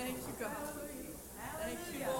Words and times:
Thank 0.00 0.16
you, 0.16 0.34
God. 0.40 0.50
Thank 1.60 1.78
you, 1.92 2.06
Lord. 2.06 2.19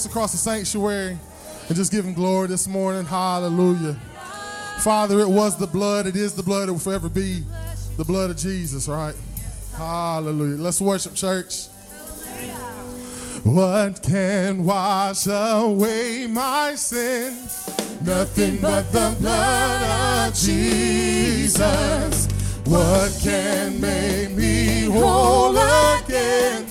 Voice 0.00 0.10
across 0.10 0.32
the 0.32 0.38
sanctuary 0.38 1.18
and 1.68 1.76
just 1.76 1.92
give 1.92 2.06
him 2.06 2.14
glory 2.14 2.48
this 2.48 2.66
morning? 2.66 3.04
Hallelujah. 3.04 3.94
Father, 4.78 5.20
it 5.20 5.28
was 5.28 5.58
the 5.58 5.66
blood, 5.66 6.06
it 6.06 6.16
is 6.16 6.32
the 6.32 6.42
blood, 6.42 6.70
it 6.70 6.72
will 6.72 6.78
forever 6.78 7.10
be 7.10 7.42
the 7.98 8.04
blood 8.04 8.30
of 8.30 8.38
Jesus, 8.38 8.88
right? 8.88 9.14
Hallelujah. 9.76 10.56
Let's 10.56 10.80
worship, 10.80 11.14
church. 11.14 11.66
What 13.44 14.02
can 14.02 14.64
wash 14.64 15.26
away 15.26 16.26
my 16.26 16.76
sin? 16.76 17.34
Nothing 18.02 18.56
but 18.62 18.90
the 18.92 19.14
blood 19.20 20.28
of 20.28 20.34
Jesus. 20.34 22.26
What 22.64 23.18
can 23.22 23.78
make 23.80 24.30
me 24.30 24.84
whole 24.84 25.58
again? 25.58 26.66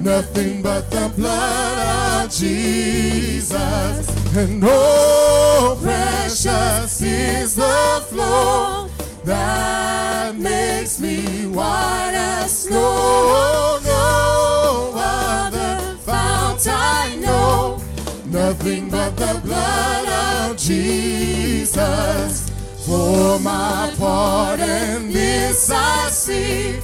Nothing 0.00 0.62
but 0.62 0.90
the 0.90 1.12
blood 1.16 1.78
of 2.06 2.11
Jesus. 2.32 4.08
And 4.34 4.62
oh, 4.64 5.78
precious 5.82 7.02
is 7.02 7.54
the 7.54 8.06
flow 8.08 8.88
that 9.24 10.34
makes 10.36 10.98
me 10.98 11.46
white 11.48 12.14
as 12.14 12.64
snow. 12.64 13.78
No 13.84 14.92
other 14.96 15.96
fount 15.98 16.66
I 16.66 17.16
know. 17.20 17.82
Nothing 18.24 18.88
but 18.88 19.14
the 19.16 19.38
blood 19.44 20.50
of 20.50 20.56
Jesus. 20.56 22.48
For 22.86 23.38
my 23.40 23.92
pardon, 23.98 25.12
this 25.12 25.70
I 25.70 26.08
see. 26.08 26.80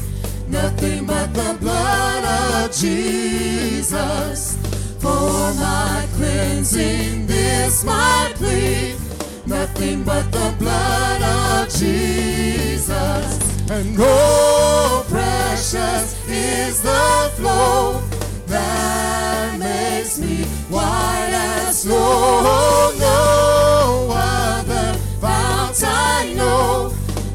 Nothing 0.46 1.06
but 1.06 1.32
the 1.32 1.56
blood 1.58 2.24
of 2.64 2.72
Jesus. 2.72 4.27
For 5.08 5.54
my 5.54 6.06
cleansing, 6.16 7.26
this 7.26 7.82
my 7.82 8.30
plea. 8.34 8.94
Nothing 9.46 10.04
but 10.04 10.30
the 10.30 10.54
blood 10.58 11.22
of 11.22 11.70
Jesus. 11.72 13.26
And 13.70 13.96
oh, 13.98 15.06
precious 15.08 16.14
is 16.28 16.82
the 16.82 17.32
flow 17.36 18.02
that 18.48 19.58
makes 19.58 20.18
me 20.18 20.44
white 20.68 21.32
as 21.32 21.82
snow. 21.82 22.92
No 22.98 24.10
other 24.12 24.98
fount 25.22 25.82
I 25.84 26.34
know. 26.36 26.92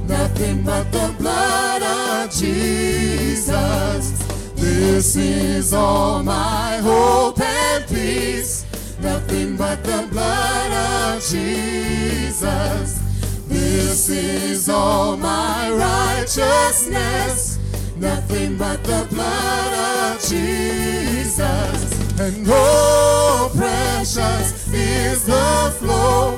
Nothing 0.07 0.61
but 0.61 0.91
the 0.91 1.15
blood 1.17 1.81
of 1.81 2.29
Jesus. 2.31 4.22
This 4.93 5.15
is 5.15 5.73
all 5.73 6.21
my 6.21 6.77
hope 6.77 7.39
and 7.39 7.83
peace. 7.87 8.63
Nothing 9.01 9.57
but 9.57 9.83
the 9.83 10.07
blood 10.11 10.71
of 10.71 11.19
Jesus. 11.19 12.99
This 13.47 14.09
is 14.09 14.69
all 14.69 15.17
my 15.17 15.71
righteousness. 15.71 17.57
Nothing 17.97 18.55
but 18.55 18.83
the 18.83 19.07
blood 19.09 20.13
of 20.13 20.21
Jesus. 20.21 21.39
And 22.19 22.45
oh, 22.47 23.51
precious 23.57 24.71
is 24.71 25.25
the 25.25 25.73
flow 25.79 26.37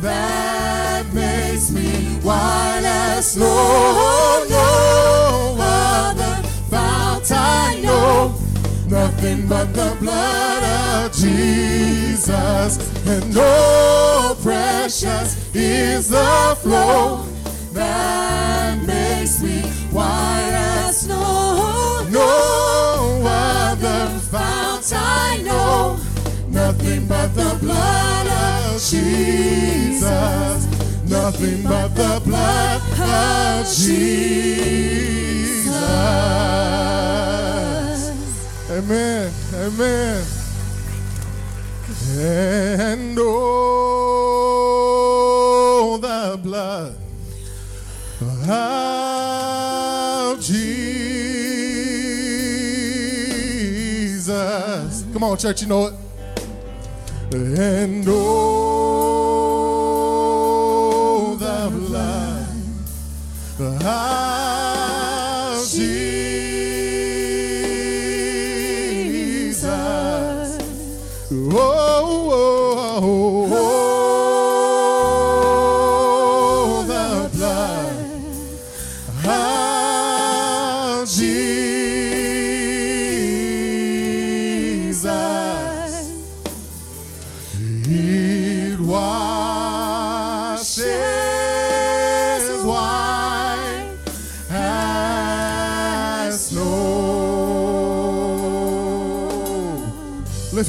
that 0.00 1.06
makes 1.14 1.70
me 1.70 2.16
white 2.24 2.82
as 2.84 3.30
snow. 3.34 4.51
I 7.32 7.80
know. 7.82 8.34
Nothing 8.86 9.48
but 9.48 9.72
the 9.72 9.96
blood 10.00 10.62
of 10.62 11.12
Jesus. 11.12 12.78
And 13.06 13.34
oh, 13.36 14.38
precious 14.42 15.54
is 15.54 16.08
the 16.08 16.56
flow 16.60 17.24
that 17.72 18.78
makes 18.86 19.42
me 19.42 19.62
white 19.90 20.52
as 20.52 21.00
snow. 21.00 22.06
No 22.10 23.22
other 23.26 24.08
fount 24.30 24.92
I 24.94 25.40
know. 25.42 25.98
Nothing 26.48 27.06
but 27.06 27.34
the 27.34 27.56
blood 27.60 28.26
of 28.26 28.80
Jesus. 28.80 30.02
Nothing 31.08 31.62
but 31.62 31.88
the 31.94 32.20
blood 32.24 32.82
of 33.00 33.66
Jesus. 33.66 34.22
Amen. 38.72 39.30
Amen. 39.52 40.24
And 42.16 43.18
oh, 43.20 43.28
the 46.00 46.38
blood 46.42 46.96
of 48.48 50.40
Jesus. 50.40 50.64
Come 55.12 55.24
on, 55.24 55.36
church, 55.36 55.60
you 55.60 55.68
know 55.68 55.88
it. 55.88 55.94
And 57.34 58.06
oh, 58.08 58.16
the 61.38 61.68
blood 61.76 62.48
of 63.60 64.41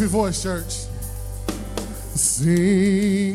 your 0.03 0.09
voice, 0.09 0.43
church. 0.43 0.73
Sing, 2.13 3.32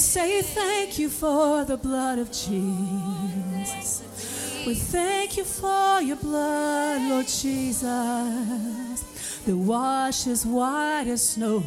say 0.00 0.40
thank 0.40 0.98
you 0.98 1.10
for 1.10 1.64
the 1.64 1.76
blood 1.76 2.18
of 2.18 2.32
Jesus. 2.32 4.02
We 4.66 4.74
thank 4.74 5.36
you 5.36 5.44
for 5.44 6.00
your 6.00 6.16
blood, 6.16 7.02
Lord 7.02 7.26
Jesus, 7.28 7.82
that 9.44 9.56
washes 9.56 10.46
white 10.46 11.06
as 11.06 11.28
snow. 11.30 11.60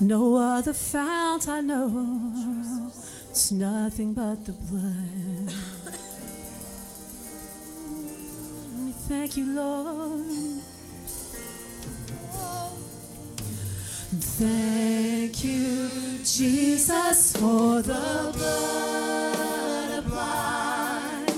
No 0.00 0.36
other 0.36 0.72
fount 0.72 1.48
I 1.48 1.60
know. 1.60 2.90
It's 3.30 3.52
nothing 3.52 4.12
but 4.12 4.44
the 4.44 4.52
blood. 4.52 5.52
We 8.84 8.92
thank 9.08 9.36
you, 9.36 9.46
Lord. 9.54 10.55
Thank 14.38 15.44
you, 15.44 15.88
Jesus, 16.22 17.32
for 17.38 17.80
the 17.80 18.32
blood 18.34 19.98
applied. 19.98 21.30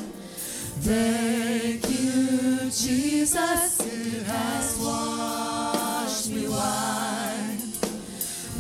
Thank 0.81 1.89
you, 1.91 2.59
Jesus, 2.73 3.81
it 3.87 4.25
has 4.25 4.79
washed 4.81 6.31
me 6.31 6.49
white. 6.49 7.61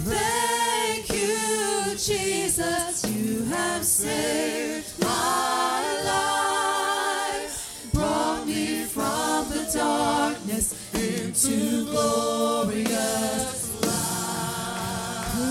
Thank 0.06 1.10
you, 1.10 1.96
Jesus, 1.96 3.04
you 3.10 3.42
have 3.46 3.84
saved 3.84 5.00
my 5.02 5.82
life, 6.04 7.90
brought 7.92 8.46
me 8.46 8.84
from 8.84 9.48
the 9.48 9.68
darkness 9.74 10.76
into 10.94 11.86
glorious 11.86 13.37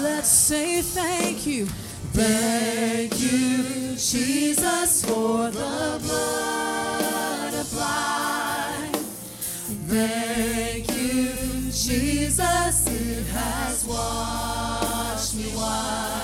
Let's 0.09 0.29
say 0.29 0.81
thank 0.81 1.45
you. 1.45 1.65
Thank 2.13 3.19
you, 3.19 3.95
Jesus, 3.97 5.03
for 5.03 5.51
the 5.51 5.99
blood 6.01 7.53
applied. 7.53 8.95
Thank 9.89 10.87
you, 10.95 11.27
Jesus, 11.71 12.87
it 12.87 13.25
has 13.33 13.85
washed 13.85 15.35
me 15.35 15.43
white. 15.57 16.16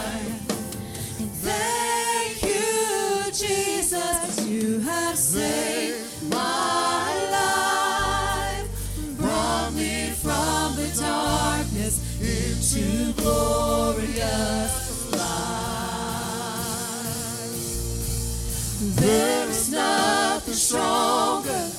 Stronger 20.73 21.69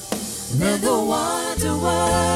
than 0.57 0.81
the 0.81 0.95
wonder 0.95 1.77
working 1.79 2.34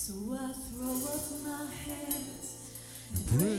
So 0.00 0.14
I 0.32 0.52
throw 0.52 0.94
up 1.12 1.26
my 1.44 1.66
hands 1.74 2.70
and 3.12 3.26
pray. 3.26 3.57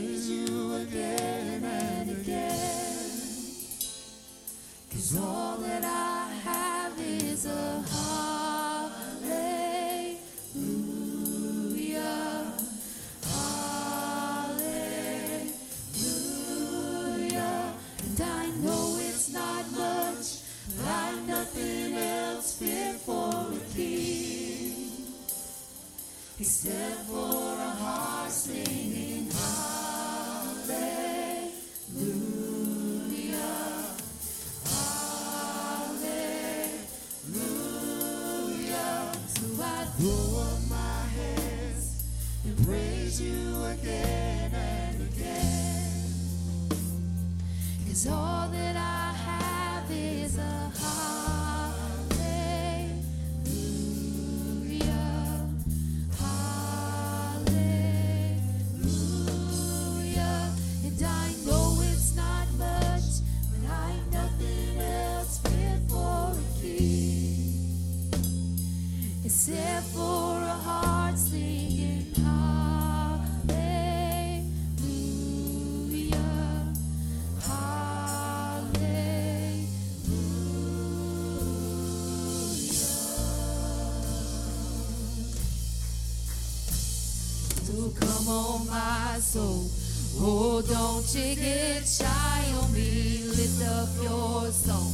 soul. 89.30 89.70
Oh, 90.18 90.60
don't 90.60 91.06
you 91.14 91.36
get 91.36 91.86
shy 91.86 92.42
on 92.60 92.72
me, 92.72 93.22
lift 93.28 93.62
up 93.62 93.88
your 94.02 94.50
song. 94.50 94.90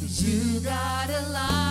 Cause 0.00 0.20
you 0.20 0.58
got 0.58 1.08
a 1.08 1.28
light. 1.30 1.63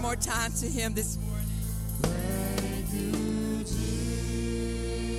One 0.00 0.16
more 0.16 0.16
time 0.16 0.50
to 0.52 0.66
Him 0.66 0.94
this 0.94 1.18
morning. 1.18 1.46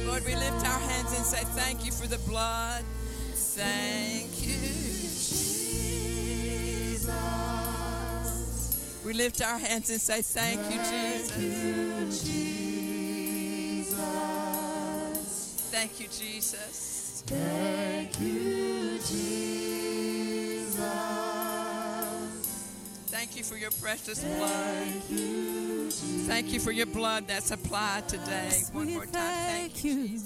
Lord, 0.08 0.26
we 0.26 0.34
lift 0.36 0.66
our 0.66 0.80
hands 0.80 1.14
and 1.16 1.24
say 1.24 1.44
thank 1.54 1.86
you 1.86 1.92
for 1.92 2.08
the 2.08 2.18
blood. 2.28 2.84
Thank 3.34 4.42
you, 4.42 4.58
Jesus. 4.58 5.52
We 9.06 9.14
lift 9.14 9.44
our 9.44 9.60
hands 9.60 9.92
and 9.92 10.02
say 10.02 10.24
thank 10.24 10.60
you, 10.72 10.80
Jesus. 12.10 12.42
Thank 15.72 16.00
you, 16.00 16.08
Jesus. 16.08 16.91
You 23.42 23.48
for 23.48 23.58
your 23.58 23.72
precious 23.72 24.24
blood. 24.24 24.88
Thank 26.28 26.54
you 26.54 26.60
for 26.60 26.72
your 26.72 26.86
blood 26.86 27.28
that's 27.28 27.50
applied 27.50 28.08
today. 28.08 28.62
One 28.72 28.94
more 28.94 29.06
time. 29.06 29.12
thank 29.14 29.84
you. 29.84 30.08
Jesus. 30.10 30.21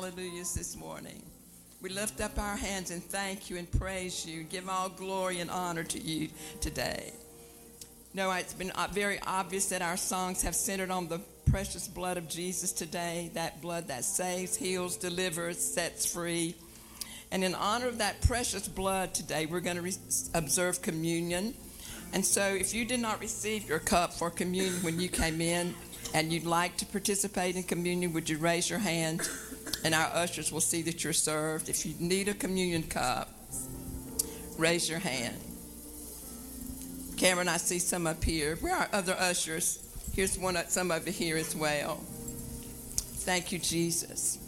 Hallelujahs 0.00 0.54
this 0.54 0.78
morning. 0.78 1.22
We 1.82 1.90
lift 1.90 2.22
up 2.22 2.38
our 2.38 2.56
hands 2.56 2.90
and 2.90 3.04
thank 3.04 3.50
you 3.50 3.58
and 3.58 3.70
praise 3.70 4.24
you, 4.24 4.44
give 4.44 4.66
all 4.66 4.88
glory 4.88 5.40
and 5.40 5.50
honor 5.50 5.84
to 5.84 6.00
you 6.00 6.30
today. 6.62 7.12
No, 8.14 8.32
it's 8.32 8.54
been 8.54 8.70
uh, 8.70 8.88
very 8.90 9.20
obvious 9.26 9.68
that 9.68 9.82
our 9.82 9.98
songs 9.98 10.40
have 10.40 10.54
centered 10.54 10.90
on 10.90 11.08
the 11.08 11.20
precious 11.50 11.86
blood 11.86 12.16
of 12.16 12.30
Jesus 12.30 12.72
today, 12.72 13.30
that 13.34 13.60
blood 13.60 13.88
that 13.88 14.06
saves, 14.06 14.56
heals, 14.56 14.96
delivers, 14.96 15.58
sets 15.58 16.10
free. 16.10 16.54
And 17.30 17.44
in 17.44 17.54
honor 17.54 17.88
of 17.88 17.98
that 17.98 18.22
precious 18.22 18.68
blood 18.68 19.12
today, 19.12 19.44
we're 19.44 19.60
going 19.60 19.76
to 19.76 19.82
re- 19.82 19.92
observe 20.32 20.80
communion. 20.80 21.52
And 22.14 22.24
so, 22.24 22.42
if 22.42 22.72
you 22.72 22.86
did 22.86 23.00
not 23.00 23.20
receive 23.20 23.68
your 23.68 23.78
cup 23.80 24.14
for 24.14 24.30
communion 24.30 24.82
when 24.82 24.98
you 24.98 25.10
came 25.10 25.42
in 25.42 25.74
and 26.14 26.32
you'd 26.32 26.46
like 26.46 26.78
to 26.78 26.86
participate 26.86 27.54
in 27.54 27.64
communion, 27.64 28.14
would 28.14 28.30
you 28.30 28.38
raise 28.38 28.70
your 28.70 28.78
hand? 28.78 29.28
And 29.84 29.94
our 29.94 30.10
ushers 30.14 30.52
will 30.52 30.60
see 30.60 30.82
that 30.82 31.02
you're 31.02 31.12
served. 31.12 31.68
If 31.68 31.86
you 31.86 31.94
need 31.98 32.28
a 32.28 32.34
communion 32.34 32.82
cup, 32.82 33.30
raise 34.58 34.88
your 34.88 34.98
hand. 34.98 35.36
Cameron, 37.16 37.48
I 37.48 37.56
see 37.56 37.78
some 37.78 38.06
up 38.06 38.22
here. 38.24 38.56
Where 38.56 38.74
are 38.74 38.88
other 38.92 39.14
ushers? 39.18 39.86
Here's 40.14 40.38
one, 40.38 40.56
uh, 40.56 40.64
some 40.66 40.90
over 40.90 41.10
here 41.10 41.36
as 41.36 41.54
well. 41.54 41.96
Thank 43.24 43.52
you, 43.52 43.58
Jesus. 43.58 44.38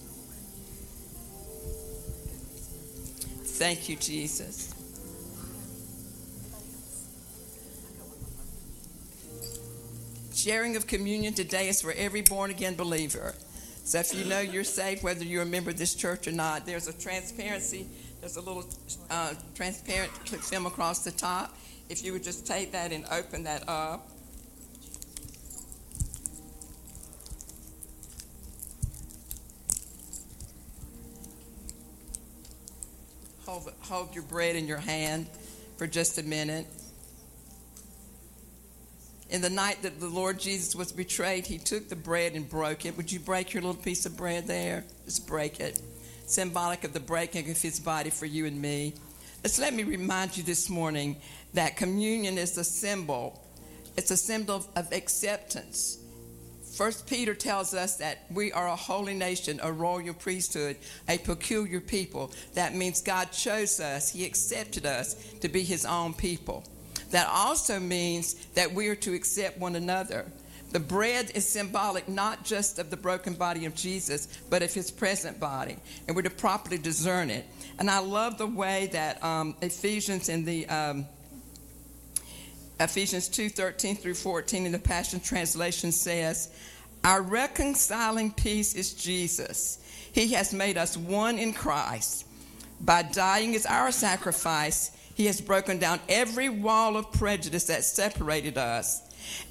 Thank 3.45 3.89
you, 3.89 3.97
Jesus. 3.97 4.75
Sharing 10.35 10.75
of 10.75 10.87
communion 10.87 11.35
today 11.35 11.69
is 11.69 11.81
for 11.81 11.93
every 11.93 12.23
born 12.23 12.51
again 12.51 12.75
believer. 12.75 13.35
So 13.93 13.99
if 13.99 14.15
you 14.15 14.25
know 14.25 14.41
you're 14.41 14.65
saved, 14.65 15.03
whether 15.03 15.23
you're 15.23 15.43
a 15.43 15.45
member 15.45 15.69
of 15.69 15.77
this 15.77 15.95
church 15.95 16.27
or 16.27 16.33
not, 16.33 16.65
there's 16.65 16.89
a 16.89 16.99
transparency, 16.99 17.87
there's 18.21 18.39
a 18.39 18.41
little 18.41 18.65
uh, 19.11 19.35
transparent 19.55 20.11
film 20.27 20.65
across 20.65 21.05
the 21.05 21.11
top. 21.11 21.55
If 21.91 22.03
you 22.03 22.15
would 22.15 22.23
just 22.23 22.47
take 22.47 22.73
that 22.73 22.91
and 22.91 23.05
open 23.13 23.43
that 23.43 23.69
up. 23.69 24.09
Hold, 33.45 33.75
hold 33.81 34.15
your 34.15 34.25
bread 34.25 34.57
in 34.57 34.67
your 34.67 34.79
hand 34.79 35.27
for 35.77 35.87
just 35.87 36.17
a 36.17 36.23
minute. 36.23 36.67
In 39.33 39.41
the 39.41 39.49
night 39.49 39.81
that 39.81 39.99
the 39.99 40.09
Lord 40.09 40.39
Jesus 40.39 40.77
was 40.77 40.93
betrayed, 40.93 41.47
he 41.47 41.57
took 41.57 41.89
the 41.89 41.97
bread 41.97 42.35
and 42.35 42.47
broke 42.47 42.85
it. 42.85 42.99
Would 42.99 43.11
you 43.11 43.19
break 43.19 43.55
your 43.55 43.63
little 43.63 43.83
piece 43.83 44.05
of 44.05 44.15
bread 44.15 44.47
there? 44.47 44.85
Just 45.07 45.27
break 45.27 45.59
it. 45.59 45.81
Symbolic 46.27 46.85
of 46.85 46.93
the 46.93 47.01
breaking 47.01 47.51
of 47.51 47.57
his 47.57 47.81
body 47.81 48.11
for 48.11 48.27
you 48.27 48.45
and 48.45 48.61
me. 48.61 48.93
Let's 49.43 49.59
let 49.59 49.73
me 49.73 49.85
remind 49.85 50.37
you 50.37 50.43
this 50.43 50.69
morning 50.69 51.17
that 51.55 51.79
communion 51.79 52.37
is 52.37 52.59
a 52.59 52.63
symbol. 52.63 53.43
It's 53.97 54.11
a 54.11 54.19
symbol 54.19 54.57
of, 54.57 54.69
of 54.77 54.93
acceptance. 54.93 55.97
First 56.77 57.07
Peter 57.07 57.35
tells 57.35 57.73
us 57.73 57.97
that 57.97 58.27
we 58.31 58.53
are 58.53 58.69
a 58.69 58.77
holy 58.77 59.15
nation, 59.15 59.61
a 59.63 59.73
royal 59.73 60.13
priesthood, 60.13 60.77
a 61.09 61.17
peculiar 61.17 61.81
people. 61.81 62.33
That 62.53 62.75
means 62.75 63.01
God 63.01 63.33
chose 63.33 63.81
us, 63.81 64.11
He 64.11 64.27
accepted 64.27 64.85
us 64.85 65.15
to 65.41 65.49
be 65.49 65.63
His 65.63 65.87
own 65.87 66.13
people. 66.13 66.65
That 67.13 67.29
also 67.29 67.79
means 67.79 68.35
that 68.55 68.73
we 68.73 68.89
are 68.89 68.97
to 68.97 69.15
accept 69.15 69.59
one 69.59 69.77
another. 69.77 70.27
The 70.73 70.81
bread 70.81 71.31
is 71.35 71.47
symbolic 71.47 72.09
not 72.09 72.45
just 72.45 72.79
of 72.79 72.89
the 72.89 72.97
broken 72.97 73.35
body 73.35 73.67
of 73.67 73.75
Jesus, 73.75 74.27
but 74.49 74.63
of 74.63 74.73
his 74.73 74.91
present 74.91 75.39
body. 75.39 75.77
And 76.07 76.17
we're 76.17 76.23
to 76.23 76.31
properly 76.31 76.79
discern 76.79 77.29
it. 77.29 77.45
And 77.79 77.91
I 77.91 77.99
love 77.99 78.39
the 78.39 78.47
way 78.47 78.89
that 78.93 79.23
um, 79.23 79.55
Ephesians 79.61 80.31
in 80.31 80.47
the 80.47 80.67
um, 80.69 81.07
Ephesians 82.81 83.29
2 83.29 83.51
13 83.51 83.97
through 83.97 84.15
14 84.15 84.65
in 84.65 84.73
the 84.73 84.79
Passion 84.79 85.21
Translation 85.21 85.93
says, 85.93 86.51
Our 87.05 87.21
reconciling 87.21 88.33
peace 88.33 88.75
is 88.75 88.95
Jesus. 88.95 89.79
He 90.13 90.33
has 90.33 90.55
made 90.55 90.79
us 90.79 90.97
one 90.97 91.39
in 91.39 91.53
Christ. 91.53 92.27
By 92.81 93.03
dying 93.03 93.55
as 93.55 93.67
our 93.67 93.93
sacrifice, 93.93 94.91
he 95.15 95.27
has 95.27 95.41
broken 95.41 95.79
down 95.79 96.01
every 96.09 96.49
wall 96.49 96.97
of 96.97 97.13
prejudice 97.13 97.65
that 97.65 97.85
separated 97.85 98.59
us 98.59 99.03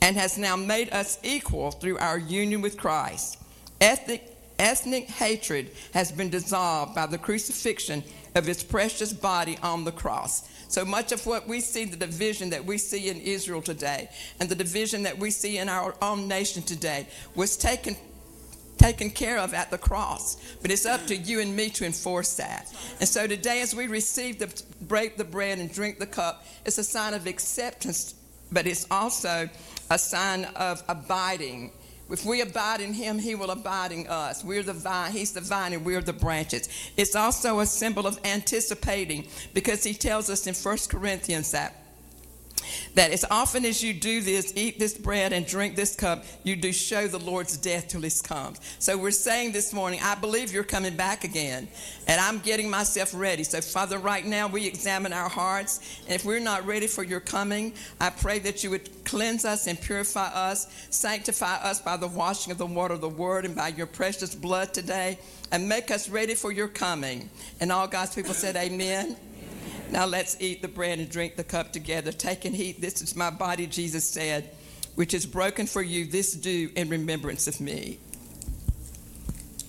and 0.01 0.15
has 0.15 0.37
now 0.37 0.55
made 0.55 0.91
us 0.91 1.19
equal 1.23 1.71
through 1.71 1.97
our 1.97 2.17
union 2.17 2.61
with 2.61 2.77
Christ. 2.77 3.37
Ethnic, 3.79 4.23
ethnic 4.59 5.07
hatred 5.07 5.71
has 5.93 6.11
been 6.11 6.29
dissolved 6.29 6.95
by 6.95 7.05
the 7.05 7.17
crucifixion 7.17 8.03
of 8.35 8.45
his 8.45 8.63
precious 8.63 9.13
body 9.13 9.57
on 9.61 9.83
the 9.83 9.91
cross. 9.91 10.49
So 10.67 10.85
much 10.85 11.11
of 11.11 11.25
what 11.25 11.47
we 11.47 11.59
see, 11.59 11.83
the 11.83 11.97
division 11.97 12.51
that 12.51 12.63
we 12.63 12.77
see 12.77 13.09
in 13.09 13.19
Israel 13.19 13.61
today, 13.61 14.09
and 14.39 14.47
the 14.47 14.55
division 14.55 15.03
that 15.03 15.17
we 15.17 15.29
see 15.29 15.57
in 15.57 15.67
our 15.67 15.95
own 16.01 16.27
nation 16.27 16.63
today, 16.63 17.07
was 17.35 17.57
taken 17.57 17.95
taken 18.81 19.11
care 19.11 19.37
of 19.37 19.53
at 19.53 19.69
the 19.69 19.77
cross. 19.77 20.37
But 20.61 20.71
it's 20.71 20.85
up 20.85 21.05
to 21.07 21.15
you 21.15 21.39
and 21.39 21.55
me 21.55 21.69
to 21.71 21.85
enforce 21.85 22.35
that. 22.37 22.73
And 22.99 23.07
so 23.07 23.27
today, 23.27 23.61
as 23.61 23.75
we 23.75 23.87
receive 23.87 24.39
the 24.39 24.63
break 24.81 25.17
the 25.17 25.23
bread 25.23 25.59
and 25.59 25.71
drink 25.71 25.99
the 25.99 26.07
cup, 26.07 26.45
it's 26.65 26.79
a 26.79 26.83
sign 26.83 27.13
of 27.13 27.27
acceptance, 27.27 28.15
but 28.51 28.65
it's 28.65 28.87
also 28.89 29.49
a 29.89 29.99
sign 29.99 30.45
of 30.55 30.83
abiding. 30.89 31.71
If 32.09 32.25
we 32.25 32.41
abide 32.41 32.81
in 32.81 32.93
him, 32.93 33.19
he 33.19 33.35
will 33.35 33.51
abide 33.51 33.93
in 33.93 34.07
us. 34.07 34.43
We're 34.43 34.63
the 34.63 34.73
vine, 34.73 35.11
he's 35.11 35.31
the 35.31 35.41
vine, 35.41 35.71
and 35.71 35.85
we're 35.85 36.01
the 36.01 36.11
branches. 36.11 36.67
It's 36.97 37.15
also 37.15 37.59
a 37.59 37.65
symbol 37.65 38.05
of 38.05 38.19
anticipating 38.25 39.27
because 39.53 39.83
he 39.83 39.93
tells 39.93 40.29
us 40.29 40.45
in 40.45 40.53
1 40.53 40.77
Corinthians 40.89 41.51
that 41.51 41.80
that 42.95 43.11
as 43.11 43.25
often 43.31 43.65
as 43.65 43.83
you 43.83 43.93
do 43.93 44.21
this, 44.21 44.53
eat 44.55 44.79
this 44.79 44.97
bread 44.97 45.33
and 45.33 45.45
drink 45.45 45.75
this 45.75 45.95
cup, 45.95 46.23
you 46.43 46.55
do 46.55 46.71
show 46.71 47.07
the 47.07 47.19
Lord's 47.19 47.57
death 47.57 47.87
till 47.87 48.01
he 48.01 48.11
comes. 48.23 48.59
So 48.79 48.97
we're 48.97 49.11
saying 49.11 49.53
this 49.53 49.73
morning, 49.73 49.99
I 50.03 50.15
believe 50.15 50.51
you're 50.51 50.63
coming 50.63 50.95
back 50.95 51.23
again, 51.23 51.67
and 52.07 52.19
I'm 52.19 52.39
getting 52.39 52.69
myself 52.69 53.11
ready. 53.13 53.43
So, 53.43 53.61
Father, 53.61 53.97
right 53.97 54.25
now 54.25 54.47
we 54.47 54.67
examine 54.67 55.13
our 55.13 55.29
hearts, 55.29 56.01
and 56.05 56.15
if 56.15 56.25
we're 56.25 56.39
not 56.39 56.65
ready 56.65 56.87
for 56.87 57.03
your 57.03 57.19
coming, 57.19 57.73
I 57.99 58.09
pray 58.09 58.39
that 58.39 58.63
you 58.63 58.69
would 58.71 59.05
cleanse 59.05 59.45
us 59.45 59.67
and 59.67 59.79
purify 59.79 60.27
us, 60.27 60.67
sanctify 60.89 61.55
us 61.57 61.81
by 61.81 61.97
the 61.97 62.07
washing 62.07 62.51
of 62.51 62.57
the 62.57 62.65
water 62.65 62.93
of 62.93 63.01
the 63.01 63.09
word 63.09 63.45
and 63.45 63.55
by 63.55 63.69
your 63.69 63.87
precious 63.87 64.35
blood 64.35 64.73
today, 64.73 65.17
and 65.51 65.67
make 65.67 65.91
us 65.91 66.09
ready 66.09 66.35
for 66.35 66.51
your 66.51 66.67
coming. 66.67 67.29
And 67.59 67.71
all 67.71 67.87
God's 67.87 68.15
people 68.15 68.33
said, 68.33 68.55
Amen. 68.55 69.15
Now 69.91 70.05
let's 70.05 70.37
eat 70.39 70.61
the 70.61 70.67
bread 70.67 70.99
and 70.99 71.09
drink 71.09 71.35
the 71.35 71.43
cup 71.43 71.73
together. 71.73 72.11
Take 72.11 72.45
and 72.45 72.55
eat. 72.55 72.81
This 72.81 73.01
is 73.01 73.15
my 73.15 73.29
body, 73.29 73.67
Jesus 73.67 74.07
said, 74.07 74.49
which 74.95 75.13
is 75.13 75.25
broken 75.25 75.67
for 75.67 75.81
you. 75.81 76.05
This 76.05 76.33
do 76.33 76.69
in 76.75 76.89
remembrance 76.89 77.47
of 77.47 77.59
me. 77.59 77.99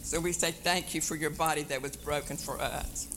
So 0.02 0.20
we 0.20 0.32
say 0.32 0.52
thank 0.52 0.94
you 0.94 1.00
for 1.00 1.16
your 1.16 1.30
body 1.30 1.62
that 1.64 1.82
was 1.82 1.96
broken 1.96 2.36
for 2.36 2.60
us. 2.60 3.12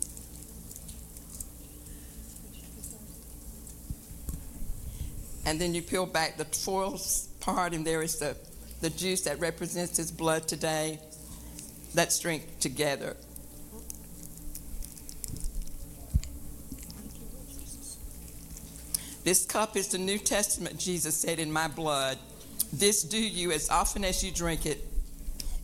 and 5.46 5.62
then 5.62 5.74
you 5.74 5.82
peel 5.82 6.06
back 6.06 6.38
the 6.38 6.46
foil 6.46 7.00
part, 7.40 7.74
and 7.74 7.86
there 7.86 8.02
is 8.02 8.18
the, 8.18 8.36
the 8.82 8.90
juice 8.90 9.22
that 9.22 9.40
represents 9.40 9.98
his 9.98 10.12
blood 10.12 10.48
today. 10.48 11.00
Let's 11.94 12.20
drink 12.20 12.60
together. 12.60 13.16
This 19.26 19.44
cup 19.44 19.76
is 19.76 19.88
the 19.88 19.98
New 19.98 20.20
Testament, 20.20 20.78
Jesus 20.78 21.16
said, 21.16 21.40
in 21.40 21.52
my 21.52 21.68
blood. 21.68 22.20
This 22.72 23.02
do 23.02 23.18
you 23.18 23.52
as 23.52 23.72
often 23.72 24.06
as 24.06 24.24
you 24.24 24.32
drink 24.32 24.68
it 24.68 24.86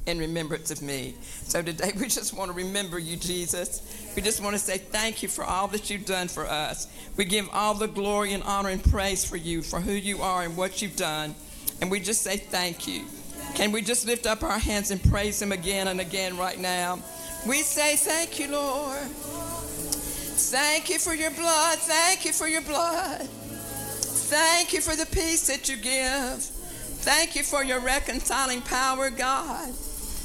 in 0.07 0.17
remembrance 0.17 0.71
of 0.71 0.81
me. 0.81 1.13
So 1.21 1.61
today 1.61 1.91
we 1.99 2.07
just 2.07 2.35
want 2.35 2.49
to 2.49 2.57
remember 2.57 2.97
you, 2.97 3.17
Jesus. 3.17 4.11
We 4.15 4.23
just 4.23 4.41
want 4.41 4.55
to 4.55 4.59
say 4.59 4.79
thank 4.79 5.21
you 5.21 5.29
for 5.29 5.43
all 5.43 5.67
that 5.67 5.91
you've 5.91 6.07
done 6.07 6.27
for 6.27 6.47
us. 6.47 6.87
We 7.17 7.25
give 7.25 7.47
all 7.53 7.75
the 7.75 7.87
glory 7.87 8.33
and 8.33 8.41
honor 8.41 8.69
and 8.69 8.83
praise 8.83 9.23
for 9.23 9.37
you, 9.37 9.61
for 9.61 9.79
who 9.79 9.91
you 9.91 10.23
are 10.23 10.41
and 10.41 10.57
what 10.57 10.81
you've 10.81 10.95
done. 10.95 11.35
And 11.81 11.91
we 11.91 11.99
just 11.99 12.23
say 12.23 12.37
thank 12.37 12.87
you. 12.87 13.05
Can 13.53 13.71
we 13.71 13.83
just 13.83 14.07
lift 14.07 14.25
up 14.25 14.41
our 14.41 14.57
hands 14.57 14.89
and 14.89 15.03
praise 15.03 15.39
him 15.39 15.51
again 15.51 15.87
and 15.87 16.01
again 16.01 16.35
right 16.35 16.59
now? 16.59 16.97
We 17.47 17.61
say 17.61 17.95
thank 17.95 18.39
you, 18.39 18.53
Lord. 18.53 19.01
Thank 20.49 20.89
you 20.89 20.97
for 20.97 21.13
your 21.13 21.29
blood. 21.29 21.77
Thank 21.77 22.25
you 22.25 22.31
for 22.33 22.47
your 22.47 22.61
blood. 22.61 23.29
Thank 24.31 24.71
you 24.71 24.79
for 24.79 24.95
the 24.95 25.05
peace 25.07 25.47
that 25.47 25.67
you 25.67 25.75
give. 25.75 26.41
Thank 26.41 27.35
you 27.35 27.43
for 27.43 27.65
your 27.65 27.81
reconciling 27.81 28.61
power, 28.61 29.09
God. 29.09 29.73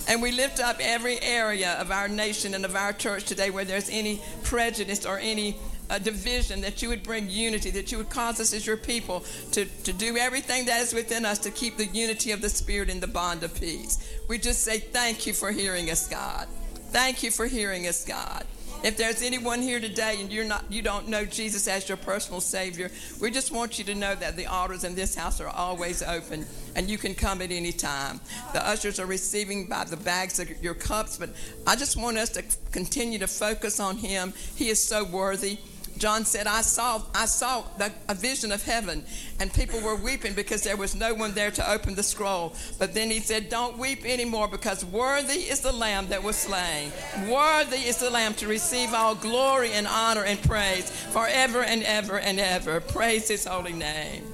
And 0.08 0.22
we 0.22 0.30
lift 0.30 0.60
up 0.60 0.76
every 0.78 1.20
area 1.20 1.72
of 1.80 1.90
our 1.90 2.06
nation 2.06 2.54
and 2.54 2.64
of 2.64 2.76
our 2.76 2.92
church 2.92 3.24
today 3.24 3.50
where 3.50 3.64
there's 3.64 3.90
any 3.90 4.20
prejudice 4.44 5.04
or 5.04 5.18
any 5.18 5.56
uh, 5.90 5.98
division, 5.98 6.60
that 6.60 6.82
you 6.82 6.88
would 6.88 7.02
bring 7.02 7.28
unity, 7.28 7.72
that 7.72 7.90
you 7.90 7.98
would 7.98 8.08
cause 8.08 8.38
us 8.38 8.54
as 8.54 8.64
your 8.64 8.76
people 8.76 9.24
to, 9.50 9.64
to 9.82 9.92
do 9.92 10.16
everything 10.16 10.66
that 10.66 10.80
is 10.80 10.94
within 10.94 11.24
us 11.24 11.40
to 11.40 11.50
keep 11.50 11.76
the 11.76 11.86
unity 11.86 12.30
of 12.30 12.40
the 12.40 12.48
Spirit 12.48 12.88
in 12.88 13.00
the 13.00 13.08
bond 13.08 13.42
of 13.42 13.58
peace. 13.58 13.98
We 14.28 14.38
just 14.38 14.62
say 14.62 14.78
thank 14.78 15.26
you 15.26 15.32
for 15.32 15.50
hearing 15.50 15.90
us, 15.90 16.06
God. 16.08 16.46
Thank 16.90 17.24
you 17.24 17.32
for 17.32 17.46
hearing 17.46 17.88
us, 17.88 18.04
God. 18.04 18.44
If 18.86 18.96
there's 18.96 19.20
anyone 19.20 19.62
here 19.62 19.80
today 19.80 20.18
and 20.20 20.32
you're 20.32 20.44
not, 20.44 20.64
you 20.70 20.80
don't 20.80 21.08
know 21.08 21.24
Jesus 21.24 21.66
as 21.66 21.88
your 21.88 21.96
personal 21.96 22.40
Savior, 22.40 22.88
we 23.20 23.32
just 23.32 23.50
want 23.50 23.80
you 23.80 23.84
to 23.86 23.96
know 23.96 24.14
that 24.14 24.36
the 24.36 24.46
altars 24.46 24.84
in 24.84 24.94
this 24.94 25.16
house 25.16 25.40
are 25.40 25.48
always 25.48 26.04
open 26.04 26.46
and 26.76 26.88
you 26.88 26.96
can 26.96 27.12
come 27.12 27.42
at 27.42 27.50
any 27.50 27.72
time. 27.72 28.20
The 28.52 28.64
ushers 28.64 29.00
are 29.00 29.06
receiving 29.06 29.66
by 29.66 29.82
the 29.82 29.96
bags 29.96 30.38
of 30.38 30.62
your 30.62 30.74
cups, 30.74 31.18
but 31.18 31.30
I 31.66 31.74
just 31.74 32.00
want 32.00 32.16
us 32.16 32.28
to 32.30 32.44
continue 32.70 33.18
to 33.18 33.26
focus 33.26 33.80
on 33.80 33.96
Him. 33.96 34.32
He 34.54 34.68
is 34.68 34.80
so 34.80 35.02
worthy. 35.02 35.58
John 35.98 36.24
said, 36.24 36.46
I 36.46 36.62
saw, 36.62 37.02
I 37.14 37.26
saw 37.26 37.62
the, 37.78 37.92
a 38.08 38.14
vision 38.14 38.52
of 38.52 38.62
heaven, 38.62 39.04
and 39.40 39.52
people 39.52 39.80
were 39.80 39.96
weeping 39.96 40.34
because 40.34 40.62
there 40.62 40.76
was 40.76 40.94
no 40.94 41.14
one 41.14 41.32
there 41.32 41.50
to 41.50 41.70
open 41.70 41.94
the 41.94 42.02
scroll. 42.02 42.54
But 42.78 42.94
then 42.94 43.10
he 43.10 43.20
said, 43.20 43.48
Don't 43.48 43.78
weep 43.78 44.04
anymore 44.04 44.48
because 44.48 44.84
worthy 44.84 45.40
is 45.40 45.60
the 45.60 45.72
Lamb 45.72 46.08
that 46.08 46.22
was 46.22 46.36
slain. 46.36 46.92
Worthy 47.28 47.88
is 47.88 47.98
the 47.98 48.10
Lamb 48.10 48.34
to 48.34 48.46
receive 48.46 48.92
all 48.92 49.14
glory 49.14 49.72
and 49.72 49.86
honor 49.86 50.24
and 50.24 50.40
praise 50.42 50.90
forever 50.90 51.62
and 51.62 51.82
ever 51.84 52.18
and 52.18 52.38
ever. 52.38 52.80
Praise 52.80 53.28
his 53.28 53.46
holy 53.46 53.72
name. 53.72 54.24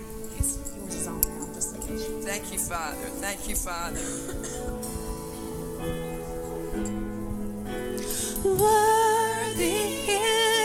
Thank 2.25 2.53
you, 2.53 2.59
Father. 2.59 2.97
Thank 3.21 3.49
you, 3.49 3.57
Father. 3.57 4.01
Worthy 8.45 10.62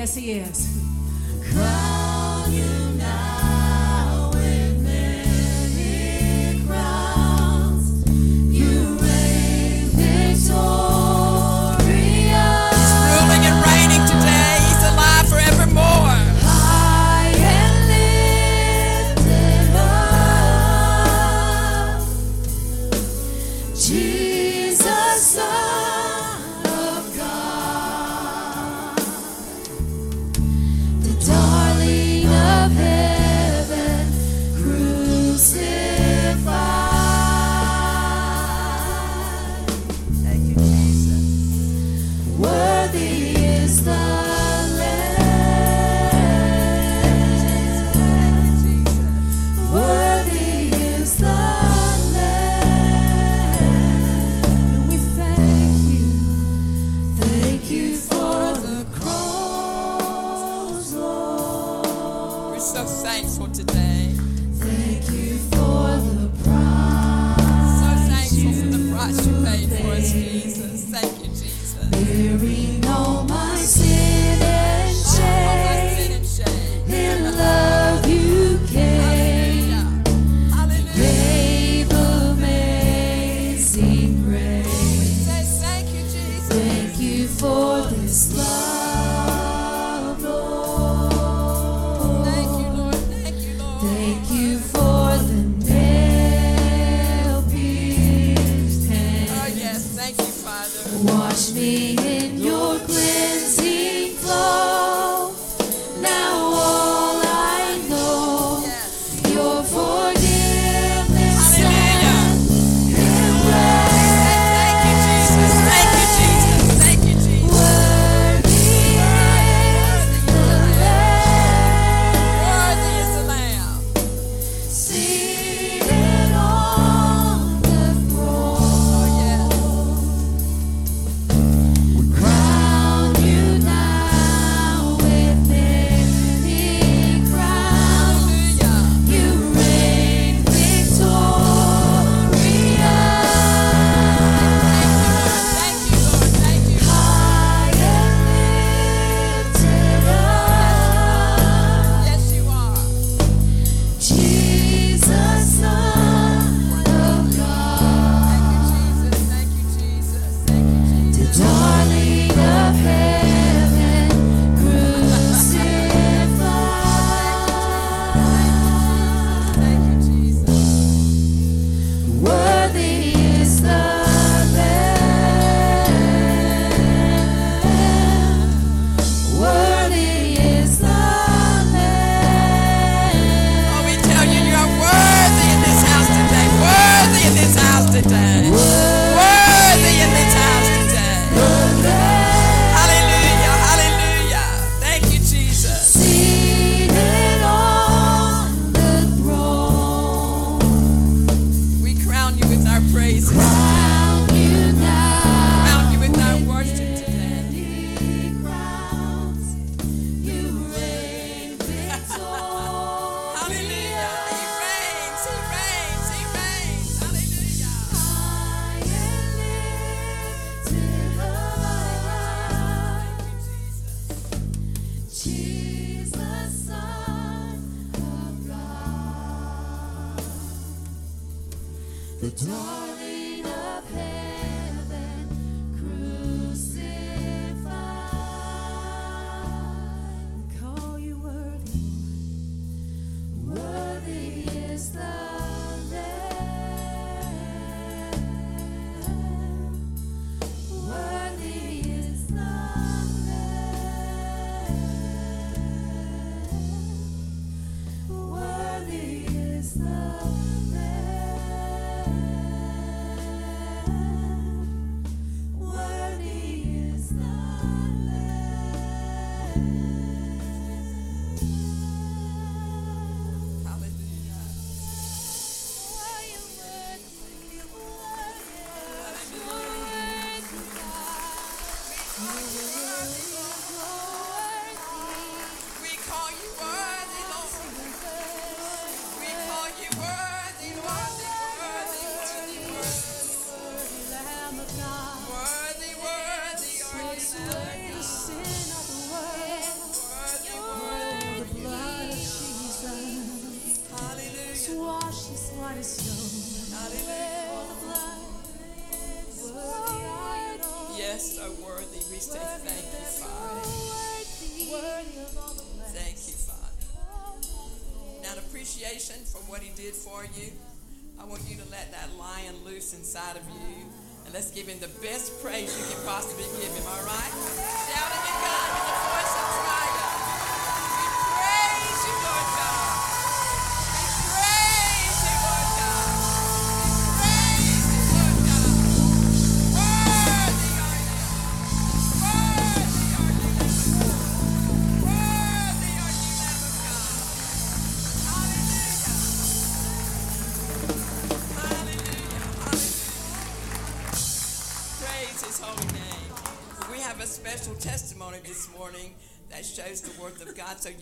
Yes, 0.00 0.14
he 0.14 0.32
is. 0.32 0.66
Crown 1.52 1.99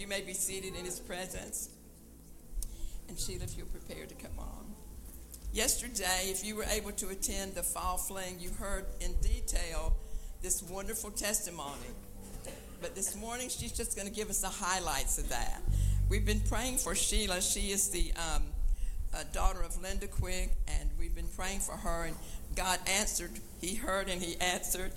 you 0.08 0.14
may 0.14 0.22
be 0.22 0.32
seated 0.32 0.74
in 0.74 0.86
his 0.86 0.98
presence. 0.98 1.68
And 3.08 3.18
Sheila, 3.18 3.44
if 3.44 3.58
you're 3.58 3.66
prepared 3.66 4.08
to 4.08 4.14
come 4.14 4.38
on. 4.38 4.64
Yesterday, 5.52 6.30
if 6.30 6.44
you 6.44 6.56
were 6.56 6.64
able 6.64 6.92
to 6.92 7.08
attend 7.08 7.54
the 7.54 7.62
fall 7.62 7.98
fling, 7.98 8.38
you 8.40 8.50
heard 8.58 8.86
in 9.00 9.12
detail 9.20 9.94
this 10.40 10.62
wonderful 10.62 11.10
testimony. 11.10 11.88
But 12.80 12.94
this 12.94 13.16
morning, 13.16 13.50
she's 13.50 13.72
just 13.72 13.96
going 13.96 14.08
to 14.08 14.14
give 14.14 14.30
us 14.30 14.40
the 14.40 14.48
highlights 14.48 15.18
of 15.18 15.28
that. 15.28 15.60
We've 16.08 16.24
been 16.24 16.40
praying 16.40 16.78
for 16.78 16.94
Sheila. 16.94 17.42
She 17.42 17.70
is 17.70 17.90
the 17.90 18.12
um, 18.12 18.44
uh, 19.14 19.24
daughter 19.34 19.60
of 19.60 19.80
Linda 19.82 20.06
Quigg, 20.06 20.50
and 20.68 20.88
we've 20.98 21.14
been 21.14 21.28
praying 21.36 21.60
for 21.60 21.72
her, 21.72 22.04
and 22.04 22.16
God 22.56 22.78
answered. 22.86 23.32
He 23.60 23.74
heard 23.74 24.08
and 24.08 24.22
He 24.22 24.40
answered. 24.40 24.92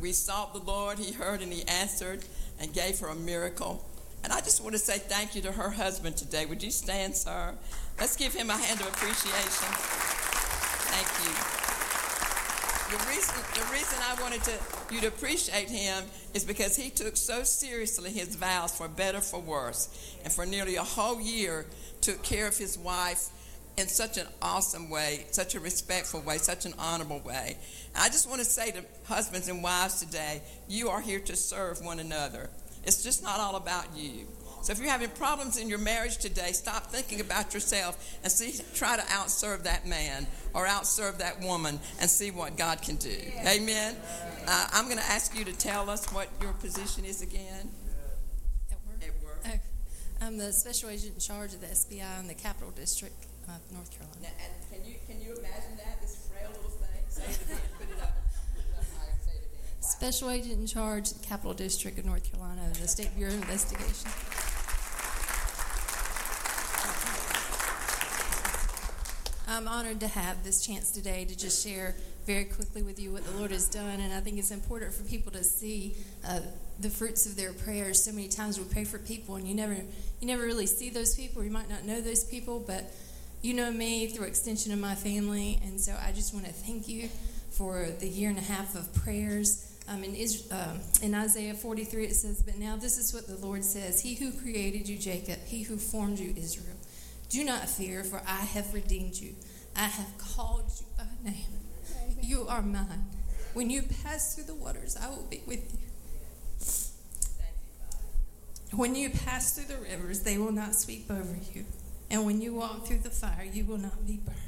We 0.00 0.12
sought 0.12 0.54
the 0.54 0.60
Lord, 0.60 0.98
He 0.98 1.12
heard 1.12 1.40
and 1.40 1.52
He 1.52 1.66
answered, 1.66 2.24
and 2.60 2.72
gave 2.72 3.00
her 3.00 3.08
a 3.08 3.16
miracle. 3.16 3.87
And 4.24 4.32
I 4.32 4.40
just 4.40 4.62
want 4.62 4.74
to 4.74 4.78
say 4.78 4.98
thank 4.98 5.34
you 5.34 5.42
to 5.42 5.52
her 5.52 5.70
husband 5.70 6.16
today. 6.16 6.46
Would 6.46 6.62
you 6.62 6.70
stand, 6.70 7.16
sir? 7.16 7.54
Let's 7.98 8.16
give 8.16 8.34
him 8.34 8.50
a 8.50 8.56
hand 8.56 8.80
of 8.80 8.88
appreciation. 8.88 9.68
Thank 10.90 11.08
you. 11.24 11.58
The 12.90 12.96
reason, 13.06 13.34
the 13.54 13.72
reason 13.72 13.98
I 14.02 14.20
wanted 14.22 14.42
to, 14.44 14.52
you 14.94 15.00
to 15.02 15.08
appreciate 15.08 15.68
him 15.68 16.04
is 16.32 16.44
because 16.44 16.74
he 16.74 16.88
took 16.88 17.18
so 17.18 17.42
seriously 17.42 18.10
his 18.10 18.34
vows 18.34 18.74
for 18.74 18.88
better, 18.88 19.20
for 19.20 19.40
worse. 19.40 20.16
And 20.24 20.32
for 20.32 20.46
nearly 20.46 20.76
a 20.76 20.82
whole 20.82 21.20
year, 21.20 21.66
took 22.00 22.22
care 22.22 22.48
of 22.48 22.56
his 22.56 22.78
wife 22.78 23.28
in 23.76 23.86
such 23.88 24.16
an 24.16 24.26
awesome 24.42 24.88
way, 24.88 25.26
such 25.30 25.54
a 25.54 25.60
respectful 25.60 26.20
way, 26.20 26.38
such 26.38 26.64
an 26.64 26.74
honorable 26.78 27.20
way. 27.20 27.56
And 27.94 28.02
I 28.02 28.08
just 28.08 28.28
want 28.28 28.40
to 28.40 28.46
say 28.46 28.70
to 28.70 28.82
husbands 29.04 29.48
and 29.48 29.62
wives 29.62 30.00
today, 30.00 30.40
you 30.66 30.88
are 30.88 31.00
here 31.00 31.20
to 31.20 31.36
serve 31.36 31.84
one 31.84 32.00
another. 32.00 32.48
It's 32.88 33.02
just 33.02 33.22
not 33.22 33.38
all 33.38 33.56
about 33.56 33.94
you. 33.94 34.26
So 34.62 34.72
if 34.72 34.78
you're 34.78 34.90
having 34.90 35.10
problems 35.10 35.58
in 35.58 35.68
your 35.68 35.78
marriage 35.78 36.16
today, 36.16 36.52
stop 36.52 36.86
thinking 36.86 37.20
about 37.20 37.52
yourself 37.52 38.18
and 38.22 38.32
see, 38.32 38.60
try 38.74 38.96
to 38.96 39.02
outserve 39.02 39.64
that 39.64 39.86
man 39.86 40.26
or 40.54 40.66
outserve 40.66 41.18
that 41.18 41.40
woman 41.42 41.78
and 42.00 42.08
see 42.08 42.30
what 42.30 42.56
God 42.56 42.80
can 42.80 42.96
do. 42.96 43.14
Amen. 43.46 43.94
Uh, 44.46 44.68
I'm 44.72 44.86
going 44.86 44.96
to 44.96 45.04
ask 45.04 45.38
you 45.38 45.44
to 45.44 45.52
tell 45.52 45.90
us 45.90 46.10
what 46.14 46.28
your 46.40 46.54
position 46.54 47.04
is 47.04 47.20
again. 47.20 47.70
At 48.70 48.78
work? 48.88 49.02
At 49.02 49.22
work. 49.22 49.60
Oh, 50.22 50.26
I'm 50.26 50.38
the 50.38 50.50
special 50.54 50.88
agent 50.88 51.12
in 51.12 51.20
charge 51.20 51.52
of 51.52 51.60
the 51.60 51.66
SBI 51.66 52.20
in 52.20 52.26
the 52.26 52.34
Capital 52.34 52.70
District 52.70 53.14
of 53.48 53.60
North 53.70 53.90
Carolina. 53.90 54.20
Now, 54.22 54.28
and 54.42 54.52
can 54.72 54.90
you 54.90 54.96
can 55.06 55.20
you 55.20 55.36
imagine 55.36 55.76
that 55.76 56.00
this 56.00 56.26
frail 56.26 56.48
little 56.56 56.70
thing? 56.70 57.04
Say 57.08 57.24
it 57.24 57.38
again. 57.44 57.60
Put 57.78 57.90
it 57.90 58.00
up. 58.02 58.16
Put 58.56 58.64
it 58.64 58.72
up 58.76 58.84
higher. 58.96 59.14
Say 59.24 59.36
it 59.36 59.44
again. 59.44 59.60
Wow. 59.76 59.77
Special 59.88 60.30
agent 60.30 60.60
in 60.60 60.66
charge 60.66 61.10
the 61.10 61.26
Capital 61.26 61.54
District 61.54 61.98
of 61.98 62.04
North 62.04 62.30
Carolina 62.30 62.60
the 62.78 62.86
State 62.86 63.08
Bureau 63.16 63.32
of 63.32 63.40
Investigation. 63.40 64.10
I'm 69.48 69.66
honored 69.66 69.98
to 70.00 70.08
have 70.08 70.44
this 70.44 70.64
chance 70.64 70.90
today 70.90 71.24
to 71.24 71.36
just 71.36 71.66
share 71.66 71.96
very 72.26 72.44
quickly 72.44 72.82
with 72.82 73.00
you 73.00 73.12
what 73.12 73.24
the 73.24 73.32
Lord 73.38 73.50
has 73.50 73.66
done, 73.66 73.98
and 74.00 74.12
I 74.12 74.20
think 74.20 74.38
it's 74.38 74.50
important 74.50 74.92
for 74.92 75.04
people 75.04 75.32
to 75.32 75.42
see 75.42 75.96
uh, 76.24 76.40
the 76.78 76.90
fruits 76.90 77.24
of 77.24 77.34
their 77.34 77.54
prayers. 77.54 78.04
So 78.04 78.12
many 78.12 78.28
times 78.28 78.58
we 78.58 78.66
pray 78.66 78.84
for 78.84 78.98
people, 78.98 79.36
and 79.36 79.48
you 79.48 79.54
never, 79.54 79.74
you 79.74 80.26
never 80.26 80.42
really 80.42 80.66
see 80.66 80.90
those 80.90 81.16
people. 81.16 81.42
You 81.42 81.50
might 81.50 81.70
not 81.70 81.84
know 81.84 82.02
those 82.02 82.24
people, 82.24 82.62
but 82.64 82.92
you 83.40 83.54
know 83.54 83.72
me 83.72 84.06
through 84.08 84.26
extension 84.26 84.70
of 84.70 84.78
my 84.78 84.94
family, 84.94 85.60
and 85.64 85.80
so 85.80 85.96
I 86.00 86.12
just 86.12 86.34
want 86.34 86.44
to 86.44 86.52
thank 86.52 86.88
you 86.88 87.08
for 87.50 87.86
the 87.98 88.08
year 88.08 88.28
and 88.28 88.38
a 88.38 88.42
half 88.42 88.74
of 88.76 88.94
prayers. 88.94 89.64
Um, 89.88 90.04
in, 90.04 90.14
Is- 90.14 90.46
um, 90.52 90.80
in 91.02 91.14
Isaiah 91.14 91.54
43, 91.54 92.04
it 92.04 92.14
says, 92.14 92.42
But 92.42 92.58
now 92.58 92.76
this 92.76 92.98
is 92.98 93.14
what 93.14 93.26
the 93.26 93.36
Lord 93.36 93.64
says 93.64 94.02
He 94.02 94.14
who 94.14 94.32
created 94.32 94.88
you, 94.88 94.98
Jacob, 94.98 95.38
he 95.46 95.62
who 95.62 95.78
formed 95.78 96.18
you, 96.18 96.34
Israel. 96.36 96.76
Do 97.30 97.44
not 97.44 97.68
fear, 97.68 98.04
for 98.04 98.22
I 98.26 98.44
have 98.44 98.72
redeemed 98.74 99.16
you. 99.16 99.34
I 99.76 99.84
have 99.84 100.18
called 100.18 100.70
you 100.78 100.86
by 100.96 101.04
name. 101.24 101.44
You 102.22 102.46
are 102.48 102.62
mine. 102.62 103.06
When 103.54 103.70
you 103.70 103.82
pass 104.02 104.34
through 104.34 104.44
the 104.44 104.54
waters, 104.54 104.96
I 104.96 105.08
will 105.08 105.26
be 105.30 105.42
with 105.46 105.72
you. 105.72 105.78
When 108.76 108.94
you 108.94 109.10
pass 109.10 109.54
through 109.54 109.74
the 109.74 109.80
rivers, 109.82 110.22
they 110.22 110.36
will 110.36 110.52
not 110.52 110.74
sweep 110.74 111.10
over 111.10 111.36
you. 111.54 111.64
And 112.10 112.24
when 112.26 112.40
you 112.40 112.54
walk 112.54 112.86
through 112.86 112.98
the 112.98 113.10
fire, 113.10 113.46
you 113.50 113.64
will 113.64 113.78
not 113.78 114.06
be 114.06 114.16
burned. 114.16 114.38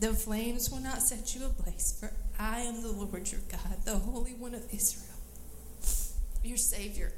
The 0.00 0.12
flames 0.12 0.70
will 0.70 0.80
not 0.80 1.02
set 1.02 1.34
you 1.34 1.46
ablaze, 1.46 1.96
for 1.98 2.12
I 2.38 2.60
am 2.60 2.82
the 2.82 2.92
Lord 2.92 3.30
your 3.30 3.40
God, 3.50 3.84
the 3.84 3.96
Holy 3.96 4.32
One 4.32 4.54
of 4.54 4.62
Israel, 4.72 5.18
your 6.44 6.56
Savior. 6.56 7.12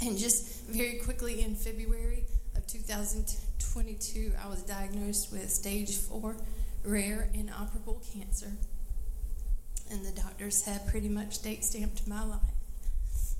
And 0.00 0.18
just 0.18 0.66
very 0.66 0.98
quickly 0.98 1.42
in 1.42 1.54
February 1.54 2.24
of 2.56 2.66
2022, 2.66 4.32
I 4.42 4.48
was 4.48 4.62
diagnosed 4.62 5.32
with 5.32 5.48
stage 5.48 5.96
four 5.96 6.36
rare 6.84 7.30
inoperable 7.34 8.02
cancer. 8.12 8.50
And 9.90 10.04
the 10.04 10.12
doctors 10.12 10.64
had 10.64 10.86
pretty 10.88 11.08
much 11.08 11.42
date 11.42 11.64
stamped 11.64 12.06
my 12.08 12.24
life. 12.24 12.40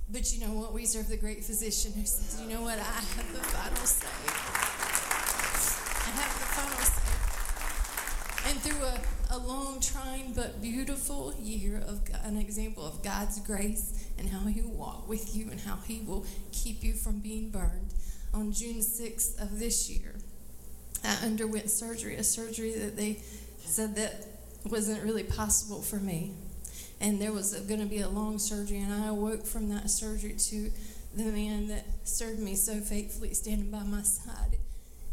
But 0.08 0.32
you 0.32 0.46
know 0.46 0.52
what? 0.54 0.72
We 0.72 0.86
serve 0.86 1.08
the 1.08 1.16
great 1.16 1.42
physician 1.42 1.92
who 1.94 2.06
says, 2.06 2.40
you 2.40 2.48
know 2.48 2.62
what? 2.62 2.78
I 2.78 2.82
have 2.82 3.32
the 3.32 3.40
final 3.40 3.86
say. 3.86 4.06
I 6.06 6.10
have 6.14 6.32
the 6.38 6.46
final 6.46 6.84
say. 6.84 7.15
And 8.48 8.60
through 8.60 8.84
a, 8.84 9.00
a 9.30 9.38
long, 9.38 9.80
trying, 9.80 10.32
but 10.32 10.62
beautiful 10.62 11.34
year 11.42 11.82
of 11.84 12.00
an 12.22 12.36
example 12.36 12.86
of 12.86 13.02
God's 13.02 13.40
grace 13.40 14.06
and 14.18 14.28
how 14.28 14.46
He 14.46 14.60
will 14.60 14.70
walk 14.70 15.08
with 15.08 15.34
you 15.34 15.50
and 15.50 15.58
how 15.58 15.78
He 15.84 16.00
will 16.06 16.24
keep 16.52 16.84
you 16.84 16.92
from 16.92 17.18
being 17.18 17.50
burned, 17.50 17.92
on 18.32 18.52
June 18.52 18.76
6th 18.76 19.42
of 19.42 19.58
this 19.58 19.90
year, 19.90 20.14
I 21.02 21.16
underwent 21.24 21.70
surgery, 21.70 22.14
a 22.14 22.22
surgery 22.22 22.72
that 22.74 22.96
they 22.96 23.18
said 23.58 23.96
that 23.96 24.26
wasn't 24.64 25.02
really 25.02 25.24
possible 25.24 25.82
for 25.82 25.96
me. 25.96 26.32
And 27.00 27.20
there 27.20 27.32
was 27.32 27.52
going 27.52 27.80
to 27.80 27.86
be 27.86 28.00
a 28.00 28.08
long 28.08 28.38
surgery, 28.38 28.78
and 28.78 28.92
I 28.92 29.08
awoke 29.08 29.44
from 29.44 29.70
that 29.70 29.90
surgery 29.90 30.34
to 30.34 30.70
the 31.16 31.24
man 31.24 31.66
that 31.66 31.84
served 32.04 32.38
me 32.38 32.54
so 32.54 32.78
faithfully 32.78 33.34
standing 33.34 33.72
by 33.72 33.82
my 33.82 34.02
side 34.02 34.58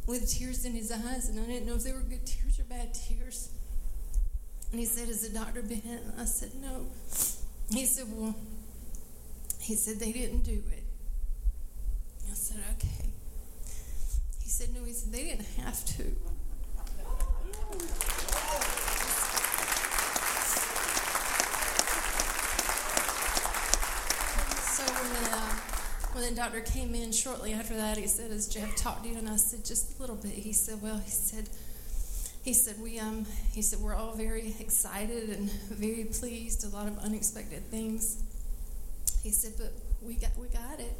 with 0.05 0.29
tears 0.29 0.65
in 0.65 0.73
his 0.73 0.91
eyes, 0.91 1.29
and 1.29 1.39
I 1.39 1.45
didn't 1.45 1.65
know 1.67 1.75
if 1.75 1.83
they 1.83 1.93
were 1.93 2.01
good 2.01 2.25
tears 2.25 2.59
or 2.59 2.63
bad 2.63 2.93
tears. 2.93 3.51
And 4.71 4.79
he 4.79 4.85
said, 4.85 5.07
Has 5.07 5.27
the 5.27 5.37
doctor 5.37 5.61
been 5.61 5.81
in? 5.85 6.13
I 6.19 6.25
said, 6.25 6.51
No. 6.61 6.87
He 7.71 7.85
said, 7.85 8.07
Well, 8.09 8.35
he 9.59 9.75
said, 9.75 9.99
They 9.99 10.11
didn't 10.11 10.43
do 10.43 10.61
it. 10.71 10.83
I 12.29 12.33
said, 12.33 12.57
Okay. 12.73 13.11
He 14.41 14.49
said, 14.49 14.73
No, 14.75 14.83
he 14.83 14.93
said, 14.93 15.11
They 15.13 15.23
didn't 15.25 15.47
have 15.63 15.85
to. 15.85 16.03
So 24.73 24.83
uh, 24.83 25.72
when 26.13 26.23
the 26.23 26.35
doctor 26.35 26.61
came 26.61 26.93
in 26.93 27.11
shortly 27.11 27.53
after 27.53 27.75
that, 27.75 27.97
he 27.97 28.07
said, 28.07 28.31
"Has 28.31 28.47
Jeff 28.47 28.75
talked 28.75 29.03
to 29.03 29.09
you?" 29.09 29.17
And 29.17 29.27
I 29.27 29.35
said, 29.35 29.65
"Just 29.65 29.97
a 29.97 30.01
little 30.01 30.15
bit." 30.15 30.31
He 30.31 30.53
said, 30.53 30.81
"Well," 30.81 30.97
he 30.97 31.09
said, 31.09 31.49
"He 32.43 32.53
said 32.53 32.79
we 32.81 32.99
um 32.99 33.25
he 33.51 33.61
said 33.61 33.79
we're 33.79 33.95
all 33.95 34.13
very 34.13 34.55
excited 34.59 35.29
and 35.29 35.49
very 35.71 36.05
pleased. 36.05 36.63
A 36.63 36.69
lot 36.69 36.87
of 36.87 36.97
unexpected 36.99 37.69
things." 37.69 38.21
He 39.23 39.31
said, 39.31 39.53
"But 39.57 39.73
we 40.01 40.15
got 40.15 40.37
we 40.37 40.47
got 40.47 40.79
it." 40.79 40.93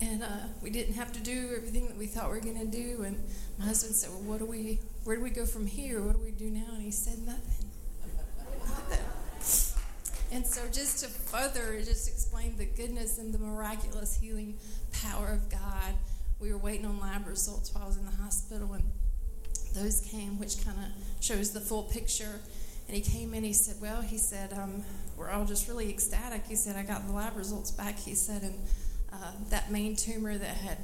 And 0.00 0.22
uh, 0.22 0.48
we 0.60 0.70
didn't 0.70 0.94
have 0.94 1.12
to 1.12 1.20
do 1.20 1.52
everything 1.56 1.86
that 1.86 1.96
we 1.96 2.06
thought 2.06 2.28
we 2.28 2.36
were 2.36 2.44
going 2.44 2.58
to 2.58 2.66
do. 2.66 3.04
And 3.04 3.22
my 3.58 3.64
husband 3.66 3.94
said, 3.94 4.10
"Well, 4.10 4.22
what 4.22 4.38
do 4.40 4.46
we? 4.46 4.80
Where 5.04 5.16
do 5.16 5.22
we 5.22 5.30
go 5.30 5.46
from 5.46 5.66
here? 5.66 6.02
What 6.02 6.16
do 6.16 6.22
we 6.22 6.32
do 6.32 6.50
now?" 6.50 6.74
And 6.74 6.82
he 6.82 6.90
said, 6.90 7.18
"Nothing." 7.26 7.70
Nothing. 8.66 9.13
And 10.34 10.44
so, 10.44 10.62
just 10.66 11.04
to 11.04 11.08
further 11.08 11.80
just 11.80 12.08
explain 12.08 12.56
the 12.56 12.64
goodness 12.64 13.18
and 13.18 13.32
the 13.32 13.38
miraculous 13.38 14.16
healing 14.16 14.58
power 14.90 15.28
of 15.28 15.48
God, 15.48 15.94
we 16.40 16.52
were 16.52 16.58
waiting 16.58 16.84
on 16.86 16.98
lab 16.98 17.28
results 17.28 17.72
while 17.72 17.84
I 17.84 17.86
was 17.86 17.98
in 17.98 18.04
the 18.04 18.16
hospital, 18.20 18.72
and 18.72 18.82
those 19.76 20.00
came, 20.00 20.40
which 20.40 20.64
kind 20.64 20.76
of 20.76 21.24
shows 21.24 21.52
the 21.52 21.60
full 21.60 21.84
picture. 21.84 22.40
And 22.88 22.96
he 22.96 23.00
came 23.00 23.32
in, 23.32 23.44
he 23.44 23.52
said, 23.52 23.76
Well, 23.80 24.02
he 24.02 24.18
said, 24.18 24.52
um, 24.52 24.82
we're 25.16 25.30
all 25.30 25.44
just 25.44 25.68
really 25.68 25.88
ecstatic. 25.88 26.48
He 26.48 26.56
said, 26.56 26.74
I 26.74 26.82
got 26.82 27.06
the 27.06 27.12
lab 27.12 27.36
results 27.36 27.70
back. 27.70 27.96
He 27.96 28.16
said, 28.16 28.42
and 28.42 28.58
uh, 29.12 29.30
that 29.50 29.70
main 29.70 29.94
tumor 29.94 30.36
that 30.36 30.56
had 30.56 30.78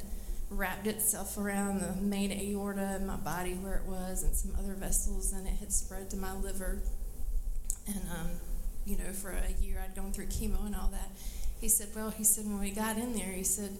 wrapped 0.48 0.86
itself 0.86 1.36
around 1.36 1.80
the 1.80 2.00
main 2.00 2.30
aorta 2.30 2.98
in 3.00 3.04
my 3.04 3.16
body 3.16 3.54
where 3.54 3.74
it 3.74 3.84
was, 3.84 4.22
and 4.22 4.32
some 4.36 4.52
other 4.56 4.74
vessels, 4.74 5.32
and 5.32 5.48
it 5.48 5.54
had 5.54 5.72
spread 5.72 6.08
to 6.10 6.16
my 6.16 6.34
liver. 6.34 6.78
And 7.88 8.02
um, 8.12 8.30
you 8.84 8.96
know, 8.96 9.12
for 9.12 9.30
a 9.30 9.62
year 9.62 9.82
I'd 9.84 9.94
gone 9.94 10.12
through 10.12 10.26
chemo 10.26 10.64
and 10.66 10.74
all 10.74 10.88
that. 10.88 11.10
He 11.60 11.68
said, 11.68 11.88
Well, 11.94 12.10
he 12.10 12.24
said, 12.24 12.46
when 12.46 12.60
we 12.60 12.70
got 12.70 12.96
in 12.96 13.14
there, 13.14 13.32
he 13.32 13.44
said, 13.44 13.76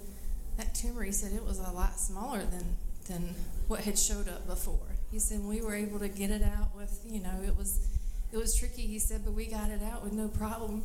that 0.59 0.75
tumor, 0.75 1.03
he 1.03 1.13
said, 1.13 1.33
it 1.33 1.45
was 1.45 1.59
a 1.59 1.71
lot 1.73 1.99
smaller 1.99 2.41
than, 2.41 2.77
than 3.09 3.35
what 3.67 3.81
had 3.81 3.99
showed 3.99 4.29
up 4.29 4.47
before. 4.47 4.79
He 5.11 5.19
said, 5.19 5.41
we 5.43 5.63
were 5.63 5.75
able 5.75 5.99
to 6.01 6.09
get 6.09 6.31
it 6.31 6.43
out 6.43 6.77
with, 6.77 7.01
you 7.07 7.21
know, 7.21 7.41
it 7.45 7.57
was, 7.57 7.89
it 8.31 8.37
was 8.37 8.55
tricky, 8.55 8.83
he 8.83 8.99
said, 8.99 9.23
but 9.25 9.33
we 9.33 9.47
got 9.47 9.71
it 9.71 9.81
out 9.83 10.05
with 10.05 10.13
no 10.13 10.29
problem. 10.29 10.85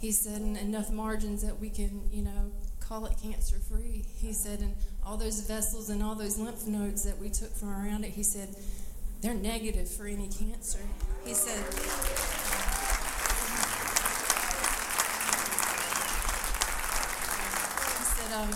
He 0.00 0.10
said, 0.10 0.40
and 0.40 0.56
enough 0.56 0.90
margins 0.90 1.42
that 1.42 1.60
we 1.60 1.70
can, 1.70 2.02
you 2.12 2.22
know, 2.22 2.50
call 2.80 3.06
it 3.06 3.14
cancer 3.22 3.56
free. 3.58 4.04
He 4.16 4.32
said, 4.32 4.58
and 4.58 4.74
all 5.06 5.16
those 5.16 5.40
vessels 5.40 5.88
and 5.88 6.02
all 6.02 6.16
those 6.16 6.36
lymph 6.36 6.66
nodes 6.66 7.04
that 7.04 7.18
we 7.18 7.30
took 7.30 7.54
from 7.54 7.68
around 7.70 8.04
it, 8.04 8.10
he 8.10 8.24
said, 8.24 8.48
they're 9.22 9.34
negative 9.34 9.88
for 9.88 10.06
any 10.06 10.26
cancer. 10.28 10.80
He 11.24 11.32
said, 11.32 11.64
He 17.98 18.04
said, 18.04 18.21
um, 18.32 18.48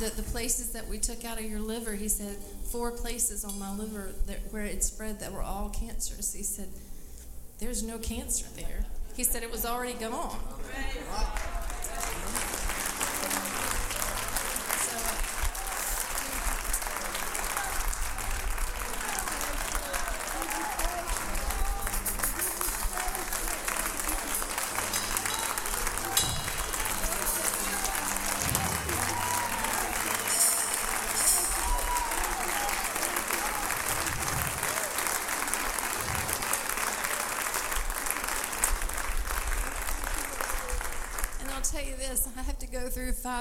the, 0.00 0.10
the 0.14 0.22
places 0.22 0.72
that 0.72 0.86
we 0.88 0.98
took 0.98 1.24
out 1.24 1.38
of 1.38 1.44
your 1.44 1.60
liver, 1.60 1.94
he 1.94 2.08
said, 2.08 2.36
four 2.70 2.90
places 2.90 3.44
on 3.44 3.58
my 3.58 3.72
liver 3.74 4.12
that, 4.26 4.38
where 4.50 4.64
it 4.64 4.82
spread 4.84 5.20
that 5.20 5.32
were 5.32 5.42
all 5.42 5.70
cancerous. 5.70 6.32
He 6.34 6.42
said, 6.42 6.68
there's 7.58 7.82
no 7.82 7.98
cancer 7.98 8.46
there. 8.56 8.84
He 9.16 9.24
said 9.24 9.42
it 9.42 9.50
was 9.50 9.64
already 9.64 9.94
gone. 9.94 10.38
So, 11.82 12.63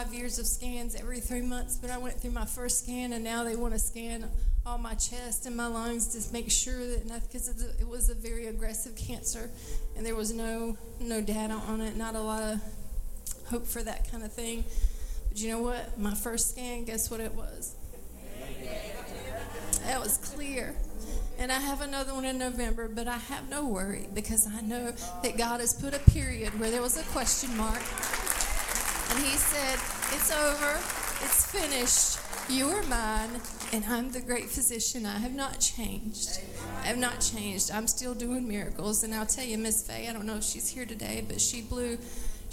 five 0.04 0.14
years 0.14 0.40
of 0.40 0.46
scans 0.46 0.96
every 0.96 1.20
three 1.20 1.42
months, 1.42 1.78
but 1.78 1.90
I 1.90 1.98
went 1.98 2.20
through 2.20 2.32
my 2.32 2.46
first 2.46 2.84
scan 2.84 3.14
and 3.14 3.24
now 3.24 3.44
they 3.44 3.56
want 3.56 3.74
to 3.74 3.80
scan 3.80 4.30
all 4.66 4.78
my 4.78 4.96
chest 4.96 5.46
and 5.46 5.56
my 5.56 5.68
lungs 5.68 6.08
to 6.08 6.34
make 6.34 6.50
sure 6.50 6.80
that 6.88 7.06
nothing 7.06 7.28
because 7.32 7.48
it 7.80 7.88
was 7.88 8.10
a 8.10 8.16
very 8.16 8.48
aggressive 8.48 8.96
cancer 8.96 9.50
and 9.96 10.06
there 10.06 10.16
was 10.16 10.34
no 10.34 10.78
no 11.00 11.22
data 11.22 11.54
on 11.54 11.80
it, 11.80 11.96
not 11.96 12.16
a 12.16 12.20
lot 12.20 12.42
of 12.42 12.62
hope 13.50 13.66
for 13.66 13.82
that 13.84 14.10
kind 14.12 14.24
of 14.24 14.34
thing. 14.34 14.64
But 15.30 15.40
you 15.40 15.50
know 15.50 15.62
what? 15.62 15.98
My 15.98 16.14
first 16.14 16.52
scan, 16.52 16.84
guess 16.86 17.10
what 17.10 17.20
it 17.20 17.34
was? 17.34 17.76
That 19.86 20.02
was 20.02 20.18
clear. 20.18 20.76
And 21.40 21.52
I 21.52 21.60
have 21.60 21.82
another 21.82 22.14
one 22.14 22.26
in 22.26 22.38
November, 22.38 22.88
but 22.88 23.08
I 23.08 23.18
have 23.18 23.50
no 23.50 23.68
worry 23.68 24.08
because 24.14 24.48
I 24.48 24.62
know 24.62 24.92
that 25.24 25.38
God 25.38 25.60
has 25.60 25.74
put 25.74 25.94
a 25.94 26.00
period 26.12 26.60
where 26.60 26.72
there 26.72 26.82
was 26.82 26.98
a 26.98 27.04
question 27.04 27.56
mark. 27.56 27.82
And 29.10 29.20
He 29.20 29.38
said, 29.38 29.80
It's 30.16 30.32
over, 30.32 30.80
it's 31.24 31.46
finished. 31.46 32.20
You 32.50 32.68
are 32.70 32.84
mine, 32.84 33.30
and 33.72 33.86
I'm 33.86 34.12
the 34.12 34.20
great 34.20 34.50
physician. 34.50 35.06
I 35.06 35.18
have 35.20 35.34
not 35.34 35.62
changed. 35.62 36.42
I 36.84 36.88
have 36.88 36.98
not 36.98 37.22
changed. 37.22 37.72
I'm 37.72 37.88
still 37.88 38.14
doing 38.14 38.46
miracles. 38.48 39.04
And 39.04 39.16
I'll 39.16 39.26
tell 39.26 39.46
you, 39.46 39.58
Miss 39.58 39.82
Faye, 39.88 40.10
I 40.10 40.14
don't 40.14 40.26
know 40.26 40.36
if 40.36 40.44
she's 40.44 40.68
here 40.68 40.86
today, 40.86 41.24
but 41.26 41.40
she 41.40 41.62
blew 41.62 41.98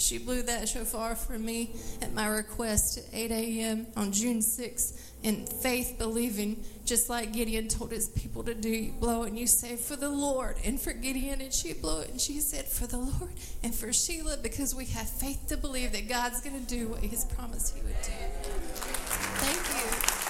she 0.00 0.18
blew 0.18 0.42
that 0.42 0.68
shofar 0.68 1.14
for 1.14 1.38
me 1.38 1.74
at 2.00 2.12
my 2.12 2.26
request 2.26 2.98
at 2.98 3.04
8 3.12 3.30
a.m. 3.30 3.86
on 3.96 4.12
June 4.12 4.38
6th 4.38 4.98
in 5.22 5.46
faith 5.46 5.96
believing, 5.98 6.64
just 6.86 7.10
like 7.10 7.32
Gideon 7.32 7.68
told 7.68 7.92
his 7.92 8.08
people 8.08 8.42
to 8.44 8.54
do. 8.54 8.70
You 8.70 8.92
blow 8.92 9.24
it 9.24 9.28
and 9.28 9.38
you 9.38 9.46
say, 9.46 9.76
For 9.76 9.96
the 9.96 10.08
Lord. 10.08 10.56
And 10.64 10.80
for 10.80 10.92
Gideon, 10.92 11.40
and 11.40 11.52
she 11.52 11.74
blew 11.74 12.00
it 12.00 12.10
and 12.10 12.20
she 12.20 12.40
said, 12.40 12.66
For 12.66 12.86
the 12.86 12.98
Lord. 12.98 13.32
And 13.62 13.74
for 13.74 13.92
Sheila, 13.92 14.38
because 14.38 14.74
we 14.74 14.86
have 14.86 15.08
faith 15.08 15.46
to 15.48 15.56
believe 15.56 15.92
that 15.92 16.08
God's 16.08 16.40
going 16.40 16.58
to 16.58 16.66
do 16.66 16.88
what 16.88 17.00
He's 17.00 17.24
promised 17.26 17.76
He 17.76 17.82
would 17.82 18.00
do. 18.02 18.12
Thank 19.40 19.56
you. 19.56 20.20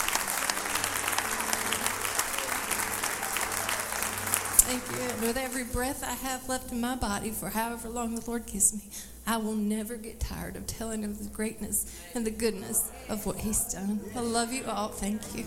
Thank 4.71 5.01
you. 5.01 5.15
And 5.15 5.23
with 5.23 5.37
every 5.37 5.65
breath 5.65 6.05
I 6.05 6.15
have 6.29 6.49
left 6.49 6.71
in 6.71 6.81
my 6.81 6.95
body, 6.95 7.31
for 7.31 7.49
however 7.49 7.89
long 7.89 8.15
the 8.15 8.29
Lord 8.29 8.47
gives 8.47 8.73
me, 8.73 8.83
I 9.31 9.37
will 9.37 9.55
never 9.55 9.95
get 9.97 10.19
tired 10.19 10.57
of 10.57 10.67
telling 10.67 11.05
of 11.05 11.23
the 11.23 11.31
greatness 11.31 11.87
and 12.17 12.27
the 12.27 12.33
goodness 12.33 12.91
of 13.09 13.27
what 13.27 13.37
He's 13.37 13.63
done. 13.73 14.01
I 14.17 14.19
love 14.23 14.53
you 14.53 14.65
all. 14.67 14.89
Thank 14.89 15.23
you. 15.37 15.45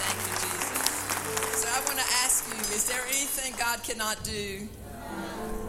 Thank 0.00 0.18
you, 0.26 0.34
Jesus. 0.48 1.62
So 1.62 1.68
I 1.68 1.78
want 1.86 1.96
to 1.96 2.06
ask 2.24 2.44
you 2.48 2.58
is 2.74 2.88
there 2.88 3.02
anything 3.02 3.54
God 3.56 3.84
cannot 3.84 4.24
do? 4.24 4.66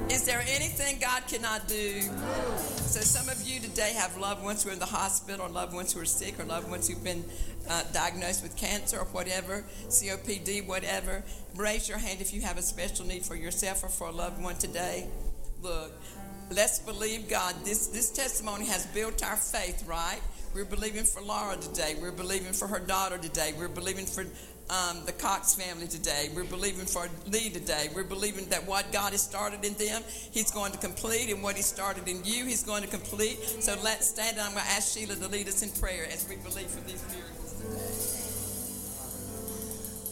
Is 0.10 0.24
there 0.24 0.39
anything 0.47 0.99
God 0.99 1.28
cannot 1.28 1.68
do? 1.68 1.99
So 2.01 3.01
some 3.01 3.28
of 3.28 3.45
you 3.45 3.60
today 3.60 3.91
have 3.93 4.16
loved 4.18 4.41
ones 4.41 4.64
who 4.64 4.70
are 4.70 4.74
in 4.74 4.80
the 4.80 4.86
hospital, 4.86 5.45
or 5.45 5.49
loved 5.49 5.74
ones 5.74 5.91
who 5.91 5.99
are 5.99 6.05
sick, 6.05 6.39
or 6.39 6.45
loved 6.45 6.70
ones 6.70 6.88
who've 6.88 7.03
been 7.03 7.26
uh, 7.70 7.84
diagnosed 7.91 8.41
with 8.41 8.55
cancer 8.55 8.99
or 8.99 9.05
whatever, 9.05 9.66
COPD, 9.89 10.66
whatever. 10.66 11.24
Raise 11.55 11.89
your 11.89 11.97
hand 11.97 12.22
if 12.22 12.34
you 12.34 12.39
have 12.41 12.58
a 12.58 12.62
special 12.62 13.05
need 13.05 13.26
for 13.26 13.36
yourself 13.36 13.84
or 13.84 13.89
for 13.89 14.08
a 14.08 14.12
loved 14.12 14.41
one 14.41 14.55
today. 14.55 15.10
Look, 15.62 15.91
let's 16.51 16.80
believe 16.80 17.28
God. 17.28 17.55
This 17.66 17.88
this 17.88 18.10
testimony 18.10 18.66
has 18.68 18.86
built 18.88 19.26
our 19.26 19.36
faith, 19.36 19.86
right? 19.86 20.22
We're 20.55 20.64
believing 20.64 21.03
for 21.03 21.22
Laura 21.22 21.58
today. 21.58 21.97
We're 22.01 22.12
believing 22.14 22.53
for 22.53 22.68
her 22.68 22.80
daughter 22.80 23.18
today. 23.18 23.53
We're 23.58 23.68
believing 23.68 24.05
for 24.05 24.26
um, 24.70 25.03
the 25.05 25.11
Cox 25.13 25.55
family 25.55 25.88
today. 25.88 26.30
We're 26.36 26.43
believing 26.43 26.86
for 26.86 27.07
Lee 27.28 27.49
today. 27.49 27.89
We're 27.95 28.03
believing 28.03 28.45
that 28.49 28.68
what 28.68 28.91
God 28.91 29.11
has 29.11 29.22
started 29.22 29.63
in 29.63 29.74
them, 29.76 30.03
He's 30.32 30.51
going 30.51 30.72
to 30.72 30.78
complete, 30.78 31.30
and 31.32 31.41
what 31.41 31.55
He 31.55 31.61
started 31.61 32.07
in 32.07 32.24
you, 32.26 32.45
He's 32.45 32.63
going 32.63 32.84
to 32.84 32.89
complete. 32.89 33.43
So 33.61 33.76
let's 33.84 34.09
stand. 34.09 34.39
I'm 34.39 34.51
going 34.53 34.65
to 34.65 34.72
ask 34.72 34.97
Sheila 34.97 35.15
to 35.15 35.28
lead 35.28 35.47
us 35.47 35.63
in 35.63 35.70
prayer 35.82 36.05
as 36.11 36.28
we 36.28 36.36
believe 36.38 36.68
for 36.68 36.82
these 36.82 37.03
miracles 37.13 37.53
today. 37.53 38.18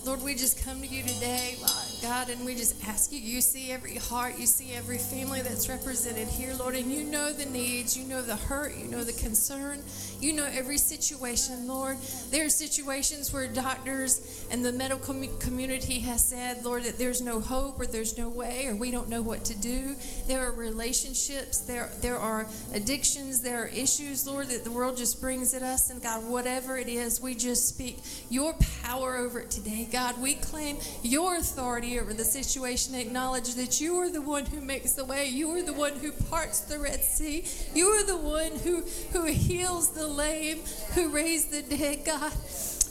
Lord, 0.05 0.21
we 0.23 0.35
just 0.35 0.63
come 0.63 0.81
to 0.81 0.87
you 0.87 1.03
today, 1.03 1.57
God, 2.05 2.29
and 2.29 2.45
we 2.45 2.53
just 2.53 2.87
ask 2.87 3.11
you. 3.11 3.17
You 3.17 3.41
see 3.41 3.71
every 3.71 3.95
heart, 3.95 4.37
you 4.37 4.45
see 4.45 4.73
every 4.73 4.99
family 4.99 5.41
that's 5.41 5.67
represented 5.67 6.27
here, 6.27 6.53
Lord, 6.53 6.75
and 6.75 6.91
you 6.91 7.03
know 7.03 7.33
the 7.33 7.47
needs, 7.47 7.97
you 7.97 8.05
know 8.05 8.21
the 8.21 8.35
hurt, 8.35 8.75
you 8.77 8.87
know 8.87 9.03
the 9.03 9.13
concern, 9.13 9.81
you 10.19 10.31
know 10.31 10.47
every 10.53 10.77
situation, 10.77 11.67
Lord. 11.67 11.97
There 12.29 12.45
are 12.45 12.49
situations 12.49 13.33
where 13.33 13.47
doctors 13.47 14.45
and 14.51 14.63
the 14.63 14.71
medical 14.71 15.15
community 15.39 15.97
has 16.01 16.23
said, 16.23 16.63
Lord, 16.63 16.83
that 16.83 16.99
there's 16.99 17.23
no 17.23 17.39
hope 17.39 17.79
or 17.79 17.87
there's 17.87 18.19
no 18.19 18.29
way 18.29 18.67
or 18.67 18.75
we 18.75 18.91
don't 18.91 19.09
know 19.09 19.23
what 19.23 19.43
to 19.45 19.57
do. 19.59 19.95
There 20.27 20.47
are 20.47 20.51
relationships, 20.51 21.57
there, 21.61 21.89
there 22.01 22.17
are 22.17 22.45
addictions, 22.75 23.41
there 23.41 23.63
are 23.63 23.67
issues, 23.67 24.27
Lord, 24.27 24.49
that 24.49 24.63
the 24.63 24.71
world 24.71 24.95
just 24.95 25.19
brings 25.19 25.55
at 25.55 25.63
us. 25.63 25.89
And 25.89 26.03
God, 26.03 26.23
whatever 26.29 26.77
it 26.77 26.87
is, 26.87 27.19
we 27.19 27.33
just 27.33 27.67
speak 27.67 27.97
your 28.29 28.53
power 28.83 29.17
over 29.17 29.39
it 29.39 29.49
today. 29.49 29.87
God, 29.91 30.21
we 30.21 30.35
claim 30.35 30.77
your 31.01 31.37
authority 31.37 31.94
over 31.99 32.13
the 32.13 32.25
situation. 32.25 32.95
Acknowledge 32.95 33.55
that 33.55 33.79
you 33.79 33.95
are 33.99 34.09
the 34.09 34.21
one 34.21 34.45
who 34.45 34.61
makes 34.61 34.93
the 34.93 35.05
way. 35.05 35.27
You 35.27 35.49
are 35.51 35.61
the 35.61 35.73
one 35.73 35.93
who 35.93 36.11
parts 36.11 36.61
the 36.61 36.79
Red 36.79 37.03
Sea. 37.03 37.45
You 37.73 37.87
are 37.87 38.05
the 38.05 38.17
one 38.17 38.51
who, 38.63 38.83
who 39.11 39.25
heals 39.25 39.91
the 39.91 40.07
lame, 40.07 40.59
who 40.93 41.09
raised 41.09 41.51
the 41.51 41.61
dead, 41.61 42.05
God. 42.05 42.31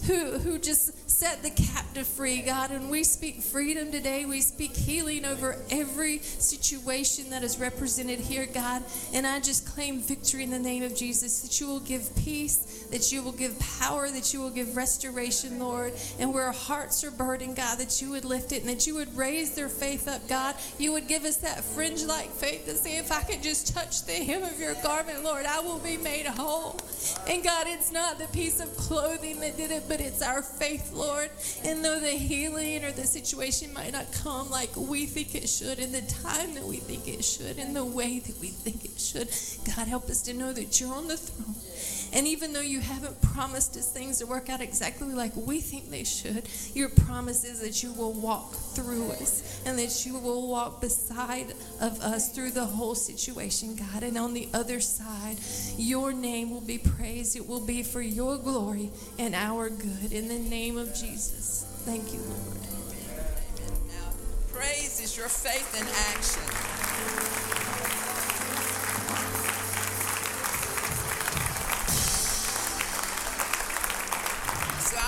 Who, 0.07 0.38
who 0.38 0.59
just 0.59 0.93
set 1.14 1.44
the 1.44 1.50
captive 1.50 2.08
free, 2.08 2.42
God. 2.42 2.72
And 2.72 2.90
we 2.90 3.04
speak 3.04 3.40
freedom 3.40 3.92
today. 3.92 4.24
We 4.24 4.40
speak 4.40 4.74
healing 4.74 5.24
over 5.24 5.56
every 5.70 6.18
situation 6.18 7.30
that 7.30 7.44
is 7.44 7.56
represented 7.60 8.18
here, 8.18 8.46
God. 8.52 8.82
And 9.12 9.24
I 9.24 9.38
just 9.38 9.64
claim 9.64 10.00
victory 10.00 10.42
in 10.42 10.50
the 10.50 10.58
name 10.58 10.82
of 10.82 10.96
Jesus 10.96 11.42
that 11.42 11.60
you 11.60 11.68
will 11.68 11.78
give 11.78 12.14
peace, 12.16 12.86
that 12.90 13.12
you 13.12 13.22
will 13.22 13.32
give 13.32 13.56
power, 13.60 14.08
that 14.08 14.34
you 14.34 14.40
will 14.40 14.50
give 14.50 14.76
restoration, 14.76 15.60
Lord. 15.60 15.92
And 16.18 16.34
where 16.34 16.46
our 16.46 16.52
hearts 16.52 17.04
are 17.04 17.12
burdened, 17.12 17.54
God, 17.54 17.78
that 17.78 18.02
you 18.02 18.10
would 18.10 18.24
lift 18.24 18.50
it 18.50 18.62
and 18.62 18.68
that 18.68 18.84
you 18.84 18.96
would 18.96 19.16
raise 19.16 19.54
their 19.54 19.68
faith 19.68 20.08
up, 20.08 20.26
God. 20.28 20.56
You 20.78 20.92
would 20.94 21.06
give 21.06 21.24
us 21.24 21.36
that 21.38 21.62
fringe 21.62 22.02
like 22.02 22.30
faith 22.30 22.64
to 22.64 22.74
say, 22.74 22.98
if 22.98 23.12
I 23.12 23.22
could 23.22 23.40
just 23.40 23.72
touch 23.72 24.04
the 24.04 24.12
hem 24.12 24.42
of 24.42 24.58
your 24.58 24.74
garment, 24.82 25.22
Lord, 25.22 25.46
I 25.46 25.60
will 25.60 25.78
be 25.78 25.96
made 25.96 26.26
whole. 26.26 26.80
And 27.28 27.44
God, 27.44 27.66
it's 27.68 27.92
not 27.92 28.18
the 28.18 28.26
piece 28.28 28.58
of 28.58 28.76
clothing 28.76 29.38
that 29.40 29.56
did 29.56 29.70
it, 29.70 29.84
but 29.88 30.00
it's 30.00 30.20
our 30.20 30.42
faith, 30.42 30.92
Lord. 30.92 31.03
And 31.64 31.84
though 31.84 32.00
the 32.00 32.11
healing 32.11 32.84
or 32.84 32.92
the 32.92 33.05
situation 33.05 33.72
might 33.72 33.92
not 33.92 34.12
come 34.12 34.50
like 34.50 34.74
we 34.76 35.07
think 35.07 35.34
it 35.34 35.48
should, 35.48 35.78
in 35.78 35.92
the 35.92 36.02
time 36.02 36.55
that 36.55 36.64
we 36.64 36.76
think 36.76 37.09
it 37.09 37.24
should, 37.24 37.59
in 37.59 37.74
the 37.74 37.84
way 37.84 38.18
that 38.18 38.38
we 38.40 38.48
think 38.48 38.84
it 38.84 38.98
should, 39.00 39.28
God, 39.74 39.88
help 39.88 40.09
us 40.11 40.22
to 40.22 40.34
know 40.34 40.52
that 40.52 40.80
you're 40.80 40.94
on 40.94 41.09
the 41.09 41.16
throne. 41.16 41.55
And 42.14 42.28
even 42.28 42.52
though 42.52 42.60
you 42.60 42.78
haven't 42.78 43.20
promised 43.20 43.76
us 43.76 43.90
things 43.90 44.20
to 44.20 44.26
work 44.26 44.48
out 44.48 44.60
exactly 44.60 45.12
like 45.12 45.32
we 45.34 45.60
think 45.60 45.90
they 45.90 46.04
should, 46.04 46.48
your 46.72 46.88
promise 46.88 47.42
is 47.42 47.60
that 47.60 47.82
you 47.82 47.92
will 47.92 48.12
walk 48.12 48.54
through 48.54 49.10
us 49.10 49.60
and 49.66 49.76
that 49.78 50.06
you 50.06 50.16
will 50.18 50.48
walk 50.48 50.80
beside 50.80 51.52
of 51.80 52.00
us 52.00 52.32
through 52.32 52.52
the 52.52 52.64
whole 52.64 52.94
situation, 52.94 53.74
God. 53.74 54.04
And 54.04 54.16
on 54.16 54.32
the 54.32 54.48
other 54.54 54.78
side, 54.78 55.38
your 55.76 56.12
name 56.12 56.52
will 56.52 56.60
be 56.60 56.78
praised. 56.78 57.34
It 57.36 57.48
will 57.48 57.64
be 57.64 57.82
for 57.82 58.00
your 58.00 58.38
glory 58.38 58.90
and 59.18 59.34
our 59.34 59.68
good. 59.68 60.12
In 60.12 60.28
the 60.28 60.38
name 60.38 60.78
of 60.78 60.94
Jesus. 60.94 61.66
Thank 61.84 62.12
you, 62.12 62.20
Lord. 62.20 62.56
Amen. 63.10 63.88
Now, 63.88 64.12
praise 64.52 65.00
is 65.02 65.16
your 65.16 65.28
faith 65.28 65.74
in 65.80 65.86
action. 66.14 67.63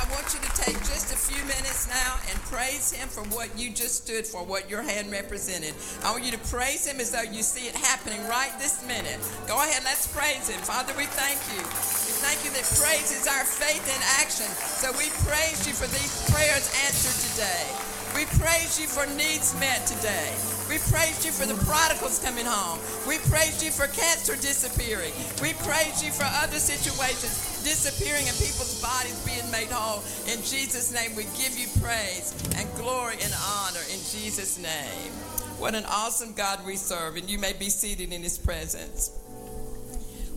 I 0.07 0.14
want 0.14 0.30
you 0.30 0.38
to 0.38 0.52
take 0.54 0.78
just 0.86 1.11
a 1.11 1.18
few 1.18 1.42
minutes 1.50 1.90
now 1.90 2.14
and 2.30 2.38
praise 2.46 2.94
Him 2.94 3.09
for 3.11 3.26
what 3.34 3.50
you 3.59 3.74
just 3.74 4.07
stood 4.07 4.22
for, 4.22 4.46
what 4.46 4.70
your 4.70 4.82
hand 4.82 5.11
represented. 5.11 5.74
I 6.07 6.14
want 6.14 6.22
you 6.22 6.30
to 6.30 6.38
praise 6.46 6.86
Him 6.86 7.02
as 7.02 7.11
though 7.11 7.26
you 7.26 7.42
see 7.42 7.66
it 7.66 7.74
happening 7.74 8.22
right 8.30 8.54
this 8.62 8.86
minute. 8.86 9.18
Go 9.50 9.59
ahead, 9.59 9.82
let's 9.82 10.07
praise 10.07 10.46
Him. 10.46 10.62
Father, 10.62 10.94
we 10.94 11.11
thank 11.18 11.42
you. 11.50 11.59
We 11.59 12.14
thank 12.22 12.38
you 12.46 12.54
that 12.54 12.62
praise 12.78 13.11
is 13.11 13.26
our 13.26 13.42
faith 13.42 13.82
in 13.82 13.98
action. 14.22 14.46
So 14.78 14.94
we 14.94 15.11
praise 15.26 15.66
you 15.66 15.74
for 15.74 15.90
these 15.90 16.14
prayers 16.30 16.70
answered 16.86 17.18
today. 17.34 17.66
We 18.14 18.30
praise 18.38 18.78
you 18.78 18.86
for 18.86 19.11
needs 19.18 19.59
met 19.59 19.90
today. 19.90 20.30
We 20.70 20.78
praise 20.86 21.26
you 21.26 21.34
for 21.34 21.50
the 21.50 21.59
prodigals 21.66 22.22
coming 22.22 22.46
home. 22.46 22.78
We 23.11 23.18
praise 23.26 23.59
you 23.59 23.74
for 23.74 23.90
cancer 23.90 24.38
disappearing. 24.38 25.12
We 25.42 25.59
praise 25.66 25.98
you 25.98 26.14
for 26.14 26.30
other 26.38 26.62
situations 26.62 27.55
disappearing 27.67 28.29
and 28.29 28.39
people's 28.39 28.81
bodies 28.81 29.19
being 29.27 29.51
made 29.51 29.67
whole. 29.73 29.99
In 30.33 30.39
Jesus' 30.45 30.95
name, 30.95 31.17
we 31.17 31.25
give 31.37 31.59
you 31.59 31.67
praise 31.83 32.33
and 32.57 32.73
glory 32.77 33.17
and 33.21 33.35
honor 33.45 33.83
in 33.93 33.99
Jesus' 33.99 34.57
name. 34.57 35.11
What 35.59 35.75
an 35.75 35.85
awesome 35.87 36.33
God 36.33 36.64
we 36.64 36.77
serve, 36.77 37.17
and 37.17 37.29
you 37.29 37.41
may 37.41 37.55
be 37.55 37.69
seated 37.69 38.12
in 38.12 38.23
his 38.23 38.39
presence. 38.39 39.11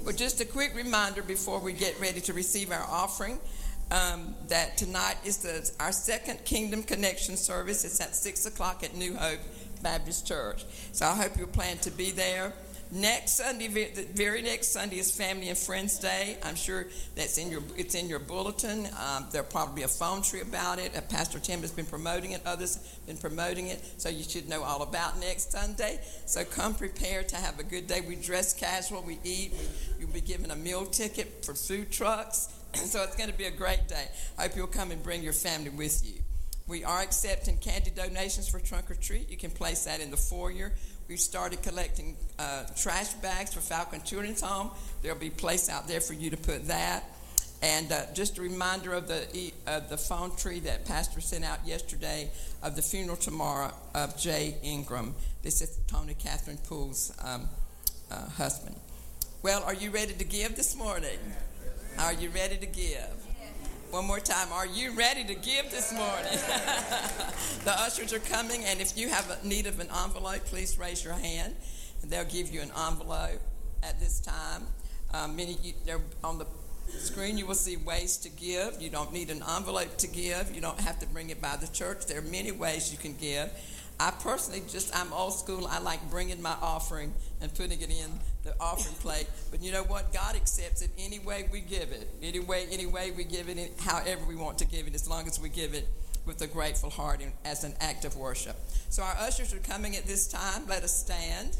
Well, 0.03 0.15
just 0.15 0.41
a 0.41 0.45
quick 0.45 0.75
reminder 0.75 1.21
before 1.21 1.59
we 1.59 1.73
get 1.73 1.99
ready 1.99 2.19
to 2.21 2.33
receive 2.33 2.71
our 2.71 2.87
offering 2.89 3.37
um, 3.91 4.33
that 4.47 4.77
tonight 4.77 5.17
is 5.23 5.37
the, 5.37 5.69
our 5.79 5.91
second 5.91 6.43
Kingdom 6.45 6.81
Connection 6.81 7.37
service. 7.37 7.85
It's 7.85 8.01
at 8.01 8.15
6 8.15 8.47
o'clock 8.47 8.83
at 8.83 8.95
New 8.95 9.15
Hope 9.15 9.39
Baptist 9.83 10.25
Church. 10.25 10.65
So 10.93 11.05
I 11.05 11.15
hope 11.15 11.37
you'll 11.37 11.47
plan 11.47 11.77
to 11.79 11.91
be 11.91 12.09
there. 12.09 12.53
Next 12.91 13.33
Sunday, 13.33 13.67
the 13.67 14.01
very 14.15 14.41
next 14.41 14.69
Sunday 14.69 14.97
is 14.97 15.11
Family 15.11 15.49
and 15.49 15.57
Friends 15.57 15.99
Day. 15.99 16.37
I'm 16.41 16.55
sure 16.55 16.87
that's 17.13 17.37
in 17.37 17.51
your 17.51 17.61
it's 17.77 17.93
in 17.93 18.09
your 18.09 18.17
bulletin. 18.17 18.87
Um, 18.99 19.27
there'll 19.31 19.47
probably 19.47 19.75
be 19.75 19.81
a 19.83 19.87
phone 19.87 20.23
tree 20.23 20.41
about 20.41 20.79
it. 20.79 20.97
Uh, 20.97 21.01
Pastor 21.01 21.37
Tim 21.37 21.61
has 21.61 21.71
been 21.71 21.85
promoting 21.85 22.31
it. 22.31 22.41
Others 22.47 22.77
have 22.77 23.05
been 23.05 23.17
promoting 23.17 23.67
it, 23.67 23.79
so 23.97 24.09
you 24.09 24.23
should 24.23 24.49
know 24.49 24.63
all 24.63 24.81
about 24.81 25.19
next 25.19 25.51
Sunday. 25.51 25.99
So 26.25 26.43
come 26.43 26.73
prepared 26.73 27.29
to 27.29 27.35
have 27.35 27.59
a 27.59 27.63
good 27.63 27.85
day. 27.85 28.01
We 28.01 28.15
dress 28.15 28.55
casual. 28.55 29.03
We 29.03 29.19
eat. 29.23 29.53
You'll 29.99 30.09
be 30.09 30.21
given 30.21 30.49
a 30.49 30.55
meal 30.55 30.87
ticket 30.87 31.45
for 31.45 31.53
food 31.53 31.91
trucks. 31.91 32.49
so 32.73 33.03
it's 33.03 33.15
going 33.15 33.29
to 33.29 33.37
be 33.37 33.45
a 33.45 33.51
great 33.51 33.87
day. 33.87 34.07
I 34.35 34.43
hope 34.43 34.55
you'll 34.55 34.65
come 34.65 34.89
and 34.89 35.03
bring 35.03 35.21
your 35.21 35.33
family 35.33 35.69
with 35.69 36.07
you. 36.07 36.23
We 36.67 36.83
are 36.83 37.01
accepting 37.01 37.57
candy 37.57 37.91
donations 37.91 38.49
for 38.49 38.59
trunk 38.59 38.89
or 38.89 38.95
treat. 38.95 39.29
You 39.29 39.37
can 39.37 39.51
place 39.51 39.85
that 39.85 40.01
in 40.01 40.09
the 40.09 40.17
foyer. 40.17 40.71
We've 41.09 41.19
started 41.19 41.63
collecting 41.63 42.15
uh, 42.37 42.65
trash 42.75 43.13
bags 43.13 43.55
for 43.55 43.61
Falcon 43.61 44.03
Children's 44.03 44.41
Home. 44.41 44.69
There'll 45.01 45.17
be 45.17 45.29
a 45.29 45.31
place 45.31 45.67
out 45.67 45.87
there 45.87 46.01
for 46.01 46.13
you 46.13 46.29
to 46.29 46.37
put 46.37 46.67
that. 46.67 47.03
And 47.63 47.91
uh, 47.91 48.03
just 48.13 48.37
a 48.37 48.43
reminder 48.43 48.93
of 48.93 49.07
the 49.07 49.51
of 49.65 49.89
the 49.89 49.97
phone 49.97 50.35
tree 50.35 50.59
that 50.59 50.85
Pastor 50.85 51.19
sent 51.19 51.43
out 51.43 51.65
yesterday 51.65 52.29
of 52.61 52.75
the 52.75 52.83
funeral 52.83 53.17
tomorrow 53.17 53.73
of 53.95 54.17
Jay 54.17 54.55
Ingram. 54.61 55.15
This 55.41 55.63
is 55.63 55.79
Tony 55.87 56.13
Catherine 56.13 56.59
Poole's 56.69 57.11
um, 57.23 57.49
uh, 58.11 58.29
husband. 58.29 58.75
Well, 59.41 59.63
are 59.63 59.73
you 59.73 59.89
ready 59.89 60.13
to 60.13 60.23
give 60.23 60.55
this 60.55 60.75
morning? 60.75 61.17
Are 61.97 62.13
you 62.13 62.29
ready 62.29 62.57
to 62.57 62.67
give? 62.67 63.18
One 63.91 64.05
more 64.05 64.19
time. 64.19 64.53
Are 64.53 64.67
you 64.67 64.91
ready 64.91 65.23
to 65.23 65.33
give 65.33 65.71
this 65.71 65.91
morning? 65.91 66.31
the 67.65 67.71
ushers 67.71 68.13
are 68.13 68.19
coming, 68.19 68.63
and 68.65 68.79
if 68.79 68.95
you 68.95 69.09
have 69.09 69.27
a 69.31 69.47
need 69.47 69.65
of 69.65 69.79
an 69.79 69.87
envelope, 70.03 70.45
please 70.45 70.77
raise 70.77 71.03
your 71.03 71.15
hand, 71.15 71.55
and 72.03 72.11
they'll 72.11 72.23
give 72.23 72.53
you 72.53 72.61
an 72.61 72.71
envelope 72.87 73.41
at 73.81 73.99
this 73.99 74.19
time. 74.19 74.67
Um, 75.11 75.35
many 75.35 75.57
you, 75.63 75.73
they're 75.87 76.01
on 76.23 76.37
the 76.37 76.45
screen. 76.87 77.39
You 77.39 77.47
will 77.47 77.55
see 77.55 77.77
ways 77.77 78.17
to 78.17 78.29
give. 78.29 78.79
You 78.79 78.91
don't 78.91 79.11
need 79.11 79.31
an 79.31 79.41
envelope 79.57 79.97
to 79.97 80.07
give. 80.07 80.53
You 80.53 80.61
don't 80.61 80.79
have 80.81 80.99
to 80.99 81.07
bring 81.07 81.31
it 81.31 81.41
by 81.41 81.55
the 81.55 81.67
church. 81.67 82.05
There 82.05 82.19
are 82.19 82.21
many 82.21 82.51
ways 82.51 82.91
you 82.91 82.99
can 82.99 83.15
give. 83.15 83.49
I 83.99 84.11
personally 84.11 84.61
just 84.69 84.95
I'm 84.95 85.11
old 85.11 85.33
school. 85.33 85.67
I 85.67 85.79
like 85.79 86.09
bringing 86.09 86.41
my 86.41 86.55
offering 86.61 87.13
and 87.41 87.53
putting 87.53 87.81
it 87.81 87.89
in 87.89 88.11
the 88.43 88.55
offering 88.59 88.95
plate. 89.01 89.27
But 89.51 89.61
you 89.61 89.71
know 89.71 89.83
what? 89.83 90.13
God 90.13 90.35
accepts 90.35 90.81
it 90.81 90.91
any 90.97 91.19
way 91.19 91.49
we 91.51 91.59
give 91.59 91.91
it. 91.91 92.09
Any 92.21 92.39
way, 92.39 92.65
any 92.71 92.85
way 92.85 93.11
we 93.11 93.25
give 93.25 93.49
it, 93.49 93.73
however 93.81 94.21
we 94.27 94.35
want 94.35 94.57
to 94.59 94.65
give 94.65 94.87
it, 94.87 94.95
as 94.95 95.09
long 95.09 95.27
as 95.27 95.39
we 95.39 95.49
give 95.49 95.73
it 95.73 95.87
with 96.25 96.41
a 96.41 96.47
grateful 96.47 96.89
heart 96.89 97.21
and 97.21 97.33
as 97.43 97.63
an 97.63 97.73
act 97.81 98.05
of 98.05 98.15
worship. 98.15 98.55
So 98.89 99.03
our 99.03 99.15
ushers 99.19 99.53
are 99.53 99.59
coming 99.59 99.95
at 99.95 100.05
this 100.05 100.27
time. 100.27 100.63
Let 100.67 100.83
us 100.83 100.95
stand. 100.97 101.57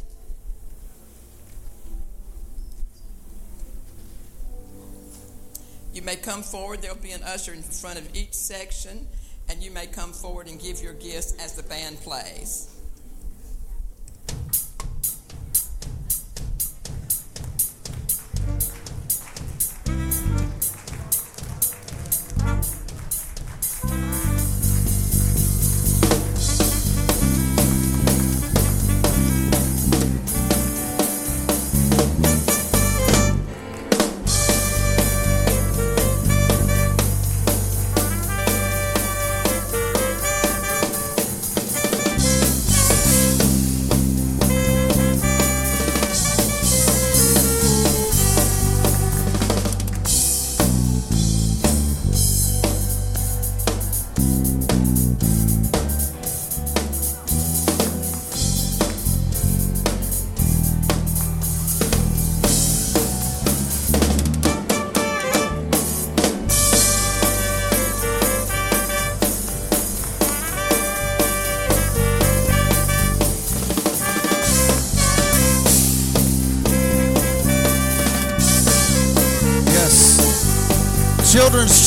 You 5.93 6.03
may 6.03 6.15
come 6.15 6.43
forward. 6.43 6.81
There'll 6.81 6.97
be 6.97 7.11
an 7.11 7.23
usher 7.23 7.51
in 7.51 7.63
front 7.63 7.99
of 7.99 8.15
each 8.15 8.33
section, 8.33 9.07
and 9.49 9.61
you 9.63 9.71
may 9.71 9.87
come 9.87 10.13
forward 10.13 10.47
and 10.47 10.59
give 10.59 10.81
your 10.81 10.93
gifts 10.93 11.35
as 11.43 11.53
the 11.53 11.63
band 11.63 11.99
plays. 12.01 12.78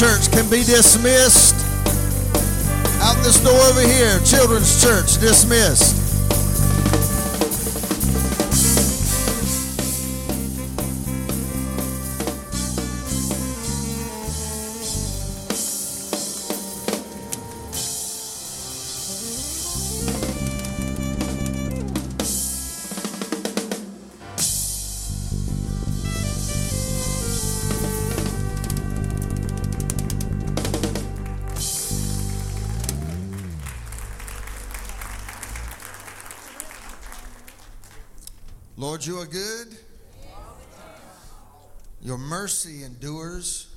Church 0.03 0.33
can 0.33 0.51
be 0.51 0.65
dismissed. 0.65 1.55
Out 3.01 3.15
this 3.23 3.39
door 3.39 3.55
over 3.55 3.87
here, 3.87 4.19
children's 4.27 4.83
church 4.83 5.21
dismissed. 5.21 6.02
Mercy 42.43 42.83
endures 42.83 43.69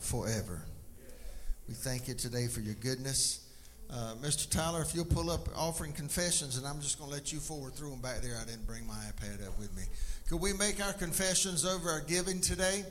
forever. 0.00 0.60
We 1.68 1.74
thank 1.74 2.08
you 2.08 2.14
today 2.14 2.48
for 2.48 2.58
your 2.58 2.74
goodness. 2.74 3.46
Uh, 3.88 4.14
Mr. 4.20 4.50
Tyler, 4.50 4.82
if 4.82 4.92
you'll 4.92 5.04
pull 5.04 5.30
up 5.30 5.48
offering 5.56 5.92
confessions, 5.92 6.56
and 6.56 6.66
I'm 6.66 6.80
just 6.80 6.98
going 6.98 7.08
to 7.08 7.14
let 7.14 7.32
you 7.32 7.38
forward 7.38 7.74
through 7.74 7.90
them 7.90 8.00
back 8.00 8.22
there. 8.22 8.36
I 8.42 8.44
didn't 8.44 8.66
bring 8.66 8.84
my 8.88 8.94
iPad 8.94 9.46
up 9.46 9.56
with 9.56 9.72
me. 9.76 9.84
Could 10.28 10.40
we 10.40 10.52
make 10.54 10.84
our 10.84 10.92
confessions 10.94 11.64
over 11.64 11.90
our 11.90 12.00
giving 12.00 12.40
today? 12.40 12.84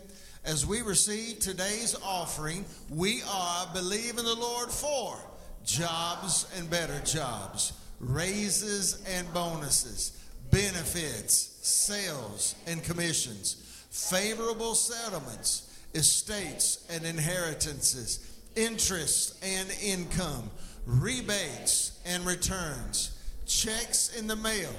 As 0.46 0.66
we 0.66 0.82
receive 0.82 1.40
today's 1.40 1.98
offering, 2.02 2.64
we 2.90 3.22
are 3.30 3.68
believing 3.74 4.24
the 4.24 4.36
Lord 4.36 4.70
for 4.70 5.18
jobs 5.66 6.48
and 6.58 6.70
better 6.70 7.02
jobs, 7.04 7.74
raises 8.00 9.04
and 9.10 9.28
bonuses, 9.34 10.18
benefits, 10.52 11.58
sales 11.64 12.56
and 12.66 12.82
commissions, 12.82 13.66
favorable 14.08 14.76
settlements, 14.76 15.78
estates 15.93 16.86
and 16.89 17.06
inheritances, 17.06 18.39
interest 18.56 19.43
and 19.43 19.70
income, 19.84 20.50
rebates 20.86 22.00
and 22.06 22.26
returns, 22.26 23.18
checks 23.45 24.16
in 24.18 24.28
the 24.28 24.36
mail, 24.36 24.74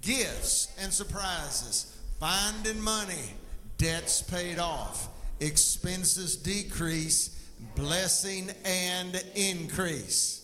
gifts 0.00 0.74
and 0.80 0.92
surprises, 0.92 1.96
finding 2.20 2.80
money, 2.80 3.34
debts 3.78 4.22
paid 4.22 4.58
off, 4.58 5.08
expenses 5.40 6.36
decrease, 6.36 7.30
blessing 7.74 8.50
and 8.64 9.22
increase. 9.34 10.40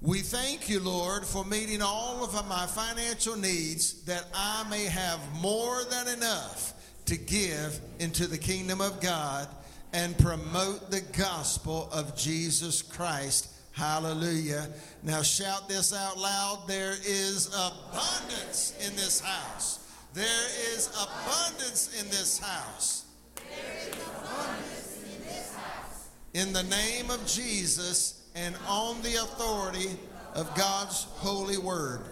We 0.00 0.20
thank 0.20 0.68
you, 0.68 0.80
Lord, 0.80 1.24
for 1.24 1.44
meeting 1.44 1.80
all 1.80 2.22
of 2.22 2.34
my 2.46 2.66
financial 2.66 3.36
needs 3.36 4.02
that 4.02 4.26
I 4.34 4.66
may 4.68 4.84
have 4.84 5.20
more 5.40 5.82
than 5.84 6.08
enough 6.08 6.73
to 7.06 7.16
give 7.16 7.80
into 7.98 8.26
the 8.26 8.38
kingdom 8.38 8.80
of 8.80 9.00
God 9.00 9.48
and 9.92 10.16
promote 10.18 10.90
the 10.90 11.02
gospel 11.16 11.88
of 11.92 12.16
Jesus 12.16 12.82
Christ. 12.82 13.48
Hallelujah. 13.72 14.68
Now 15.02 15.22
shout 15.22 15.68
this 15.68 15.92
out 15.92 16.18
loud. 16.18 16.64
There 16.66 16.94
is 17.06 17.48
abundance 17.48 18.74
in 18.86 18.94
this 18.96 19.20
house. 19.20 19.80
There 20.14 20.48
is 20.72 20.88
abundance 20.88 22.00
in 22.00 22.08
this 22.08 22.38
house. 22.38 23.04
There 23.36 23.88
is 23.88 23.94
abundance 23.94 25.02
in 25.02 25.24
this 25.24 25.54
house. 25.54 26.08
In 26.34 26.52
the 26.52 26.62
name 26.64 27.10
of 27.10 27.24
Jesus 27.26 28.28
and 28.34 28.54
on 28.68 29.00
the 29.02 29.16
authority 29.16 29.90
of 30.34 30.52
God's 30.54 31.04
holy 31.04 31.58
word. 31.58 32.06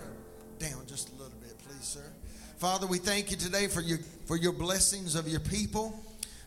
Down 0.58 0.86
just 0.86 1.10
a 1.10 1.12
little 1.12 1.38
bit, 1.40 1.56
please, 1.58 1.84
sir. 1.84 2.12
Father, 2.62 2.86
we 2.86 2.98
thank 2.98 3.32
you 3.32 3.36
today 3.36 3.66
for 3.66 3.80
your 3.80 3.98
for 4.26 4.36
your 4.36 4.52
blessings 4.52 5.16
of 5.16 5.26
your 5.26 5.40
people. 5.40 6.00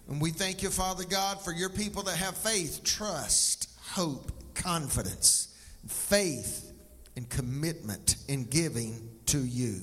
And 0.07 0.22
we 0.22 0.32
thank 0.32 0.63
you, 0.63 0.70
Father 0.70 1.03
God, 1.03 1.41
for 1.41 1.51
your 1.51 1.68
people 1.68 2.03
that 2.03 2.16
have 2.16 2.38
faith, 2.38 2.86
trust, 2.86 3.70
hope, 3.82 4.32
confidence, 4.53 5.53
faith, 5.89 6.72
and 7.18 7.30
commitment 7.30 8.16
in 8.30 8.45
giving 8.45 9.09
to 9.26 9.39
you. 9.39 9.82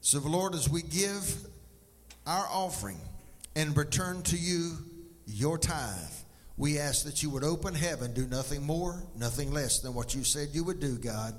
So, 0.00 0.20
Lord, 0.20 0.54
as 0.54 0.70
we 0.70 0.82
give 0.82 1.34
our 2.24 2.46
offering 2.48 3.00
and 3.56 3.76
return 3.76 4.22
to 4.22 4.36
you 4.36 4.76
your 5.26 5.58
tithe, 5.58 6.14
we 6.56 6.78
ask 6.78 7.04
that 7.04 7.20
you 7.20 7.30
would 7.30 7.42
open 7.42 7.74
heaven, 7.74 8.14
do 8.14 8.28
nothing 8.28 8.62
more, 8.62 9.02
nothing 9.16 9.50
less 9.50 9.80
than 9.80 9.92
what 9.92 10.14
you 10.14 10.22
said 10.22 10.50
you 10.52 10.62
would 10.62 10.78
do, 10.78 10.98
God. 10.98 11.34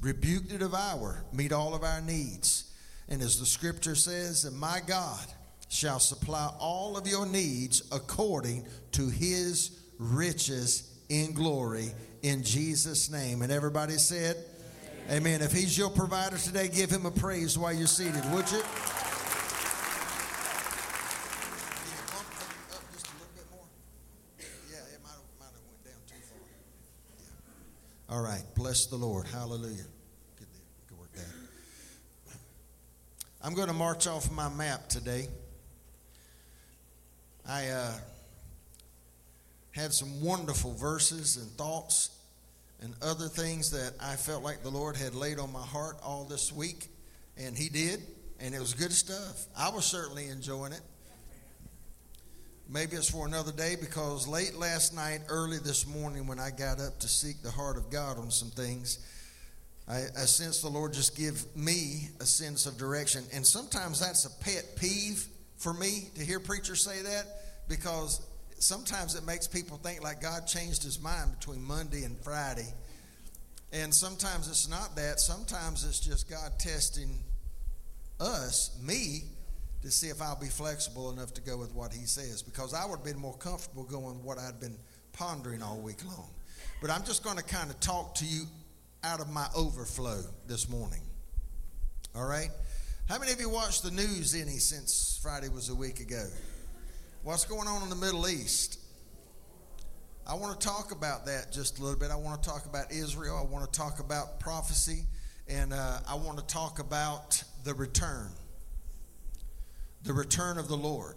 Rebuke 0.00 0.48
the 0.48 0.56
devourer, 0.56 1.22
meet 1.34 1.52
all 1.52 1.74
of 1.74 1.84
our 1.84 2.00
needs. 2.00 2.69
And 3.10 3.20
as 3.22 3.40
the 3.40 3.46
scripture 3.46 3.96
says, 3.96 4.44
and 4.44 4.56
my 4.56 4.80
God 4.86 5.26
shall 5.68 5.98
supply 5.98 6.50
all 6.58 6.96
of 6.96 7.06
your 7.06 7.26
needs 7.26 7.82
according 7.92 8.64
to 8.92 9.08
his 9.08 9.80
riches 9.98 10.98
in 11.08 11.32
glory 11.32 11.90
in 12.22 12.42
Jesus' 12.42 13.10
name. 13.10 13.42
And 13.42 13.52
everybody 13.52 13.94
said, 13.94 14.36
Amen. 15.10 15.42
If 15.42 15.50
he's 15.52 15.76
your 15.76 15.90
provider 15.90 16.38
today, 16.38 16.68
give 16.68 16.88
him 16.88 17.04
a 17.04 17.10
praise 17.10 17.58
while 17.58 17.72
you're 17.72 17.88
seated, 17.88 18.22
would 18.32 18.50
you? 18.52 18.62
All 28.08 28.22
right. 28.22 28.42
Bless 28.56 28.86
the 28.86 28.96
Lord. 28.96 29.26
Hallelujah. 29.26 29.84
Good, 30.36 30.48
good 30.88 30.98
work, 30.98 31.12
Dad. 31.14 31.24
I'm 33.42 33.54
going 33.54 33.68
to 33.68 33.74
march 33.74 34.06
off 34.06 34.30
my 34.30 34.50
map 34.50 34.90
today. 34.90 35.26
I 37.48 37.68
uh, 37.68 37.92
had 39.72 39.94
some 39.94 40.22
wonderful 40.22 40.74
verses 40.74 41.38
and 41.38 41.50
thoughts 41.52 42.10
and 42.82 42.94
other 43.00 43.28
things 43.28 43.70
that 43.70 43.94
I 43.98 44.16
felt 44.16 44.42
like 44.42 44.62
the 44.62 44.68
Lord 44.68 44.94
had 44.94 45.14
laid 45.14 45.38
on 45.38 45.50
my 45.54 45.62
heart 45.62 45.96
all 46.02 46.24
this 46.24 46.52
week, 46.52 46.88
and 47.38 47.56
He 47.56 47.70
did, 47.70 48.02
and 48.40 48.54
it 48.54 48.60
was 48.60 48.74
good 48.74 48.92
stuff. 48.92 49.46
I 49.56 49.70
was 49.70 49.86
certainly 49.86 50.28
enjoying 50.28 50.72
it. 50.72 50.82
Maybe 52.68 52.94
it's 52.94 53.10
for 53.10 53.26
another 53.26 53.52
day 53.52 53.74
because 53.80 54.28
late 54.28 54.54
last 54.54 54.94
night, 54.94 55.20
early 55.28 55.58
this 55.58 55.86
morning, 55.86 56.26
when 56.26 56.38
I 56.38 56.50
got 56.50 56.78
up 56.78 57.00
to 57.00 57.08
seek 57.08 57.42
the 57.42 57.50
heart 57.50 57.78
of 57.78 57.90
God 57.90 58.18
on 58.18 58.30
some 58.30 58.50
things, 58.50 58.98
I, 59.90 60.04
I 60.16 60.24
sensed 60.26 60.62
the 60.62 60.68
Lord 60.68 60.92
just 60.92 61.16
give 61.16 61.44
me 61.56 62.10
a 62.20 62.24
sense 62.24 62.66
of 62.66 62.78
direction. 62.78 63.24
And 63.34 63.44
sometimes 63.44 63.98
that's 63.98 64.24
a 64.24 64.30
pet 64.44 64.76
peeve 64.76 65.26
for 65.56 65.74
me 65.74 66.08
to 66.14 66.24
hear 66.24 66.38
preachers 66.38 66.84
say 66.84 67.02
that 67.02 67.24
because 67.68 68.24
sometimes 68.58 69.16
it 69.16 69.26
makes 69.26 69.48
people 69.48 69.78
think 69.78 70.02
like 70.02 70.22
God 70.22 70.46
changed 70.46 70.84
his 70.84 71.02
mind 71.02 71.32
between 71.38 71.60
Monday 71.62 72.04
and 72.04 72.16
Friday. 72.18 72.72
And 73.72 73.92
sometimes 73.92 74.48
it's 74.48 74.68
not 74.68 74.94
that. 74.94 75.18
Sometimes 75.18 75.84
it's 75.84 75.98
just 75.98 76.30
God 76.30 76.52
testing 76.60 77.10
us, 78.20 78.78
me, 78.80 79.24
to 79.82 79.90
see 79.90 80.08
if 80.08 80.22
I'll 80.22 80.38
be 80.38 80.46
flexible 80.46 81.10
enough 81.10 81.34
to 81.34 81.40
go 81.40 81.56
with 81.56 81.74
what 81.74 81.92
he 81.92 82.04
says 82.04 82.42
because 82.42 82.74
I 82.74 82.84
would 82.84 82.98
have 82.98 83.04
been 83.04 83.18
more 83.18 83.36
comfortable 83.38 83.84
going 83.84 84.22
what 84.22 84.38
I'd 84.38 84.60
been 84.60 84.76
pondering 85.12 85.62
all 85.62 85.80
week 85.80 86.04
long. 86.04 86.30
But 86.80 86.90
I'm 86.90 87.02
just 87.04 87.24
going 87.24 87.38
to 87.38 87.42
kind 87.42 87.70
of 87.70 87.80
talk 87.80 88.14
to 88.16 88.24
you 88.24 88.44
out 89.02 89.20
of 89.20 89.30
my 89.30 89.46
overflow 89.56 90.20
this 90.46 90.68
morning. 90.68 91.00
All 92.14 92.26
right? 92.26 92.50
How 93.08 93.18
many 93.18 93.32
of 93.32 93.40
you 93.40 93.48
watched 93.48 93.82
the 93.82 93.90
news 93.90 94.34
any 94.34 94.58
since 94.58 95.18
Friday 95.22 95.48
was 95.48 95.68
a 95.68 95.74
week 95.74 96.00
ago? 96.00 96.24
What's 97.22 97.44
going 97.44 97.68
on 97.68 97.82
in 97.82 97.88
the 97.88 97.96
Middle 97.96 98.28
East? 98.28 98.78
I 100.26 100.34
want 100.34 100.58
to 100.58 100.66
talk 100.66 100.92
about 100.92 101.26
that 101.26 101.52
just 101.52 101.78
a 101.78 101.82
little 101.82 101.98
bit. 101.98 102.10
I 102.10 102.16
want 102.16 102.42
to 102.42 102.48
talk 102.48 102.66
about 102.66 102.92
Israel. 102.92 103.36
I 103.36 103.50
want 103.50 103.70
to 103.70 103.78
talk 103.78 104.00
about 104.00 104.38
prophecy. 104.38 105.04
And 105.48 105.72
uh, 105.72 105.98
I 106.08 106.14
want 106.14 106.38
to 106.38 106.46
talk 106.46 106.78
about 106.78 107.42
the 107.64 107.74
return 107.74 108.30
the 110.02 110.12
return 110.12 110.58
of 110.58 110.68
the 110.68 110.76
Lord. 110.76 111.16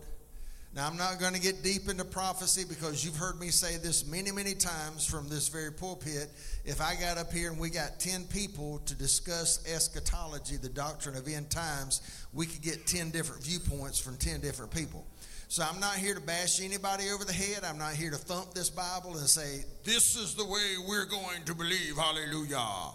Now, 0.76 0.88
I'm 0.88 0.98
not 0.98 1.20
going 1.20 1.36
to 1.36 1.40
get 1.40 1.62
deep 1.62 1.88
into 1.88 2.04
prophecy 2.04 2.64
because 2.68 3.06
you've 3.06 3.16
heard 3.16 3.40
me 3.40 3.50
say 3.50 3.78
this 3.78 4.08
many, 4.08 4.32
many 4.32 4.56
times 4.56 5.06
from 5.06 5.30
this 5.30 5.48
very 5.48 5.72
pulpit. 5.72 6.32
If 6.66 6.82
I 6.82 6.96
got 6.96 7.20
up 7.20 7.32
here 7.32 7.52
and 7.52 7.60
we 7.60 7.70
got 7.70 8.00
10 8.00 8.26
people 8.26 8.80
to 8.88 8.96
discuss 8.96 9.64
eschatology, 9.72 10.58
the 10.58 10.70
doctrine 10.70 11.16
of 11.16 11.28
end 11.28 11.52
times, 11.52 12.02
we 12.34 12.48
could 12.48 12.64
get 12.64 12.88
10 12.88 13.12
different 13.12 13.44
viewpoints 13.44 14.00
from 14.00 14.18
10 14.18 14.42
different 14.42 14.72
people. 14.72 15.06
So 15.48 15.64
I'm 15.64 15.80
not 15.80 15.94
here 15.98 16.16
to 16.16 16.22
bash 16.22 16.60
anybody 16.60 17.12
over 17.12 17.24
the 17.24 17.34
head. 17.34 17.64
I'm 17.64 17.78
not 17.78 17.94
here 17.94 18.10
to 18.10 18.18
thump 18.18 18.56
this 18.56 18.72
Bible 18.72 19.16
and 19.16 19.30
say, 19.30 19.66
this 19.84 20.16
is 20.16 20.34
the 20.34 20.46
way 20.46 20.76
we're 20.88 21.06
going 21.06 21.44
to 21.46 21.54
believe. 21.54 21.98
Hallelujah. 21.98 22.94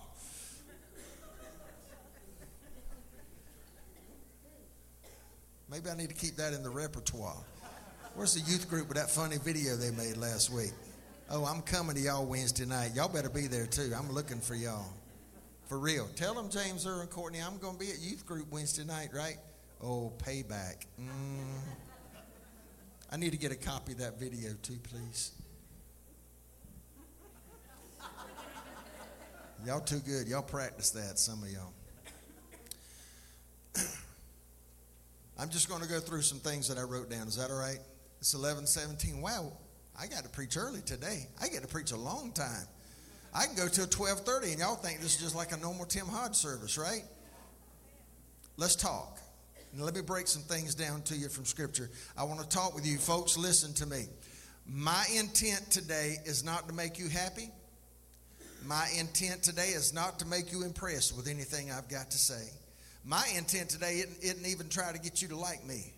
Maybe 5.71 5.91
I 5.91 5.95
need 5.95 6.09
to 6.09 6.15
keep 6.17 6.35
that 6.37 6.53
in 6.55 6.65
the 6.65 6.71
repertoire. 6.71 7.37
Where's 8.19 8.35
the 8.35 8.51
youth 8.51 8.69
group 8.69 8.89
with 8.89 8.97
that 8.97 9.09
funny 9.09 9.37
video 9.39 9.77
they 9.77 9.93
made 9.93 10.17
last 10.17 10.51
week? 10.51 10.73
Oh, 11.31 11.45
I'm 11.45 11.63
coming 11.63 11.95
to 11.95 12.03
y'all 12.03 12.27
Wednesday 12.27 12.65
night. 12.65 12.91
Y'all 12.97 13.09
better 13.09 13.29
be 13.29 13.47
there 13.47 13.67
too. 13.67 13.93
I'm 13.97 14.11
looking 14.11 14.41
for 14.41 14.57
y'all. 14.57 14.93
For 15.69 15.79
real. 15.79 16.09
Tell 16.17 16.35
them, 16.35 16.51
James, 16.51 16.85
Earl, 16.85 17.03
and 17.03 17.11
Courtney, 17.11 17.39
I'm 17.39 17.59
going 17.59 17.75
to 17.75 17.79
be 17.79 17.93
at 17.93 18.01
youth 18.01 18.27
group 18.27 18.51
Wednesday 18.51 18.83
night, 18.83 19.11
right? 19.15 19.37
Oh, 19.81 20.13
payback. 20.19 20.87
Mm. 21.01 21.61
I 23.13 23.17
need 23.19 23.31
to 23.31 23.39
get 23.39 23.53
a 23.53 23.57
copy 23.57 23.93
of 23.93 23.99
that 23.99 24.19
video 24.19 24.51
too, 24.65 24.81
please. 24.83 25.31
Y'all 29.65 29.79
too 29.79 30.01
good. 30.01 30.27
Y'all 30.27 30.43
practice 30.43 30.91
that, 30.91 31.21
some 31.21 31.41
of 31.41 31.51
y'all. 31.51 31.73
I'm 35.39 35.51
just 35.51 35.69
going 35.69 35.83
to 35.83 35.89
go 35.89 36.01
through 36.01 36.23
some 36.23 36.41
things 36.41 36.67
that 36.67 36.79
I 36.79 36.83
wrote 36.83 37.11
down. 37.11 37.29
Is 37.29 37.37
that 37.37 37.53
all 37.53 37.61
right? 37.61 37.79
It's 38.21 38.35
11:17. 38.35 39.21
Wow, 39.21 39.53
I 39.99 40.07
got 40.07 40.25
to 40.25 40.29
preach 40.29 40.57
early 40.57 40.81
today. 40.83 41.27
I 41.41 41.49
get 41.49 41.63
to 41.63 41.69
preach 41.69 41.93
a 41.93 41.97
long 41.97 42.33
time. 42.33 42.67
I 43.33 43.47
can 43.47 43.55
go 43.55 43.69
till 43.69 43.87
12:30, 43.87 44.51
and 44.51 44.59
y'all 44.59 44.77
think 44.77 45.01
this 45.01 45.15
is 45.15 45.21
just 45.21 45.35
like 45.35 45.53
a 45.53 45.57
normal 45.57 45.87
Tim 45.87 46.07
Hodge 46.07 46.35
service, 46.35 46.77
right? 46.79 47.05
Let's 48.57 48.75
talk. 48.75 49.19
And 49.73 49.83
let 49.83 49.95
me 49.95 50.01
break 50.01 50.27
some 50.27 50.43
things 50.43 50.75
down 50.75 51.03
to 51.03 51.17
you 51.17 51.29
from 51.29 51.45
Scripture. 51.45 51.91
I 52.17 52.25
want 52.25 52.41
to 52.41 52.49
talk 52.49 52.75
with 52.75 52.87
you, 52.87 52.99
folks. 52.99 53.37
Listen 53.37 53.73
to 53.75 53.87
me. 53.87 54.07
My 54.67 55.07
intent 55.15 55.71
today 55.71 56.17
is 56.25 56.43
not 56.43 56.69
to 56.69 56.75
make 56.75 56.99
you 56.99 57.09
happy. 57.09 57.51
My 58.67 58.89
intent 58.99 59.43
today 59.43 59.69
is 59.69 59.95
not 59.95 60.19
to 60.19 60.27
make 60.27 60.51
you 60.51 60.65
impressed 60.65 61.17
with 61.17 61.29
anything 61.29 61.71
I've 61.71 61.89
got 61.89 62.11
to 62.11 62.19
say. 62.19 62.51
My 63.05 63.25
intent 63.37 63.71
today 63.71 63.99
isn't, 63.99 64.23
isn't 64.23 64.47
even 64.47 64.69
try 64.69 64.93
to 64.93 64.99
get 64.99 65.23
you 65.23 65.29
to 65.29 65.37
like 65.37 65.65
me. 65.65 65.93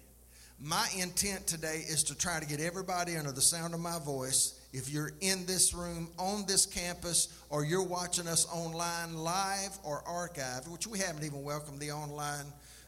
My 0.62 0.86
intent 0.94 1.46
today 1.46 1.86
is 1.88 2.04
to 2.04 2.14
try 2.14 2.38
to 2.38 2.44
get 2.44 2.60
everybody 2.60 3.16
under 3.16 3.32
the 3.32 3.40
sound 3.40 3.72
of 3.72 3.80
my 3.80 3.98
voice. 3.98 4.60
If 4.74 4.90
you're 4.90 5.12
in 5.22 5.46
this 5.46 5.72
room, 5.72 6.10
on 6.18 6.44
this 6.46 6.66
campus, 6.66 7.28
or 7.48 7.64
you're 7.64 7.82
watching 7.82 8.28
us 8.28 8.46
online, 8.52 9.16
live 9.16 9.78
or 9.84 10.02
archived, 10.02 10.68
which 10.68 10.86
we 10.86 10.98
haven't 10.98 11.24
even 11.24 11.42
welcomed 11.42 11.80
the 11.80 11.92
online 11.92 12.44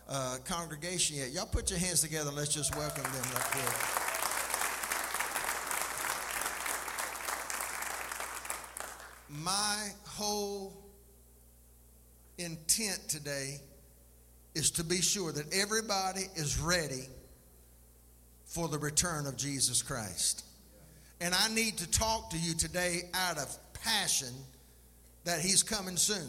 uh, 0.06 0.36
congregation 0.44 1.16
yet. 1.16 1.30
Y'all 1.32 1.46
put 1.46 1.70
your 1.70 1.78
hands 1.78 2.02
together 2.02 2.30
let's 2.30 2.52
just 2.52 2.76
welcome 2.76 3.04
them 3.04 3.12
right 3.32 3.42
quick. 3.42 3.74
My 9.30 9.88
whole 10.06 10.74
intent 12.36 13.08
today 13.08 13.60
is 14.54 14.70
to 14.72 14.84
be 14.84 15.00
sure 15.00 15.32
that 15.32 15.54
everybody 15.54 16.24
is 16.36 16.58
ready 16.58 17.08
for 18.52 18.68
the 18.68 18.78
return 18.78 19.26
of 19.26 19.36
Jesus 19.36 19.80
Christ. 19.82 20.44
And 21.22 21.34
I 21.34 21.48
need 21.54 21.78
to 21.78 21.90
talk 21.90 22.30
to 22.30 22.38
you 22.38 22.54
today 22.54 23.02
out 23.14 23.38
of 23.38 23.56
passion 23.72 24.28
that 25.24 25.40
He's 25.40 25.62
coming 25.62 25.96
soon. 25.96 26.28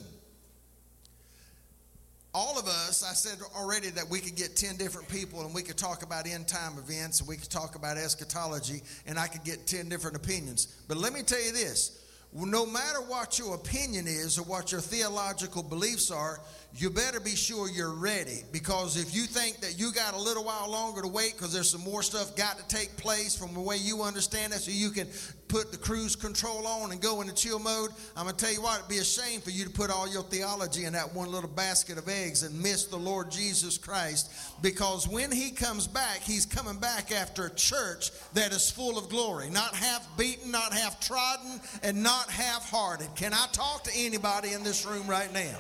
All 2.34 2.58
of 2.58 2.66
us, 2.66 3.04
I 3.04 3.14
said 3.14 3.40
already 3.56 3.90
that 3.90 4.10
we 4.10 4.20
could 4.20 4.36
get 4.36 4.56
10 4.56 4.78
different 4.78 5.08
people 5.10 5.42
and 5.42 5.54
we 5.54 5.62
could 5.62 5.78
talk 5.78 6.02
about 6.02 6.26
end 6.26 6.48
time 6.48 6.78
events 6.78 7.20
and 7.20 7.28
we 7.28 7.36
could 7.36 7.50
talk 7.50 7.76
about 7.76 7.98
eschatology 7.98 8.82
and 9.06 9.20
I 9.20 9.28
could 9.28 9.44
get 9.44 9.68
10 9.68 9.90
different 9.90 10.16
opinions. 10.16 10.82
But 10.88 10.98
let 10.98 11.14
me 11.14 11.24
tell 11.24 11.44
you 11.44 11.52
this 11.52 12.03
no 12.36 12.66
matter 12.66 13.00
what 13.00 13.38
your 13.38 13.56
opinion 13.56 14.08
is 14.08 14.40
or 14.40 14.44
what 14.44 14.72
your 14.72 14.82
theological 14.82 15.62
beliefs 15.62 16.10
are, 16.10 16.40
you 16.76 16.90
better 16.90 17.20
be 17.20 17.36
sure 17.36 17.70
you're 17.70 17.94
ready. 17.94 18.44
Because 18.52 18.98
if 18.98 19.14
you 19.16 19.24
think 19.24 19.60
that 19.62 19.78
you 19.78 19.92
got 19.92 20.16
a 20.16 20.20
little 20.20 20.44
while 20.44 20.72
longer 20.72 21.04
to 21.04 21.08
wait 21.08 21.34
because 21.34 21.54
there's 21.54 21.70
some 21.70 21.82
more 21.82 22.02
stuff 22.02 22.36
got 22.36 22.58
to 22.58 22.68
take 22.76 22.98
place 22.98 23.36
from 23.36 23.54
the 23.54 23.60
way 23.60 23.78
you 23.78 24.02
understand 24.02 24.54
it 24.54 24.60
so 24.60 24.72
you 24.72 24.90
can 24.90 25.08
put 25.54 25.72
the 25.72 25.78
cruise 25.78 26.16
control 26.16 26.66
on 26.66 26.92
and 26.92 27.00
go 27.00 27.22
into 27.22 27.32
chill 27.32 27.60
mode 27.60 27.92
i'm 28.18 28.24
going 28.24 28.36
to 28.36 28.44
tell 28.44 28.52
you 28.52 28.60
what 28.60 28.80
it'd 28.80 28.90
be 28.90 28.98
a 28.98 29.04
shame 29.04 29.40
for 29.40 29.52
you 29.52 29.64
to 29.64 29.70
put 29.70 29.92
all 29.92 30.12
your 30.12 30.24
theology 30.24 30.86
in 30.86 30.94
that 30.94 31.14
one 31.14 31.32
little 31.32 31.50
basket 31.50 31.96
of 31.96 32.10
eggs 32.10 32.42
and 32.42 32.60
miss 32.60 32.86
the 32.86 32.98
lord 32.98 33.30
jesus 33.30 33.78
christ. 33.78 34.32
Because 34.64 35.08
when 35.08 35.32
he 35.32 35.52
comes 35.52 35.86
back 35.86 36.22
he's 36.22 36.46
coming 36.46 36.80
back 36.80 37.12
after 37.12 37.46
a 37.46 37.54
church 37.54 38.10
that 38.34 38.52
is 38.52 38.72
full 38.72 38.98
of 38.98 39.10
glory. 39.10 39.50
Not 39.52 39.76
half 39.76 40.18
beaten 40.18 40.50
not 40.50 40.74
half 40.74 41.00
trodden 41.00 41.60
and 41.84 42.02
not 42.02 42.23
half 42.30 42.70
hearted 42.70 43.08
can 43.16 43.34
i 43.34 43.46
talk 43.52 43.84
to 43.84 43.92
anybody 43.96 44.54
in 44.54 44.64
this 44.64 44.86
room 44.86 45.08
right 45.08 45.34
now 45.34 45.58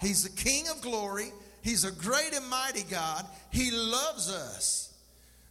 He's 0.00 0.22
the 0.22 0.30
King 0.30 0.66
of 0.68 0.80
glory. 0.80 1.32
He's 1.62 1.84
a 1.84 1.92
great 1.92 2.34
and 2.34 2.48
mighty 2.48 2.84
God. 2.90 3.26
He 3.52 3.70
loves 3.70 4.32
us. 4.32 4.94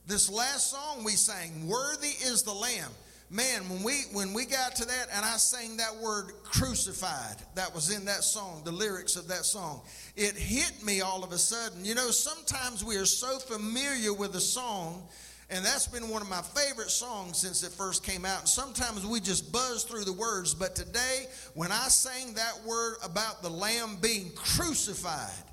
This 0.08 0.30
last 0.30 0.72
song 0.72 1.04
we 1.04 1.12
sang, 1.12 1.68
Worthy 1.68 2.08
is 2.08 2.42
the 2.42 2.54
Lamb. 2.54 2.92
Man, 3.32 3.70
when 3.70 3.84
we 3.84 3.94
when 4.12 4.34
we 4.34 4.46
got 4.46 4.76
to 4.78 4.86
that 4.86 5.08
and 5.14 5.24
I 5.24 5.38
sang 5.38 5.78
that 5.78 5.96
word 5.98 6.32
crucified, 6.44 7.36
that 7.54 7.76
was 7.76 7.96
in 7.96 8.06
that 8.06 8.24
song, 8.24 8.64
the 8.66 8.72
lyrics 8.72 9.16
of 9.16 9.28
that 9.28 9.46
song, 9.46 9.82
it 10.16 10.36
hit 10.36 10.84
me 10.84 11.02
all 11.02 11.24
of 11.24 11.32
a 11.32 11.38
sudden. 11.38 11.86
You 11.86 11.94
know, 11.94 12.10
sometimes 12.10 12.84
we 12.84 12.98
are 12.98 13.06
so 13.06 13.38
familiar 13.38 14.14
with 14.16 14.34
a 14.34 14.42
song 14.42 15.04
and 15.52 15.66
that's 15.66 15.88
been 15.88 16.10
one 16.10 16.22
of 16.22 16.30
my 16.30 16.42
favorite 16.42 16.92
songs 16.92 17.38
since 17.38 17.64
it 17.64 17.72
first 17.72 18.04
came 18.04 18.24
out. 18.24 18.42
And 18.42 18.50
sometimes 18.50 19.06
we 19.06 19.20
just 19.20 19.52
buzz 19.52 19.84
through 19.84 20.04
the 20.04 20.14
words. 20.14 20.54
But 20.54 20.76
today, 20.76 21.26
when 21.56 21.72
I 21.72 21.88
sang 21.88 22.36
that 22.36 22.64
word 22.66 22.98
about 23.04 23.42
the 23.42 23.50
Lamb 23.50 23.98
being 24.00 24.32
crucified, 24.36 25.44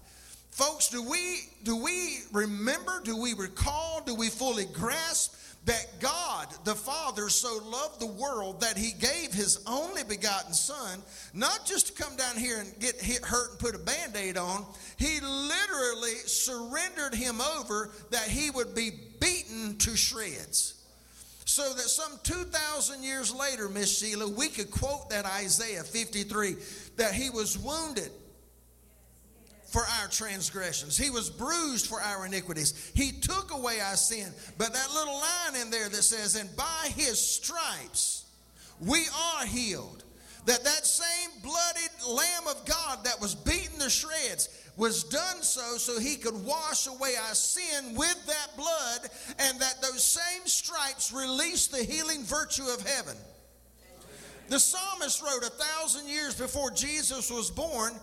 folks, 0.51 0.89
do 0.89 1.03
we 1.03 1.49
do 1.63 1.83
we 1.83 2.19
remember? 2.31 3.01
Do 3.05 3.17
we 3.17 3.33
recall? 3.33 4.03
Do 4.05 4.15
we 4.15 4.29
fully 4.29 4.67
grasp 4.67 5.35
that 5.67 6.01
God 6.01 6.47
the 6.65 6.75
Father 6.75 7.29
so 7.29 7.61
loved 7.65 8.01
the 8.01 8.07
world 8.07 8.61
that 8.61 8.77
he 8.77 8.93
gave 8.93 9.33
his 9.33 9.63
only 9.67 10.05
begotten 10.05 10.55
Son, 10.55 11.03
not 11.35 11.67
just 11.67 11.89
to 11.89 12.03
come 12.03 12.17
down 12.17 12.37
here 12.37 12.61
and 12.61 12.81
get 12.81 13.01
hit, 13.01 13.25
hurt 13.25 13.51
and 13.51 13.59
put 13.59 13.75
a 13.75 13.79
band 13.79 14.17
aid 14.17 14.37
on, 14.37 14.65
he 14.97 15.21
literally 15.21 16.15
surrendered 16.25 17.15
him 17.15 17.41
over 17.41 17.91
that 18.11 18.29
he 18.29 18.51
would 18.51 18.75
be 18.75 18.91
beaten 19.21 19.77
to 19.79 19.97
shreds. 19.97 20.75
So 21.45 21.63
that 21.73 21.83
some 21.83 22.13
2,000 22.23 23.03
years 23.03 23.33
later, 23.35 23.69
Miss 23.69 23.99
Sheila, 23.99 24.29
we 24.29 24.49
could 24.49 24.71
quote 24.71 25.11
that 25.11 25.27
Isaiah 25.27 25.85
53 25.85 26.57
that 26.97 27.15
he 27.15 27.31
was 27.31 27.59
wounded 27.59 28.11
for 29.67 29.83
our 30.01 30.09
transgressions. 30.09 30.97
He 30.97 31.11
was 31.11 31.29
bruised 31.29 31.87
for 31.87 32.01
our 32.01 32.27
iniquities. 32.27 32.93
He 32.95 33.13
took 33.13 33.53
away 33.53 33.81
our 33.81 33.97
sin. 33.97 34.33
But 34.59 34.73
that 34.73 34.95
little 34.95 35.15
line 35.15 35.61
in 35.61 35.71
there 35.71 35.89
that 35.89 36.03
says, 36.03 36.37
and 36.37 36.55
by 36.57 36.89
his 36.95 37.21
stripes 37.21 38.27
we 38.81 39.05
are 39.35 39.47
healed. 39.47 40.05
That 40.47 40.63
that 40.63 40.87
same 40.87 41.31
bloodied 41.43 41.91
lamb 42.09 42.47
of 42.49 42.65
God 42.67 43.05
that 43.05 43.21
was 43.21 43.35
beaten 43.35 43.81
to 43.81 43.91
shreds 43.91 44.49
was 44.77 45.03
done 45.05 45.43
so 45.43 45.77
so 45.79 45.99
he 45.99 46.17
could 46.17 46.45
wash 46.45 46.87
away 46.87 47.15
our 47.17 47.35
sin 47.35 47.97
with 47.97 48.27
that 48.27 48.57
blood 48.57 49.11
and 49.39 49.59
that 49.59 49.83
those 49.83 50.05
same 50.05 50.47
stripes 50.47 51.13
release 51.13 51.67
the 51.67 51.83
healing 51.83 52.23
virtue 52.23 52.67
of 52.69 52.87
heaven. 52.87 53.17
The 54.49 54.61
psalmist 54.61 55.23
wrote 55.23 55.43
a 55.43 55.51
thousand 55.51 56.09
years 56.09 56.35
before 56.35 56.71
Jesus 56.71 57.31
was 57.31 57.51
born 57.51 57.95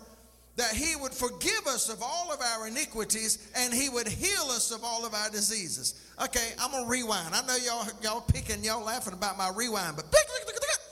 that 0.56 0.72
he 0.74 0.96
would 0.96 1.14
forgive 1.14 1.66
us 1.68 1.90
of 1.90 2.02
all 2.04 2.32
of 2.32 2.40
our 2.40 2.68
iniquities 2.68 3.50
and 3.56 3.74
he 3.74 3.90
would 3.90 4.08
heal 4.08 4.44
us 4.52 4.72
of 4.72 4.84
all 4.84 5.06
of 5.06 5.14
our 5.14 5.30
diseases. 5.30 5.96
Okay, 6.24 6.54
I'm 6.60 6.72
gonna 6.72 6.88
rewind. 6.88 7.34
I 7.34 7.46
know 7.46 7.56
y'all 7.56 7.88
y'all 8.02 8.22
picking, 8.22 8.64
y'all 8.64 8.84
laughing 8.84 9.14
about 9.14 9.38
my 9.38 9.52
rewind, 9.56 9.96
but 9.96 10.06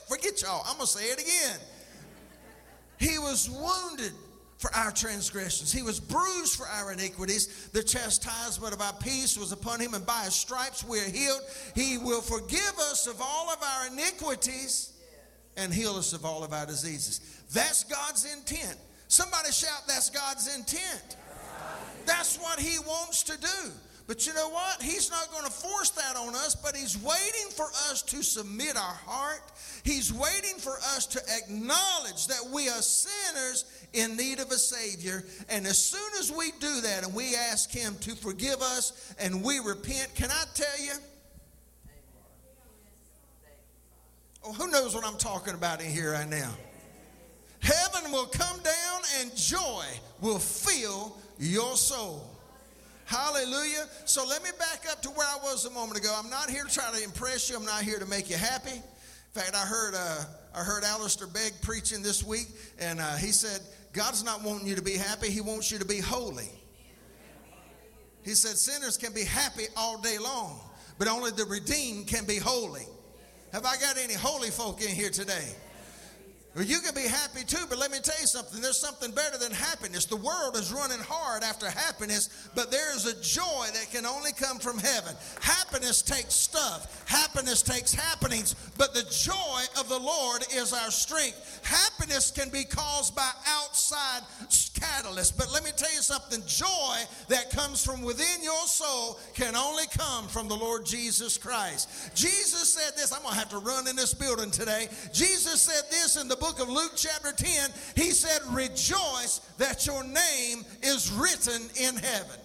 forget 0.08 0.42
y'all. 0.42 0.64
I'm 0.66 0.76
gonna 0.76 0.88
say 0.88 1.06
it 1.06 1.22
again. 1.22 1.60
He 2.98 3.18
was 3.20 3.50
wounded 3.50 4.14
for 4.58 4.74
our 4.76 4.92
transgressions. 4.92 5.72
He 5.72 5.82
was 5.82 6.00
bruised 6.00 6.56
for 6.56 6.68
our 6.68 6.92
iniquities. 6.92 7.70
The 7.70 7.82
chastisement 7.82 8.74
of 8.74 8.82
our 8.82 8.94
peace 8.94 9.38
was 9.38 9.52
upon 9.52 9.80
him, 9.80 9.94
and 9.96 10.06
by 10.06 10.24
his 10.26 10.36
stripes 10.36 10.84
we 10.84 11.00
are 11.00 11.10
healed. 11.10 11.42
He 11.74 11.98
will 11.98 12.22
forgive 12.22 12.78
us 12.80 13.08
of 13.08 13.20
all 13.22 13.50
of 13.50 13.58
our 13.64 13.88
iniquities 13.88 14.94
and 15.58 15.74
heal 15.74 15.96
us 15.96 16.14
of 16.14 16.26
all 16.26 16.44
of 16.44 16.54
our 16.54 16.66
diseases. 16.66 17.22
That's 17.54 17.84
God's 17.84 18.32
intent. 18.32 18.78
Somebody 19.12 19.52
shout, 19.52 19.84
That's 19.88 20.10
God's 20.10 20.56
intent. 20.56 21.18
That's 22.06 22.38
what 22.38 22.62
He 22.62 22.80
wants 22.80 23.24
to 23.24 23.38
do. 23.38 23.72
But 24.08 24.26
you 24.26 24.34
know 24.34 24.48
what? 24.48 24.82
He's 24.82 25.12
not 25.12 25.30
going 25.34 25.44
to 25.44 25.52
force 25.52 25.90
that 25.90 26.16
on 26.16 26.34
us, 26.34 26.56
but 26.56 26.78
He's 26.78 26.98
waiting 26.98 27.52
for 27.54 27.66
us 27.90 28.04
to 28.04 28.24
submit 28.24 28.78
our 28.78 29.00
heart. 29.06 29.42
He's 29.84 30.14
waiting 30.14 30.56
for 30.58 30.78
us 30.96 31.08
to 31.08 31.20
acknowledge 31.38 32.28
that 32.28 32.42
we 32.54 32.70
are 32.70 32.82
sinners 32.82 33.66
in 33.92 34.16
need 34.16 34.40
of 34.40 34.50
a 34.50 34.58
Savior. 34.58 35.26
And 35.50 35.68
as 35.68 35.78
soon 35.78 36.10
as 36.18 36.32
we 36.32 36.52
do 36.62 36.80
that 36.80 37.04
and 37.04 37.14
we 37.14 37.36
ask 37.36 37.70
Him 37.70 37.98
to 38.02 38.16
forgive 38.16 38.62
us 38.62 39.14
and 39.20 39.44
we 39.44 39.60
repent, 39.60 40.16
can 40.16 40.32
I 40.32 40.46
tell 40.54 40.82
you? 40.82 40.94
Oh, 44.46 44.54
who 44.54 44.72
knows 44.72 44.96
what 44.96 45.06
I'm 45.06 45.18
talking 45.18 45.54
about 45.54 45.82
in 45.82 45.92
here 45.92 46.14
right 46.14 46.30
now? 46.30 46.54
Heaven 47.62 48.12
will 48.12 48.26
come 48.26 48.60
down 48.60 49.02
and 49.20 49.36
joy 49.36 49.86
will 50.20 50.40
fill 50.40 51.16
your 51.40 51.78
soul. 51.78 52.28
Hallelujah. 53.06 53.88
So 54.06 54.26
let 54.26 54.44
me 54.44 54.50
back 54.58 54.86
up 54.90 55.02
to 55.04 55.10
where 55.10 55.28
I 55.28 55.38
was 55.44 55.66
a 55.66 55.70
moment 55.70 56.00
ago. 56.00 56.16
I'm 56.18 56.30
not 56.30 56.50
here 56.50 56.64
to 56.64 56.74
try 56.74 56.92
to 56.92 57.04
impress 57.04 57.50
you. 57.50 57.58
I'm 57.58 57.66
not 57.66 57.84
here 57.84 58.00
to 58.00 58.06
make 58.06 58.30
you 58.30 58.38
happy. 58.38 58.72
In 58.72 59.42
fact, 59.42 59.56
I 59.56 59.66
heard 59.66 59.94
uh, 59.96 60.24
I 60.56 60.60
heard 60.60 60.84
Alistair 60.84 61.28
Begg 61.28 61.54
preaching 61.62 62.02
this 62.02 62.24
week, 62.24 62.48
and 62.80 63.00
uh, 63.00 63.16
he 63.16 63.28
said 63.28 63.62
God's 63.94 64.24
not 64.24 64.44
wanting 64.44 64.68
you 64.68 64.76
to 64.76 64.82
be 64.82 64.94
happy. 64.94 65.30
He 65.30 65.42
wants 65.42 65.72
you 65.72 65.78
to 65.78 65.86
be 65.86 66.00
holy. 66.00 66.50
He 68.24 68.32
said 68.32 68.58
sinners 68.58 68.98
can 68.98 69.14
be 69.14 69.24
happy 69.24 69.66
all 69.76 69.98
day 70.00 70.18
long, 70.18 70.60
but 70.98 71.08
only 71.08 71.32
the 71.32 71.46
redeemed 71.46 72.08
can 72.08 72.26
be 72.26 72.38
holy. 72.38 72.86
Have 73.54 73.66
I 73.66 73.76
got 73.78 73.98
any 73.98 74.14
holy 74.14 74.50
folk 74.50 74.82
in 74.82 74.90
here 74.90 75.10
today? 75.10 75.50
Well, 76.54 76.66
you 76.66 76.80
can 76.82 76.94
be 76.94 77.08
happy 77.08 77.46
too, 77.46 77.66
but 77.70 77.78
let 77.80 77.92
me 77.92 78.00
tell 78.04 78.20
you 78.20 78.28
something. 78.28 78.62
There's 78.62 78.76
something 78.76 79.12
better 79.12 79.38
than 79.38 79.54
happiness. 79.54 80.04
The 80.04 80.18
world 80.18 80.58
is 80.58 80.74
running 80.74 81.00
hard 81.00 81.44
after 81.44 81.70
happiness, 81.70 82.50
but 82.56 82.70
there 82.70 82.94
is 82.94 83.06
a 83.06 83.22
joy 83.22 83.68
that 83.74 83.90
can 83.90 84.06
only 84.06 84.34
come 84.34 84.60
from 84.60 84.78
heaven. 84.78 85.16
Happiness 85.40 86.02
takes 86.02 86.34
stuff, 86.34 87.06
happiness 87.08 87.62
takes 87.62 87.94
happenings, 87.94 88.56
but 88.78 88.94
the 88.94 89.08
joy 89.10 89.62
of 89.80 89.88
the 89.88 89.98
Lord 89.98 90.44
is 90.54 90.74
our 90.74 90.92
strength. 90.92 91.62
Happiness 91.64 92.32
can 92.32 92.50
be 92.50 92.66
caused 92.66 93.16
by 93.16 93.32
outside 93.48 94.24
catalysts, 94.82 95.38
but 95.38 95.54
let 95.54 95.64
me 95.64 95.72
tell 95.78 95.94
you 95.94 96.02
something 96.02 96.42
joy 96.48 96.98
that 97.30 97.50
comes 97.52 97.86
from 97.86 98.02
within 98.02 98.44
your 98.44 98.66
soul 98.66 99.20
can 99.36 99.56
only 99.56 99.86
come 99.98 100.28
from 100.28 100.50
the 100.50 100.56
Lord 100.56 100.86
Jesus 100.86 101.38
Christ. 101.38 102.14
Jesus 102.14 102.74
said 102.74 102.98
this, 102.98 103.14
I'm 103.14 103.22
going 103.22 103.34
to 103.36 103.40
have 103.40 103.50
to 103.52 103.60
run 103.60 103.88
in 103.88 103.96
this 103.96 104.14
building 104.14 104.52
today. 104.52 104.90
Jesus 105.14 105.62
said 105.62 105.90
this 105.90 106.20
in 106.20 106.28
the 106.28 106.41
book 106.42 106.60
of 106.60 106.70
Luke, 106.70 106.94
chapter 106.96 107.32
10, 107.32 107.70
he 107.96 108.10
said, 108.10 108.42
Rejoice 108.52 109.42
that 109.60 109.86
your 109.86 110.04
name 110.04 110.66
is 110.82 111.12
written 111.12 111.62
in 111.80 111.96
heaven. 111.96 112.36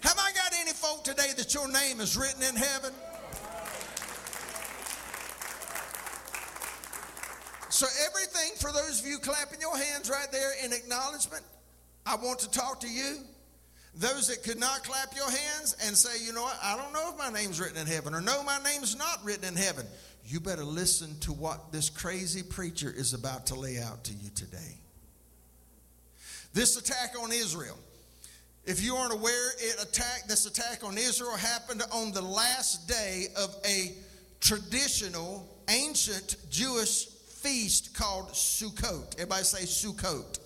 Have 0.00 0.16
I 0.16 0.30
got 0.32 0.52
any 0.60 0.70
folk 0.70 1.02
today 1.02 1.32
that 1.36 1.52
your 1.52 1.66
name 1.70 2.00
is 2.00 2.16
written 2.16 2.40
in 2.42 2.54
heaven? 2.54 2.92
So, 7.68 7.86
everything 8.06 8.52
for 8.58 8.70
those 8.70 9.00
of 9.00 9.06
you 9.06 9.18
clapping 9.18 9.60
your 9.60 9.76
hands 9.76 10.08
right 10.08 10.30
there 10.30 10.52
in 10.64 10.72
acknowledgement, 10.72 11.42
I 12.06 12.14
want 12.14 12.38
to 12.40 12.50
talk 12.50 12.78
to 12.80 12.88
you. 12.88 13.16
Those 13.94 14.28
that 14.28 14.44
could 14.44 14.58
not 14.58 14.84
clap 14.84 15.16
your 15.16 15.28
hands 15.30 15.76
and 15.84 15.96
say, 15.96 16.24
you 16.24 16.32
know 16.32 16.42
what, 16.42 16.58
I 16.62 16.76
don't 16.76 16.92
know 16.92 17.12
if 17.12 17.18
my 17.18 17.36
name's 17.36 17.60
written 17.60 17.76
in 17.76 17.86
heaven, 17.88 18.14
or 18.14 18.20
no, 18.20 18.42
my 18.44 18.58
name's 18.62 18.96
not 18.96 19.18
written 19.24 19.48
in 19.48 19.56
heaven 19.56 19.84
you 20.26 20.40
better 20.40 20.64
listen 20.64 21.18
to 21.20 21.32
what 21.32 21.72
this 21.72 21.90
crazy 21.90 22.42
preacher 22.42 22.92
is 22.94 23.14
about 23.14 23.46
to 23.46 23.54
lay 23.54 23.78
out 23.78 24.04
to 24.04 24.12
you 24.12 24.30
today. 24.34 24.76
This 26.54 26.76
attack 26.76 27.14
on 27.20 27.32
Israel. 27.32 27.78
If 28.64 28.82
you 28.82 28.94
aren't 28.94 29.12
aware, 29.12 29.50
it 29.58 29.82
attacked 29.82 30.28
this 30.28 30.46
attack 30.46 30.84
on 30.84 30.96
Israel 30.96 31.36
happened 31.36 31.82
on 31.90 32.12
the 32.12 32.22
last 32.22 32.86
day 32.86 33.26
of 33.36 33.54
a 33.66 33.92
traditional 34.40 35.48
ancient 35.68 36.36
Jewish 36.50 37.06
feast 37.06 37.94
called 37.94 38.28
Sukkot. 38.28 39.14
Everybody 39.14 39.42
say 39.42 39.64
Sukkot. 39.64 40.38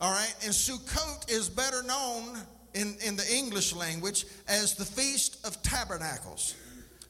All 0.00 0.12
right, 0.12 0.34
and 0.44 0.52
Sukkot 0.52 1.30
is 1.30 1.48
better 1.48 1.82
known 1.82 2.38
in, 2.74 2.96
in 3.04 3.16
the 3.16 3.26
English 3.34 3.74
language 3.74 4.24
as 4.48 4.74
the 4.74 4.84
Feast 4.84 5.44
of 5.44 5.60
Tabernacles 5.62 6.54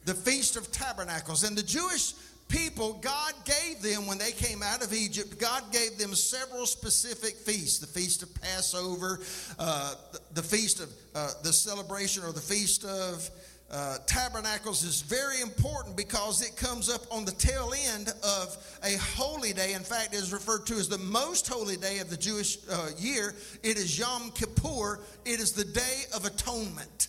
the 0.05 0.15
Feast 0.15 0.57
of 0.57 0.71
Tabernacles. 0.73 1.45
And 1.45 1.57
the 1.57 1.63
Jewish 1.63 2.15
people, 2.49 2.95
God 2.95 3.33
gave 3.45 3.81
them, 3.81 4.07
when 4.07 4.19
they 4.19 4.33
came 4.33 4.63
out 4.63 4.85
of 4.85 4.93
Egypt, 4.93 5.39
God 5.39 5.63
gave 5.73 5.99
them 5.99 6.15
several 6.15 6.67
specific 6.67 7.35
feasts 7.37 7.79
the 7.79 7.87
Feast 7.87 8.23
of 8.23 8.35
Passover, 8.43 9.21
uh, 9.59 9.95
the, 10.35 10.43
Feast 10.43 10.81
of 10.81 10.91
uh, 11.15 11.31
the 11.43 11.53
celebration 11.53 12.25
or 12.25 12.33
the 12.33 12.41
Feast 12.41 12.85
of 12.85 13.31
uh, 13.73 13.99
Tabernacles 14.07 14.83
is 14.83 15.01
very 15.03 15.41
important 15.41 15.97
because 15.97 16.43
it 16.43 16.57
comes 16.57 16.91
up 16.91 17.03
on 17.13 17.25
the 17.25 17.33
tail 17.33 17.73
end 17.95 18.09
of 18.25 18.57
a 18.83 18.97
holy 18.99 19.53
day. 19.53 19.75
In 19.75 19.83
fact, 19.83 20.13
it 20.13 20.17
is 20.17 20.33
referred 20.33 20.67
to 20.67 20.75
as 20.75 20.89
the 20.89 20.99
most 20.99 21.47
holy 21.47 21.77
day 21.77 21.99
of 21.99 22.11
the 22.11 22.17
Jewish 22.17 22.59
uh, 22.69 22.89
year. 22.99 23.33
It 23.63 23.77
is 23.77 23.97
Yom 23.97 24.33
Kippur, 24.33 24.99
it 25.25 25.39
is 25.39 25.53
the 25.53 25.65
Day 25.65 26.03
of 26.15 26.25
Atonement. 26.25 27.09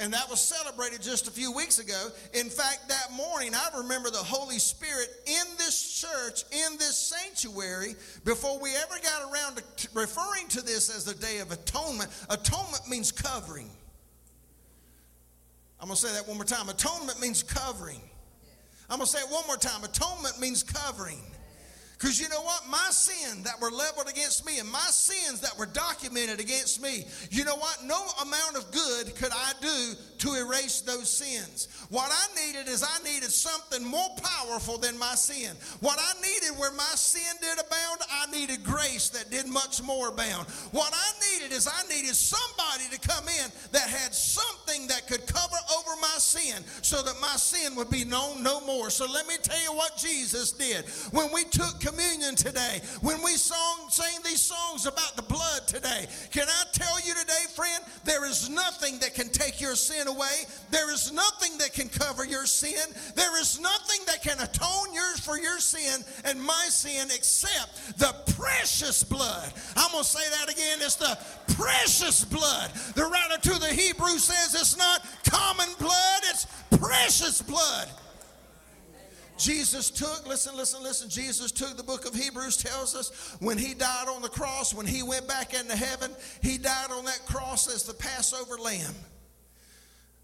And 0.00 0.12
that 0.12 0.28
was 0.28 0.40
celebrated 0.40 1.02
just 1.02 1.28
a 1.28 1.30
few 1.30 1.52
weeks 1.52 1.78
ago. 1.78 2.08
In 2.32 2.50
fact, 2.50 2.88
that 2.88 3.12
morning, 3.16 3.52
I 3.54 3.78
remember 3.78 4.10
the 4.10 4.18
Holy 4.18 4.58
Spirit 4.58 5.08
in 5.26 5.44
this 5.56 6.00
church, 6.00 6.42
in 6.50 6.76
this 6.78 6.96
sanctuary, 6.98 7.94
before 8.24 8.58
we 8.60 8.74
ever 8.74 8.94
got 9.02 9.32
around 9.32 9.56
to 9.56 9.88
referring 9.94 10.48
to 10.48 10.62
this 10.62 10.94
as 10.94 11.04
the 11.04 11.14
Day 11.14 11.38
of 11.38 11.52
Atonement. 11.52 12.10
Atonement 12.28 12.88
means 12.88 13.12
covering. 13.12 13.70
I'm 15.78 15.86
going 15.86 15.96
to 15.96 16.06
say 16.06 16.12
that 16.14 16.26
one 16.26 16.38
more 16.38 16.44
time. 16.44 16.68
Atonement 16.68 17.20
means 17.20 17.44
covering. 17.44 18.00
I'm 18.90 18.98
going 18.98 19.06
to 19.06 19.12
say 19.12 19.20
it 19.20 19.30
one 19.30 19.46
more 19.46 19.56
time. 19.56 19.84
Atonement 19.84 20.40
means 20.40 20.64
covering. 20.64 21.20
Because 22.04 22.20
you 22.20 22.28
know 22.28 22.42
what? 22.42 22.68
My 22.68 22.88
sins 22.90 23.44
that 23.44 23.58
were 23.62 23.70
leveled 23.70 24.10
against 24.10 24.44
me 24.44 24.58
and 24.58 24.70
my 24.70 24.86
sins 24.90 25.40
that 25.40 25.56
were 25.58 25.64
documented 25.64 26.38
against 26.38 26.82
me, 26.82 27.06
you 27.30 27.46
know 27.46 27.56
what? 27.56 27.78
No 27.82 27.98
amount 28.20 28.58
of 28.58 28.70
good 28.70 29.16
could 29.16 29.32
I 29.32 29.52
do 29.62 29.94
to 30.18 30.34
erase 30.34 30.80
those 30.80 31.08
sins. 31.08 31.68
What 31.90 32.10
I 32.10 32.46
needed 32.46 32.68
is 32.68 32.82
I 32.82 33.02
needed 33.04 33.30
something 33.30 33.86
more 33.86 34.08
powerful 34.22 34.78
than 34.78 34.98
my 34.98 35.14
sin. 35.14 35.54
What 35.80 35.98
I 36.00 36.12
needed 36.20 36.58
where 36.58 36.72
my 36.72 36.92
sin 36.94 37.36
did 37.40 37.54
abound, 37.54 38.00
I 38.10 38.30
needed 38.30 38.64
grace 38.64 39.10
that 39.10 39.30
did 39.30 39.46
much 39.46 39.82
more 39.82 40.08
abound. 40.08 40.48
What 40.72 40.92
I 40.92 41.32
needed 41.32 41.54
is 41.54 41.68
I 41.68 41.82
needed 41.88 42.14
somebody 42.14 42.88
to 42.90 43.08
come 43.08 43.28
in 43.28 43.50
that 43.72 43.88
had 43.88 44.14
something 44.14 44.86
that 44.88 45.06
could 45.06 45.26
cover 45.26 45.56
over 45.78 46.00
my 46.00 46.14
sin 46.18 46.64
so 46.82 47.02
that 47.02 47.14
my 47.20 47.36
sin 47.36 47.76
would 47.76 47.90
be 47.90 48.04
known 48.04 48.42
no 48.42 48.60
more. 48.62 48.90
So 48.90 49.06
let 49.10 49.26
me 49.26 49.34
tell 49.42 49.60
you 49.62 49.76
what 49.76 49.96
Jesus 49.96 50.52
did. 50.52 50.84
When 51.12 51.32
we 51.32 51.44
took 51.44 51.80
communion 51.80 52.34
today, 52.34 52.80
when 53.00 53.22
we 53.22 53.32
song, 53.36 53.88
sang 53.90 54.18
these 54.24 54.40
songs 54.40 54.86
about 54.86 55.16
the 55.16 55.22
blood 55.22 55.66
today, 55.66 56.06
can 56.30 56.48
I 56.48 56.64
tell 56.72 56.96
you 57.06 57.14
today, 57.14 57.44
friend, 57.54 57.84
there 58.04 58.24
is 58.24 58.48
nothing 58.48 58.98
that 59.00 59.14
can 59.14 59.28
take 59.28 59.60
your 59.60 59.74
sin 59.74 60.08
away 60.08 60.13
away. 60.14 60.44
There 60.70 60.92
is 60.92 61.12
nothing 61.12 61.58
that 61.58 61.72
can 61.72 61.88
cover 61.88 62.24
your 62.24 62.46
sin. 62.46 62.84
There 63.14 63.40
is 63.40 63.60
nothing 63.60 64.00
that 64.06 64.22
can 64.22 64.38
atone 64.40 64.92
yours 64.92 65.20
for 65.20 65.38
your 65.38 65.58
sin 65.60 66.04
and 66.24 66.42
my 66.42 66.66
sin 66.68 67.08
except 67.14 67.98
the 67.98 68.14
precious 68.36 69.04
blood. 69.04 69.52
I'm 69.76 69.90
going 69.92 70.04
to 70.04 70.10
say 70.10 70.28
that 70.38 70.52
again. 70.52 70.78
It's 70.80 70.96
the 70.96 71.18
precious 71.54 72.24
blood. 72.24 72.70
The 72.94 73.04
writer 73.04 73.40
to 73.40 73.60
the 73.60 73.68
Hebrews 73.68 74.24
says 74.24 74.60
it's 74.60 74.76
not 74.76 75.04
common 75.28 75.68
blood, 75.78 76.20
it's 76.24 76.46
precious 76.70 77.42
blood. 77.42 77.88
Jesus 79.36 79.90
took, 79.90 80.26
listen, 80.28 80.56
listen, 80.56 80.82
listen. 80.82 81.08
Jesus 81.08 81.50
took, 81.50 81.76
the 81.76 81.82
book 81.82 82.06
of 82.06 82.14
Hebrews 82.14 82.56
tells 82.56 82.94
us, 82.94 83.36
when 83.40 83.58
he 83.58 83.74
died 83.74 84.06
on 84.08 84.22
the 84.22 84.28
cross, 84.28 84.72
when 84.72 84.86
he 84.86 85.02
went 85.02 85.26
back 85.26 85.54
into 85.54 85.76
heaven, 85.76 86.12
he 86.40 86.56
died 86.56 86.92
on 86.92 87.04
that 87.06 87.20
cross 87.26 87.66
as 87.68 87.82
the 87.82 87.94
Passover 87.94 88.56
lamb 88.58 88.94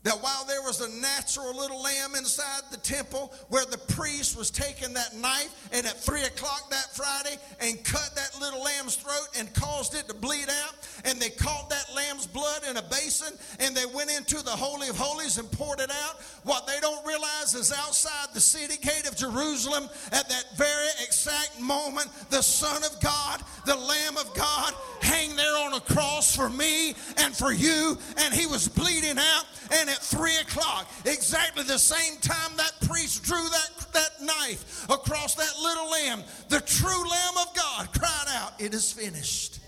that 0.03 0.15
while 0.23 0.45
there 0.47 0.63
was 0.63 0.81
a 0.81 1.01
natural 1.01 1.55
little 1.55 1.83
lamb 1.83 2.15
inside 2.17 2.63
the 2.71 2.79
temple 2.79 3.33
where 3.49 3.67
the 3.67 3.77
priest 3.77 4.37
was 4.37 4.51
taking 4.51 4.95
that 4.95 5.15
knife 5.17 5.69
and 5.73 5.87
at 5.87 5.97
three 5.97 6.23
o'clock 6.23 6.71
that 6.71 6.95
Friday 6.95 7.37
and 7.61 7.85
cut 7.85 8.11
that 8.17 8.35
little 8.41 8.63
lamb's 8.63 8.97
throat 8.97 9.29
and 9.39 9.53
caused 9.53 9.95
it 9.95 10.09
to 10.09 10.15
bleed 10.15 10.49
out, 10.65 10.75
and 11.05 11.21
they 11.21 11.29
caught 11.29 11.69
that 11.69 11.85
lamb's 11.95 12.27
blood 12.27 12.63
in 12.69 12.79
a 12.79 12.83
basin 12.83 13.37
and 13.59 13.77
they 13.77 13.87
went 13.87 14.11
into 14.11 14.43
the 14.43 14.51
Holy 14.51 14.89
of 14.89 14.97
Holies 14.97 15.37
and 15.37 15.51
poured 15.53 15.81
it 15.81 15.91
out. 15.91 16.21
What 16.45 16.67
they 16.67 16.81
don't 16.81 17.07
realize 17.07 17.55
is 17.55 17.73
outside 17.73 18.29
the 18.33 18.41
city 18.41 18.77
gate 18.79 19.07
of 19.07 19.17
Jerusalem 19.17 19.89
at 20.13 20.29
that 20.29 20.45
very 20.57 20.89
exact 21.05 21.61
moment, 21.61 22.09
the 22.31 22.43
Son 22.43 22.83
of 22.85 22.99
God, 23.01 23.43
the 23.67 23.77
Lamb 23.77 24.17
of 24.17 24.33
God, 24.35 24.73
hang 25.03 25.37
there 25.37 25.57
on 25.59 25.75
a 25.75 25.81
cross 25.81 26.35
for 26.35 26.49
me 26.49 26.95
and 27.19 27.37
for 27.37 27.53
you, 27.53 27.99
and 28.17 28.33
he 28.33 28.47
was 28.47 28.67
bleeding 28.69 29.19
out. 29.19 29.45
And 29.73 29.90
at 29.91 29.99
three 29.99 30.37
o'clock, 30.37 30.89
exactly 31.05 31.65
the 31.65 31.79
same 31.79 32.19
time 32.21 32.57
that 32.57 32.73
priest 32.89 33.23
drew 33.25 33.49
that, 33.49 33.93
that 33.93 34.23
knife 34.23 34.89
across 34.89 35.35
that 35.35 35.53
little 35.63 35.91
lamb, 35.91 36.23
the 36.49 36.61
true 36.61 37.09
Lamb 37.09 37.35
of 37.47 37.55
God 37.55 37.93
cried 37.93 38.27
out, 38.29 38.53
It 38.59 38.75
is 38.75 38.93
finished. 38.93 39.61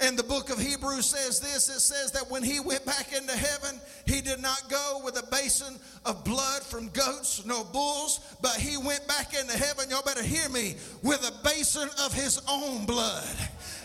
And 0.00 0.16
the 0.16 0.22
book 0.22 0.48
of 0.50 0.60
Hebrews 0.60 1.06
says 1.06 1.40
this 1.40 1.68
it 1.68 1.80
says 1.80 2.12
that 2.12 2.30
when 2.30 2.44
he 2.44 2.60
went 2.60 2.86
back 2.86 3.12
into 3.12 3.36
heaven, 3.36 3.80
he 4.06 4.20
did 4.20 4.40
not 4.40 4.62
go 4.70 5.00
with 5.04 5.18
a 5.18 5.26
basin 5.26 5.76
of 6.04 6.24
blood 6.24 6.62
from 6.62 6.88
goats 6.90 7.44
nor 7.44 7.64
bulls, 7.64 8.20
but 8.40 8.54
he 8.54 8.76
went 8.76 9.06
back 9.08 9.34
into 9.34 9.56
heaven. 9.56 9.90
Y'all 9.90 10.02
better 10.02 10.22
hear 10.22 10.48
me 10.50 10.76
with 11.02 11.28
a 11.28 11.44
basin 11.44 11.88
of 12.04 12.14
his 12.14 12.40
own 12.48 12.86
blood. 12.86 13.36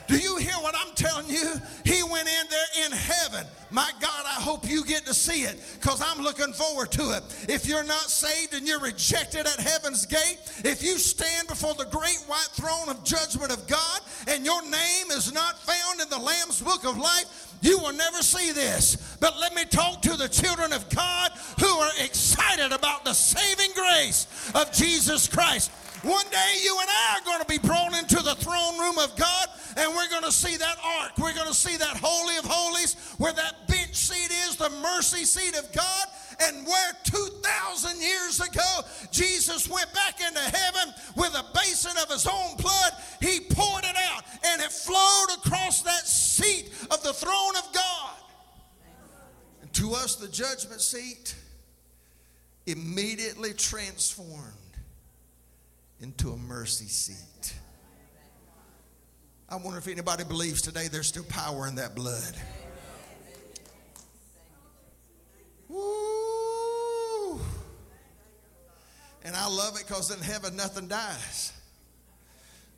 Do 0.08 0.18
you 0.18 0.38
hear 0.38 0.56
what 0.56 0.76
I'm 0.78 0.94
telling 0.96 1.28
you? 1.30 1.54
He 1.86 2.04
went 2.04 2.28
in 2.28 2.46
there 2.50 2.86
in 2.86 2.92
heaven. 2.92 3.46
My 3.72 3.90
God, 4.00 4.26
I 4.26 4.40
hope 4.40 4.70
you 4.70 4.86
get 4.86 5.06
to 5.06 5.14
see 5.14 5.44
it 5.44 5.60
because 5.80 6.02
I'm 6.06 6.24
looking 6.24 6.54
forward 6.54 6.92
to 6.92 7.18
it. 7.18 7.24
If 7.50 7.66
you're 7.66 7.84
not 7.84 8.10
saved 8.10 8.54
and 8.54 8.68
you're 8.68 8.80
rejected 8.80 9.48
at 9.48 9.60
heaven's 9.60 10.06
gate, 10.06 10.38
if 10.64 10.84
you 10.84 10.98
stand 10.98 11.48
before 11.48 11.74
the 11.74 11.86
great 11.86 12.20
white 12.28 12.50
throne 12.52 12.90
of 12.90 13.04
judgment 13.04 13.52
of 13.52 13.66
God 13.68 14.02
and 14.28 14.46
your 14.46 14.62
name 14.64 15.12
is 15.12 15.34
not 15.34 15.58
found 15.60 16.02
in 16.02 16.10
the 16.10 16.20
Lamb's 16.20 16.62
book 16.62 16.86
of 16.86 16.98
life, 16.98 17.54
you 17.62 17.80
will 17.80 17.94
never 17.94 18.22
see 18.22 18.52
this. 18.52 19.18
But 19.20 19.40
let 19.40 19.56
me 19.56 19.64
talk 19.66 20.02
to 20.04 20.18
the 20.18 20.28
children 20.28 20.74
of 20.74 20.88
God 20.90 21.32
who 21.60 21.66
are 21.66 21.92
excited 22.00 22.74
about 22.74 23.06
the 23.06 23.14
saving 23.14 23.72
grace 23.74 24.28
of 24.54 24.72
Jesus 24.74 25.28
Christ. 25.28 25.72
One 26.04 26.26
day 26.30 26.56
you 26.62 26.78
and 26.82 26.90
I 26.90 27.18
are 27.18 27.26
going 27.26 27.40
to 27.40 27.48
be 27.48 27.66
brought 27.66 27.98
into 27.98 28.22
the 28.22 28.36
throne 28.36 28.78
room 28.78 28.98
of 28.98 29.16
God 29.16 29.48
and 29.78 29.96
we're 29.96 30.10
going 30.10 30.24
to 30.24 30.34
see 30.34 30.58
that 30.58 30.78
ark. 31.00 31.14
We're 31.18 31.34
going 31.34 31.48
to 31.48 31.54
see 31.54 31.78
that 31.78 31.98
Holy 32.02 32.36
of 32.36 32.44
Holies 32.44 32.96
where 33.18 33.32
that 33.32 33.70
bench 33.70 33.96
seat 33.96 34.30
is, 34.46 34.58
the 34.58 34.70
mercy 34.82 35.24
seat 35.24 35.58
of 35.58 35.72
God. 35.72 36.08
And 36.42 36.68
where 36.68 36.92
2,000 37.06 38.02
years 38.02 38.42
ago 38.42 38.82
Jesus 39.12 39.70
went 39.70 39.94
back 39.94 40.20
into 40.20 40.42
heaven 40.42 40.94
with 41.16 41.34
a 41.36 41.46
basin 41.56 41.94
of 42.02 42.10
his 42.10 42.28
own 42.28 42.58
blood, 42.58 42.92
he 43.22 43.40
poured 43.40 43.86
it 43.86 43.96
out 43.96 44.24
and 44.46 44.62
it 44.62 44.74
flowed 44.74 45.38
across 45.38 45.84
that 45.84 46.06
seat 46.06 46.70
of 46.92 47.02
the 47.02 47.14
throne 47.14 47.56
of 47.56 47.74
God. 47.74 48.16
And 49.62 49.72
to 49.74 49.94
us, 49.94 50.16
the 50.16 50.28
judgment 50.28 50.82
seat 50.82 51.34
immediately 52.66 53.54
transformed 53.54 54.63
into 56.04 56.32
a 56.32 56.38
mercy 56.38 56.86
seat. 56.86 57.56
I 59.48 59.56
wonder 59.56 59.78
if 59.78 59.88
anybody 59.88 60.26
believes 60.26 60.62
today 60.62 60.90
there's 60.92 61.08
still 61.08 61.24
power 61.24 61.66
in 61.68 61.76
that 61.76 61.96
blood. 61.96 62.36
Woo! 65.70 67.40
And 69.24 69.34
I 69.34 69.48
love 69.48 69.80
it 69.80 69.88
because 69.88 70.12
in 70.12 70.22
heaven 70.22 70.58
nothing 70.58 70.90
dies. 70.90 71.54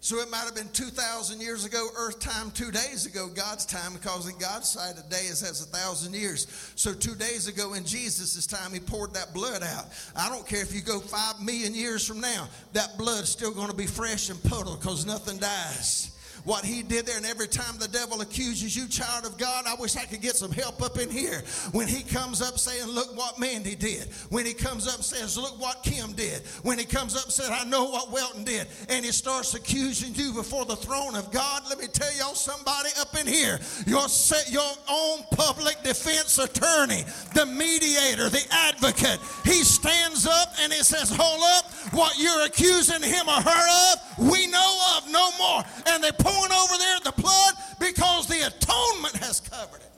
So 0.06 0.20
it 0.20 0.30
might 0.30 0.44
have 0.44 0.54
been 0.54 0.70
2,000 0.70 1.42
years 1.42 1.66
ago, 1.66 1.88
earth 1.98 2.20
time, 2.20 2.52
two 2.52 2.70
days 2.70 3.08
ago, 3.08 3.28
God's 3.28 3.66
time, 3.66 3.94
because 3.94 4.30
in 4.30 4.38
God's 4.38 4.70
sight, 4.70 4.94
a 5.00 5.10
day 5.10 5.26
is 5.26 5.42
as 5.42 5.64
a 5.64 5.66
thousand 5.66 6.14
years. 6.14 6.46
So 6.76 6.94
two 6.94 7.16
days 7.16 7.48
ago 7.48 7.74
in 7.74 7.84
Jesus' 7.86 8.46
time, 8.46 8.72
he 8.72 8.80
poured 8.80 9.16
that 9.16 9.34
blood 9.34 9.64
out. 9.64 9.86
I 10.16 10.30
don't 10.30 10.48
care 10.48 10.62
if 10.62 10.76
you 10.76 10.82
go 10.82 11.00
five 11.00 11.42
million 11.42 11.74
years 11.74 12.06
from 12.06 12.22
now, 12.22 12.48
that 12.74 13.00
blood's 13.00 13.30
still 13.30 13.50
going 13.50 13.72
to 13.72 13.76
be 13.76 13.88
fresh 13.88 14.30
and 14.30 14.40
puddle 14.44 14.76
because 14.76 15.08
nothing 15.08 15.40
dies 15.40 16.15
what 16.46 16.64
he 16.64 16.84
did 16.84 17.06
there. 17.06 17.18
And 17.18 17.26
every 17.26 17.48
time 17.48 17.78
the 17.80 17.88
devil 17.88 18.22
accuses 18.22 18.76
you, 18.76 18.88
child 18.88 19.26
of 19.26 19.38
God, 19.38 19.66
I 19.68 19.76
wish 19.76 19.96
I 19.98 20.06
could 20.06 20.22
get 20.22 20.36
some 20.36 20.52
help 20.52 20.82
up 20.82 20.98
in 21.00 21.10
here. 21.10 21.44
When 21.72 21.88
he 21.88 22.04
comes 22.04 22.42
up 22.42 22.58
saying, 22.58 22.88
Look 22.88 23.18
what 23.18 23.40
Mandy 23.40 23.76
did. 23.76 24.08
When 24.30 24.46
he 24.46 24.54
comes 24.54 24.88
up 24.88 24.96
and 24.96 25.04
says, 25.04 25.38
Look 25.38 25.60
what 25.60 25.84
Kim 25.84 26.14
did. 26.14 26.42
When 26.64 26.78
he 26.78 26.86
comes 26.86 27.16
up 27.16 27.26
and 27.26 27.34
said, 27.34 27.52
I 27.52 27.66
know 27.66 27.86
what 27.86 28.12
Welton 28.12 28.44
did. 28.44 28.68
And 28.90 29.04
he 29.04 29.12
starts 29.12 29.54
accusing 29.54 30.14
you 30.16 30.34
before 30.34 30.66
the 30.66 30.76
throne 30.76 31.16
of 31.16 31.32
God. 31.32 31.64
Let 31.70 31.80
me 31.80 31.88
tell 31.88 32.14
y'all, 32.18 32.36
somebody 32.36 32.90
up 33.00 33.20
in 33.20 33.28
here, 33.28 33.60
your, 33.86 34.06
your 34.50 34.72
own 34.90 35.24
public 35.32 35.82
defense 35.84 36.38
attorney, 36.38 37.04
the 37.34 37.46
mediator, 37.46 38.30
the 38.30 38.46
advocate, 38.52 39.20
he 39.44 39.64
stands 39.64 40.28
up 40.28 40.54
and 40.62 40.72
he 40.72 40.80
says, 40.84 41.14
Hold 41.16 41.42
up, 41.58 41.72
what 41.94 42.18
you're 42.20 42.46
accusing 42.46 43.02
him 43.02 43.28
or 43.28 43.42
her 43.42 43.94
of, 43.94 44.30
we 44.30 44.48
know 44.48 44.98
of 44.98 45.12
no 45.12 45.30
more. 45.38 45.64
And 45.88 46.04
they 46.04 46.12
pouring 46.36 46.52
over 46.52 46.78
there 46.78 47.00
the 47.04 47.22
blood 47.22 47.54
because 47.80 48.28
the 48.28 48.46
atonement 48.48 49.16
has 49.24 49.40
covered 49.40 49.82
it. 49.82 49.92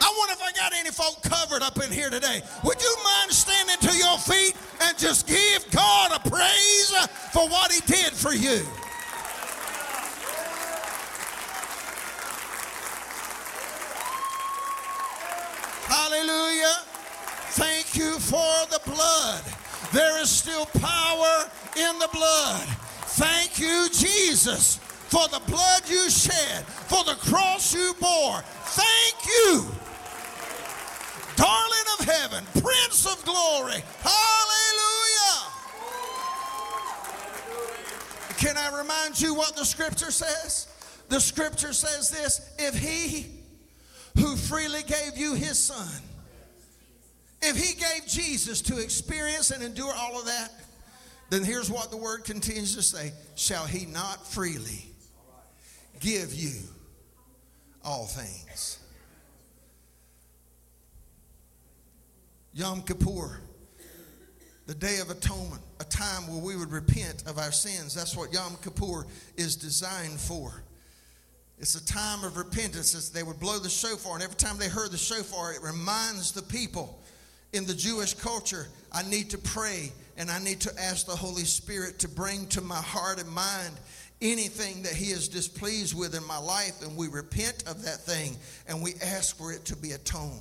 I 0.00 0.12
wonder 0.18 0.32
if 0.32 0.42
I 0.42 0.52
got 0.52 0.72
any 0.74 0.90
folk 0.90 1.22
covered 1.22 1.62
up 1.62 1.82
in 1.82 1.90
here 1.90 2.10
today. 2.10 2.42
Would 2.64 2.82
you 2.82 2.96
mind 3.04 3.30
standing 3.32 3.76
to 3.88 3.96
your 3.96 4.18
feet 4.18 4.54
and 4.82 4.98
just 4.98 5.26
give 5.26 5.70
God 5.70 6.12
a 6.12 6.28
praise 6.28 6.90
for 7.32 7.48
what 7.48 7.72
He 7.72 7.80
did 7.80 8.12
for 8.12 8.34
you? 8.34 8.64
Hallelujah. 15.86 16.74
Thank 17.56 17.96
you 17.96 18.18
for 18.18 18.66
the 18.70 18.80
blood. 18.84 19.42
There 19.92 20.20
is 20.20 20.28
still 20.28 20.66
power 20.66 21.50
in 21.76 21.98
the 21.98 22.08
blood. 22.12 22.66
Thank 23.16 23.60
you, 23.60 23.88
Jesus, 23.92 24.80
for 25.14 25.28
the 25.28 25.40
blood 25.48 25.88
you 25.88 26.10
shed, 26.10 26.64
for 26.64 27.04
the 27.04 27.14
cross 27.14 27.72
you 27.72 27.94
bore. 28.00 28.40
Thank 28.64 29.14
you, 29.24 29.64
darling 31.36 31.88
of 32.00 32.04
heaven, 32.04 32.44
Prince 32.60 33.06
of 33.06 33.24
glory. 33.24 33.80
Hallelujah. 34.02 35.52
Can 38.38 38.56
I 38.56 38.76
remind 38.76 39.20
you 39.20 39.36
what 39.36 39.54
the 39.54 39.64
scripture 39.64 40.10
says? 40.10 40.66
The 41.08 41.20
scripture 41.20 41.72
says 41.72 42.10
this 42.10 42.52
if 42.58 42.76
he 42.76 43.26
who 44.18 44.34
freely 44.34 44.82
gave 44.82 45.16
you 45.16 45.34
his 45.34 45.60
son, 45.60 46.02
if 47.40 47.56
he 47.56 47.74
gave 47.76 48.08
Jesus 48.08 48.60
to 48.62 48.82
experience 48.82 49.52
and 49.52 49.62
endure 49.62 49.94
all 49.94 50.18
of 50.18 50.26
that, 50.26 50.50
then 51.30 51.44
here's 51.44 51.70
what 51.70 51.92
the 51.92 51.96
word 51.96 52.24
continues 52.24 52.74
to 52.74 52.82
say 52.82 53.12
Shall 53.36 53.66
he 53.66 53.86
not 53.86 54.26
freely 54.26 54.90
give 56.00 56.34
you 56.34 56.52
all 57.84 58.06
things? 58.06 58.78
Yom 62.54 62.82
Kippur, 62.82 63.40
the 64.66 64.74
Day 64.74 64.98
of 65.00 65.10
Atonement, 65.10 65.60
a 65.80 65.84
time 65.84 66.28
where 66.28 66.40
we 66.40 66.56
would 66.56 66.70
repent 66.70 67.24
of 67.26 67.38
our 67.38 67.50
sins. 67.50 67.94
That's 67.94 68.16
what 68.16 68.32
Yom 68.32 68.56
Kippur 68.62 69.06
is 69.36 69.56
designed 69.56 70.20
for. 70.20 70.62
It's 71.58 71.74
a 71.74 71.84
time 71.84 72.24
of 72.24 72.36
repentance. 72.36 72.94
It's, 72.94 73.08
they 73.08 73.22
would 73.22 73.40
blow 73.40 73.58
the 73.58 73.68
shofar, 73.68 74.14
and 74.14 74.22
every 74.22 74.36
time 74.36 74.58
they 74.58 74.68
heard 74.68 74.92
the 74.92 74.98
shofar, 74.98 75.52
it 75.52 75.62
reminds 75.62 76.32
the 76.32 76.42
people 76.42 77.00
in 77.54 77.64
the 77.64 77.74
Jewish 77.74 78.14
culture, 78.14 78.66
I 78.92 79.02
need 79.08 79.30
to 79.30 79.38
pray 79.38 79.92
and 80.16 80.30
I 80.30 80.40
need 80.40 80.60
to 80.62 80.72
ask 80.78 81.06
the 81.06 81.16
Holy 81.16 81.44
Spirit 81.44 82.00
to 82.00 82.08
bring 82.08 82.46
to 82.48 82.60
my 82.60 82.80
heart 82.82 83.20
and 83.20 83.30
mind 83.30 83.74
anything 84.24 84.82
that 84.82 84.94
He 84.94 85.10
is 85.12 85.28
displeased 85.28 85.96
with 85.96 86.16
in 86.16 86.26
my 86.26 86.38
life, 86.38 86.82
and 86.82 86.96
we 86.96 87.08
repent 87.08 87.64
of 87.68 87.84
that 87.84 88.00
thing 88.00 88.36
and 88.66 88.82
we 88.82 88.94
ask 89.04 89.36
for 89.36 89.52
it 89.52 89.64
to 89.66 89.76
be 89.76 89.92
atoned. 89.92 90.40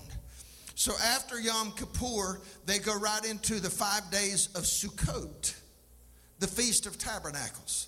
So 0.75 0.93
after 1.03 1.39
Yom 1.39 1.73
Kippur, 1.73 2.41
they 2.65 2.79
go 2.79 2.97
right 2.97 3.23
into 3.25 3.59
the 3.59 3.69
five 3.69 4.09
days 4.09 4.47
of 4.55 4.63
Sukkot. 4.63 5.53
the 6.39 6.47
Feast 6.47 6.87
of 6.87 6.97
Tabernacles. 6.97 7.87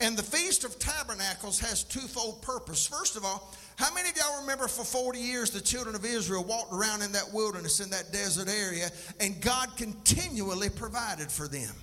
And 0.00 0.16
the 0.16 0.22
Feast 0.22 0.64
of 0.64 0.78
Tabernacles 0.78 1.58
has 1.60 1.82
twofold 1.82 2.42
purpose. 2.42 2.86
First 2.86 3.16
of 3.16 3.24
all, 3.24 3.52
how 3.76 3.92
many 3.94 4.10
of 4.10 4.16
y'all 4.16 4.40
remember 4.42 4.68
for 4.68 4.84
40 4.84 5.18
years 5.18 5.50
the 5.50 5.60
children 5.60 5.94
of 5.94 6.04
Israel 6.04 6.44
walked 6.44 6.72
around 6.72 7.02
in 7.02 7.12
that 7.12 7.32
wilderness, 7.32 7.80
in 7.80 7.90
that 7.90 8.12
desert 8.12 8.48
area, 8.48 8.90
and 9.20 9.40
God 9.40 9.76
continually 9.76 10.68
provided 10.68 11.32
for 11.32 11.48
them? 11.48 11.74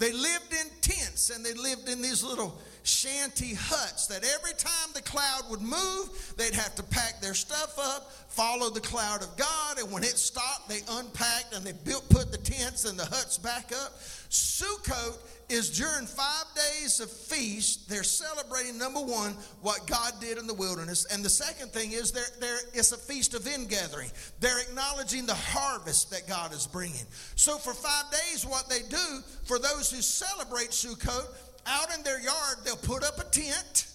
They 0.00 0.12
lived 0.14 0.52
in 0.52 0.66
tents 0.80 1.28
and 1.28 1.44
they 1.44 1.52
lived 1.52 1.90
in 1.90 2.00
these 2.00 2.24
little 2.24 2.58
shanty 2.84 3.52
huts 3.54 4.06
that 4.06 4.24
every 4.24 4.54
time 4.54 4.88
the 4.94 5.02
cloud 5.02 5.42
would 5.50 5.60
move, 5.60 6.34
they'd 6.38 6.54
have 6.54 6.74
to 6.76 6.82
pack 6.82 7.20
their 7.20 7.34
stuff 7.34 7.78
up, 7.78 8.10
follow 8.28 8.70
the 8.70 8.80
cloud 8.80 9.20
of 9.20 9.36
God, 9.36 9.78
and 9.78 9.92
when 9.92 10.02
it 10.02 10.16
stopped, 10.16 10.70
they 10.70 10.80
unpacked 10.90 11.54
and 11.54 11.66
they 11.66 11.74
built, 11.84 12.08
put 12.08 12.32
the 12.32 12.38
tents 12.38 12.86
and 12.86 12.98
the 12.98 13.04
huts 13.04 13.36
back 13.36 13.72
up. 13.72 14.00
Sukkot 14.30 15.18
is 15.50 15.70
during 15.70 16.06
five 16.06 16.44
days 16.54 17.00
of 17.00 17.10
feast, 17.10 17.88
they're 17.88 18.02
celebrating 18.02 18.78
number 18.78 19.00
one, 19.00 19.32
what 19.60 19.86
God 19.86 20.12
did 20.20 20.38
in 20.38 20.46
the 20.46 20.54
wilderness. 20.54 21.06
And 21.12 21.24
the 21.24 21.30
second 21.30 21.72
thing 21.72 21.92
is 21.92 22.12
there, 22.12 22.24
there 22.40 22.58
is 22.72 22.92
a 22.92 22.96
feast 22.96 23.34
of 23.34 23.46
ingathering. 23.46 24.10
They're 24.38 24.60
acknowledging 24.60 25.26
the 25.26 25.34
harvest 25.34 26.10
that 26.10 26.28
God 26.28 26.52
is 26.52 26.66
bringing. 26.66 27.06
So 27.34 27.58
for 27.58 27.74
five 27.74 28.04
days, 28.10 28.46
what 28.46 28.68
they 28.68 28.80
do 28.88 29.20
for 29.44 29.58
those 29.58 29.90
who 29.90 30.00
celebrate 30.00 30.70
Sukkot, 30.70 31.26
out 31.66 31.94
in 31.94 32.02
their 32.02 32.20
yard, 32.20 32.56
they'll 32.64 32.76
put 32.76 33.04
up 33.04 33.18
a 33.18 33.24
tent 33.24 33.88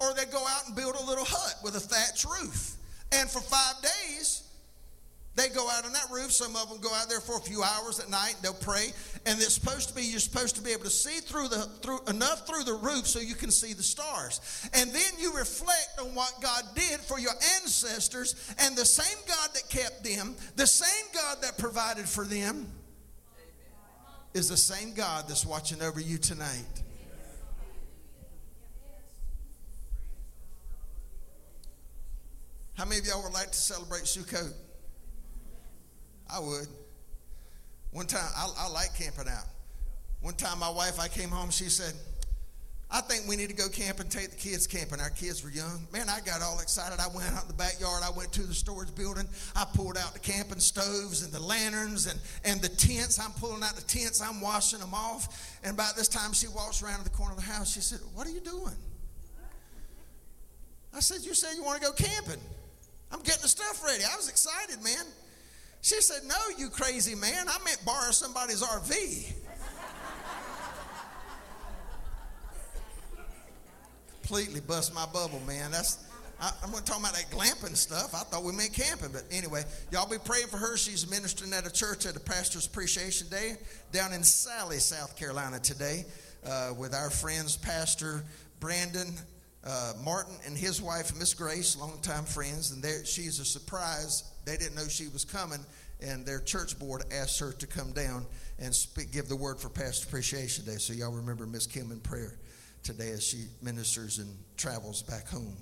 or 0.00 0.14
they 0.14 0.24
go 0.26 0.44
out 0.48 0.66
and 0.66 0.76
build 0.76 0.94
a 0.94 1.04
little 1.04 1.24
hut 1.24 1.54
with 1.62 1.76
a 1.76 1.80
thatch 1.80 2.24
roof. 2.24 2.76
And 3.12 3.28
for 3.28 3.40
five 3.40 3.82
days, 3.82 4.42
they 5.34 5.48
go 5.48 5.66
out 5.70 5.86
on 5.86 5.92
that 5.94 6.08
roof. 6.12 6.30
Some 6.30 6.54
of 6.56 6.68
them 6.68 6.78
go 6.80 6.92
out 6.94 7.08
there 7.08 7.20
for 7.20 7.38
a 7.38 7.40
few 7.40 7.62
hours 7.62 7.98
at 7.98 8.10
night. 8.10 8.36
They'll 8.42 8.52
pray, 8.52 8.92
and 9.24 9.38
it's 9.38 9.54
supposed 9.54 9.88
to 9.88 9.94
be 9.94 10.02
you're 10.02 10.20
supposed 10.20 10.56
to 10.56 10.62
be 10.62 10.72
able 10.72 10.84
to 10.84 10.90
see 10.90 11.20
through 11.20 11.48
the 11.48 11.68
through 11.80 12.00
enough 12.08 12.46
through 12.46 12.64
the 12.64 12.74
roof 12.74 13.06
so 13.06 13.18
you 13.18 13.34
can 13.34 13.50
see 13.50 13.72
the 13.72 13.82
stars. 13.82 14.68
And 14.74 14.90
then 14.90 15.12
you 15.18 15.32
reflect 15.34 15.98
on 16.00 16.14
what 16.14 16.34
God 16.42 16.64
did 16.74 17.00
for 17.00 17.18
your 17.18 17.32
ancestors, 17.60 18.54
and 18.58 18.76
the 18.76 18.84
same 18.84 19.18
God 19.26 19.50
that 19.54 19.68
kept 19.70 20.04
them, 20.04 20.36
the 20.56 20.66
same 20.66 21.06
God 21.14 21.38
that 21.40 21.56
provided 21.56 22.06
for 22.06 22.24
them, 22.26 22.66
is 24.34 24.50
the 24.50 24.56
same 24.56 24.92
God 24.92 25.28
that's 25.28 25.46
watching 25.46 25.80
over 25.80 26.00
you 26.00 26.18
tonight. 26.18 26.82
How 32.74 32.84
many 32.84 33.00
of 33.00 33.06
y'all 33.06 33.22
would 33.22 33.32
like 33.32 33.52
to 33.52 33.58
celebrate 33.58 34.02
Sukkot? 34.02 34.52
I 36.32 36.40
would. 36.40 36.66
One 37.92 38.06
time, 38.06 38.28
I, 38.36 38.48
I 38.58 38.68
like 38.70 38.94
camping 38.96 39.28
out. 39.28 39.44
One 40.20 40.34
time, 40.34 40.58
my 40.58 40.70
wife, 40.70 40.98
I 40.98 41.08
came 41.08 41.28
home, 41.28 41.50
she 41.50 41.64
said, 41.64 41.92
I 42.94 43.00
think 43.00 43.26
we 43.26 43.36
need 43.36 43.48
to 43.48 43.56
go 43.56 43.68
camping, 43.70 44.08
take 44.08 44.30
the 44.30 44.36
kids 44.36 44.66
camping. 44.66 45.00
Our 45.00 45.08
kids 45.08 45.42
were 45.42 45.48
young. 45.48 45.86
Man, 45.94 46.10
I 46.10 46.20
got 46.20 46.42
all 46.42 46.60
excited. 46.60 47.00
I 47.00 47.08
went 47.08 47.32
out 47.32 47.42
in 47.42 47.48
the 47.48 47.54
backyard. 47.54 48.02
I 48.04 48.10
went 48.10 48.32
to 48.34 48.42
the 48.42 48.52
storage 48.52 48.94
building. 48.94 49.26
I 49.56 49.64
pulled 49.64 49.96
out 49.96 50.12
the 50.12 50.18
camping 50.18 50.58
stoves 50.58 51.22
and 51.22 51.32
the 51.32 51.42
lanterns 51.42 52.06
and, 52.06 52.20
and 52.44 52.60
the 52.60 52.68
tents. 52.68 53.18
I'm 53.18 53.32
pulling 53.32 53.62
out 53.62 53.76
the 53.76 53.82
tents. 53.82 54.20
I'm 54.20 54.42
washing 54.42 54.80
them 54.80 54.92
off. 54.92 55.58
And 55.64 55.72
about 55.72 55.96
this 55.96 56.06
time, 56.06 56.34
she 56.34 56.48
walks 56.48 56.82
around 56.82 56.98
to 56.98 57.04
the 57.04 57.16
corner 57.16 57.32
of 57.32 57.38
the 57.38 57.50
house. 57.50 57.72
She 57.72 57.80
said, 57.80 58.00
What 58.14 58.26
are 58.26 58.30
you 58.30 58.40
doing? 58.40 58.76
I 60.94 61.00
said, 61.00 61.24
You 61.24 61.32
said 61.32 61.56
you 61.56 61.64
want 61.64 61.80
to 61.80 61.86
go 61.88 61.94
camping. 61.94 62.42
I'm 63.10 63.22
getting 63.22 63.40
the 63.40 63.48
stuff 63.48 63.82
ready. 63.82 64.04
I 64.04 64.16
was 64.16 64.28
excited, 64.28 64.84
man. 64.84 65.06
She 65.82 66.00
said, 66.00 66.22
No, 66.26 66.36
you 66.56 66.70
crazy 66.70 67.14
man. 67.14 67.48
I 67.48 67.62
meant 67.64 67.84
borrow 67.84 68.12
somebody's 68.12 68.62
RV. 68.62 69.34
Completely 74.22 74.60
bust 74.60 74.94
my 74.94 75.04
bubble, 75.06 75.40
man. 75.46 75.72
That's 75.72 75.98
I, 76.40 76.52
I'm 76.62 76.70
going 76.70 76.82
to 76.82 76.90
talk 76.90 77.00
about 77.00 77.14
that 77.14 77.30
glamping 77.30 77.76
stuff. 77.76 78.14
I 78.14 78.20
thought 78.20 78.42
we 78.42 78.52
meant 78.52 78.72
camping, 78.72 79.10
but 79.12 79.24
anyway, 79.30 79.64
y'all 79.90 80.08
be 80.08 80.18
praying 80.24 80.46
for 80.46 80.56
her. 80.56 80.76
She's 80.76 81.08
ministering 81.08 81.52
at 81.52 81.66
a 81.66 81.72
church 81.72 82.06
at 82.06 82.16
a 82.16 82.20
pastor's 82.20 82.66
appreciation 82.66 83.28
day 83.28 83.56
down 83.92 84.12
in 84.12 84.22
Salley, 84.22 84.80
South 84.80 85.16
Carolina 85.16 85.58
today, 85.58 86.04
uh, 86.46 86.72
with 86.76 86.94
our 86.94 87.10
friends, 87.10 87.56
Pastor 87.56 88.24
Brandon 88.58 89.14
uh, 89.64 89.92
Martin 90.02 90.34
and 90.46 90.56
his 90.56 90.82
wife, 90.82 91.16
Miss 91.16 91.34
Grace, 91.34 91.76
longtime 91.76 92.24
friends, 92.24 92.72
and 92.72 92.82
there 92.82 93.04
she's 93.04 93.38
a 93.38 93.44
surprise. 93.44 94.24
They 94.44 94.56
didn't 94.56 94.74
know 94.74 94.88
she 94.88 95.08
was 95.08 95.24
coming, 95.24 95.60
and 96.00 96.26
their 96.26 96.40
church 96.40 96.78
board 96.78 97.04
asked 97.12 97.38
her 97.40 97.52
to 97.52 97.66
come 97.66 97.92
down 97.92 98.26
and 98.58 98.74
speak, 98.74 99.12
give 99.12 99.28
the 99.28 99.36
word 99.36 99.60
for 99.60 99.68
Pastor 99.68 100.06
Appreciation 100.08 100.64
Day. 100.64 100.76
So 100.76 100.92
y'all 100.92 101.12
remember 101.12 101.46
Miss 101.46 101.66
Kim 101.66 101.92
in 101.92 102.00
prayer 102.00 102.38
today 102.82 103.10
as 103.10 103.24
she 103.24 103.44
ministers 103.62 104.18
and 104.18 104.28
travels 104.56 105.02
back 105.02 105.28
home. 105.28 105.56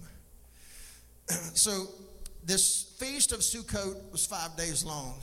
so 1.55 1.87
this 2.45 2.95
feast 2.99 3.33
of 3.33 3.41
Sukkot 3.41 4.11
was 4.11 4.27
five 4.27 4.57
days 4.57 4.85
long. 4.85 5.23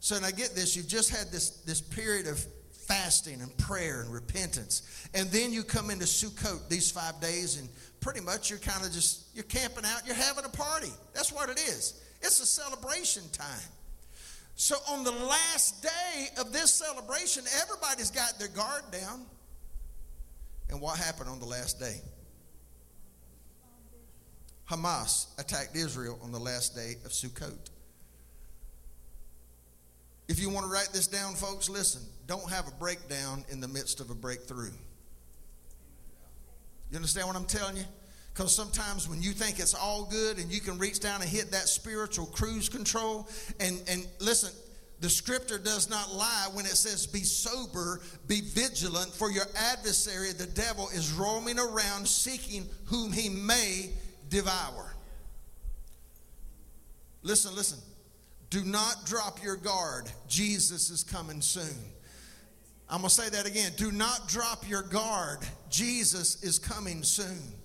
So 0.00 0.18
now 0.20 0.30
get 0.30 0.54
this: 0.54 0.76
you've 0.76 0.88
just 0.88 1.10
had 1.10 1.30
this 1.32 1.50
this 1.62 1.80
period 1.80 2.26
of 2.28 2.44
fasting 2.72 3.40
and 3.42 3.54
prayer 3.58 4.02
and 4.02 4.12
repentance, 4.12 5.08
and 5.14 5.28
then 5.30 5.52
you 5.52 5.62
come 5.62 5.90
into 5.90 6.04
Sukkot 6.04 6.68
these 6.68 6.90
five 6.90 7.20
days, 7.20 7.58
and 7.58 7.68
pretty 8.00 8.20
much 8.20 8.50
you're 8.50 8.60
kind 8.60 8.86
of 8.86 8.92
just 8.92 9.26
you're 9.34 9.44
camping 9.44 9.84
out, 9.84 10.06
you're 10.06 10.14
having 10.14 10.44
a 10.44 10.48
party. 10.48 10.92
That's 11.14 11.32
what 11.32 11.50
it 11.50 11.58
is. 11.58 12.00
It's 12.20 12.40
a 12.40 12.46
celebration 12.46 13.22
time. 13.32 13.70
So 14.56 14.76
on 14.90 15.04
the 15.04 15.12
last 15.12 15.82
day 15.82 16.28
of 16.40 16.52
this 16.52 16.74
celebration, 16.74 17.44
everybody's 17.62 18.10
got 18.10 18.38
their 18.38 18.48
guard 18.48 18.82
down. 18.90 19.24
And 20.68 20.80
what 20.80 20.98
happened 20.98 21.30
on 21.30 21.38
the 21.38 21.46
last 21.46 21.78
day? 21.78 22.00
Hamas 24.68 25.26
attacked 25.38 25.76
Israel 25.76 26.18
on 26.22 26.32
the 26.32 26.38
last 26.38 26.74
day 26.74 26.96
of 27.04 27.12
Sukkot. 27.12 27.70
If 30.28 30.40
you 30.40 30.50
want 30.50 30.66
to 30.66 30.72
write 30.72 30.90
this 30.92 31.06
down, 31.06 31.34
folks, 31.34 31.70
listen. 31.70 32.02
Don't 32.26 32.50
have 32.50 32.68
a 32.68 32.72
breakdown 32.72 33.44
in 33.48 33.60
the 33.60 33.68
midst 33.68 34.00
of 34.00 34.10
a 34.10 34.14
breakthrough. 34.14 34.72
You 36.90 36.96
understand 36.96 37.28
what 37.28 37.36
I'm 37.36 37.46
telling 37.46 37.76
you? 37.76 37.84
Because 38.38 38.54
sometimes 38.54 39.08
when 39.08 39.20
you 39.20 39.32
think 39.32 39.58
it's 39.58 39.74
all 39.74 40.04
good 40.04 40.38
and 40.38 40.48
you 40.52 40.60
can 40.60 40.78
reach 40.78 41.00
down 41.00 41.20
and 41.20 41.28
hit 41.28 41.50
that 41.50 41.66
spiritual 41.68 42.26
cruise 42.26 42.68
control, 42.68 43.28
and, 43.58 43.82
and 43.88 44.06
listen, 44.20 44.52
the 45.00 45.10
scripture 45.10 45.58
does 45.58 45.90
not 45.90 46.14
lie 46.14 46.46
when 46.52 46.64
it 46.64 46.76
says, 46.76 47.04
Be 47.04 47.24
sober, 47.24 48.00
be 48.28 48.42
vigilant, 48.42 49.12
for 49.12 49.28
your 49.32 49.46
adversary, 49.56 50.30
the 50.30 50.46
devil, 50.46 50.88
is 50.94 51.10
roaming 51.10 51.58
around 51.58 52.06
seeking 52.06 52.68
whom 52.84 53.10
he 53.10 53.28
may 53.28 53.90
devour. 54.28 54.94
Listen, 57.24 57.56
listen. 57.56 57.80
Do 58.50 58.64
not 58.64 59.04
drop 59.04 59.42
your 59.42 59.56
guard. 59.56 60.12
Jesus 60.28 60.90
is 60.90 61.02
coming 61.02 61.40
soon. 61.40 61.76
I'm 62.88 63.00
going 63.00 63.08
to 63.08 63.14
say 63.16 63.30
that 63.30 63.48
again. 63.48 63.72
Do 63.76 63.90
not 63.90 64.28
drop 64.28 64.68
your 64.68 64.82
guard. 64.82 65.40
Jesus 65.70 66.40
is 66.44 66.60
coming 66.60 67.02
soon. 67.02 67.57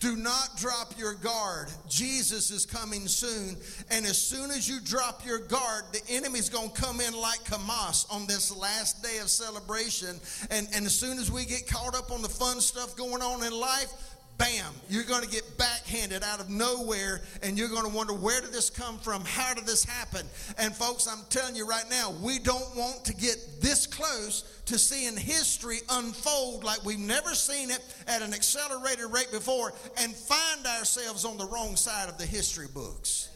Do 0.00 0.16
not 0.16 0.56
drop 0.56 0.98
your 0.98 1.12
guard. 1.12 1.68
Jesus 1.86 2.50
is 2.50 2.64
coming 2.64 3.06
soon. 3.06 3.56
And 3.90 4.06
as 4.06 4.16
soon 4.16 4.50
as 4.50 4.66
you 4.66 4.80
drop 4.80 5.26
your 5.26 5.40
guard, 5.40 5.84
the 5.92 6.00
enemy's 6.08 6.48
going 6.48 6.70
to 6.70 6.80
come 6.80 7.02
in 7.02 7.12
like 7.12 7.44
Hamas 7.44 8.10
on 8.10 8.26
this 8.26 8.54
last 8.56 9.02
day 9.02 9.18
of 9.18 9.28
celebration. 9.28 10.18
And, 10.50 10.66
and 10.74 10.86
as 10.86 10.98
soon 10.98 11.18
as 11.18 11.30
we 11.30 11.44
get 11.44 11.66
caught 11.66 11.94
up 11.94 12.10
on 12.10 12.22
the 12.22 12.30
fun 12.30 12.62
stuff 12.62 12.96
going 12.96 13.20
on 13.20 13.44
in 13.44 13.52
life, 13.52 14.09
bam, 14.40 14.72
you're 14.88 15.04
going 15.04 15.22
to 15.22 15.28
get 15.28 15.58
backhanded 15.58 16.24
out 16.24 16.40
of 16.40 16.48
nowhere 16.48 17.20
and 17.42 17.58
you're 17.58 17.68
going 17.68 17.84
to 17.84 17.94
wonder, 17.94 18.14
where 18.14 18.40
did 18.40 18.52
this 18.52 18.70
come 18.70 18.98
from? 18.98 19.22
How 19.22 19.52
did 19.52 19.66
this 19.66 19.84
happen? 19.84 20.26
And 20.56 20.74
folks, 20.74 21.06
I'm 21.06 21.20
telling 21.28 21.54
you 21.54 21.68
right 21.68 21.84
now, 21.90 22.14
we 22.22 22.38
don't 22.38 22.74
want 22.74 23.04
to 23.04 23.14
get 23.14 23.36
this 23.60 23.86
close 23.86 24.62
to 24.64 24.78
seeing 24.78 25.14
history 25.14 25.80
unfold 25.90 26.64
like 26.64 26.82
we've 26.86 26.98
never 26.98 27.34
seen 27.34 27.70
it 27.70 27.80
at 28.08 28.22
an 28.22 28.32
accelerated 28.32 29.12
rate 29.12 29.30
before 29.30 29.74
and 29.98 30.16
find 30.16 30.66
ourselves 30.66 31.26
on 31.26 31.36
the 31.36 31.46
wrong 31.46 31.76
side 31.76 32.08
of 32.08 32.16
the 32.16 32.24
history 32.24 32.68
books. 32.72 33.28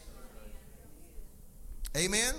Amen? 1.94 2.34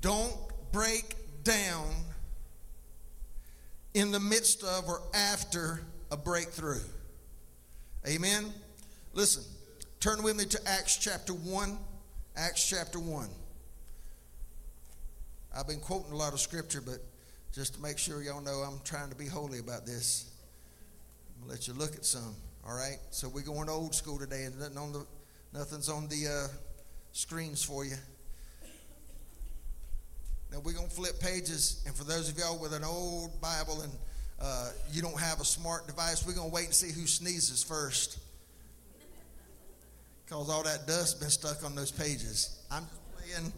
Don't 0.00 0.32
break 0.70 1.16
down 1.42 1.90
in 3.94 4.12
the 4.12 4.20
midst 4.20 4.62
of 4.62 4.88
or 4.88 5.02
after 5.12 5.80
a 6.12 6.16
breakthrough. 6.16 6.78
Amen. 8.08 8.52
Listen, 9.14 9.42
turn 9.98 10.22
with 10.22 10.36
me 10.36 10.44
to 10.44 10.60
Acts 10.64 10.96
chapter 10.96 11.32
1. 11.32 11.76
Acts 12.36 12.68
chapter 12.68 13.00
1. 13.00 13.28
I've 15.56 15.66
been 15.66 15.80
quoting 15.80 16.12
a 16.12 16.16
lot 16.16 16.32
of 16.32 16.38
scripture, 16.38 16.80
but 16.80 16.98
just 17.52 17.74
to 17.74 17.82
make 17.82 17.98
sure 17.98 18.22
y'all 18.22 18.40
know 18.40 18.62
I'm 18.64 18.78
trying 18.84 19.10
to 19.10 19.16
be 19.16 19.26
holy 19.26 19.58
about 19.58 19.86
this, 19.86 20.30
I'm 21.34 21.48
gonna 21.48 21.54
let 21.54 21.66
you 21.66 21.74
look 21.74 21.96
at 21.96 22.04
some. 22.04 22.36
All 22.64 22.76
right. 22.76 22.98
So 23.10 23.28
we're 23.28 23.40
going 23.40 23.68
old 23.68 23.92
school 23.92 24.18
today, 24.20 24.44
and 24.44 24.56
nothing 24.56 24.78
on 24.78 24.92
the 24.92 25.04
nothing's 25.52 25.88
on 25.88 26.06
the 26.06 26.28
uh, 26.28 26.48
screens 27.10 27.64
for 27.64 27.84
you. 27.84 27.96
Now 30.52 30.60
we're 30.62 30.74
gonna 30.74 30.88
flip 30.88 31.18
pages, 31.18 31.82
and 31.86 31.94
for 31.96 32.04
those 32.04 32.28
of 32.28 32.38
y'all 32.38 32.56
with 32.56 32.72
an 32.72 32.84
old 32.84 33.40
Bible 33.40 33.80
and 33.80 33.92
uh, 34.40 34.70
you 34.92 35.02
don't 35.02 35.18
have 35.18 35.40
a 35.40 35.44
smart 35.44 35.86
device, 35.86 36.26
we're 36.26 36.34
gonna 36.34 36.48
wait 36.48 36.66
and 36.66 36.74
see 36.74 36.92
who 36.92 37.06
sneezes 37.06 37.62
first, 37.62 38.18
cause 40.28 40.50
all 40.50 40.62
that 40.62 40.86
dust 40.86 41.20
been 41.20 41.30
stuck 41.30 41.64
on 41.64 41.74
those 41.74 41.90
pages. 41.90 42.60
I'm 42.70 42.84
just 42.84 43.16
playing. 43.16 43.52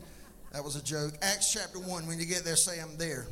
That 0.53 0.65
was 0.65 0.77
a 0.77 0.83
joke. 0.83 1.13
Acts 1.21 1.53
chapter 1.53 1.79
one. 1.79 2.07
When 2.07 2.19
you 2.19 2.25
get 2.25 2.45
there, 2.45 2.57
say 2.57 2.81
I'm 2.81 2.97
there. 2.97 3.27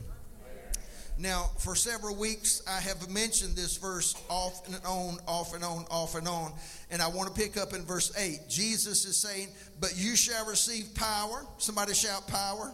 Now, 1.19 1.51
for 1.59 1.75
several 1.75 2.15
weeks, 2.15 2.63
I 2.69 2.79
have 2.79 3.09
mentioned 3.09 3.57
this 3.57 3.79
verse 3.79 4.15
off 4.29 4.67
and 4.67 4.77
on, 4.85 5.19
off 5.27 5.55
and 5.55 5.65
on, 5.65 5.87
off 5.91 6.15
and 6.15 6.29
on. 6.29 6.53
And 6.91 7.01
I 7.01 7.09
want 7.09 7.35
to 7.35 7.41
pick 7.41 7.57
up 7.57 7.73
in 7.73 7.83
verse 7.85 8.13
8. 8.19 8.41
Jesus 8.51 9.07
is 9.07 9.17
saying, 9.17 9.49
But 9.81 9.97
you 9.97 10.15
shall 10.15 10.47
receive 10.47 10.95
power. 10.95 11.47
Somebody 11.57 11.95
shout 11.95 12.29
power. 12.29 12.71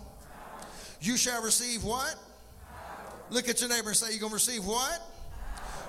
You 1.00 1.16
shall 1.16 1.42
receive 1.42 1.84
what? 1.84 2.16
Look 3.32 3.48
at 3.48 3.60
your 3.60 3.70
neighbor 3.70 3.88
and 3.88 3.96
say, 3.96 4.10
You're 4.10 4.20
going 4.20 4.30
to 4.30 4.34
receive 4.34 4.64
what? 4.64 5.00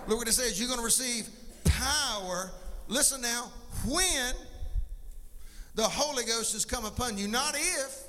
Look 0.08 0.18
what 0.18 0.28
it 0.28 0.32
says. 0.32 0.58
You're 0.58 0.70
going 0.70 0.80
to 0.80 0.86
receive 0.86 1.28
power. 1.66 2.52
Listen 2.88 3.22
now, 3.22 3.52
when 3.86 4.34
the 5.76 5.84
Holy 5.84 6.24
Ghost 6.24 6.54
has 6.54 6.64
come 6.64 6.86
upon 6.86 7.18
you, 7.18 7.28
not 7.28 7.56
if, 7.56 8.00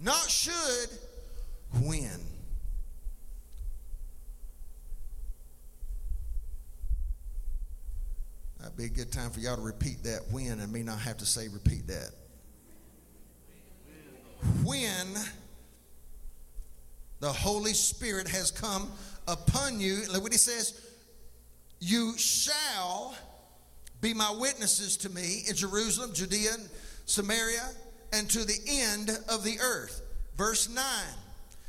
not 0.00 0.28
should, 0.28 0.90
when. 1.80 2.10
That'd 8.60 8.76
be 8.76 8.84
a 8.84 8.88
good 8.88 9.10
time 9.10 9.30
for 9.30 9.40
y'all 9.40 9.56
to 9.56 9.62
repeat 9.62 10.04
that 10.04 10.20
when 10.30 10.60
and 10.60 10.70
me 10.70 10.82
not 10.82 10.98
have 11.00 11.16
to 11.18 11.26
say 11.26 11.48
repeat 11.48 11.86
that. 11.86 12.10
When 14.62 15.06
the 17.22 17.32
Holy 17.32 17.72
Spirit 17.72 18.26
has 18.26 18.50
come 18.50 18.90
upon 19.28 19.78
you, 19.78 20.00
look 20.12 20.24
what 20.24 20.32
he 20.32 20.38
says, 20.38 20.90
you 21.78 22.18
shall 22.18 23.14
be 24.00 24.12
my 24.12 24.34
witnesses 24.40 24.96
to 24.96 25.08
me 25.08 25.44
in 25.48 25.54
Jerusalem, 25.54 26.12
Judea, 26.12 26.50
Samaria, 27.06 27.62
and 28.12 28.28
to 28.28 28.44
the 28.44 28.58
end 28.68 29.16
of 29.28 29.44
the 29.44 29.60
earth. 29.60 30.02
Verse 30.36 30.68
9. 30.68 30.84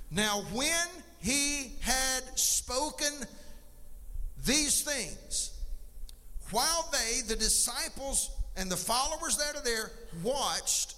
Now, 0.09 0.41
when 0.53 0.87
he 1.19 1.73
had 1.81 2.23
spoken 2.33 3.13
these 4.47 4.81
things, 4.81 5.51
while 6.49 6.89
they, 6.91 7.21
the 7.27 7.35
disciples 7.35 8.31
and 8.57 8.71
the 8.71 8.75
followers 8.75 9.37
that 9.37 9.55
are 9.55 9.63
there, 9.63 9.91
watched, 10.23 10.95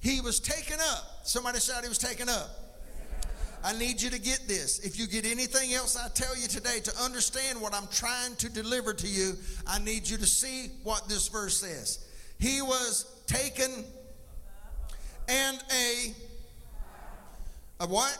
he 0.00 0.22
was 0.22 0.40
taken 0.40 0.78
up. 0.80 1.20
Somebody 1.24 1.60
shout, 1.60 1.82
he 1.82 1.88
was 1.90 1.98
taken 1.98 2.30
up. 2.30 2.57
I 3.64 3.76
need 3.76 4.00
you 4.00 4.10
to 4.10 4.20
get 4.20 4.46
this. 4.46 4.78
If 4.80 4.98
you 4.98 5.06
get 5.06 5.24
anything 5.24 5.74
else 5.74 5.96
I 5.96 6.08
tell 6.08 6.36
you 6.36 6.46
today 6.46 6.80
to 6.80 7.02
understand 7.02 7.60
what 7.60 7.74
I'm 7.74 7.88
trying 7.88 8.36
to 8.36 8.48
deliver 8.48 8.94
to 8.94 9.06
you, 9.06 9.34
I 9.66 9.78
need 9.80 10.08
you 10.08 10.16
to 10.16 10.26
see 10.26 10.70
what 10.84 11.08
this 11.08 11.28
verse 11.28 11.58
says. 11.58 12.06
He 12.38 12.62
was 12.62 13.06
taken 13.26 13.84
and 15.28 15.58
a 15.72 16.14
a 17.80 17.86
what? 17.86 18.18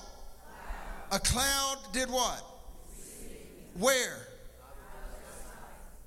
A 1.10 1.18
cloud 1.18 1.78
did 1.92 2.10
what? 2.10 2.44
Where? 3.78 4.28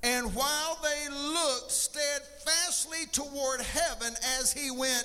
And 0.02 0.34
while 0.34 0.78
they 0.82 1.08
looked 1.14 1.70
steadfastly 1.70 3.06
toward 3.12 3.60
heaven 3.60 4.14
as 4.40 4.52
he 4.52 4.70
went, 4.70 5.04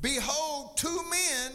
behold, 0.00 0.76
two 0.76 1.00
men 1.10 1.52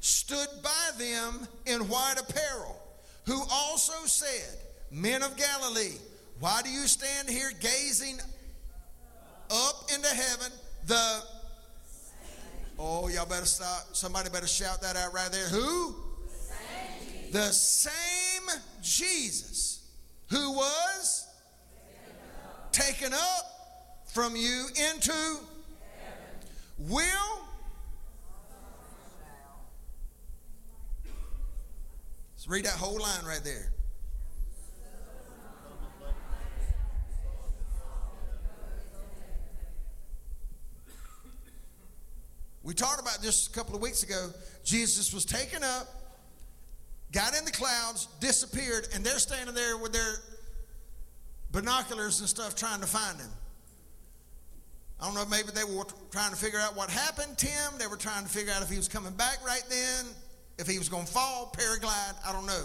stood 0.00 0.48
by 0.62 0.90
them 0.98 1.46
in 1.66 1.88
white 1.88 2.16
apparel, 2.18 2.80
who 3.26 3.42
also 3.50 4.06
said, 4.06 4.58
Men 4.90 5.22
of 5.22 5.36
Galilee, 5.36 5.96
why 6.40 6.62
do 6.62 6.70
you 6.70 6.86
stand 6.86 7.28
here 7.28 7.50
gazing 7.60 8.18
up 9.50 9.90
into 9.92 10.08
heaven? 10.08 10.52
The 10.86 11.22
Oh, 12.78 13.08
y'all 13.08 13.26
better 13.26 13.44
stop. 13.44 13.88
Somebody 13.92 14.30
better 14.30 14.46
shout 14.46 14.80
that 14.82 14.94
out 14.94 15.12
right 15.12 15.32
there. 15.32 15.48
Who? 15.48 15.96
The 17.32 17.50
same 17.50 18.48
Jesus 18.80 19.84
who 20.30 20.52
was 20.52 21.26
taken 22.70 23.12
up 23.12 24.04
from 24.06 24.36
you 24.36 24.66
into 24.92 25.38
will 26.78 27.40
Read 32.48 32.64
that 32.64 32.72
whole 32.72 32.98
line 32.98 33.26
right 33.26 33.42
there. 33.44 33.70
We 42.62 42.74
talked 42.74 43.00
about 43.00 43.22
this 43.22 43.46
a 43.46 43.50
couple 43.50 43.74
of 43.74 43.82
weeks 43.82 44.02
ago. 44.02 44.30
Jesus 44.64 45.12
was 45.12 45.26
taken 45.26 45.62
up, 45.62 45.88
got 47.12 47.36
in 47.36 47.44
the 47.44 47.50
clouds, 47.50 48.08
disappeared, 48.20 48.88
and 48.94 49.04
they're 49.04 49.18
standing 49.18 49.54
there 49.54 49.76
with 49.76 49.92
their 49.92 50.14
binoculars 51.50 52.20
and 52.20 52.28
stuff 52.28 52.54
trying 52.54 52.80
to 52.80 52.86
find 52.86 53.18
him. 53.18 53.30
I 55.00 55.06
don't 55.06 55.14
know, 55.14 55.26
maybe 55.26 55.50
they 55.54 55.64
were 55.64 55.84
trying 56.10 56.30
to 56.30 56.36
figure 56.36 56.58
out 56.58 56.76
what 56.76 56.90
happened 56.90 57.36
to 57.38 57.46
him. 57.46 57.72
They 57.78 57.86
were 57.86 57.96
trying 57.96 58.24
to 58.24 58.30
figure 58.30 58.52
out 58.52 58.62
if 58.62 58.70
he 58.70 58.76
was 58.76 58.88
coming 58.88 59.12
back 59.12 59.38
right 59.46 59.64
then, 59.68 60.06
if 60.58 60.66
he 60.66 60.78
was 60.78 60.88
going 60.88 61.06
to 61.06 61.12
fall, 61.12 61.54
paraglide, 61.56 62.14
I 62.26 62.32
don't 62.32 62.46
know. 62.46 62.64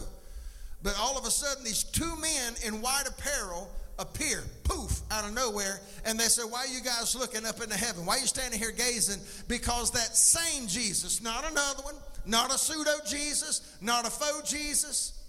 But 0.81 0.95
all 0.99 1.17
of 1.17 1.25
a 1.25 1.31
sudden, 1.31 1.63
these 1.63 1.83
two 1.83 2.15
men 2.17 2.53
in 2.65 2.81
white 2.81 3.05
apparel 3.07 3.69
appear, 3.99 4.43
poof, 4.63 5.01
out 5.11 5.25
of 5.25 5.33
nowhere. 5.33 5.79
And 6.05 6.19
they 6.19 6.25
said, 6.25 6.45
Why 6.49 6.65
are 6.65 6.67
you 6.67 6.81
guys 6.81 7.15
looking 7.15 7.45
up 7.45 7.61
into 7.61 7.77
heaven? 7.77 8.05
Why 8.05 8.17
are 8.17 8.19
you 8.19 8.27
standing 8.27 8.59
here 8.59 8.71
gazing? 8.71 9.21
Because 9.47 9.91
that 9.91 10.15
same 10.15 10.67
Jesus, 10.67 11.21
not 11.21 11.49
another 11.49 11.83
one, 11.83 11.95
not 12.25 12.53
a 12.53 12.57
pseudo 12.57 12.91
Jesus, 13.07 13.77
not 13.81 14.05
a 14.05 14.09
faux 14.09 14.51
Jesus. 14.51 15.19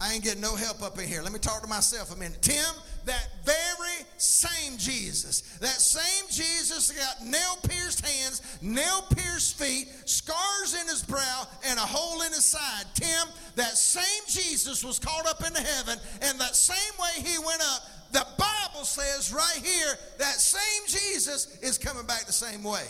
I 0.00 0.14
ain't 0.14 0.24
getting 0.24 0.40
no 0.40 0.56
help 0.56 0.82
up 0.82 0.98
in 0.98 1.06
here. 1.06 1.20
Let 1.20 1.32
me 1.32 1.38
talk 1.38 1.60
to 1.60 1.68
myself 1.68 2.14
a 2.14 2.18
minute. 2.18 2.40
Tim, 2.40 2.74
that 3.06 3.28
very 3.44 4.06
same 4.16 4.76
Jesus, 4.76 5.42
that 5.60 5.80
same 5.80 6.28
Jesus 6.30 6.92
got 6.92 7.26
nail 7.26 7.56
pierced 7.68 8.04
hands, 8.04 8.42
nail 8.62 9.02
pierced 9.14 9.58
feet, 9.58 9.88
scars 10.04 10.74
in 10.80 10.86
his 10.88 11.02
brow, 11.02 11.46
and 11.66 11.78
a 11.78 11.82
hole 11.82 12.22
in 12.22 12.32
his 12.32 12.44
side. 12.44 12.84
Tim, 12.94 13.28
that 13.56 13.76
same 13.76 14.22
Jesus 14.28 14.84
was 14.84 14.98
caught 14.98 15.26
up 15.26 15.44
into 15.46 15.60
heaven, 15.60 15.98
and 16.22 16.38
that 16.40 16.56
same 16.56 16.76
way 16.98 17.22
he 17.30 17.38
went 17.38 17.62
up, 17.62 17.82
the 18.12 18.26
Bible 18.36 18.84
says 18.84 19.32
right 19.32 19.60
here 19.62 19.94
that 20.18 20.34
same 20.34 20.82
Jesus 20.88 21.58
is 21.62 21.78
coming 21.78 22.06
back 22.06 22.26
the 22.26 22.32
same 22.32 22.62
way. 22.64 22.84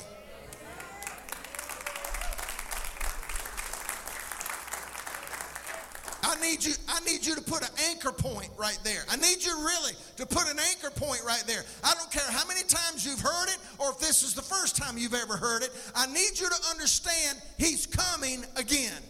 I 6.23 6.41
need 6.41 6.65
you, 6.65 6.73
I 6.89 7.01
need 7.01 7.25
you 7.25 7.35
to 7.35 7.41
put 7.41 7.63
an 7.63 7.75
anchor 7.89 8.13
point 8.13 8.51
right 8.59 8.79
there. 8.85 9.03
I 9.09 9.17
need 9.17 9.45
you 9.45 9.57
really 9.57 9.93
to 10.17 10.27
put 10.27 10.51
an 10.51 10.59
anchor 10.59 10.91
point 10.91 11.23
right 11.27 11.43
there. 11.47 11.65
I 11.83 11.95
don't 11.95 12.11
care 12.11 12.29
how 12.31 12.47
many 12.47 12.63
times 12.63 13.07
you've 13.07 13.21
heard 13.21 13.49
it 13.49 13.59
or 13.79 13.91
if 13.91 13.99
this 13.99 14.23
is 14.23 14.35
the 14.35 14.43
first 14.43 14.77
time 14.77 14.99
you've 14.99 15.15
ever 15.15 15.37
heard 15.37 15.63
it. 15.63 15.71
I 15.95 16.07
need 16.07 16.39
you 16.39 16.49
to 16.49 16.71
understand 16.71 17.39
he's 17.59 17.87
coming 17.87 18.45
again. 18.57 19.03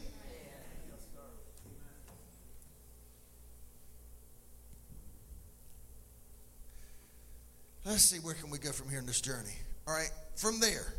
Let's 7.84 8.04
see 8.04 8.18
where 8.18 8.34
can 8.34 8.50
we 8.50 8.58
go 8.58 8.72
from 8.72 8.88
here 8.88 8.98
in 8.98 9.06
this 9.06 9.20
journey. 9.20 9.56
All 9.88 9.94
right, 9.94 10.10
from 10.36 10.60
there, 10.60 10.94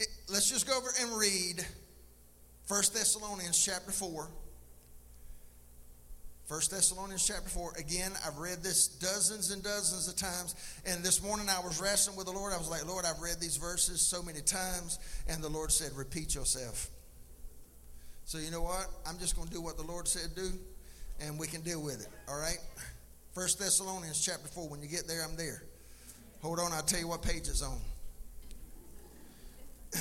it, 0.00 0.08
let's 0.28 0.50
just 0.50 0.66
go 0.66 0.76
over 0.76 0.88
and 1.00 1.16
read 1.16 1.64
1 2.66 2.82
Thessalonians 2.92 3.62
chapter 3.62 3.92
4. 3.92 4.28
1 6.50 6.60
Thessalonians 6.68 7.24
chapter 7.24 7.48
4. 7.48 7.74
Again, 7.78 8.10
I've 8.26 8.36
read 8.38 8.60
this 8.60 8.88
dozens 8.88 9.52
and 9.52 9.62
dozens 9.62 10.08
of 10.08 10.16
times. 10.16 10.56
And 10.84 11.04
this 11.04 11.22
morning 11.22 11.46
I 11.48 11.60
was 11.64 11.80
wrestling 11.80 12.16
with 12.16 12.26
the 12.26 12.32
Lord. 12.32 12.52
I 12.52 12.58
was 12.58 12.68
like, 12.68 12.84
Lord, 12.88 13.04
I've 13.04 13.20
read 13.20 13.36
these 13.40 13.56
verses 13.56 14.02
so 14.02 14.20
many 14.20 14.40
times. 14.40 14.98
And 15.28 15.44
the 15.44 15.48
Lord 15.48 15.70
said, 15.70 15.92
repeat 15.94 16.34
yourself. 16.34 16.90
So 18.24 18.38
you 18.38 18.50
know 18.50 18.62
what? 18.62 18.88
I'm 19.06 19.16
just 19.20 19.36
going 19.36 19.46
to 19.46 19.54
do 19.54 19.60
what 19.60 19.76
the 19.76 19.84
Lord 19.84 20.08
said 20.08 20.34
do, 20.34 20.50
and 21.20 21.38
we 21.38 21.46
can 21.46 21.60
deal 21.60 21.80
with 21.80 22.00
it. 22.02 22.08
All 22.28 22.40
right? 22.40 22.58
1 23.34 23.46
Thessalonians 23.56 24.20
chapter 24.20 24.48
4. 24.48 24.68
When 24.68 24.82
you 24.82 24.88
get 24.88 25.06
there, 25.06 25.22
I'm 25.22 25.36
there. 25.36 25.62
Hold 26.42 26.58
on, 26.58 26.72
I'll 26.72 26.82
tell 26.82 26.98
you 26.98 27.06
what 27.06 27.22
page 27.22 27.46
it's 27.46 27.62
on. 27.62 27.78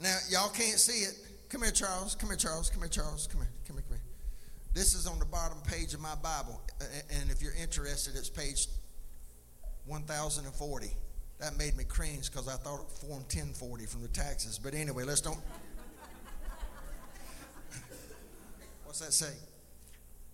now, 0.00 0.16
y'all 0.30 0.48
can't 0.50 0.78
see 0.78 1.06
it. 1.06 1.18
Come 1.48 1.62
here, 1.62 1.72
Charles. 1.72 2.14
Come 2.14 2.28
here, 2.28 2.38
Charles. 2.38 2.70
Come 2.70 2.82
here, 2.82 2.88
Charles. 2.88 3.26
Come 3.26 3.40
here. 3.40 3.50
Come 3.66 3.74
here, 3.76 3.82
come 3.82 3.82
here. 3.82 3.83
This 4.74 4.94
is 4.94 5.06
on 5.06 5.20
the 5.20 5.24
bottom 5.24 5.58
page 5.68 5.94
of 5.94 6.00
my 6.00 6.16
Bible. 6.16 6.60
And 7.20 7.30
if 7.30 7.40
you're 7.40 7.54
interested, 7.54 8.16
it's 8.16 8.28
page 8.28 8.66
1040. 9.86 10.90
That 11.38 11.56
made 11.56 11.76
me 11.76 11.84
cringe 11.84 12.28
because 12.30 12.48
I 12.48 12.54
thought 12.54 12.80
it 12.80 12.90
Form 13.06 13.22
1040 13.22 13.86
from 13.86 14.02
the 14.02 14.08
taxes. 14.08 14.58
But 14.58 14.74
anyway, 14.74 15.04
let's 15.04 15.20
don't. 15.20 15.38
What's 18.84 18.98
that 18.98 19.12
say? 19.12 19.34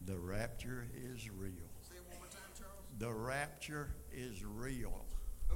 The 0.06 0.16
rapture 0.16 0.86
is 0.96 1.28
real. 1.30 1.52
Say 1.82 1.96
it 1.96 2.04
one 2.08 2.16
more 2.18 2.28
time, 2.28 2.40
Charles. 2.58 2.80
the 2.98 3.12
rapture 3.12 3.90
is 4.10 4.42
real. 4.42 5.04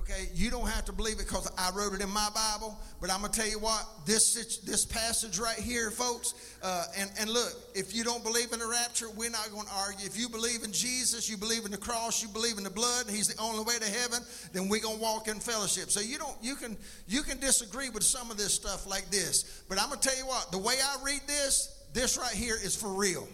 Okay, 0.01 0.29
you 0.35 0.51
don't 0.51 0.69
have 0.69 0.85
to 0.85 0.93
believe 0.93 1.15
it 1.15 1.27
because 1.27 1.51
I 1.57 1.71
wrote 1.75 1.95
it 1.95 2.03
in 2.03 2.11
my 2.11 2.29
Bible, 2.35 2.79
but 3.01 3.11
I'm 3.11 3.23
gonna 3.23 3.33
tell 3.33 3.49
you 3.49 3.59
what 3.59 3.87
this 4.05 4.59
this 4.59 4.85
passage 4.85 5.39
right 5.39 5.59
here, 5.59 5.91
folks. 5.91 6.35
Uh, 6.63 6.85
and 6.99 7.11
and 7.19 7.31
look, 7.31 7.55
if 7.75 7.95
you 7.95 8.05
don't 8.05 8.23
believe 8.23 8.53
in 8.53 8.59
the 8.59 8.67
rapture, 8.67 9.09
we're 9.17 9.31
not 9.31 9.51
going 9.51 9.67
to 9.67 9.73
argue. 9.73 10.05
If 10.05 10.19
you 10.19 10.29
believe 10.29 10.63
in 10.63 10.73
Jesus, 10.73 11.31
you 11.31 11.39
believe 11.39 11.65
in 11.65 11.71
the 11.71 11.79
cross, 11.79 12.23
you 12.23 12.29
believe 12.29 12.59
in 12.59 12.65
the 12.65 12.71
blood, 12.71 13.09
He's 13.09 13.29
the 13.29 13.41
only 13.41 13.65
way 13.65 13.79
to 13.79 13.87
heaven, 13.87 14.21
then 14.53 14.69
we're 14.69 14.83
gonna 14.83 14.99
walk 14.99 15.29
in 15.29 15.41
fellowship. 15.41 15.91
So 15.91 16.01
you 16.01 16.19
don't 16.19 16.37
you 16.43 16.57
can 16.57 16.77
you 17.09 17.23
can 17.23 17.39
disagree 17.39 17.89
with 17.89 18.03
some 18.03 18.31
of 18.31 18.37
this 18.37 18.53
stuff 18.53 18.87
like 18.87 19.11
this, 19.11 19.63
but 19.69 19.81
I'm 19.81 19.89
gonna 19.89 20.01
tell 20.03 20.17
you 20.19 20.27
what. 20.27 20.53
The 20.53 20.59
way 20.59 20.75
I 20.85 21.03
read 21.03 21.23
this, 21.27 21.83
this 21.95 22.19
right 22.19 22.35
here 22.35 22.57
is 22.63 22.77
for 22.77 22.89
real. 22.93 23.27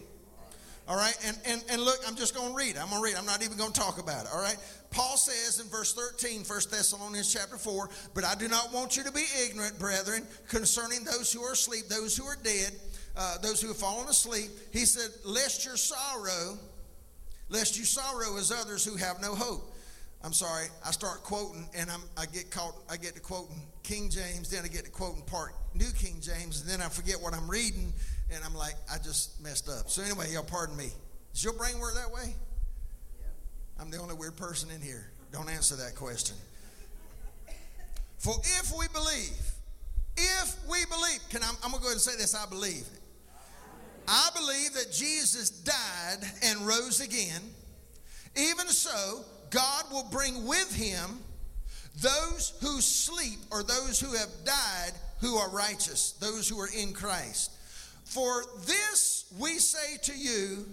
All 0.90 0.96
right, 0.96 1.16
and, 1.24 1.38
and, 1.46 1.62
and 1.70 1.82
look, 1.82 2.00
I'm 2.04 2.16
just 2.16 2.34
going 2.34 2.48
to 2.48 2.54
read. 2.56 2.76
I'm 2.76 2.88
going 2.88 3.00
to 3.00 3.04
read. 3.04 3.14
I'm 3.14 3.24
not 3.24 3.44
even 3.44 3.56
going 3.56 3.70
to 3.70 3.80
talk 3.80 4.00
about 4.00 4.24
it. 4.24 4.30
All 4.34 4.40
right, 4.42 4.56
Paul 4.90 5.16
says 5.16 5.60
in 5.64 5.70
verse 5.70 5.94
13, 5.94 6.40
1 6.40 6.44
Thessalonians 6.68 7.32
chapter 7.32 7.56
4, 7.56 7.88
but 8.12 8.24
I 8.24 8.34
do 8.34 8.48
not 8.48 8.72
want 8.72 8.96
you 8.96 9.04
to 9.04 9.12
be 9.12 9.22
ignorant, 9.46 9.78
brethren, 9.78 10.26
concerning 10.48 11.04
those 11.04 11.32
who 11.32 11.42
are 11.42 11.52
asleep, 11.52 11.86
those 11.88 12.16
who 12.16 12.24
are 12.24 12.36
dead, 12.42 12.72
uh, 13.16 13.38
those 13.38 13.62
who 13.62 13.68
have 13.68 13.76
fallen 13.76 14.08
asleep. 14.08 14.50
He 14.72 14.80
said, 14.80 15.12
lest 15.24 15.64
your 15.64 15.76
sorrow, 15.76 16.58
lest 17.48 17.78
you 17.78 17.84
sorrow 17.84 18.36
as 18.36 18.50
others 18.50 18.84
who 18.84 18.96
have 18.96 19.22
no 19.22 19.36
hope. 19.36 19.72
I'm 20.24 20.32
sorry, 20.32 20.66
I 20.84 20.90
start 20.90 21.22
quoting 21.22 21.68
and 21.72 21.88
I'm, 21.88 22.02
I 22.18 22.26
get 22.26 22.50
caught, 22.50 22.74
I 22.90 22.96
get 22.96 23.14
to 23.14 23.20
quoting 23.20 23.62
King 23.84 24.10
James, 24.10 24.50
then 24.50 24.64
I 24.64 24.68
get 24.68 24.86
to 24.86 24.90
quoting 24.90 25.22
part 25.22 25.52
New 25.74 25.90
King 25.96 26.16
James, 26.20 26.60
and 26.60 26.68
then 26.68 26.80
I 26.82 26.88
forget 26.88 27.16
what 27.20 27.32
I'm 27.32 27.48
reading, 27.48 27.92
and 28.34 28.44
I'm 28.44 28.54
like, 28.54 28.74
I 28.92 28.98
just 28.98 29.42
messed 29.42 29.68
up. 29.68 29.90
So 29.90 30.02
anyway, 30.02 30.26
y'all 30.32 30.42
pardon 30.42 30.76
me. 30.76 30.90
Does 31.32 31.44
your 31.44 31.52
brain 31.52 31.78
work 31.78 31.94
that 31.94 32.10
way? 32.10 32.34
I'm 33.78 33.90
the 33.90 33.98
only 33.98 34.14
weird 34.14 34.36
person 34.36 34.70
in 34.70 34.80
here. 34.80 35.10
Don't 35.32 35.48
answer 35.48 35.76
that 35.76 35.94
question. 35.94 36.36
For 38.18 38.34
if 38.38 38.72
we 38.78 38.86
believe, 38.88 39.40
if 40.16 40.56
we 40.68 40.84
believe, 40.86 41.20
can 41.30 41.42
I, 41.42 41.50
I'm 41.64 41.70
gonna 41.70 41.82
go 41.82 41.86
ahead 41.86 41.92
and 41.92 42.00
say 42.00 42.16
this, 42.16 42.34
I 42.34 42.46
believe. 42.46 42.86
I 44.06 44.28
believe 44.34 44.74
that 44.74 44.92
Jesus 44.92 45.50
died 45.50 46.18
and 46.42 46.66
rose 46.66 47.00
again. 47.00 47.40
Even 48.36 48.68
so, 48.68 49.24
God 49.50 49.84
will 49.90 50.06
bring 50.10 50.46
with 50.46 50.74
him 50.74 51.20
those 52.00 52.52
who 52.60 52.80
sleep 52.80 53.38
or 53.50 53.62
those 53.62 54.00
who 54.00 54.12
have 54.14 54.30
died 54.44 54.92
who 55.20 55.36
are 55.36 55.50
righteous, 55.50 56.12
those 56.12 56.48
who 56.48 56.58
are 56.58 56.68
in 56.76 56.92
Christ. 56.92 57.52
For 58.10 58.44
this 58.66 59.32
we 59.38 59.60
say 59.60 59.96
to 60.02 60.12
you 60.12 60.66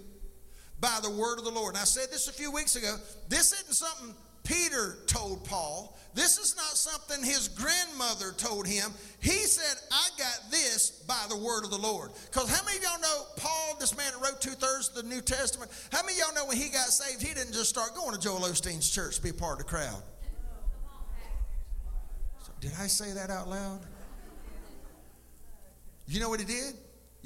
by 0.79 0.97
the 1.03 1.11
word 1.11 1.37
of 1.37 1.45
the 1.45 1.51
Lord. 1.51 1.75
And 1.75 1.81
I 1.81 1.85
said 1.85 2.07
this 2.11 2.27
a 2.27 2.33
few 2.33 2.51
weeks 2.51 2.75
ago. 2.75 2.95
This 3.29 3.53
isn't 3.53 3.75
something 3.75 4.15
Peter 4.43 4.97
told 5.05 5.45
Paul. 5.45 5.99
This 6.15 6.39
is 6.39 6.55
not 6.55 6.65
something 6.69 7.23
his 7.23 7.47
grandmother 7.49 8.31
told 8.35 8.65
him. 8.65 8.91
He 9.19 9.37
said, 9.45 9.77
I 9.91 10.09
got 10.17 10.49
this 10.49 10.89
by 10.89 11.25
the 11.29 11.37
word 11.37 11.63
of 11.63 11.69
the 11.69 11.77
Lord. 11.77 12.09
Because 12.25 12.49
how 12.49 12.65
many 12.65 12.77
of 12.77 12.83
y'all 12.83 13.01
know 13.01 13.25
Paul, 13.35 13.77
this 13.79 13.95
man 13.95 14.11
that 14.13 14.19
wrote 14.19 14.41
two 14.41 14.51
thirds 14.51 14.89
of 14.89 14.95
the 14.95 15.03
New 15.03 15.21
Testament, 15.21 15.69
how 15.91 16.01
many 16.01 16.13
of 16.13 16.25
y'all 16.25 16.33
know 16.33 16.45
when 16.47 16.57
he 16.57 16.69
got 16.69 16.87
saved, 16.87 17.21
he 17.21 17.35
didn't 17.35 17.53
just 17.53 17.69
start 17.69 17.93
going 17.93 18.15
to 18.15 18.19
Joel 18.19 18.39
Osteen's 18.39 18.89
church 18.89 19.17
to 19.17 19.21
be 19.21 19.29
a 19.29 19.33
part 19.33 19.59
of 19.59 19.67
the 19.67 19.69
crowd? 19.69 20.01
So, 22.43 22.51
did 22.61 22.71
I 22.79 22.87
say 22.87 23.13
that 23.13 23.29
out 23.29 23.47
loud? 23.47 23.81
You 26.07 26.19
know 26.19 26.29
what 26.29 26.39
he 26.39 26.47
did? 26.47 26.73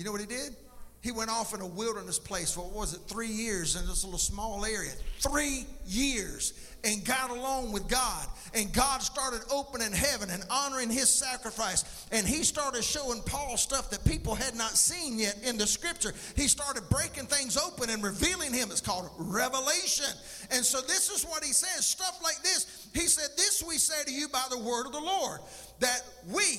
You 0.01 0.05
know 0.05 0.13
what 0.13 0.21
he 0.21 0.25
did? 0.25 0.55
He 1.01 1.11
went 1.11 1.29
off 1.29 1.53
in 1.53 1.61
a 1.61 1.67
wilderness 1.67 2.17
place 2.17 2.51
for, 2.51 2.61
what 2.61 2.73
was 2.73 2.95
it, 2.95 3.01
three 3.07 3.27
years 3.27 3.75
in 3.75 3.85
this 3.85 4.03
little 4.03 4.17
small 4.17 4.65
area. 4.65 4.89
Three 5.19 5.67
years. 5.85 6.53
And 6.83 7.05
got 7.05 7.29
along 7.29 7.71
with 7.71 7.87
God. 7.87 8.25
And 8.55 8.73
God 8.73 9.03
started 9.03 9.41
opening 9.51 9.91
heaven 9.91 10.31
and 10.31 10.43
honoring 10.49 10.89
his 10.89 11.07
sacrifice. 11.07 12.07
And 12.11 12.25
he 12.25 12.41
started 12.41 12.83
showing 12.83 13.21
Paul 13.27 13.57
stuff 13.57 13.91
that 13.91 14.03
people 14.03 14.33
had 14.33 14.55
not 14.55 14.71
seen 14.71 15.19
yet 15.19 15.37
in 15.43 15.55
the 15.55 15.67
scripture. 15.67 16.15
He 16.35 16.47
started 16.47 16.81
breaking 16.89 17.27
things 17.27 17.57
open 17.57 17.91
and 17.91 18.03
revealing 18.03 18.55
him. 18.55 18.69
It's 18.71 18.81
called 18.81 19.07
revelation. 19.19 20.11
And 20.49 20.65
so 20.65 20.81
this 20.81 21.11
is 21.11 21.25
what 21.25 21.43
he 21.43 21.53
says 21.53 21.85
stuff 21.85 22.19
like 22.23 22.41
this. 22.41 22.89
He 22.95 23.01
said, 23.01 23.29
This 23.37 23.63
we 23.67 23.77
say 23.77 24.03
to 24.03 24.11
you 24.11 24.29
by 24.29 24.45
the 24.49 24.57
word 24.57 24.87
of 24.87 24.93
the 24.93 24.99
Lord, 24.99 25.41
that 25.79 26.01
we 26.27 26.57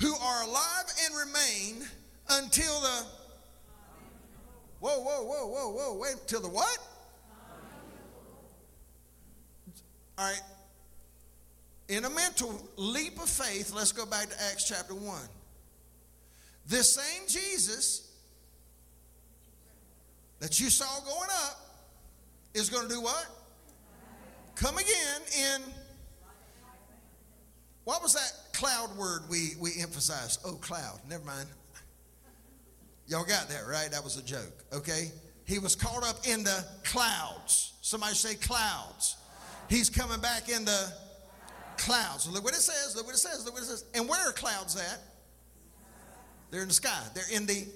who 0.00 0.14
are 0.14 0.42
alive 0.42 0.84
and 1.06 1.14
remain 1.16 1.88
until 2.30 2.80
the 2.80 3.06
Whoa, 4.84 5.00
whoa, 5.00 5.22
whoa, 5.22 5.46
whoa, 5.46 5.70
whoa, 5.70 5.98
wait 5.98 6.16
till 6.26 6.42
the 6.42 6.48
what? 6.48 6.78
All 10.18 10.26
right. 10.26 10.42
In 11.88 12.04
a 12.04 12.10
mental 12.10 12.60
leap 12.76 13.16
of 13.18 13.30
faith, 13.30 13.72
let's 13.74 13.92
go 13.92 14.04
back 14.04 14.28
to 14.28 14.42
Acts 14.50 14.68
chapter 14.68 14.94
1. 14.94 15.18
This 16.66 16.94
same 16.96 17.26
Jesus 17.26 18.12
that 20.40 20.60
you 20.60 20.68
saw 20.68 21.00
going 21.00 21.30
up 21.46 21.60
is 22.52 22.68
going 22.68 22.86
to 22.86 22.94
do 22.94 23.00
what? 23.00 23.26
Come 24.54 24.76
again 24.76 25.20
in. 25.38 25.62
What 27.84 28.02
was 28.02 28.12
that 28.12 28.52
cloud 28.52 28.94
word 28.98 29.22
we, 29.30 29.52
we 29.58 29.70
emphasized? 29.80 30.40
Oh, 30.44 30.56
cloud. 30.56 31.00
Never 31.08 31.24
mind. 31.24 31.48
Y'all 33.06 33.24
got 33.24 33.48
that, 33.48 33.66
right? 33.68 33.90
That 33.90 34.02
was 34.02 34.16
a 34.16 34.22
joke, 34.22 34.64
okay? 34.72 35.12
He 35.44 35.58
was 35.58 35.76
caught 35.76 36.04
up 36.04 36.26
in 36.26 36.42
the 36.42 36.64
clouds. 36.84 37.74
Somebody 37.82 38.14
say 38.14 38.34
clouds. 38.34 39.16
He's 39.68 39.90
coming 39.90 40.20
back 40.20 40.48
in 40.48 40.64
the 40.64 40.92
clouds. 41.76 42.28
Look 42.28 42.44
what 42.44 42.54
it 42.54 42.60
says, 42.60 42.94
look 42.96 43.06
what 43.06 43.14
it 43.14 43.18
says, 43.18 43.44
look 43.44 43.54
what 43.54 43.62
it 43.62 43.66
says. 43.66 43.84
And 43.94 44.08
where 44.08 44.26
are 44.26 44.32
clouds 44.32 44.76
at? 44.76 45.00
They're 46.50 46.62
in 46.62 46.68
the 46.68 46.74
sky, 46.74 47.02
they're 47.14 47.24
in 47.32 47.46
the 47.46 47.66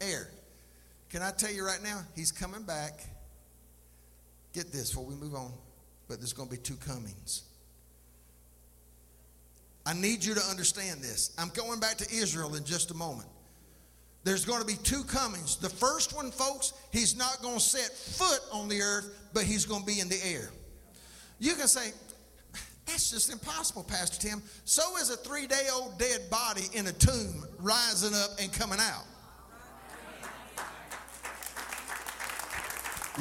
air. 0.00 0.28
Can 1.10 1.22
I 1.22 1.30
tell 1.30 1.50
you 1.50 1.64
right 1.64 1.82
now? 1.82 2.02
He's 2.14 2.30
coming 2.32 2.62
back. 2.62 3.00
Get 4.52 4.72
this 4.72 4.90
before 4.90 5.06
we 5.06 5.14
move 5.14 5.34
on, 5.34 5.52
but 6.06 6.18
there's 6.18 6.32
going 6.32 6.48
to 6.48 6.54
be 6.54 6.60
two 6.60 6.76
comings. 6.76 7.44
I 9.86 9.94
need 9.94 10.22
you 10.22 10.34
to 10.34 10.42
understand 10.50 11.00
this. 11.00 11.34
I'm 11.38 11.48
going 11.50 11.80
back 11.80 11.96
to 11.98 12.14
Israel 12.14 12.56
in 12.56 12.64
just 12.64 12.90
a 12.90 12.94
moment. 12.94 13.28
There's 14.24 14.44
going 14.44 14.60
to 14.60 14.66
be 14.66 14.76
two 14.82 15.04
comings. 15.04 15.56
The 15.56 15.68
first 15.68 16.14
one, 16.14 16.30
folks, 16.30 16.72
he's 16.92 17.16
not 17.16 17.40
going 17.40 17.54
to 17.54 17.60
set 17.60 17.96
foot 17.96 18.40
on 18.52 18.68
the 18.68 18.80
earth, 18.82 19.30
but 19.32 19.44
he's 19.44 19.64
going 19.64 19.80
to 19.80 19.86
be 19.86 20.00
in 20.00 20.08
the 20.08 20.18
air. 20.24 20.50
You 21.38 21.54
can 21.54 21.68
say, 21.68 21.92
that's 22.86 23.10
just 23.10 23.30
impossible, 23.30 23.84
Pastor 23.84 24.28
Tim. 24.28 24.42
So 24.64 24.96
is 24.96 25.10
a 25.10 25.16
three 25.16 25.46
day 25.46 25.68
old 25.72 25.98
dead 25.98 26.28
body 26.30 26.64
in 26.74 26.86
a 26.86 26.92
tomb 26.92 27.46
rising 27.60 28.14
up 28.14 28.30
and 28.40 28.52
coming 28.52 28.78
out. 28.80 29.04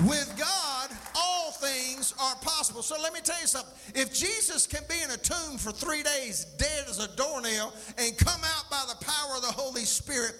With 0.07 0.32
God, 0.38 0.90
all 1.15 1.52
things 1.52 2.14
are 2.19 2.36
possible. 2.36 2.84
So 2.84 2.95
let 3.02 3.14
me 3.14 3.19
tell 3.24 3.40
you 3.41 3.48
something. 3.48 3.74
If 3.95 4.14
Jesus 4.14 4.68
can 4.68 4.84
be 4.88 5.02
in 5.03 5.10
a 5.10 5.18
tomb 5.18 5.57
for 5.57 5.72
three 5.72 6.03
days, 6.03 6.45
dead 6.57 6.86
as 6.88 7.03
a 7.03 7.15
doornail, 7.15 7.74
and 7.98 8.15
come 8.18 8.41
out 8.44 8.69
by 8.69 8.84
the 8.88 9.03
power 9.03 9.36
of 9.36 9.41
the 9.41 9.52
Holy 9.52 9.86
Spirit, 9.86 10.36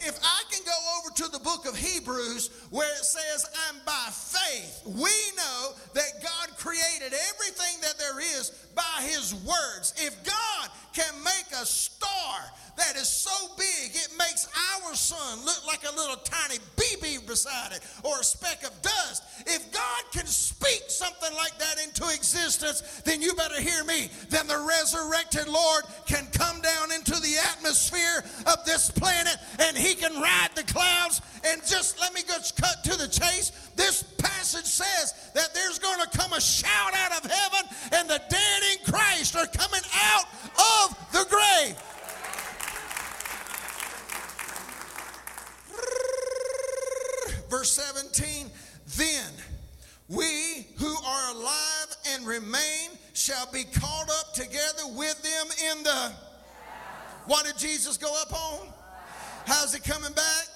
if 0.00 0.18
I 0.22 0.42
can 0.50 0.62
go 0.64 0.78
over 0.98 1.14
to 1.16 1.28
the 1.32 1.38
book 1.42 1.66
of 1.66 1.76
Hebrews 1.76 2.50
where 2.70 2.90
it 2.92 3.04
says, 3.04 3.46
I'm 3.68 3.76
by 3.84 4.08
faith, 4.10 4.82
we 4.84 5.10
know 5.36 5.72
that 5.94 6.22
God 6.22 6.56
created 6.56 7.12
everything 7.12 7.80
that 7.82 7.98
there 7.98 8.20
is 8.20 8.50
by 8.74 9.02
his 9.02 9.34
words. 9.34 9.94
If 9.96 10.22
God 10.24 10.70
can 10.92 11.14
make 11.24 11.46
a 11.52 11.66
star 11.66 12.15
that 12.76 12.96
is 12.96 13.08
so 13.08 13.48
big 13.56 13.94
it 13.94 14.08
makes 14.18 14.48
our 14.74 14.94
sun 14.94 15.44
look 15.44 15.66
like 15.66 15.82
a 15.90 15.96
little 15.96 16.16
tiny 16.16 16.58
BB 16.76 17.26
beside 17.26 17.72
it 17.72 17.80
or 18.02 18.20
a 18.20 18.24
speck 18.24 18.62
of 18.64 18.82
dust, 18.82 19.22
if 19.46 19.72
God 19.72 20.02
can 20.12 20.26
speak 20.26 20.84
something 20.88 21.32
like 21.34 21.58
that 21.58 21.82
into 21.82 22.04
existence, 22.04 23.00
then 23.04 23.22
you 23.22 23.34
better 23.34 23.60
hear 23.60 23.84
me. 23.84 24.10
Then 24.28 24.46
the 24.46 24.58
resurrected 24.58 25.48
Lord 25.48 25.84
can 26.06 26.26
come 26.32 26.60
down 26.60 26.92
into 26.92 27.12
the 27.12 27.36
atmosphere 27.52 28.24
of 28.46 28.64
this 28.64 28.90
planet 28.90 29.36
and 29.58 29.76
he 29.76 29.94
can 29.94 30.20
ride 30.20 30.50
the 30.54 30.64
clouds. 30.64 31.20
And 31.46 31.62
just 31.66 31.98
let 32.00 32.12
me 32.12 32.22
just 32.26 32.60
cut 32.60 32.84
to 32.84 32.96
the 32.96 33.08
chase. 33.08 33.52
This 33.76 34.02
passage 34.18 34.66
says 34.66 35.30
that 35.34 35.54
there's 35.54 35.78
going 35.78 36.00
to 36.00 36.18
come 36.18 36.32
a 36.32 36.40
shout 36.40 36.94
out 36.94 37.24
of 37.24 37.30
heaven 37.30 37.70
and 37.92 38.08
the 38.08 38.20
dead 38.28 38.62
in 38.72 38.92
Christ 38.92 39.36
are 39.36 39.46
coming 39.46 39.82
out 39.94 40.24
of 40.56 41.12
the 41.12 41.26
grave. 41.28 41.76
Verse 47.48 47.70
17, 47.72 48.50
then 48.96 49.30
we 50.08 50.66
who 50.78 50.94
are 51.04 51.34
alive 51.34 51.96
and 52.12 52.26
remain 52.26 52.90
shall 53.12 53.50
be 53.52 53.64
caught 53.64 54.10
up 54.20 54.34
together 54.34 54.86
with 54.94 55.20
them 55.22 55.46
in 55.70 55.82
the. 55.82 56.12
What 57.26 57.44
did 57.44 57.58
Jesus 57.58 57.96
go 57.96 58.12
up 58.22 58.32
on? 58.32 58.68
How's 59.46 59.74
he 59.74 59.80
coming 59.80 60.12
back? 60.12 60.48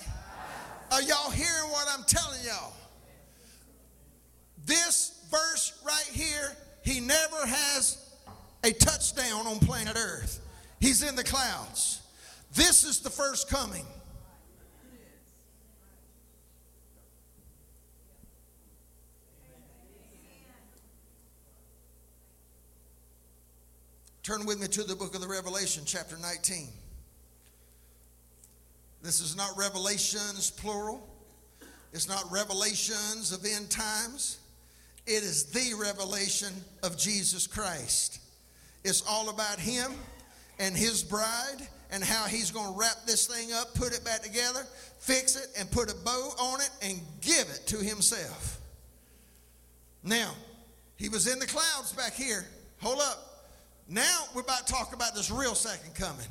Are 0.93 1.03
y'all 1.03 1.31
hearing 1.31 1.71
what 1.71 1.87
I'm 1.93 2.05
telling 2.05 2.41
y'all? 2.45 2.73
This 4.67 5.27
verse 5.31 5.81
right 5.85 6.09
here, 6.13 6.57
he 6.85 7.01
never 7.01 7.47
has 7.47 8.11
a 8.65 8.73
touchdown 8.73 9.47
on 9.47 9.59
planet 9.61 9.97
Earth. 9.97 10.41
He's 10.81 11.03
in 11.03 11.17
the 11.17 11.25
clouds. 11.25 12.03
This 12.55 12.85
is 12.85 13.01
the 13.01 13.11
first 13.11 13.49
coming. 13.49 13.85
Turn 24.23 24.45
with 24.45 24.61
me 24.61 24.67
to 24.69 24.83
the 24.83 24.95
book 24.95 25.15
of 25.15 25.23
the 25.23 25.29
Revelation, 25.29 25.83
chapter 25.87 26.17
19. 26.19 26.69
This 29.03 29.21
is 29.21 29.35
not 29.35 29.57
revelations, 29.57 30.51
plural. 30.51 31.07
It's 31.95 32.07
not 32.07 32.31
revelations 32.31 33.33
of 33.33 33.45
end 33.47 33.71
times. 33.71 34.39
It 35.07 35.23
is 35.23 35.45
the 35.45 35.75
revelation 35.75 36.53
of 36.83 36.99
Jesus 36.99 37.47
Christ. 37.47 38.21
It's 38.85 39.03
all 39.09 39.31
about 39.31 39.59
Him 39.59 39.93
and 40.59 40.77
His 40.77 41.03
bride 41.03 41.67
and 41.91 42.05
how 42.05 42.27
He's 42.27 42.51
going 42.51 42.75
to 42.75 42.79
wrap 42.79 43.07
this 43.07 43.27
thing 43.27 43.55
up, 43.55 43.75
put 43.75 43.95
it 43.95 44.05
back 44.05 44.21
together, 44.21 44.67
fix 44.99 45.35
it, 45.37 45.49
and 45.59 45.71
put 45.71 45.91
a 45.91 45.97
bow 46.05 46.35
on 46.39 46.61
it 46.61 46.71
and 46.83 47.01
give 47.23 47.49
it 47.49 47.63
to 47.69 47.79
Himself. 47.79 48.61
Now, 50.05 50.35
He 50.97 51.09
was 51.09 51.27
in 51.27 51.39
the 51.39 51.47
clouds 51.47 51.95
back 51.95 52.13
here. 52.13 52.45
Hold 52.83 53.01
up. 53.01 53.30
Now 53.91 54.23
we're 54.37 54.43
about 54.43 54.69
to 54.69 54.73
talk 54.73 54.95
about 54.95 55.17
this 55.17 55.33
real 55.33 55.57
second 55.57 55.97
coming. 55.97 56.27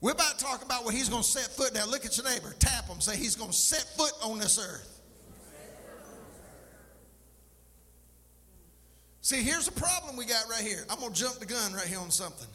We're 0.00 0.12
about 0.12 0.38
to 0.38 0.44
talk 0.44 0.64
about 0.64 0.84
where 0.84 0.92
he's 0.92 1.10
going 1.10 1.22
to 1.22 1.28
set 1.28 1.54
foot. 1.54 1.74
Now 1.74 1.86
look 1.86 2.06
at 2.06 2.16
your 2.16 2.24
neighbor, 2.24 2.54
tap 2.58 2.88
him, 2.88 2.98
say 3.00 3.14
he's 3.14 3.36
going 3.36 3.50
to 3.50 3.56
set 3.56 3.84
foot 3.94 4.12
on 4.22 4.38
this 4.38 4.58
earth. 4.58 4.88
See, 9.20 9.42
here's 9.42 9.66
the 9.66 9.80
problem 9.80 10.16
we 10.16 10.24
got 10.24 10.48
right 10.48 10.62
here. 10.62 10.84
I'm 10.90 10.98
going 10.98 11.12
to 11.12 11.20
jump 11.20 11.38
the 11.38 11.46
gun 11.46 11.74
right 11.74 11.86
here 11.86 12.00
on 12.00 12.10
something. 12.10 12.48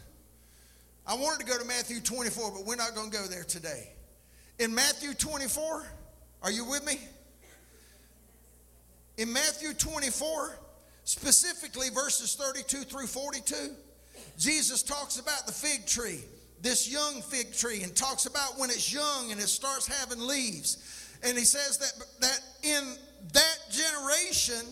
I 1.06 1.14
wanted 1.14 1.46
to 1.46 1.50
go 1.50 1.56
to 1.56 1.64
Matthew 1.64 2.00
24, 2.00 2.50
but 2.50 2.66
we're 2.66 2.76
not 2.76 2.94
going 2.94 3.10
to 3.10 3.16
go 3.16 3.24
there 3.24 3.44
today. 3.44 3.88
In 4.58 4.74
Matthew 4.74 5.14
24, 5.14 5.86
are 6.42 6.50
you 6.50 6.64
with 6.66 6.84
me? 6.84 6.98
In 9.16 9.32
Matthew 9.32 9.72
24, 9.72 10.58
specifically 11.04 11.88
verses 11.88 12.34
32 12.34 12.78
through 12.78 13.06
42, 13.06 13.54
Jesus 14.38 14.84
talks 14.84 15.18
about 15.18 15.46
the 15.46 15.52
fig 15.52 15.84
tree, 15.84 16.20
this 16.62 16.90
young 16.90 17.20
fig 17.22 17.52
tree, 17.52 17.82
and 17.82 17.94
talks 17.94 18.26
about 18.26 18.56
when 18.56 18.70
it's 18.70 18.92
young 18.92 19.32
and 19.32 19.40
it 19.40 19.48
starts 19.48 19.86
having 19.86 20.24
leaves. 20.24 20.78
And 21.24 21.36
he 21.36 21.44
says 21.44 21.76
that, 21.78 22.20
that 22.20 22.40
in 22.62 22.94
that 23.32 23.58
generation, 23.68 24.64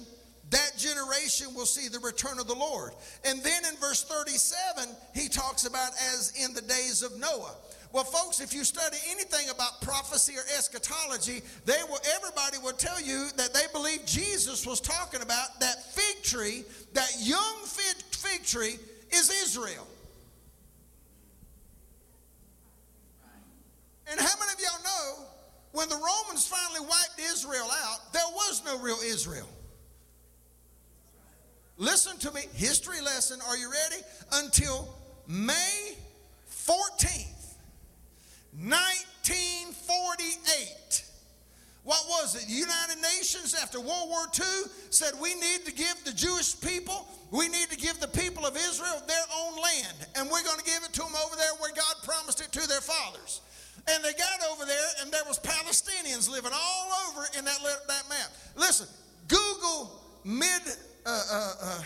that 0.51 0.72
generation 0.78 1.52
will 1.55 1.66
see 1.66 1.88
the 1.88 1.98
return 1.98 2.38
of 2.38 2.47
the 2.47 2.55
Lord. 2.55 2.93
And 3.24 3.43
then 3.43 3.64
in 3.64 3.76
verse 3.80 4.05
37, 4.05 4.94
he 5.14 5.28
talks 5.28 5.66
about 5.66 5.90
as 6.14 6.32
in 6.40 6.55
the 6.55 6.62
days 6.62 7.02
of 7.02 7.18
Noah. 7.18 7.56
Well, 7.93 8.05
folks, 8.05 8.40
if 8.40 8.55
you 8.55 8.62
study 8.62 8.98
anything 9.10 9.48
about 9.52 9.80
prophecy 9.80 10.34
or 10.36 10.44
eschatology, 10.56 11.40
they 11.64 11.78
will 11.88 11.98
everybody 12.14 12.59
will 12.62 12.76
tell 12.76 13.01
you 13.01 13.28
that 13.36 13.55
they 13.55 13.64
believe 13.72 14.05
Jesus 14.06 14.66
was 14.66 14.80
talking 14.80 15.22
about 15.22 15.59
that 15.60 15.93
fig 15.93 16.22
tree, 16.22 16.64
that 16.93 17.10
young 17.20 17.56
fig, 17.64 18.02
fig 18.12 18.44
tree 18.44 18.76
is 19.16 19.30
Israel. 19.43 19.86
And 24.09 24.20
how 24.20 24.38
many 24.38 24.52
of 24.52 24.60
y'all 24.60 24.84
know 24.84 25.24
when 25.72 25.88
the 25.88 25.97
Romans 25.97 26.47
finally 26.47 26.78
wiped 26.80 27.18
Israel 27.32 27.68
out, 27.84 28.12
there 28.12 28.22
was 28.32 28.62
no 28.64 28.78
real 28.78 29.01
Israel? 29.05 29.48
Listen 31.78 32.16
to 32.18 32.32
me, 32.32 32.43
history 32.55 33.02
lesson. 33.02 33.40
Are 33.47 33.56
you 33.56 33.70
ready? 33.70 34.02
Until 34.32 34.88
May 35.26 35.97
14th, 36.51 37.55
1948. 38.59 41.05
What 41.84 42.02
was 42.09 42.34
it? 42.34 42.47
The 42.48 42.55
United 42.55 42.97
Nations 43.16 43.55
after 43.55 43.78
World 43.80 44.09
War 44.09 44.26
II 44.34 44.64
said 44.90 45.14
we 45.20 45.34
need 45.34 45.66
to 45.66 45.72
give 45.72 46.02
the 46.05 46.12
Jewish 46.12 46.59
people, 46.60 47.06
we 47.31 47.48
need 47.48 47.69
to 47.70 47.77
give 47.77 47.98
the 48.01 48.09
people 48.09 48.47
of 48.47 48.57
Israel 48.57 49.03
their 49.07 49.27
own 49.36 49.55
land, 49.61 49.97
and 50.16 50.31
we're 50.31 50.44
going 50.44 50.59
to 50.59 50.65
give 50.65 50.82
it 50.85 50.93
to 50.93 51.01
them 51.01 51.15
over 51.27 51.36
there 51.36 51.53
where 51.59 51.73
God 51.73 51.94
promised 52.05 52.40
it 52.40 52.53
to 52.53 52.69
their 52.69 52.81
fathers. 52.81 53.40
And 53.89 54.03
they 54.03 54.12
got 54.12 54.40
over 54.53 54.65
there, 54.65 54.89
and 55.03 55.12
there 55.12 55.23
was 55.27 55.39
Palestinians 55.39 56.31
living 56.31 56.53
all 56.55 56.90
over 57.09 57.27
in 57.39 57.44
that, 57.44 57.59
that 57.89 58.09
map. 58.09 58.32
Listen, 58.57 58.86
Google 59.28 60.01
mid, 60.24 60.62
uh, 61.05 61.23
uh, 61.31 61.53
uh, 61.62 61.82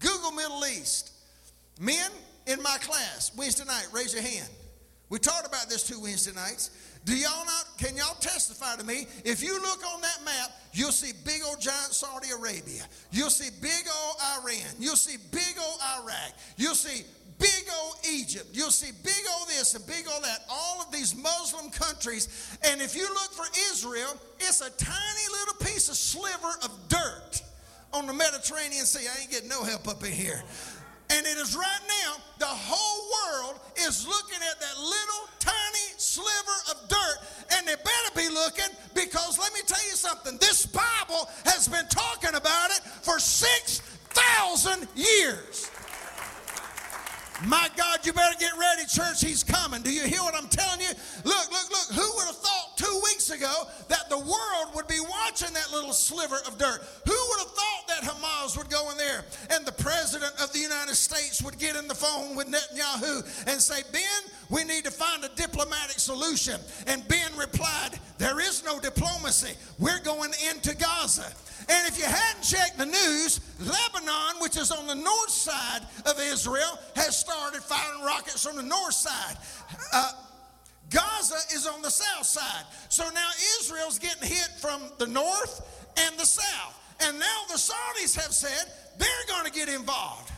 Google 0.00 0.32
Middle 0.32 0.64
East. 0.66 1.12
Men 1.78 2.10
in 2.46 2.62
my 2.62 2.76
class 2.80 3.32
Wednesday 3.36 3.64
night, 3.64 3.88
raise 3.92 4.12
your 4.12 4.22
hand. 4.22 4.48
We 5.08 5.18
talked 5.18 5.46
about 5.46 5.68
this 5.68 5.86
two 5.86 6.00
Wednesday 6.00 6.32
nights. 6.32 6.70
Do 7.06 7.16
y'all 7.16 7.44
not, 7.46 7.78
can 7.78 7.96
y'all 7.96 8.16
testify 8.16 8.74
to 8.74 8.84
me? 8.84 9.06
If 9.24 9.40
you 9.40 9.54
look 9.62 9.80
on 9.86 10.00
that 10.00 10.18
map, 10.24 10.50
you'll 10.72 10.90
see 10.90 11.12
big 11.24 11.40
old 11.46 11.60
giant 11.60 11.94
Saudi 11.94 12.30
Arabia. 12.36 12.82
You'll 13.12 13.30
see 13.30 13.48
big 13.62 13.86
old 13.86 14.16
Iran. 14.42 14.74
You'll 14.80 14.96
see 14.96 15.16
big 15.30 15.54
old 15.56 15.78
Iraq. 16.02 16.32
You'll 16.56 16.74
see 16.74 17.04
big 17.38 17.64
old 17.80 17.94
Egypt. 18.10 18.46
You'll 18.52 18.72
see 18.72 18.90
big 19.04 19.22
old 19.38 19.46
this 19.48 19.76
and 19.76 19.86
big 19.86 20.08
old 20.12 20.24
that. 20.24 20.46
All 20.50 20.82
of 20.82 20.90
these 20.90 21.14
Muslim 21.14 21.70
countries. 21.70 22.58
And 22.68 22.82
if 22.82 22.96
you 22.96 23.08
look 23.08 23.30
for 23.30 23.46
Israel, 23.70 24.16
it's 24.40 24.60
a 24.60 24.70
tiny 24.70 25.26
little 25.30 25.64
piece 25.64 25.88
of 25.88 25.94
sliver 25.94 26.58
of 26.64 26.88
dirt 26.88 27.40
on 27.92 28.08
the 28.08 28.14
Mediterranean 28.14 28.84
Sea. 28.84 29.06
I 29.06 29.20
ain't 29.22 29.30
getting 29.30 29.48
no 29.48 29.62
help 29.62 29.86
up 29.86 30.02
in 30.02 30.10
here. 30.10 30.42
And 31.10 31.24
it 31.24 31.38
is 31.38 31.54
right 31.54 31.84
now, 32.02 32.16
the 32.40 32.46
whole 32.46 33.10
world 33.14 33.60
is 33.86 34.04
looking 34.08 34.42
at 34.42 34.58
that 34.58 34.76
little 34.76 35.28
tiny 35.38 35.85
sliver 36.16 36.58
of 36.72 36.88
dirt, 36.88 37.18
and 37.52 37.66
they 37.68 37.74
better 37.76 38.10
be 38.16 38.28
looking 38.32 38.72
because 38.94 39.38
let 39.38 39.52
me 39.52 39.60
tell 39.66 39.84
you 39.84 39.96
something 39.96 40.38
this 40.38 40.66
Bible 40.66 41.28
has 41.44 41.68
been 41.68 41.86
talking 41.88 42.34
about 42.34 42.70
it 42.70 42.80
for 43.02 43.18
6,000 43.18 44.88
years. 44.94 45.70
My 47.44 47.68
God, 47.76 47.98
you 48.06 48.14
better 48.14 48.38
get 48.38 48.52
ready, 48.58 48.86
church. 48.86 49.20
He's 49.20 49.44
coming. 49.44 49.82
Do 49.82 49.92
you 49.92 50.04
hear 50.04 50.22
what 50.22 50.34
I'm 50.34 50.48
telling 50.48 50.80
you? 50.80 50.88
Look, 51.24 51.52
look, 51.52 51.70
look. 51.70 51.88
Who 51.92 52.16
would 52.16 52.26
have 52.26 52.36
thought 52.36 52.75
two 52.96 53.02
weeks 53.04 53.30
ago 53.30 53.52
that 53.88 54.08
the 54.08 54.18
world 54.18 54.74
would 54.74 54.86
be 54.88 55.00
watching 55.00 55.52
that 55.54 55.72
little 55.72 55.92
sliver 55.92 56.36
of 56.46 56.58
dirt? 56.58 56.80
Who 57.06 57.12
would 57.12 57.38
have 57.40 57.50
thought 57.50 57.88
that 57.88 58.02
Hamas 58.02 58.56
would 58.56 58.70
go 58.70 58.90
in 58.90 58.96
there 58.96 59.24
and 59.50 59.64
the 59.66 59.72
president 59.72 60.32
of 60.42 60.52
the 60.52 60.58
United 60.58 60.94
States 60.94 61.42
would 61.42 61.58
get 61.58 61.76
in 61.76 61.88
the 61.88 61.94
phone 61.94 62.36
with 62.36 62.48
Netanyahu 62.48 63.48
and 63.48 63.60
say, 63.60 63.82
Ben, 63.92 64.02
we 64.50 64.64
need 64.64 64.84
to 64.84 64.90
find 64.90 65.24
a 65.24 65.28
diplomatic 65.30 65.98
solution? 65.98 66.60
And 66.86 67.06
Ben 67.08 67.30
replied, 67.38 67.98
There 68.18 68.40
is 68.40 68.64
no 68.64 68.80
diplomacy. 68.80 69.54
We're 69.78 70.00
going 70.00 70.32
into 70.50 70.74
Gaza. 70.76 71.32
And 71.68 71.88
if 71.88 71.98
you 71.98 72.04
hadn't 72.04 72.42
checked 72.42 72.78
the 72.78 72.86
news, 72.86 73.40
Lebanon, 73.58 74.40
which 74.40 74.56
is 74.56 74.70
on 74.70 74.86
the 74.86 74.94
north 74.94 75.30
side 75.30 75.80
of 76.04 76.20
Israel, 76.20 76.78
has 76.94 77.16
started 77.16 77.60
firing 77.62 78.04
rockets 78.04 78.46
from 78.46 78.56
the 78.56 78.62
north 78.62 78.94
side. 78.94 79.36
Uh, 79.92 80.12
Gaza 80.90 81.36
is 81.54 81.66
on 81.66 81.82
the 81.82 81.90
south 81.90 82.26
side. 82.26 82.64
So 82.88 83.08
now 83.10 83.28
Israel's 83.60 83.98
getting 83.98 84.28
hit 84.28 84.48
from 84.60 84.82
the 84.98 85.06
north 85.06 85.92
and 85.98 86.18
the 86.18 86.26
south. 86.26 86.80
And 87.00 87.18
now 87.18 87.42
the 87.48 87.58
Saudis 87.58 88.14
have 88.16 88.32
said 88.32 88.72
they're 88.98 89.08
going 89.28 89.44
to 89.44 89.52
get 89.52 89.68
involved. 89.68 90.32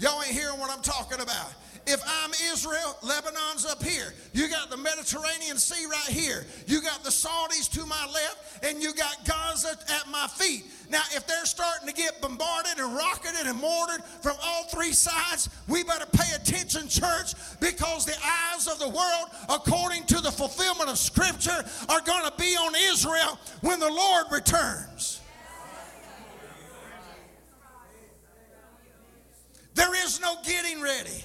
Y'all 0.00 0.22
ain't 0.22 0.32
hearing 0.32 0.58
what 0.58 0.70
I'm 0.70 0.82
talking 0.82 1.20
about. 1.20 1.52
If 1.86 2.02
I'm 2.06 2.30
Israel, 2.52 2.96
Lebanon's 3.02 3.66
up 3.66 3.82
here. 3.82 4.14
You 4.32 4.48
got 4.48 4.70
the 4.70 4.76
Mediterranean 4.76 5.58
Sea 5.58 5.86
right 5.86 6.08
here. 6.08 6.46
You 6.66 6.80
got 6.80 7.04
the 7.04 7.10
Saudis 7.10 7.70
to 7.72 7.84
my 7.84 8.06
left, 8.06 8.64
and 8.64 8.82
you 8.82 8.94
got 8.94 9.24
Gaza 9.26 9.70
at 9.70 10.08
my 10.10 10.26
feet. 10.28 10.64
Now, 10.90 11.02
if 11.14 11.26
they're 11.26 11.44
starting 11.44 11.86
to 11.86 11.94
get 11.94 12.20
bombarded 12.20 12.78
and 12.78 12.94
rocketed 12.94 13.46
and 13.46 13.58
mortared 13.58 14.02
from 14.22 14.36
all 14.42 14.64
three 14.64 14.92
sides, 14.92 15.50
we 15.68 15.84
better 15.84 16.06
pay 16.06 16.34
attention, 16.34 16.88
church, 16.88 17.34
because 17.60 18.06
the 18.06 18.16
eyes 18.24 18.68
of 18.68 18.78
the 18.78 18.88
world, 18.88 19.28
according 19.48 20.04
to 20.04 20.20
the 20.20 20.32
fulfillment 20.32 20.88
of 20.88 20.98
Scripture, 20.98 21.64
are 21.88 22.00
going 22.00 22.24
to 22.24 22.32
be 22.38 22.56
on 22.56 22.72
Israel 22.88 23.38
when 23.60 23.80
the 23.80 23.90
Lord 23.90 24.26
returns. 24.30 25.19
There 29.74 29.94
is 30.04 30.20
no 30.20 30.36
getting 30.44 30.80
ready. 30.80 31.24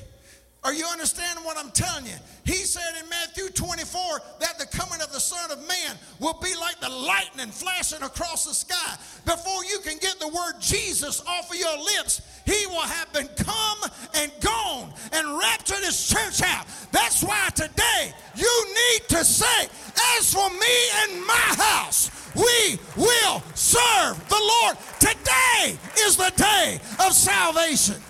Are 0.66 0.74
you 0.74 0.86
understanding 0.88 1.46
what 1.46 1.60
I'm 1.60 1.70
telling 1.70 2.08
you? 2.08 2.16
He 2.44 2.56
said 2.56 3.00
in 3.00 3.08
Matthew 3.08 3.50
24 3.50 4.02
that 4.40 4.58
the 4.58 4.66
coming 4.66 5.00
of 5.00 5.14
the 5.14 5.20
Son 5.20 5.52
of 5.52 5.60
Man 5.68 5.96
will 6.20 6.40
be 6.42 6.56
like 6.56 6.80
the 6.80 6.90
lightning 6.90 7.52
flashing 7.52 8.02
across 8.02 8.46
the 8.46 8.54
sky. 8.56 8.98
Before 9.26 9.64
you 9.64 9.78
can 9.84 10.00
get 10.00 10.20
the 10.20 10.28
word 10.28 10.54
Jesus 10.60 11.22
off 11.28 11.52
of 11.52 11.56
your 11.56 11.78
lips, 11.78 12.22
he 12.48 12.66
will 12.66 12.82
have 12.82 13.14
been 13.14 13.28
come 13.38 13.78
and 14.16 14.32
gone 14.42 14.92
and 15.12 15.38
raptured 15.38 15.84
his 15.84 16.08
church 16.08 16.42
out. 16.42 16.66
That's 16.92 17.24
why 17.24 17.50
today 17.54 18.12
you 18.36 18.66
need 18.68 19.08
to 19.10 19.24
say, 19.24 19.70
As 20.18 20.34
for 20.34 20.50
me 20.50 20.76
and 21.04 21.28
my 21.28 21.56
house, 21.62 22.10
we 22.34 22.80
will 22.98 23.44
serve 23.54 24.18
the 24.30 24.42
Lord. 24.64 24.78
Today 25.00 25.78
is 26.00 26.18
the 26.18 26.34
day 26.36 26.80
of 27.06 27.14
salvation. 27.14 28.02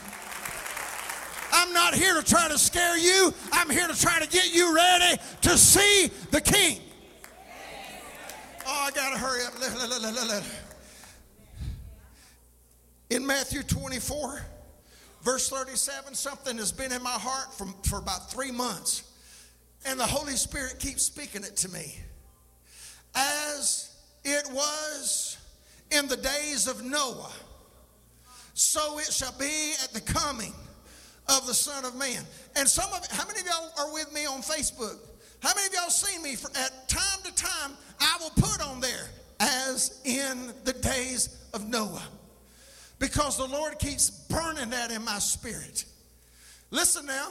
I'm 1.55 1.71
not 1.71 1.93
here 1.93 2.15
to 2.15 2.23
try 2.23 2.49
to 2.49 2.57
scare 2.57 2.97
you. 2.97 3.33
I'm 3.53 3.69
here 3.69 3.87
to 3.87 3.97
try 3.97 4.19
to 4.19 4.27
get 4.27 4.53
you 4.53 4.75
ready 4.75 5.21
to 5.43 5.57
see 5.57 6.11
the 6.31 6.41
King. 6.41 6.81
Oh, 8.67 8.87
I 8.87 8.91
got 8.91 9.13
to 9.13 9.17
hurry 9.17 9.45
up. 9.45 9.53
In 13.09 13.25
Matthew 13.25 13.63
24, 13.63 14.41
verse 15.23 15.47
37, 15.47 16.13
something 16.13 16.57
has 16.57 16.73
been 16.73 16.91
in 16.91 17.01
my 17.01 17.11
heart 17.11 17.53
from, 17.53 17.73
for 17.83 17.99
about 17.99 18.29
three 18.29 18.51
months. 18.51 19.03
And 19.85 19.97
the 19.97 20.05
Holy 20.05 20.33
Spirit 20.33 20.79
keeps 20.79 21.03
speaking 21.03 21.43
it 21.43 21.55
to 21.57 21.71
me. 21.71 21.95
As 23.15 23.95
it 24.25 24.45
was 24.51 25.37
in 25.91 26.07
the 26.07 26.17
days 26.17 26.67
of 26.67 26.83
Noah, 26.83 27.31
so 28.55 28.99
it 28.99 29.13
shall 29.13 29.35
be 29.39 29.73
at 29.81 29.93
the 29.93 30.01
coming 30.01 30.53
of 31.27 31.47
the 31.47 31.53
Son 31.53 31.85
of 31.85 31.95
Man. 31.95 32.23
And 32.55 32.67
some 32.67 32.91
of 32.93 33.05
how 33.11 33.27
many 33.27 33.39
of 33.41 33.45
y'all 33.45 33.71
are 33.77 33.93
with 33.93 34.13
me 34.13 34.25
on 34.25 34.41
Facebook? 34.41 34.97
How 35.41 35.53
many 35.55 35.67
of 35.67 35.73
y'all 35.73 35.89
see 35.89 36.21
me 36.21 36.35
for, 36.35 36.49
at 36.57 36.87
time 36.87 37.19
to 37.23 37.35
time? 37.35 37.71
I 37.99 38.17
will 38.19 38.31
put 38.31 38.65
on 38.65 38.79
there 38.79 39.09
as 39.39 40.01
in 40.05 40.53
the 40.63 40.73
days 40.73 41.37
of 41.53 41.67
Noah, 41.67 42.03
because 42.99 43.37
the 43.37 43.47
Lord 43.47 43.77
keeps 43.79 44.09
burning 44.09 44.69
that 44.69 44.91
in 44.91 45.03
my 45.03 45.19
spirit. 45.19 45.85
Listen 46.71 47.05
now, 47.05 47.29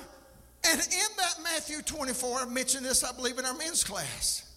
and 0.71 0.81
in 0.81 1.17
that 1.19 1.35
Matthew 1.43 1.83
24, 1.83 2.41
I 2.41 2.45
mentioned 2.47 2.87
this, 2.87 3.05
I 3.05 3.13
believe, 3.13 3.39
in 3.39 3.45
our 3.45 3.55
men's 3.55 3.85
class. 3.85 4.51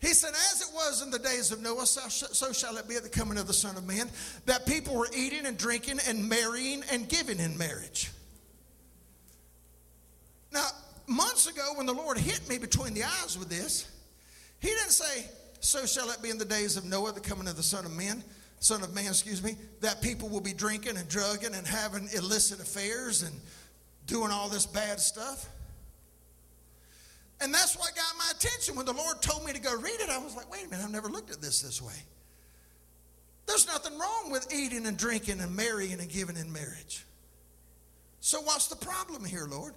He 0.00 0.08
said, 0.08 0.30
As 0.52 0.60
it 0.60 0.68
was 0.74 1.02
in 1.02 1.10
the 1.10 1.18
days 1.18 1.50
of 1.52 1.62
Noah, 1.62 1.86
so, 1.86 2.08
so 2.08 2.52
shall 2.52 2.76
it 2.76 2.88
be 2.88 2.96
at 2.96 3.04
the 3.04 3.08
coming 3.08 3.38
of 3.38 3.46
the 3.46 3.54
Son 3.54 3.76
of 3.76 3.86
Man, 3.86 4.08
that 4.46 4.66
people 4.66 4.94
were 4.94 5.08
eating 5.16 5.46
and 5.46 5.56
drinking 5.56 5.98
and 6.06 6.28
marrying 6.28 6.82
and 6.90 7.08
giving 7.08 7.38
in 7.38 7.56
marriage. 7.56 8.10
Now, 10.54 10.68
months 11.08 11.48
ago, 11.48 11.72
when 11.74 11.84
the 11.84 11.92
Lord 11.92 12.16
hit 12.16 12.48
me 12.48 12.58
between 12.58 12.94
the 12.94 13.02
eyes 13.02 13.36
with 13.36 13.50
this, 13.50 13.90
He 14.60 14.68
didn't 14.68 14.92
say, 14.92 15.26
So 15.60 15.84
shall 15.84 16.08
it 16.10 16.22
be 16.22 16.30
in 16.30 16.38
the 16.38 16.44
days 16.44 16.76
of 16.76 16.84
Noah, 16.84 17.12
the 17.12 17.20
coming 17.20 17.48
of 17.48 17.56
the 17.56 17.62
Son 17.62 17.84
of 17.84 17.92
Man, 17.92 18.22
Son 18.60 18.82
of 18.82 18.94
Man, 18.94 19.06
excuse 19.06 19.42
me, 19.42 19.56
that 19.80 20.00
people 20.00 20.28
will 20.28 20.40
be 20.40 20.54
drinking 20.54 20.96
and 20.96 21.08
drugging 21.08 21.54
and 21.54 21.66
having 21.66 22.08
illicit 22.14 22.60
affairs 22.60 23.24
and 23.24 23.34
doing 24.06 24.30
all 24.30 24.48
this 24.48 24.64
bad 24.64 25.00
stuff. 25.00 25.48
And 27.40 27.52
that's 27.52 27.76
what 27.76 27.94
got 27.96 28.04
my 28.16 28.30
attention. 28.30 28.76
When 28.76 28.86
the 28.86 28.92
Lord 28.92 29.20
told 29.20 29.44
me 29.44 29.52
to 29.52 29.60
go 29.60 29.76
read 29.76 30.00
it, 30.00 30.08
I 30.08 30.18
was 30.18 30.36
like, 30.36 30.50
wait 30.50 30.66
a 30.66 30.68
minute, 30.68 30.84
I've 30.84 30.92
never 30.92 31.08
looked 31.08 31.30
at 31.30 31.42
this 31.42 31.60
this 31.60 31.82
way. 31.82 32.00
There's 33.46 33.66
nothing 33.66 33.98
wrong 33.98 34.30
with 34.30 34.54
eating 34.54 34.86
and 34.86 34.96
drinking 34.96 35.40
and 35.40 35.54
marrying 35.54 35.98
and 36.00 36.08
giving 36.08 36.36
in 36.36 36.50
marriage. 36.52 37.04
So, 38.20 38.40
what's 38.40 38.68
the 38.68 38.76
problem 38.76 39.24
here, 39.24 39.46
Lord? 39.50 39.74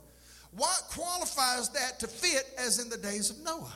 What 0.56 0.84
qualifies 0.90 1.70
that 1.70 2.00
to 2.00 2.08
fit 2.08 2.48
as 2.58 2.80
in 2.80 2.90
the 2.90 2.98
days 2.98 3.30
of 3.30 3.44
Noah? 3.44 3.74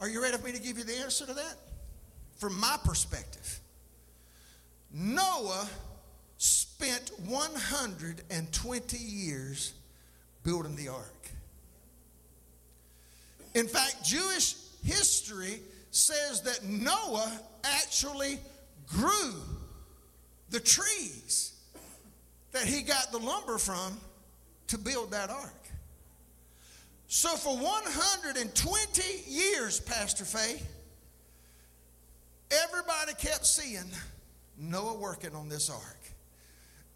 Are 0.00 0.08
you 0.08 0.22
ready 0.22 0.36
for 0.36 0.44
me 0.44 0.52
to 0.52 0.60
give 0.60 0.78
you 0.78 0.84
the 0.84 0.96
answer 0.98 1.26
to 1.26 1.34
that? 1.34 1.56
From 2.38 2.58
my 2.58 2.76
perspective, 2.84 3.60
Noah 4.92 5.68
spent 6.38 7.12
120 7.26 8.96
years 8.98 9.72
building 10.42 10.74
the 10.74 10.88
ark. 10.88 11.30
In 13.54 13.68
fact, 13.68 14.04
Jewish 14.04 14.56
history 14.84 15.60
says 15.92 16.40
that 16.42 16.64
Noah 16.64 17.40
actually 17.62 18.40
grew 18.88 19.34
the 20.50 20.58
trees 20.60 21.52
that 22.52 22.64
he 22.64 22.82
got 22.82 23.12
the 23.12 23.18
lumber 23.18 23.58
from 23.58 23.98
to 24.72 24.78
build 24.78 25.10
that 25.10 25.28
ark. 25.28 25.68
So 27.06 27.28
for 27.36 27.54
120 27.54 29.02
years, 29.28 29.78
Pastor 29.80 30.24
Faye, 30.24 30.62
everybody 32.50 33.12
kept 33.18 33.44
seeing 33.44 33.84
Noah 34.58 34.96
working 34.96 35.34
on 35.34 35.50
this 35.50 35.68
ark. 35.68 35.98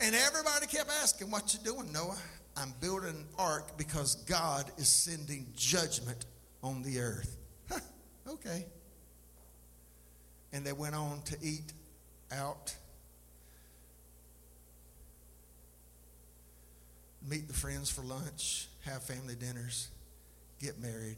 And 0.00 0.14
everybody 0.14 0.66
kept 0.66 0.90
asking, 1.02 1.30
What 1.30 1.52
you 1.52 1.60
doing, 1.70 1.92
Noah? 1.92 2.16
I'm 2.56 2.72
building 2.80 3.10
an 3.10 3.26
ark 3.38 3.76
because 3.76 4.14
God 4.24 4.64
is 4.78 4.88
sending 4.88 5.46
judgment 5.54 6.24
on 6.62 6.82
the 6.82 7.00
earth. 7.00 7.36
Okay. 8.28 8.66
And 10.52 10.64
they 10.64 10.72
went 10.72 10.94
on 10.94 11.20
to 11.26 11.36
eat 11.40 11.72
out, 12.32 12.74
meet 17.28 17.48
the 17.48 17.54
friends 17.54 17.90
for 17.90 18.02
lunch, 18.02 18.68
have 18.84 19.02
family 19.02 19.34
dinners, 19.34 19.88
get 20.60 20.80
married, 20.80 21.16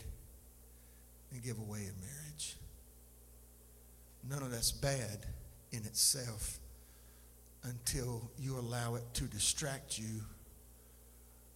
and 1.32 1.42
give 1.42 1.58
away 1.58 1.80
in 1.80 1.92
marriage. 2.00 2.56
None 4.28 4.42
of 4.42 4.50
that's 4.50 4.72
bad 4.72 5.26
in 5.72 5.80
itself 5.84 6.58
until 7.64 8.30
you 8.38 8.58
allow 8.58 8.94
it 8.94 9.02
to 9.14 9.24
distract 9.24 9.98
you 9.98 10.22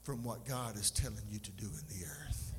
from 0.03 0.23
what 0.25 0.45
God 0.47 0.77
is 0.77 0.91
telling 0.91 1.25
you 1.31 1.39
to 1.39 1.51
do 1.53 1.67
in 1.67 1.99
the 1.99 2.05
earth. 2.05 2.53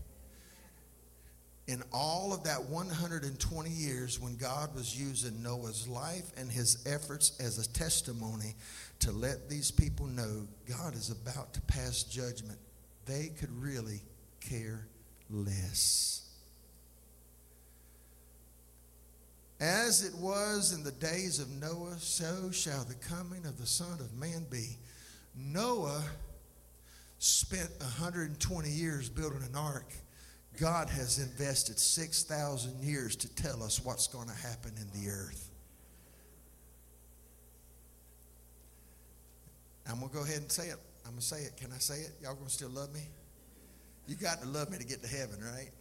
In 1.68 1.82
all 1.94 2.34
of 2.34 2.44
that 2.44 2.64
120 2.64 3.70
years, 3.70 4.20
when 4.20 4.36
God 4.36 4.76
was 4.76 5.00
using 5.00 5.42
Noah's 5.42 5.88
life 5.88 6.30
and 6.36 6.52
his 6.52 6.86
efforts 6.86 7.38
as 7.40 7.58
a 7.58 7.72
testimony 7.72 8.56
to 9.00 9.12
let 9.12 9.50
these 9.50 9.72
people 9.72 10.06
know 10.06 10.48
God 10.68 10.96
is 10.96 11.10
about 11.10 11.54
to 11.54 11.62
pass 11.62 12.04
judgment, 12.04 12.60
they 13.06 13.32
could 13.38 13.52
really 13.52 14.02
care 14.40 14.88
less. 15.30 16.22
As 19.60 20.04
it 20.04 20.14
was 20.16 20.74
in 20.74 20.84
the 20.84 20.92
days 20.92 21.40
of 21.40 21.50
Noah, 21.50 21.98
so 21.98 22.52
shall 22.52 22.84
the 22.84 22.96
coming 22.96 23.46
of 23.46 23.58
the 23.58 23.66
Son 23.66 24.00
of 24.00 24.14
Man 24.14 24.46
be. 24.50 24.78
Noah 25.36 26.04
spent 27.20 27.70
120 27.80 28.70
years 28.70 29.08
building 29.10 29.42
an 29.42 29.56
ark. 29.56 29.90
God 30.60 30.90
has 30.90 31.20
invested 31.20 31.80
6,000 31.80 32.84
years 32.84 33.16
to 33.16 33.34
tell 33.36 33.64
us 33.64 33.84
what's 33.84 34.08
going 34.08 34.28
to 34.28 34.36
happen 34.36 34.74
in 34.78 35.02
the 35.02 35.10
earth. 35.10 35.50
I'm 39.90 40.00
going 40.00 40.10
to 40.10 40.16
go 40.16 40.24
ahead 40.24 40.38
and 40.38 40.52
say 40.52 40.68
it. 40.68 40.78
I'm 41.06 41.12
going 41.12 41.22
to 41.22 41.26
say 41.26 41.42
it. 41.42 41.58
Can 41.58 41.72
I 41.72 41.78
say 41.78 41.96
it? 42.02 42.12
Y'all 42.22 42.36
going 42.36 42.48
to 42.48 42.54
still 42.54 42.70
love 42.70 42.94
me? 42.94 43.02
You 44.08 44.16
got 44.16 44.42
to 44.42 44.48
love 44.48 44.70
me 44.70 44.78
to 44.78 44.86
get 44.86 45.02
to 45.02 45.08
heaven, 45.08 45.40
right? 45.42 45.72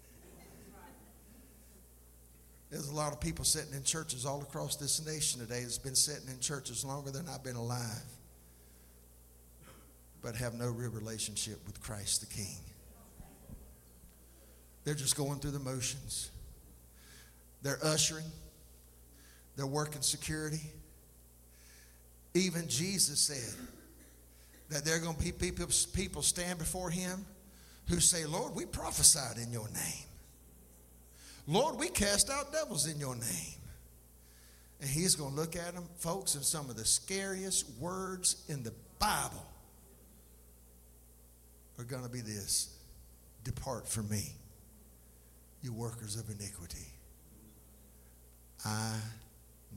There's 2.70 2.88
a 2.88 2.94
lot 2.94 3.12
of 3.12 3.20
people 3.20 3.44
sitting 3.44 3.74
in 3.74 3.82
churches 3.84 4.24
all 4.24 4.40
across 4.40 4.76
this 4.76 5.04
nation 5.04 5.40
today 5.40 5.60
that's 5.60 5.76
been 5.76 5.94
sitting 5.94 6.28
in 6.28 6.40
churches 6.40 6.84
longer 6.86 7.10
than 7.10 7.28
I've 7.28 7.44
been 7.44 7.56
alive, 7.56 8.02
but 10.22 10.34
have 10.36 10.54
no 10.54 10.70
real 10.70 10.90
relationship 10.90 11.58
with 11.66 11.82
Christ 11.82 12.20
the 12.20 12.34
King. 12.34 12.56
They're 14.84 14.94
just 14.94 15.16
going 15.16 15.38
through 15.38 15.50
the 15.50 15.58
motions. 15.58 16.30
They're 17.60 17.78
ushering, 17.84 18.24
they're 19.54 19.66
working 19.66 20.00
security. 20.00 20.62
Even 22.34 22.66
Jesus 22.68 23.20
said 23.20 23.54
that 24.72 24.84
there 24.84 24.96
are 24.96 25.00
going 25.00 25.16
to 25.16 25.22
be 25.22 25.32
people, 25.32 25.66
people 25.94 26.22
stand 26.22 26.58
before 26.58 26.90
him 26.90 27.26
who 27.88 28.00
say, 28.00 28.24
Lord, 28.24 28.54
we 28.54 28.64
prophesied 28.64 29.36
in 29.36 29.52
your 29.52 29.68
name. 29.68 30.06
Lord, 31.46 31.78
we 31.78 31.88
cast 31.88 32.30
out 32.30 32.52
devils 32.52 32.86
in 32.86 32.98
your 32.98 33.14
name. 33.14 33.54
And 34.80 34.88
he's 34.88 35.14
going 35.14 35.34
to 35.34 35.36
look 35.36 35.56
at 35.56 35.74
them, 35.74 35.84
folks, 35.98 36.34
and 36.34 36.44
some 36.44 36.70
of 36.70 36.76
the 36.76 36.84
scariest 36.84 37.66
words 37.78 38.44
in 38.48 38.62
the 38.62 38.72
Bible 38.98 39.46
are 41.78 41.84
going 41.84 42.02
to 42.02 42.08
be 42.08 42.20
this 42.20 42.76
Depart 43.44 43.88
from 43.88 44.08
me, 44.08 44.32
you 45.62 45.72
workers 45.72 46.16
of 46.16 46.28
iniquity. 46.30 46.86
I 48.64 48.96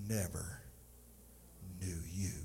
never 0.08 0.62
knew 1.82 1.98
you. 2.14 2.45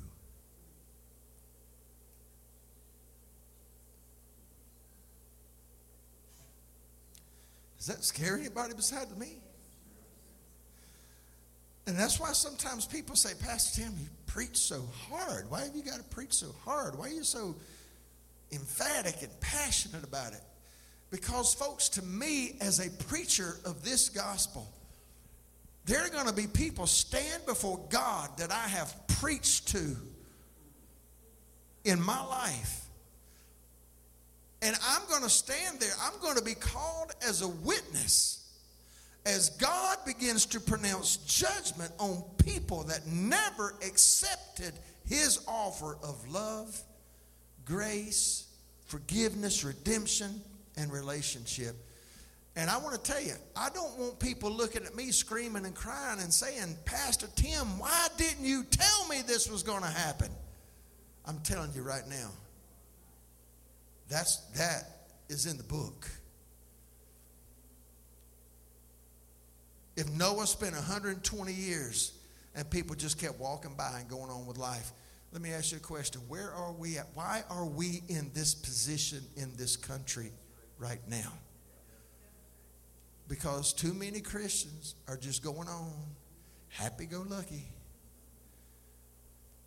Does 7.81 7.87
that 7.87 8.05
scare 8.05 8.39
anybody 8.39 8.75
besides 8.77 9.17
me? 9.17 9.39
And 11.87 11.99
that's 11.99 12.21
why 12.21 12.33
sometimes 12.33 12.85
people 12.85 13.17
say, 13.17 13.31
Pastor 13.43 13.81
Tim, 13.83 13.95
you 13.99 14.07
preach 14.27 14.59
so 14.59 14.85
hard. 15.09 15.51
Why 15.51 15.63
have 15.63 15.75
you 15.75 15.83
got 15.83 15.97
to 15.97 16.05
preach 16.05 16.35
so 16.35 16.55
hard? 16.63 16.97
Why 16.99 17.07
are 17.07 17.13
you 17.13 17.25
so 17.25 17.57
emphatic 18.53 19.23
and 19.23 19.41
passionate 19.41 20.05
about 20.05 20.35
it? 20.35 20.43
Because, 21.11 21.55
folks, 21.55 21.89
to 21.91 22.03
me, 22.05 22.59
as 22.61 22.87
a 22.87 22.91
preacher 23.05 23.57
of 23.65 23.83
this 23.83 24.11
gospel, 24.11 24.71
there 25.87 26.05
are 26.05 26.11
going 26.11 26.27
to 26.27 26.35
be 26.35 26.47
people 26.47 26.87
stand 26.87 27.47
before 27.47 27.81
God 27.89 28.29
that 28.37 28.53
I 28.53 28.69
have 28.69 28.95
preached 29.09 29.69
to 29.69 29.97
in 31.85 32.01
my 32.01 32.23
life. 32.27 32.85
And 34.63 34.77
I'm 34.87 35.03
going 35.09 35.23
to 35.23 35.31
stand 35.31 35.81
there. 35.81 35.93
I'm 36.03 36.21
going 36.21 36.37
to 36.37 36.45
be 36.45 36.55
called 36.55 37.13
as 37.27 37.43
a 37.43 37.49
witness 37.49 38.41
as 39.27 39.51
God 39.51 39.99
begins 40.07 40.47
to 40.47 40.61
pronounce 40.61 41.19
judgment 41.19 41.93
on 41.99 42.23
people 42.39 42.85
that 42.85 43.07
never 43.07 43.75
accepted 43.87 44.73
his 45.07 45.41
offer 45.47 45.99
of 46.03 46.27
love, 46.29 46.81
grace, 47.65 48.47
forgiveness, 48.87 49.65
redemption, 49.65 50.41
and 50.77 50.93
relationship. 50.93 51.77
And 52.57 52.69
I 52.69 52.79
want 52.79 53.03
to 53.03 53.13
tell 53.13 53.23
you, 53.23 53.35
I 53.57 53.69
don't 53.71 53.97
want 53.99 54.19
people 54.19 54.51
looking 54.51 54.85
at 54.85 54.95
me 54.97 55.13
screaming 55.13 55.65
and 55.65 55.75
crying 55.75 56.21
and 56.21 56.33
saying, 56.33 56.77
Pastor 56.85 57.29
Tim, 57.37 57.79
why 57.79 58.09
didn't 58.17 58.45
you 58.45 58.65
tell 58.65 59.07
me 59.09 59.23
this 59.27 59.49
was 59.51 59.63
going 59.63 59.83
to 59.83 59.89
happen? 59.89 60.31
I'm 61.27 61.39
telling 61.41 61.73
you 61.75 61.83
right 61.83 62.07
now. 62.09 62.31
That's 64.11 64.37
that 64.59 64.85
is 65.29 65.47
in 65.47 65.57
the 65.57 65.63
book. 65.63 66.07
If 69.97 70.11
Noah 70.11 70.47
spent 70.47 70.75
120 70.75 71.53
years 71.53 72.13
and 72.55 72.69
people 72.69 72.97
just 72.97 73.19
kept 73.19 73.39
walking 73.39 73.75
by 73.77 74.01
and 74.01 74.09
going 74.09 74.31
on 74.31 74.47
with 74.47 74.59
life, 74.59 74.93
let 75.33 75.41
me 75.41 75.53
ask 75.53 75.73
you 75.73 75.79
a 75.79 75.81
question. 75.81 76.21
Where 76.27 76.51
are 76.51 76.73
we 76.73 76.99
at? 76.99 77.07
Why 77.15 77.45
are 77.49 77.67
we 77.67 78.03
in 78.09 78.31
this 78.35 78.55
position 78.55 79.23
in 79.37 79.55
this 79.57 79.77
country 79.77 80.33
right 80.79 81.01
now? 81.09 81.33
Because 83.29 83.73
too 83.73 83.95
many 83.95 84.21
Christians 84.21 84.97
are 85.07 85.17
just 85.17 85.43
going 85.43 85.69
on 85.69 85.93
happy 86.71 87.05
go 87.05 87.25
lucky. 87.29 87.69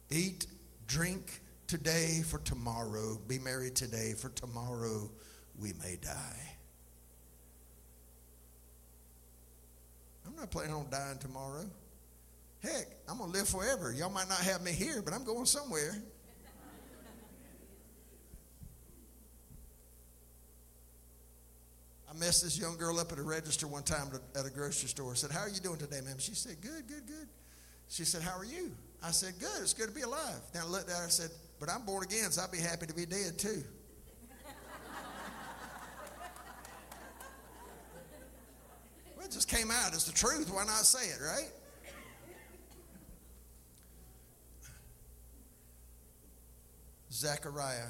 Eat, 0.10 0.48
drink 0.88 1.41
today 1.73 2.21
for 2.23 2.37
tomorrow. 2.37 3.17
Be 3.27 3.39
married 3.39 3.73
today 3.73 4.13
for 4.15 4.29
tomorrow 4.29 5.09
we 5.59 5.73
may 5.81 5.97
die. 5.99 6.55
I'm 10.27 10.35
not 10.35 10.51
planning 10.51 10.75
on 10.75 10.85
dying 10.91 11.17
tomorrow. 11.17 11.65
Heck, 12.61 12.85
I'm 13.09 13.17
going 13.17 13.31
to 13.31 13.37
live 13.39 13.49
forever. 13.49 13.91
Y'all 13.91 14.11
might 14.11 14.29
not 14.29 14.37
have 14.37 14.61
me 14.61 14.71
here, 14.71 15.01
but 15.03 15.15
I'm 15.15 15.23
going 15.23 15.47
somewhere. 15.47 15.95
I 22.07 22.13
messed 22.19 22.43
this 22.43 22.59
young 22.59 22.77
girl 22.77 22.99
up 22.99 23.11
at 23.11 23.17
a 23.17 23.23
register 23.23 23.65
one 23.65 23.81
time 23.81 24.09
at 24.35 24.45
a 24.45 24.51
grocery 24.51 24.89
store. 24.89 25.13
I 25.13 25.15
said, 25.15 25.31
How 25.31 25.39
are 25.39 25.49
you 25.49 25.59
doing 25.59 25.79
today, 25.79 26.01
ma'am? 26.05 26.17
She 26.19 26.35
said, 26.35 26.57
Good, 26.61 26.87
good, 26.87 27.07
good. 27.07 27.27
She 27.89 28.05
said, 28.05 28.21
How 28.21 28.37
are 28.37 28.45
you? 28.45 28.71
I 29.01 29.09
said, 29.09 29.33
Good, 29.39 29.59
it's 29.59 29.73
good 29.73 29.87
to 29.87 29.95
be 29.95 30.01
alive. 30.01 30.39
Then 30.53 30.61
I 30.61 30.67
looked 30.67 30.91
at 30.91 30.97
her 30.97 31.03
and 31.03 31.11
said, 31.11 31.31
But 31.59 31.69
I'm 31.69 31.85
born 31.85 32.03
again, 32.03 32.31
so 32.31 32.41
I'd 32.43 32.51
be 32.51 32.57
happy 32.57 32.88
to 32.88 32.93
be 32.93 33.05
dead 33.05 33.38
too. 33.38 33.63
well, 39.15 39.25
it 39.25 39.31
just 39.31 39.47
came 39.49 39.71
out. 39.71 39.93
It's 39.93 40.05
the 40.05 40.13
truth. 40.13 40.51
Why 40.53 40.65
not 40.65 40.85
say 40.85 41.07
it, 41.07 41.19
right? 41.21 41.49
Zechariah 47.11 47.89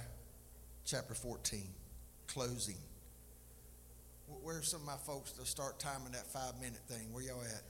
chapter 0.85 1.13
14, 1.13 1.63
closing. 2.27 2.75
Where's 4.43 4.67
some 4.67 4.81
of 4.81 4.85
my 4.85 4.97
folks 5.05 5.31
to 5.33 5.45
start 5.45 5.79
timing 5.79 6.11
that 6.11 6.27
five 6.27 6.53
minute 6.59 6.81
thing? 6.87 7.11
Where 7.13 7.23
y'all 7.23 7.41
at? 7.41 7.63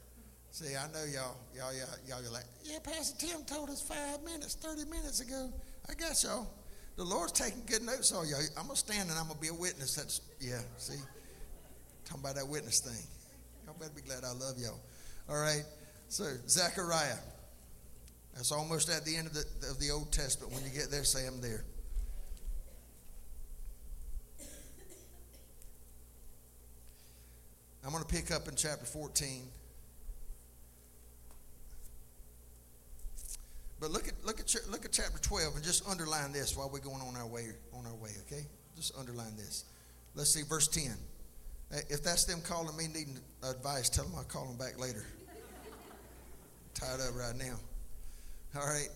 See, 0.50 0.76
I 0.76 0.86
know 0.92 1.04
y'all, 1.04 1.36
y'all, 1.56 1.72
y'all, 1.72 1.86
y'all, 2.06 2.22
you're 2.22 2.32
like, 2.32 2.44
yeah, 2.64 2.78
Pastor 2.82 3.26
Tim 3.26 3.44
told 3.44 3.70
us 3.70 3.80
five 3.80 4.22
minutes, 4.24 4.54
30 4.54 4.84
minutes 4.90 5.20
ago. 5.20 5.52
I 5.88 5.94
got 5.94 6.22
y'all. 6.22 6.48
The 6.96 7.04
Lord's 7.04 7.32
taking 7.32 7.62
good 7.66 7.82
notes 7.82 8.12
on 8.12 8.28
y'all. 8.28 8.40
I'm 8.56 8.66
going 8.66 8.74
to 8.74 8.76
stand 8.76 9.10
and 9.10 9.18
I'm 9.18 9.26
going 9.26 9.36
to 9.36 9.40
be 9.40 9.48
a 9.48 9.54
witness. 9.54 9.96
That's, 9.96 10.20
yeah, 10.40 10.60
see? 10.76 10.94
Talking 12.04 12.22
about 12.22 12.36
that 12.36 12.46
witness 12.46 12.80
thing. 12.80 13.06
Y'all 13.64 13.74
better 13.78 13.92
be 13.94 14.02
glad 14.02 14.24
I 14.24 14.32
love 14.32 14.58
y'all. 14.58 14.80
All 15.28 15.36
right. 15.36 15.64
So, 16.08 16.24
Zechariah. 16.48 17.18
That's 18.34 18.52
almost 18.52 18.90
at 18.90 19.04
the 19.04 19.16
end 19.16 19.28
of 19.28 19.34
the, 19.34 19.44
of 19.70 19.80
the 19.80 19.90
Old 19.90 20.12
Testament. 20.12 20.52
When 20.52 20.64
you 20.64 20.70
get 20.70 20.90
there, 20.90 21.04
say, 21.04 21.26
I'm 21.26 21.40
there. 21.40 21.64
I'm 27.84 27.92
going 27.92 28.02
to 28.02 28.08
pick 28.08 28.30
up 28.30 28.48
in 28.48 28.56
chapter 28.56 28.86
14. 28.86 29.42
But 33.80 33.90
look 33.90 34.08
at 34.08 34.14
look 34.24 34.40
at 34.40 34.54
look 34.70 34.84
at 34.84 34.92
chapter 34.92 35.18
12 35.18 35.56
and 35.56 35.64
just 35.64 35.88
underline 35.88 36.32
this 36.32 36.56
while 36.56 36.70
we're 36.72 36.78
going 36.78 37.02
on 37.02 37.16
our 37.16 37.26
way 37.26 37.48
on 37.72 37.86
our 37.86 37.94
way, 37.94 38.10
okay? 38.26 38.46
Just 38.76 38.96
underline 38.98 39.36
this. 39.36 39.64
Let's 40.14 40.30
see 40.30 40.42
verse 40.48 40.68
10. 40.68 40.92
If 41.88 42.02
that's 42.02 42.24
them 42.24 42.40
calling 42.40 42.76
me 42.76 42.86
needing 42.86 43.18
advice, 43.42 43.88
tell 43.88 44.04
them 44.04 44.14
I'll 44.16 44.24
call 44.24 44.46
them 44.46 44.56
back 44.56 44.78
later. 44.78 45.04
Tied 46.74 47.00
up 47.00 47.16
right 47.16 47.36
now. 47.36 47.56
All 48.56 48.66
right. 48.66 48.88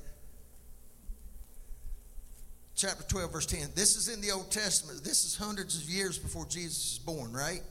Chapter 2.77 3.03
12, 3.03 3.33
verse 3.33 3.47
10. 3.47 3.71
This 3.75 3.97
is 3.97 4.09
in 4.09 4.21
the 4.21 4.31
Old 4.31 4.53
Testament. 4.53 5.03
This 5.03 5.25
is 5.25 5.37
hundreds 5.37 5.83
of 5.83 5.91
years 5.91 6.17
before 6.17 6.47
Jesus 6.47 6.93
is 6.93 6.99
born, 7.01 7.33
right? 7.33 7.63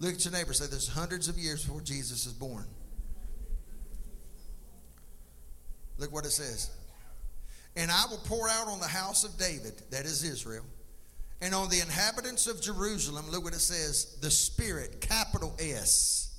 Look 0.00 0.14
at 0.14 0.24
your 0.24 0.32
neighbor. 0.32 0.52
Say, 0.52 0.66
there's 0.66 0.88
hundreds 0.88 1.28
of 1.28 1.38
years 1.38 1.64
before 1.64 1.82
Jesus 1.82 2.26
is 2.26 2.32
born. 2.32 2.64
Look 6.00 6.12
what 6.12 6.24
it 6.24 6.30
says. 6.30 6.70
And 7.76 7.90
I 7.90 8.04
will 8.10 8.20
pour 8.24 8.48
out 8.48 8.66
on 8.66 8.80
the 8.80 8.86
house 8.86 9.22
of 9.22 9.36
David, 9.38 9.74
that 9.90 10.04
is 10.04 10.24
Israel, 10.24 10.64
and 11.40 11.54
on 11.54 11.68
the 11.68 11.80
inhabitants 11.80 12.46
of 12.46 12.60
Jerusalem, 12.60 13.26
look 13.30 13.44
what 13.44 13.54
it 13.54 13.60
says, 13.60 14.16
the 14.20 14.30
Spirit, 14.30 15.00
capital 15.00 15.54
S, 15.60 16.34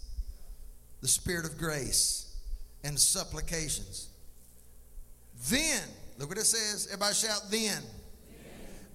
the 1.01 1.07
Spirit 1.07 1.45
of 1.45 1.57
grace 1.57 2.35
and 2.83 2.99
supplications. 2.99 4.09
Then, 5.49 5.81
look 6.19 6.29
what 6.29 6.38
it 6.38 6.45
says, 6.45 6.88
everybody 6.88 7.15
shout, 7.15 7.41
then. 7.49 7.81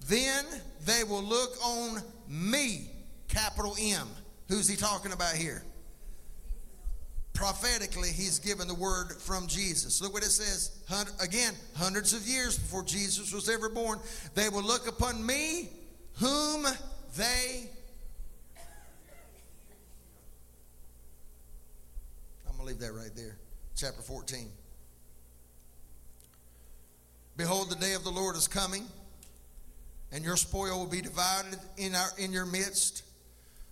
Then, 0.05 0.45
then 0.45 0.61
they 0.85 1.03
will 1.03 1.23
look 1.23 1.55
on 1.65 2.01
me, 2.29 2.91
capital 3.27 3.75
M. 3.79 4.07
Who's 4.47 4.67
he 4.67 4.77
talking 4.77 5.11
about 5.11 5.35
here? 5.35 5.63
Prophetically, 7.37 8.09
he's 8.09 8.39
given 8.39 8.67
the 8.67 8.73
word 8.73 9.13
from 9.13 9.45
Jesus. 9.45 10.01
Look 10.01 10.11
what 10.11 10.23
it 10.23 10.31
says. 10.31 10.71
Again, 11.21 11.53
hundreds 11.75 12.13
of 12.13 12.27
years 12.27 12.57
before 12.57 12.83
Jesus 12.83 13.31
was 13.31 13.47
ever 13.47 13.69
born, 13.69 13.99
they 14.33 14.49
will 14.49 14.63
look 14.63 14.87
upon 14.87 15.23
me 15.23 15.69
whom 16.15 16.65
they. 17.15 17.69
I'm 22.49 22.57
going 22.57 22.59
to 22.59 22.65
leave 22.65 22.79
that 22.79 22.93
right 22.93 23.15
there. 23.15 23.37
Chapter 23.75 24.01
14. 24.01 24.49
Behold, 27.37 27.69
the 27.69 27.75
day 27.75 27.93
of 27.93 28.03
the 28.03 28.09
Lord 28.09 28.35
is 28.35 28.47
coming, 28.47 28.83
and 30.11 30.25
your 30.25 30.37
spoil 30.37 30.79
will 30.79 30.87
be 30.87 31.01
divided 31.01 31.59
in, 31.77 31.93
our, 31.93 32.09
in 32.17 32.31
your 32.33 32.47
midst. 32.47 33.03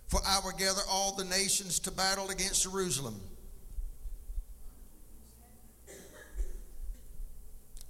For 0.06 0.20
I 0.24 0.38
will 0.44 0.52
gather 0.52 0.82
all 0.88 1.16
the 1.16 1.24
nations 1.24 1.80
to 1.80 1.90
battle 1.90 2.30
against 2.30 2.62
Jerusalem. 2.62 3.20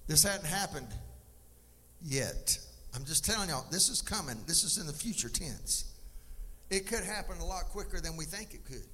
This 0.07 0.23
hadn't 0.23 0.47
happened 0.47 0.89
yet. 2.03 2.59
I'm 2.95 3.05
just 3.05 3.25
telling 3.25 3.49
y'all, 3.49 3.67
this 3.71 3.89
is 3.89 4.01
coming. 4.01 4.37
This 4.47 4.65
is 4.65 4.79
in 4.79 4.87
the 4.87 4.93
future 4.93 5.29
tense. 5.29 5.93
It 6.71 6.87
could 6.87 7.05
happen 7.05 7.39
a 7.39 7.45
lot 7.45 7.65
quicker 7.65 8.01
than 8.01 8.17
we 8.17 8.25
think 8.25 8.55
it 8.55 8.65
could. 8.65 8.87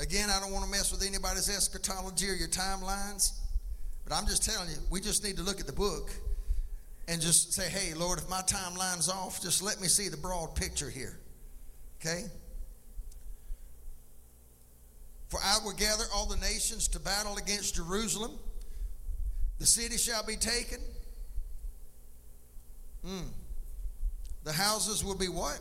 Again, 0.00 0.28
I 0.30 0.38
don't 0.38 0.52
want 0.52 0.64
to 0.64 0.70
mess 0.70 0.92
with 0.92 1.04
anybody's 1.04 1.48
eschatology 1.48 2.28
or 2.28 2.34
your 2.34 2.48
timelines, 2.48 3.32
but 4.04 4.14
I'm 4.14 4.26
just 4.26 4.44
telling 4.44 4.68
you, 4.68 4.76
we 4.90 5.00
just 5.00 5.24
need 5.24 5.36
to 5.36 5.42
look 5.42 5.58
at 5.58 5.66
the 5.66 5.72
book 5.72 6.10
and 7.08 7.20
just 7.20 7.52
say, 7.52 7.68
hey, 7.68 7.94
Lord, 7.94 8.18
if 8.18 8.28
my 8.28 8.42
timeline's 8.42 9.08
off, 9.08 9.42
just 9.42 9.60
let 9.60 9.80
me 9.80 9.88
see 9.88 10.08
the 10.08 10.16
broad 10.16 10.54
picture 10.54 10.88
here. 10.88 11.18
Okay? 12.00 12.24
For 15.28 15.38
I 15.42 15.58
will 15.64 15.72
gather 15.72 16.04
all 16.14 16.26
the 16.26 16.36
nations 16.36 16.88
to 16.88 16.98
battle 16.98 17.36
against 17.36 17.76
Jerusalem. 17.76 18.32
The 19.58 19.66
city 19.66 19.98
shall 19.98 20.24
be 20.24 20.36
taken. 20.36 20.78
Mm. 23.06 23.28
The 24.44 24.52
houses 24.52 25.04
will 25.04 25.16
be 25.16 25.28
what? 25.28 25.60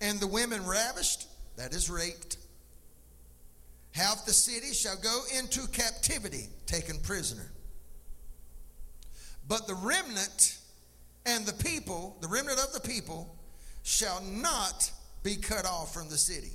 And 0.00 0.20
the 0.20 0.26
women 0.26 0.64
ravished, 0.66 1.26
that 1.56 1.72
is 1.72 1.90
raped. 1.90 2.36
Half 3.92 4.26
the 4.26 4.32
city 4.32 4.74
shall 4.74 4.96
go 4.96 5.22
into 5.38 5.66
captivity, 5.68 6.48
taken 6.66 7.00
prisoner. 7.00 7.50
But 9.48 9.66
the 9.66 9.74
remnant 9.74 10.58
and 11.24 11.46
the 11.46 11.54
people, 11.54 12.16
the 12.20 12.28
remnant 12.28 12.58
of 12.58 12.72
the 12.72 12.80
people, 12.80 13.34
shall 13.82 14.22
not 14.22 14.90
be 15.26 15.34
cut 15.34 15.66
off 15.66 15.92
from 15.92 16.08
the 16.08 16.16
city. 16.16 16.52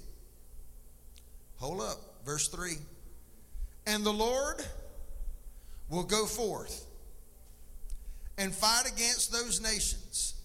Hold 1.58 1.82
up, 1.82 1.98
verse 2.26 2.48
3. 2.48 2.76
And 3.86 4.06
the 4.06 4.14
Lord 4.14 4.66
will 5.90 6.06
go 6.06 6.26
forth 6.26 6.86
and 8.38 8.56
fight 8.56 8.84
against 8.86 9.34
those 9.34 9.60
nations 9.60 10.36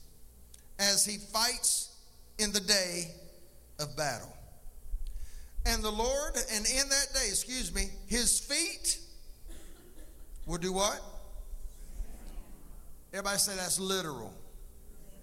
as 0.81 1.05
he 1.05 1.19
fights 1.19 1.97
in 2.41 2.51
the 2.51 2.59
day 2.59 3.13
of 3.79 3.97
battle. 3.97 4.37
And 5.65 5.81
the 5.85 5.93
Lord, 5.93 6.35
and 6.53 6.67
in 6.67 6.89
that 6.89 7.07
day, 7.15 7.29
excuse 7.29 7.73
me, 7.73 7.91
his 8.09 8.41
feet 8.41 8.99
will 10.47 10.59
do 10.59 10.73
what? 10.73 11.01
Everybody 13.13 13.39
say 13.39 13.55
that's 13.55 13.79
literal. 13.79 14.35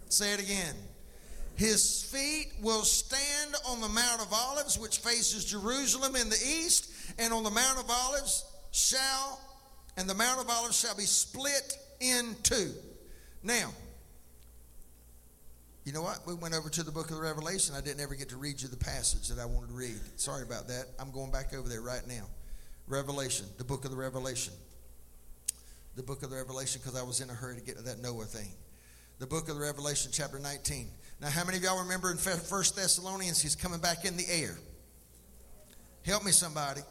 Say 0.08 0.34
it 0.34 0.42
again. 0.42 0.76
His 1.56 2.04
feet 2.04 2.52
will 2.62 2.82
stand 2.82 3.56
on 3.68 3.80
the 3.80 3.90
Mount 3.90 4.22
of 4.22 4.34
Olives, 4.34 4.80
which 4.80 4.98
faces 5.00 5.46
Jerusalem 5.46 6.16
in 6.16 6.30
the 6.30 6.36
east, 6.36 6.92
and 7.20 7.32
on 7.32 7.44
the 7.44 7.52
Mount 7.52 7.80
of 7.80 7.90
Olives 7.90 8.46
shall, 8.72 9.40
and 9.98 10.10
the 10.10 10.16
Mount 10.16 10.42
of 10.42 10.50
Olives 10.50 10.80
shall 10.80 10.96
be 10.96 11.04
split 11.04 11.78
in 12.00 12.36
two. 12.42 12.72
Now, 13.44 13.72
you 15.86 15.92
know 15.92 16.02
what? 16.02 16.26
We 16.26 16.34
went 16.34 16.56
over 16.56 16.70
to 16.70 16.84
the 16.84 16.92
book 16.92 17.10
of 17.10 17.18
the 17.18 17.22
Revelation. 17.22 17.76
I 17.76 17.82
didn't 17.82 18.00
ever 18.00 18.16
get 18.16 18.30
to 18.30 18.38
read 18.38 18.62
you 18.62 18.70
the 18.70 18.78
passage 18.78 19.28
that 19.28 19.40
I 19.40 19.46
wanted 19.46 19.68
to 19.68 19.74
read. 19.74 20.00
Sorry 20.16 20.42
about 20.42 20.68
that. 20.70 20.86
I'm 20.98 21.12
going 21.12 21.30
back 21.30 21.54
over 21.54 21.68
there 21.68 21.82
right 21.82 22.08
now. 22.08 22.26
Revelation, 22.88 23.46
the 23.58 23.64
book 23.64 23.86
of 23.86 23.92
the 23.92 23.98
Revelation. 23.98 24.54
The 25.96 26.04
book 26.04 26.24
of 26.24 26.30
the 26.30 26.38
Revelation, 26.38 26.82
because 26.82 27.00
I 27.00 27.04
was 27.04 27.22
in 27.22 27.30
a 27.30 27.34
hurry 27.34 27.58
to 27.58 27.62
get 27.62 27.78
to 27.78 27.84
that 27.84 28.00
Noah 28.00 28.26
thing. 28.26 28.52
The 29.20 29.28
book 29.28 29.50
of 29.50 29.56
the 29.56 29.62
Revelation, 29.62 30.12
chapter 30.12 30.40
19. 30.40 30.88
Now, 31.24 31.30
how 31.30 31.46
many 31.46 31.58
of 31.58 31.64
y'all 31.64 31.80
remember 31.82 32.12
in 32.12 32.18
First 32.18 32.76
Thessalonians, 32.76 33.42
he's 33.42 33.56
coming 33.56 33.80
back 33.80 34.04
in 34.04 34.18
the 34.18 34.26
air? 34.30 34.58
Help 36.06 36.26
me, 36.26 36.34
somebody. 36.34 36.82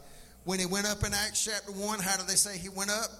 When 0.44 0.58
he 0.58 0.64
went 0.64 0.86
up 0.86 1.04
in 1.04 1.12
Acts 1.12 1.44
chapter 1.44 1.70
1, 1.70 1.98
how 1.98 2.16
do 2.16 2.22
they 2.26 2.36
say 2.36 2.56
he 2.56 2.70
went 2.70 2.90
up? 2.90 3.10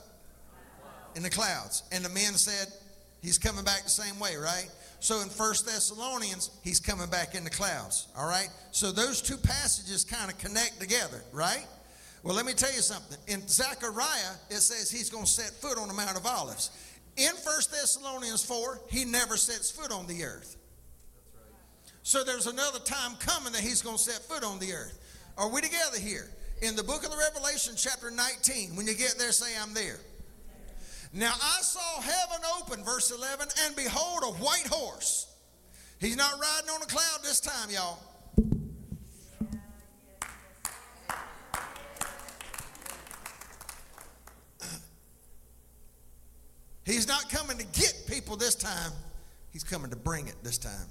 In 1.14 1.22
the 1.22 1.28
clouds. 1.28 1.82
And 1.92 2.02
the 2.02 2.08
men 2.08 2.32
said, 2.32 2.72
he's 3.20 3.36
coming 3.36 3.62
back 3.62 3.82
the 3.82 3.90
same 3.90 4.18
way, 4.18 4.36
right? 4.36 4.70
So 5.00 5.20
in 5.20 5.28
First 5.28 5.66
Thessalonians, 5.66 6.50
he's 6.64 6.80
coming 6.80 7.10
back 7.10 7.34
in 7.34 7.44
the 7.44 7.50
clouds. 7.50 8.08
All 8.16 8.26
right? 8.26 8.48
So 8.70 8.90
those 8.90 9.20
two 9.20 9.36
passages 9.36 10.04
kind 10.04 10.30
of 10.30 10.38
connect 10.38 10.80
together, 10.80 11.22
right? 11.30 11.66
Well, 12.22 12.34
let 12.34 12.46
me 12.46 12.54
tell 12.54 12.72
you 12.72 12.80
something. 12.80 13.18
In 13.26 13.46
Zechariah, 13.46 14.36
it 14.48 14.60
says 14.62 14.90
he's 14.90 15.10
going 15.10 15.26
to 15.26 15.30
set 15.30 15.50
foot 15.60 15.76
on 15.76 15.88
the 15.88 15.94
Mount 15.94 16.16
of 16.16 16.24
Olives. 16.24 16.70
In 17.18 17.32
First 17.32 17.70
Thessalonians 17.70 18.42
4, 18.42 18.80
he 18.88 19.04
never 19.04 19.36
sets 19.36 19.70
foot 19.70 19.92
on 19.92 20.06
the 20.06 20.24
earth. 20.24 20.56
So 22.02 22.24
there's 22.24 22.46
another 22.46 22.80
time 22.80 23.14
coming 23.20 23.52
that 23.52 23.62
he's 23.62 23.80
going 23.82 23.96
to 23.96 24.02
set 24.02 24.22
foot 24.22 24.44
on 24.44 24.58
the 24.58 24.72
earth. 24.72 24.98
Are 25.38 25.48
we 25.48 25.60
together 25.60 25.98
here? 25.98 26.28
In 26.60 26.76
the 26.76 26.82
book 26.82 27.04
of 27.04 27.10
the 27.10 27.16
Revelation, 27.16 27.74
chapter 27.76 28.10
19, 28.10 28.76
when 28.76 28.86
you 28.86 28.94
get 28.94 29.16
there, 29.18 29.32
say, 29.32 29.52
I'm 29.60 29.72
there. 29.74 29.98
Now 31.12 31.32
I 31.32 31.60
saw 31.60 32.00
heaven 32.00 32.44
open, 32.58 32.84
verse 32.84 33.10
11, 33.10 33.48
and 33.64 33.76
behold, 33.76 34.22
a 34.24 34.38
white 34.42 34.66
horse. 34.68 35.26
He's 36.00 36.16
not 36.16 36.32
riding 36.32 36.70
on 36.70 36.82
a 36.82 36.86
cloud 36.86 37.20
this 37.22 37.40
time, 37.40 37.70
y'all. 37.70 37.98
He's 46.84 47.06
not 47.06 47.30
coming 47.30 47.58
to 47.58 47.64
get 47.64 48.04
people 48.08 48.36
this 48.36 48.54
time, 48.54 48.92
he's 49.52 49.64
coming 49.64 49.90
to 49.90 49.96
bring 49.96 50.26
it 50.26 50.34
this 50.42 50.58
time. 50.58 50.88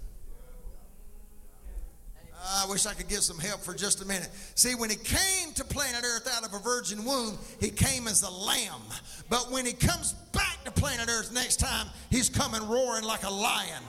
I 2.44 2.66
wish 2.68 2.86
I 2.86 2.94
could 2.94 3.08
get 3.08 3.22
some 3.22 3.38
help 3.38 3.62
for 3.62 3.74
just 3.74 4.02
a 4.02 4.06
minute. 4.06 4.30
See, 4.56 4.74
when 4.76 4.90
he 4.90 4.96
came 4.96 5.54
to 5.54 5.64
planet 5.64 6.04
Earth 6.04 6.28
out 6.36 6.44
of 6.44 6.54
a 6.54 6.60
virgin 6.60 7.06
womb, 7.06 7.38
he 7.60 7.70
came 7.70 8.08
as 8.08 8.24
a 8.24 8.32
lamb. 8.32 8.82
But 9.30 9.52
when 9.52 9.66
he 9.66 9.74
comes 9.74 10.14
back 10.34 10.64
to 10.66 10.72
planet 10.72 11.08
Earth 11.10 11.32
next 11.34 11.58
time, 11.58 11.88
he's 12.10 12.30
coming 12.30 12.68
roaring 12.68 13.04
like 13.04 13.24
a 13.24 13.30
lion. 13.30 13.84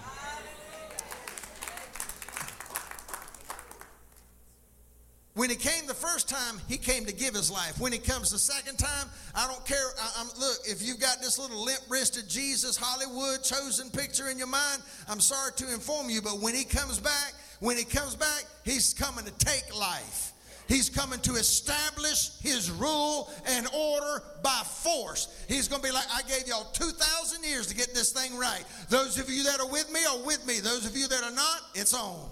When 5.35 5.49
he 5.49 5.57
came 5.57 5.87
the 5.87 5.95
first 5.95 6.29
time, 6.29 6.61
he 6.69 6.77
came 6.77 7.07
to 7.07 7.13
give 7.13 7.35
his 7.35 7.51
life. 7.51 7.81
When 7.81 7.91
he 7.91 7.99
comes 7.99 8.31
the 8.31 8.39
second 8.39 8.77
time, 8.77 9.09
I 9.35 9.49
don't 9.49 9.65
care. 9.65 9.79
I, 9.99 10.25
look, 10.39 10.59
if 10.67 10.83
you've 10.83 11.01
got 11.01 11.21
this 11.23 11.39
little 11.39 11.65
limp 11.65 11.81
wristed 11.89 12.29
Jesus 12.29 12.77
Hollywood 12.77 13.43
chosen 13.43 13.89
picture 13.89 14.29
in 14.29 14.37
your 14.37 14.47
mind, 14.47 14.83
I'm 15.09 15.21
sorry 15.21 15.53
to 15.57 15.73
inform 15.73 16.11
you, 16.11 16.21
but 16.21 16.41
when 16.41 16.55
he 16.55 16.65
comes 16.65 16.99
back, 16.99 17.33
when 17.63 17.77
he 17.77 17.85
comes 17.85 18.17
back, 18.17 18.45
he's 18.65 18.93
coming 18.93 19.25
to 19.25 19.31
take 19.39 19.79
life. 19.79 20.33
He's 20.67 20.91
coming 20.91 21.21
to 21.21 21.35
establish 21.35 22.37
his 22.41 22.73
rule 22.73 23.31
and 23.47 23.69
order 23.73 24.21
by 24.43 24.63
force. 24.65 25.29
He's 25.47 25.69
going 25.69 25.81
to 25.81 25.87
be 25.87 25.95
like, 25.95 26.07
I 26.13 26.23
gave 26.23 26.49
y'all 26.49 26.65
2,000 26.73 27.45
years 27.45 27.69
to 27.69 27.77
get 27.77 27.95
this 27.95 28.11
thing 28.11 28.37
right. 28.37 28.65
Those 28.89 29.17
of 29.17 29.31
you 29.31 29.45
that 29.45 29.61
are 29.61 29.69
with 29.69 29.93
me 29.93 30.01
are 30.11 30.27
with 30.27 30.45
me. 30.45 30.59
Those 30.59 30.87
of 30.87 30.97
you 30.97 31.07
that 31.07 31.23
are 31.23 31.31
not, 31.31 31.61
it's 31.77 31.95
on. 31.95 32.29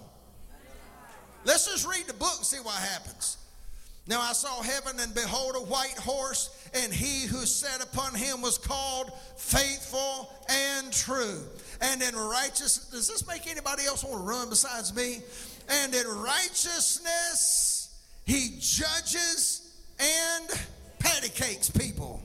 Let's 1.45 1.65
just 1.65 1.87
read 1.87 2.07
the 2.07 2.13
book 2.13 2.33
and 2.35 2.45
see 2.45 2.59
what 2.59 2.75
happens. 2.75 3.37
Now 4.07 4.19
I 4.19 4.33
saw 4.33 4.61
heaven 4.61 4.99
and 4.99 5.13
behold 5.13 5.55
a 5.55 5.59
white 5.59 5.97
horse, 5.97 6.69
and 6.73 6.91
he 6.91 7.25
who 7.27 7.45
sat 7.45 7.81
upon 7.81 8.15
him 8.15 8.41
was 8.41 8.57
called 8.57 9.13
faithful 9.37 10.29
and 10.49 10.91
true. 10.91 11.39
And 11.81 12.01
in 12.01 12.15
righteousness, 12.15 12.89
does 12.91 13.07
this 13.07 13.27
make 13.27 13.47
anybody 13.47 13.85
else 13.85 14.03
want 14.03 14.17
to 14.17 14.23
run 14.23 14.49
besides 14.49 14.95
me? 14.95 15.21
And 15.69 15.93
in 15.93 16.07
righteousness, 16.07 17.99
he 18.25 18.57
judges 18.59 19.73
and 19.99 20.49
patty 20.99 21.29
cakes 21.29 21.69
people. 21.69 22.21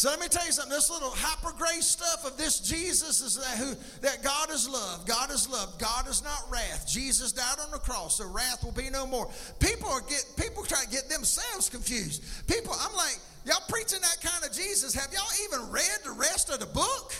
So 0.00 0.08
let 0.08 0.18
me 0.18 0.28
tell 0.28 0.46
you 0.46 0.52
something. 0.52 0.72
This 0.72 0.88
little 0.88 1.10
hyper 1.10 1.52
grace 1.58 1.84
stuff 1.84 2.24
of 2.24 2.38
this 2.38 2.58
Jesus 2.58 3.20
is 3.20 3.36
that 3.36 3.58
who 3.58 3.74
that 4.00 4.22
God 4.22 4.50
is 4.50 4.66
love. 4.66 5.04
God 5.06 5.30
is 5.30 5.46
love. 5.46 5.78
God 5.78 6.08
is 6.08 6.24
not 6.24 6.42
wrath. 6.50 6.88
Jesus 6.88 7.32
died 7.32 7.56
on 7.62 7.70
the 7.70 7.78
cross, 7.80 8.16
so 8.16 8.26
wrath 8.26 8.64
will 8.64 8.72
be 8.72 8.88
no 8.88 9.06
more. 9.06 9.30
People 9.58 9.90
are 9.90 10.00
get 10.00 10.24
people 10.38 10.64
try 10.64 10.82
to 10.84 10.88
get 10.88 11.10
themselves 11.10 11.68
confused. 11.68 12.24
People, 12.48 12.74
I'm 12.80 12.96
like, 12.96 13.18
y'all 13.44 13.60
preaching 13.68 14.00
that 14.00 14.16
kind 14.22 14.42
of 14.42 14.56
Jesus. 14.56 14.94
Have 14.94 15.12
y'all 15.12 15.20
even 15.44 15.70
read 15.70 15.98
the 16.02 16.12
rest 16.12 16.48
of 16.48 16.60
the 16.60 16.66
book? 16.72 17.12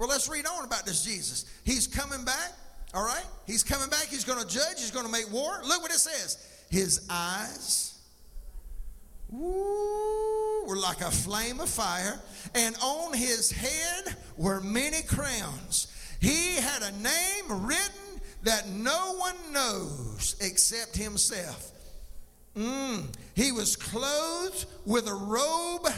Well, 0.00 0.08
let's 0.08 0.28
read 0.28 0.44
on 0.44 0.64
about 0.64 0.84
this 0.84 1.04
Jesus. 1.04 1.44
He's 1.64 1.86
coming 1.86 2.24
back, 2.24 2.50
all 2.92 3.06
right? 3.06 3.26
He's 3.46 3.62
coming 3.62 3.90
back. 3.90 4.08
He's 4.10 4.24
going 4.24 4.40
to 4.40 4.48
judge. 4.48 4.78
He's 4.80 4.90
going 4.90 5.06
to 5.06 5.12
make 5.12 5.32
war. 5.32 5.60
Look 5.64 5.82
what 5.82 5.92
it 5.92 6.00
says. 6.00 6.44
His 6.68 7.06
eyes 7.08 7.91
Were 9.32 10.76
like 10.76 11.00
a 11.00 11.10
flame 11.10 11.60
of 11.60 11.68
fire, 11.68 12.20
and 12.54 12.76
on 12.82 13.14
his 13.14 13.50
head 13.50 14.16
were 14.36 14.60
many 14.60 15.02
crowns. 15.02 15.88
He 16.20 16.56
had 16.56 16.82
a 16.82 16.92
name 17.02 17.66
written 17.66 18.20
that 18.42 18.68
no 18.68 19.14
one 19.16 19.36
knows 19.52 20.36
except 20.40 20.96
himself. 20.96 21.70
Mm. 22.56 23.06
He 23.34 23.52
was 23.52 23.76
clothed 23.76 24.66
with 24.84 25.08
a 25.08 25.14
robe 25.14 25.88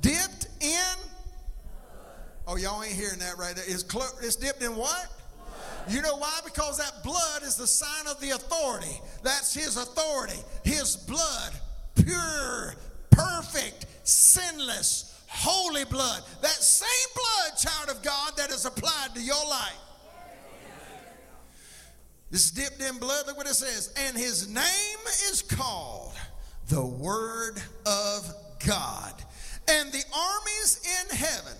dipped 0.00 0.46
in. 0.60 0.94
Oh, 2.46 2.56
y'all 2.56 2.82
ain't 2.82 2.92
hearing 2.92 3.18
that 3.18 3.38
right 3.38 3.56
there. 3.56 3.64
It's, 3.66 3.82
clo- 3.82 4.06
it's 4.22 4.36
dipped 4.36 4.62
in 4.62 4.76
what? 4.76 5.10
You 5.88 6.00
know 6.02 6.16
why? 6.16 6.40
Because 6.44 6.78
that 6.78 7.02
blood 7.02 7.42
is 7.42 7.56
the 7.56 7.66
sign 7.66 8.06
of 8.06 8.20
the 8.20 8.30
authority. 8.30 9.00
That's 9.22 9.54
his 9.54 9.76
authority. 9.76 10.38
His 10.62 10.96
blood 10.96 11.52
pure, 11.94 12.74
perfect, 13.10 13.86
sinless, 14.02 15.24
holy 15.28 15.84
blood. 15.84 16.22
That 16.42 16.50
same 16.50 16.88
blood, 17.14 17.58
child 17.58 17.90
of 17.90 18.02
God, 18.02 18.36
that 18.36 18.50
is 18.50 18.64
applied 18.64 19.14
to 19.14 19.20
your 19.20 19.44
life. 19.48 19.78
This 22.30 22.50
dipped 22.50 22.82
in 22.82 22.98
blood, 22.98 23.26
look 23.26 23.36
what 23.36 23.46
it 23.46 23.54
says. 23.54 23.94
And 23.96 24.16
his 24.16 24.48
name 24.48 24.98
is 25.30 25.42
called 25.42 26.14
the 26.68 26.84
Word 26.84 27.62
of 27.86 28.34
God. 28.66 29.12
And 29.68 29.92
the 29.92 30.02
armies 30.12 30.80
in 30.82 31.16
heaven. 31.16 31.56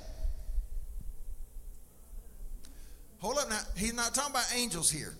Hold 3.21 3.39
up 3.39 3.49
now. 3.49 3.61
He's 3.77 3.95
not 3.95 4.15
talking 4.15 4.33
about 4.33 4.53
angels 4.55 4.91
here. 4.91 5.15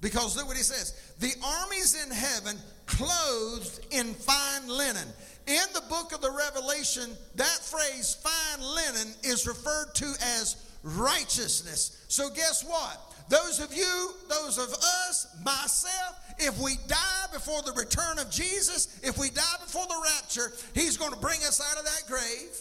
Because 0.00 0.36
look 0.36 0.46
what 0.46 0.56
he 0.56 0.62
says 0.62 0.94
the 1.18 1.32
armies 1.44 2.00
in 2.02 2.10
heaven 2.10 2.56
clothed 2.86 3.86
in 3.90 4.14
fine 4.14 4.68
linen. 4.68 5.08
In 5.46 5.64
the 5.74 5.82
book 5.88 6.12
of 6.12 6.20
the 6.20 6.30
Revelation, 6.30 7.10
that 7.36 7.46
phrase, 7.46 8.16
fine 8.20 8.64
linen, 8.64 9.14
is 9.22 9.46
referred 9.46 9.94
to 9.94 10.06
as 10.20 10.56
righteousness. 10.82 12.04
So, 12.08 12.30
guess 12.30 12.64
what? 12.64 13.14
Those 13.28 13.60
of 13.60 13.74
you, 13.74 14.12
those 14.28 14.58
of 14.58 14.72
us, 14.72 15.26
myself, 15.44 16.34
if 16.38 16.58
we 16.60 16.76
die 16.86 17.26
before 17.32 17.62
the 17.62 17.72
return 17.72 18.18
of 18.18 18.30
Jesus, 18.30 19.00
if 19.02 19.18
we 19.18 19.30
die 19.30 19.56
before 19.60 19.86
the 19.86 20.00
rapture, 20.14 20.52
He's 20.74 20.96
going 20.96 21.12
to 21.12 21.18
bring 21.18 21.40
us 21.40 21.60
out 21.60 21.78
of 21.78 21.84
that 21.84 22.02
grave. 22.08 22.56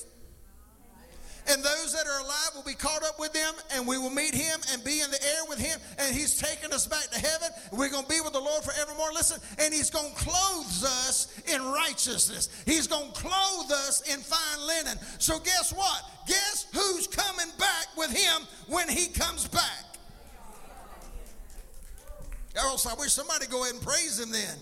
And 1.47 1.63
those 1.63 1.93
that 1.93 2.07
are 2.07 2.22
alive 2.22 2.51
will 2.55 2.63
be 2.63 2.73
caught 2.73 3.03
up 3.03 3.19
with 3.19 3.31
them, 3.34 3.53
and 3.73 3.88
we 3.88 3.97
will 3.97 4.09
meet 4.09 4.34
him 4.34 4.59
and 4.72 4.84
be 4.84 5.01
in 5.01 5.11
the 5.11 5.22
air 5.22 5.45
with 5.47 5.59
him. 5.59 5.80
And 5.99 6.15
he's 6.15 6.38
taking 6.38 6.73
us 6.73 6.88
back 6.88 7.07
to 7.11 7.19
heaven. 7.19 7.49
We're 7.72 7.89
going 7.89 8.03
to 8.03 8.09
be 8.09 8.22
with 8.22 8.34
the 8.34 8.39
Lord 8.39 8.63
forevermore. 8.63 9.11
Listen, 9.13 9.39
and 9.59 9.73
he's 9.73 9.91
going 9.91 10.11
to 10.11 10.17
clothe 10.17 10.84
us 10.84 11.39
in 11.53 11.63
righteousness. 11.63 12.49
He's 12.65 12.88
going 12.88 13.11
to 13.11 13.19
clothe 13.19 13.72
us 13.72 14.01
in 14.11 14.19
fine 14.22 14.67
linen. 14.67 14.97
So, 15.19 15.39
guess 15.39 15.72
what? 15.72 16.03
Guess 16.27 16.67
who's 16.73 17.07
coming 17.07 17.51
back 17.59 17.88
with 17.95 18.11
him 18.11 18.47
when 18.67 18.89
he 18.89 19.07
comes 19.07 19.47
back? 19.47 19.85
Else, 22.57 22.88
I 22.88 22.93
wish 22.93 23.11
somebody 23.11 23.47
go 23.47 23.63
ahead 23.63 23.76
and 23.76 23.84
praise 23.84 24.19
him 24.19 24.31
then. 24.31 24.57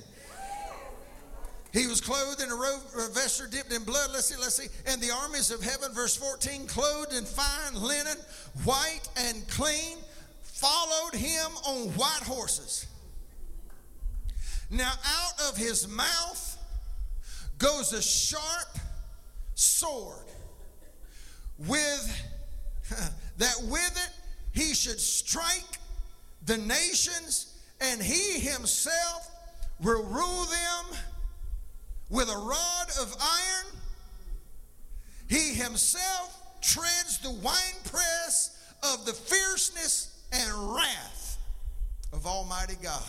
He 1.74 1.88
was 1.88 2.02
clothed 2.02 2.40
in 2.40 2.52
a 2.52 2.56
robe, 2.56 2.82
a 2.96 3.10
vesture 3.10 3.48
dipped 3.48 3.74
in 3.74 3.84
blood. 3.84 4.12
Let's 4.14 4.28
see, 4.28 4.40
let's 4.40 4.54
see. 4.54 4.68
And 4.86 5.02
the 5.02 5.10
armies 5.10 5.50
of 5.50 5.64
heaven, 5.64 5.92
verse 5.92 6.16
14, 6.16 6.68
clothed 6.68 7.14
in 7.14 7.26
fine 7.26 7.74
linen, 7.74 8.16
white 8.64 9.10
and 9.18 9.48
clean, 9.50 9.98
followed 10.44 11.16
him 11.16 11.52
on 11.66 11.90
white 11.98 12.22
horses. 12.24 12.86
Now, 14.70 14.92
out 14.92 15.50
of 15.50 15.58
his 15.58 15.88
mouth 15.88 16.58
goes 17.58 17.92
a 17.92 18.04
sharp 18.04 18.78
sword, 19.56 20.28
with 21.58 22.22
that 23.38 23.56
with 23.64 24.06
it 24.06 24.12
he 24.52 24.76
should 24.76 25.00
strike 25.00 25.80
the 26.46 26.58
nations, 26.58 27.58
and 27.82 28.00
he 28.00 28.40
himself 28.40 29.32
will 29.82 30.04
rule 30.04 30.46
them 30.46 31.00
with 32.14 32.30
a 32.30 32.38
rod 32.38 32.88
of 33.02 33.16
iron. 33.20 33.76
He 35.28 35.56
himself 35.56 36.62
treads 36.62 37.18
the 37.18 37.32
winepress 37.32 38.56
of 38.94 39.06
the 39.06 39.14
fierceness 39.14 40.24
and 40.32 40.76
wrath 40.76 41.40
of 42.14 42.28
Almighty 42.28 42.76
God. 42.82 43.02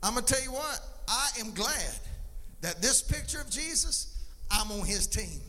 I'm 0.00 0.14
going 0.14 0.24
to 0.24 0.32
tell 0.32 0.42
you 0.42 0.52
what, 0.52 0.80
I 1.08 1.30
am 1.40 1.52
glad 1.52 1.98
that 2.60 2.80
this 2.80 3.02
picture 3.02 3.40
of 3.40 3.50
Jesus, 3.50 4.16
I'm 4.48 4.70
on 4.70 4.86
his 4.86 5.08
team. 5.08 5.40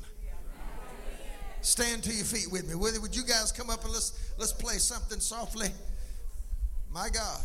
Stand 1.62 2.04
to 2.04 2.14
your 2.14 2.26
feet 2.26 2.52
with 2.52 2.68
me. 2.68 2.76
Would, 2.76 3.16
you 3.16 3.24
guys 3.24 3.52
come 3.52 3.70
up 3.70 3.84
and 3.84 3.94
let's, 3.94 4.34
let's 4.40 4.52
play 4.52 4.80
something 4.80 5.20
softly? 5.20 5.70
My 6.92 7.10
God. 7.10 7.42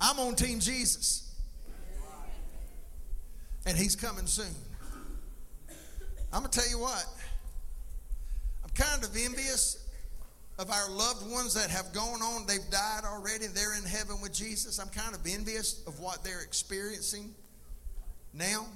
I'm 0.00 0.18
on 0.18 0.34
Team 0.34 0.60
Jesus. 0.60 1.34
And 3.66 3.76
he's 3.76 3.96
coming 3.96 4.26
soon. 4.26 4.46
I'm 6.32 6.40
going 6.40 6.50
to 6.50 6.58
tell 6.58 6.68
you 6.68 6.78
what, 6.78 7.06
I'm 8.62 8.70
kind 8.70 9.02
of 9.02 9.16
envious 9.16 9.88
of 10.58 10.70
our 10.70 10.90
loved 10.90 11.30
ones 11.30 11.54
that 11.54 11.70
have 11.70 11.92
gone 11.92 12.20
on. 12.20 12.46
They've 12.46 12.68
died 12.70 13.02
already. 13.04 13.46
They're 13.46 13.76
in 13.76 13.84
heaven 13.84 14.20
with 14.20 14.34
Jesus. 14.34 14.78
I'm 14.78 14.88
kind 14.88 15.14
of 15.14 15.20
envious 15.26 15.82
of 15.86 16.00
what 16.00 16.24
they're 16.24 16.42
experiencing 16.42 17.34
now. 18.34 18.66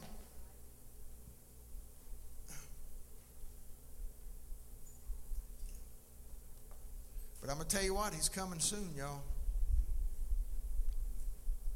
But 7.41 7.51
I'm 7.51 7.57
going 7.57 7.69
to 7.69 7.77
tell 7.77 7.85
you 7.85 7.95
what, 7.95 8.15
he's 8.15 8.29
coming 8.29 8.61
soon, 8.61 8.91
y'all. 8.97 9.21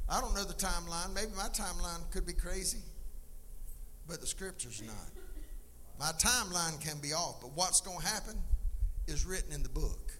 I 0.09 0.21
don't 0.21 0.33
know 0.33 0.43
the 0.43 0.53
timeline. 0.53 1.13
Maybe 1.13 1.31
my 1.35 1.49
timeline 1.49 2.09
could 2.11 2.25
be 2.25 2.33
crazy, 2.33 2.79
but 4.07 4.21
the 4.21 4.27
scripture's 4.27 4.81
not. 4.81 4.95
My 5.99 6.11
timeline 6.19 6.79
can 6.81 6.99
be 6.99 7.13
off, 7.13 7.41
but 7.41 7.51
what's 7.55 7.81
going 7.81 7.99
to 7.99 8.05
happen 8.05 8.35
is 9.07 9.25
written 9.25 9.51
in 9.51 9.63
the 9.63 9.69
book. 9.69 10.11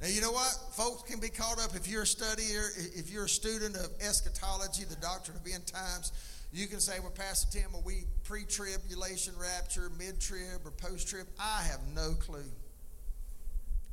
Now, 0.00 0.08
you 0.08 0.20
know 0.20 0.32
what? 0.32 0.52
Folks 0.72 1.08
can 1.08 1.20
be 1.20 1.28
caught 1.28 1.62
up 1.62 1.76
if 1.76 1.86
you're 1.86 2.02
a 2.02 2.06
studier, 2.06 2.70
if 2.98 3.08
you're 3.08 3.26
a 3.26 3.28
student 3.28 3.76
of 3.76 3.88
eschatology, 4.00 4.84
the 4.84 4.96
doctrine 4.96 5.36
of 5.36 5.46
end 5.52 5.66
times. 5.66 6.12
You 6.52 6.66
can 6.66 6.80
say, 6.80 6.98
well, 6.98 7.12
Pastor 7.12 7.60
Tim, 7.60 7.74
are 7.74 7.80
we 7.84 8.04
pre 8.24 8.44
tribulation 8.44 9.34
rapture, 9.38 9.90
mid 9.96 10.20
trib, 10.20 10.60
or 10.64 10.72
post 10.72 11.08
trib? 11.08 11.26
I 11.38 11.62
have 11.62 11.80
no 11.94 12.14
clue. 12.14 12.50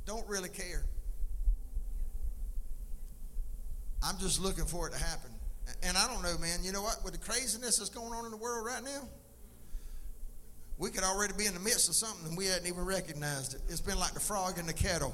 Don't 0.05 0.27
really 0.27 0.49
care. 0.49 0.83
I'm 4.03 4.17
just 4.17 4.41
looking 4.41 4.65
for 4.65 4.87
it 4.87 4.93
to 4.93 4.99
happen. 4.99 5.31
And 5.83 5.97
I 5.97 6.07
don't 6.07 6.23
know, 6.23 6.37
man. 6.37 6.63
You 6.63 6.71
know 6.71 6.81
what? 6.81 7.03
With 7.03 7.13
the 7.13 7.19
craziness 7.19 7.77
that's 7.77 7.89
going 7.89 8.13
on 8.13 8.25
in 8.25 8.31
the 8.31 8.37
world 8.37 8.65
right 8.65 8.83
now, 8.83 9.07
we 10.77 10.89
could 10.89 11.03
already 11.03 11.33
be 11.37 11.45
in 11.45 11.53
the 11.53 11.59
midst 11.59 11.89
of 11.89 11.95
something 11.95 12.27
and 12.27 12.37
we 12.37 12.45
hadn't 12.45 12.67
even 12.67 12.85
recognized 12.85 13.55
it. 13.55 13.61
It's 13.67 13.81
been 13.81 13.99
like 13.99 14.13
the 14.13 14.19
frog 14.19 14.57
in 14.57 14.65
the 14.65 14.73
kettle. 14.73 15.13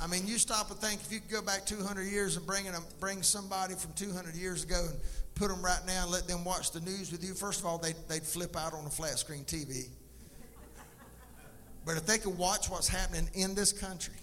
I 0.00 0.08
mean, 0.08 0.24
you 0.28 0.38
stop 0.38 0.70
and 0.70 0.78
think 0.78 1.00
if 1.00 1.12
you 1.12 1.18
could 1.18 1.30
go 1.30 1.42
back 1.42 1.66
200 1.66 2.04
years 2.04 2.36
and 2.36 2.46
bring, 2.46 2.66
in 2.66 2.74
a, 2.74 2.78
bring 3.00 3.24
somebody 3.24 3.74
from 3.74 3.92
200 3.94 4.36
years 4.36 4.62
ago 4.62 4.86
and 4.88 5.00
put 5.36 5.48
them 5.48 5.62
right 5.62 5.80
now 5.86 6.02
and 6.02 6.10
let 6.10 6.26
them 6.26 6.44
watch 6.44 6.72
the 6.72 6.80
news 6.80 7.12
with 7.12 7.22
you, 7.22 7.34
first 7.34 7.60
of 7.60 7.66
all, 7.66 7.78
they'd, 7.78 7.94
they'd 8.08 8.24
flip 8.24 8.56
out 8.56 8.74
on 8.74 8.84
a 8.86 8.90
flat 8.90 9.18
screen 9.18 9.44
TV. 9.44 9.88
But 11.84 11.96
if 11.96 12.06
they 12.06 12.18
could 12.18 12.36
watch 12.36 12.68
what's 12.68 12.88
happening 12.88 13.28
in 13.34 13.54
this 13.54 13.72
country, 13.72 14.16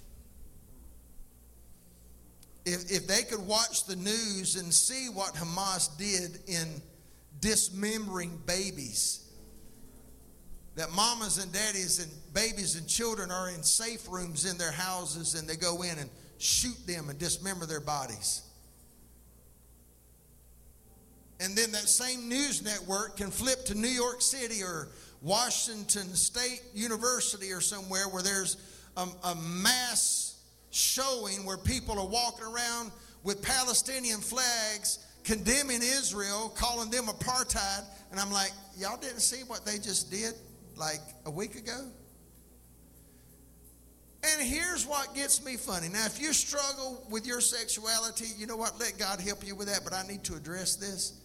if, 2.65 2.91
if 2.91 3.07
they 3.07 3.21
could 3.23 3.45
watch 3.45 3.85
the 3.85 3.95
news 3.95 4.57
and 4.57 4.73
see 4.73 5.07
what 5.07 5.33
Hamas 5.35 5.97
did 5.97 6.39
in 6.47 6.81
dismembering 7.39 8.41
babies, 8.45 9.31
that 10.75 10.91
mamas 10.91 11.37
and 11.37 11.53
daddies 11.53 11.99
and 11.99 12.11
babies 12.33 12.75
and 12.75 12.87
children 12.87 13.29
are 13.29 13.49
in 13.49 13.61
safe 13.61 14.09
rooms 14.09 14.49
in 14.49 14.57
their 14.57 14.71
houses 14.71 15.35
and 15.35 15.47
they 15.47 15.55
go 15.55 15.83
in 15.83 15.99
and 15.99 16.09
shoot 16.39 16.75
them 16.87 17.09
and 17.09 17.19
dismember 17.19 17.65
their 17.65 17.79
bodies. 17.79 18.41
And 21.43 21.57
then 21.57 21.73
that 21.73 21.89
same 21.89 22.29
news 22.29 22.63
network 22.63 23.17
can 23.17 23.29
flip 23.29 23.65
to 23.65 23.75
New 23.75 23.89
York 23.89 24.21
City 24.21 24.63
or 24.63 24.87
Washington 25.21 26.15
State 26.15 26.61
University 26.73 27.51
or 27.51 27.59
somewhere 27.59 28.07
where 28.07 28.23
there's 28.23 28.55
a, 28.95 29.05
a 29.25 29.35
mass 29.35 30.41
showing 30.71 31.43
where 31.43 31.57
people 31.57 31.99
are 31.99 32.07
walking 32.07 32.45
around 32.45 32.91
with 33.23 33.41
Palestinian 33.41 34.21
flags 34.21 35.05
condemning 35.25 35.81
Israel, 35.81 36.53
calling 36.55 36.89
them 36.89 37.07
apartheid. 37.07 37.83
And 38.11 38.21
I'm 38.21 38.31
like, 38.31 38.51
y'all 38.77 38.97
didn't 38.97 39.19
see 39.19 39.43
what 39.43 39.65
they 39.65 39.79
just 39.79 40.09
did 40.09 40.33
like 40.77 41.01
a 41.25 41.31
week 41.31 41.55
ago? 41.55 41.89
And 44.23 44.41
here's 44.41 44.87
what 44.87 45.13
gets 45.13 45.43
me 45.43 45.57
funny. 45.57 45.89
Now, 45.89 46.05
if 46.05 46.21
you 46.21 46.31
struggle 46.31 47.05
with 47.09 47.27
your 47.27 47.41
sexuality, 47.41 48.27
you 48.37 48.47
know 48.47 48.55
what? 48.55 48.79
Let 48.79 48.97
God 48.97 49.19
help 49.19 49.45
you 49.45 49.55
with 49.55 49.67
that, 49.67 49.81
but 49.83 49.91
I 49.91 50.07
need 50.07 50.23
to 50.23 50.35
address 50.35 50.77
this. 50.77 51.19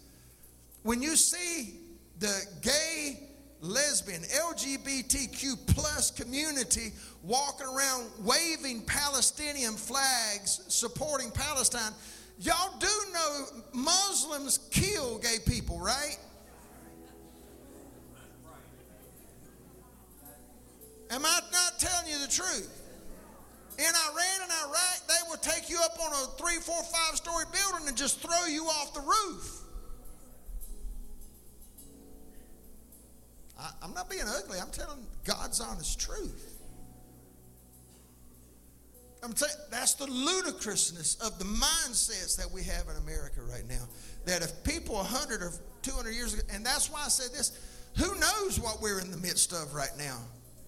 When 0.88 1.02
you 1.02 1.16
see 1.16 1.74
the 2.18 2.46
gay, 2.62 3.20
lesbian, 3.60 4.22
LGBTQ 4.22 5.74
plus 5.74 6.10
community 6.10 6.92
walking 7.22 7.66
around 7.66 8.06
waving 8.20 8.80
Palestinian 8.86 9.74
flags 9.74 10.64
supporting 10.68 11.30
Palestine, 11.30 11.92
y'all 12.40 12.78
do 12.78 12.86
know 13.12 13.44
Muslims 13.74 14.60
kill 14.70 15.18
gay 15.18 15.36
people, 15.44 15.78
right? 15.78 16.16
Am 21.10 21.22
I 21.22 21.40
not 21.52 21.78
telling 21.78 22.10
you 22.10 22.18
the 22.18 22.32
truth? 22.32 22.82
In 23.76 23.84
Iran 23.84 24.42
and 24.42 24.52
Iraq, 24.70 25.06
they 25.06 25.28
will 25.28 25.36
take 25.36 25.68
you 25.68 25.78
up 25.84 25.98
on 26.00 26.12
a 26.14 26.26
three, 26.38 26.60
four, 26.60 26.82
five 26.82 27.16
story 27.16 27.44
building 27.52 27.88
and 27.88 27.94
just 27.94 28.20
throw 28.20 28.46
you 28.46 28.64
off 28.64 28.94
the 28.94 29.02
roof. 29.02 29.57
I, 33.58 33.70
am 33.82 33.94
not 33.94 34.08
being 34.08 34.22
ugly. 34.26 34.58
I'm 34.60 34.70
telling 34.70 35.04
God's 35.24 35.60
honest 35.60 36.00
truth. 36.00 36.58
I'm 39.22 39.34
saying 39.34 39.52
that's 39.70 39.94
the 39.94 40.06
ludicrousness 40.06 41.16
of 41.16 41.38
the 41.38 41.44
mindsets 41.44 42.36
that 42.36 42.50
we 42.50 42.62
have 42.62 42.88
in 42.88 42.96
America 43.02 43.40
right 43.42 43.68
now. 43.68 43.88
That 44.26 44.42
if 44.42 44.62
people 44.62 44.94
100 44.96 45.42
or 45.42 45.52
200 45.82 46.10
years 46.10 46.34
ago, 46.34 46.42
and 46.52 46.64
that's 46.64 46.90
why 46.90 47.02
I 47.04 47.08
said 47.08 47.36
this, 47.36 47.58
who 47.96 48.14
knows 48.20 48.60
what 48.60 48.80
we're 48.80 49.00
in 49.00 49.10
the 49.10 49.16
midst 49.16 49.52
of 49.52 49.74
right 49.74 49.96
now? 49.98 50.20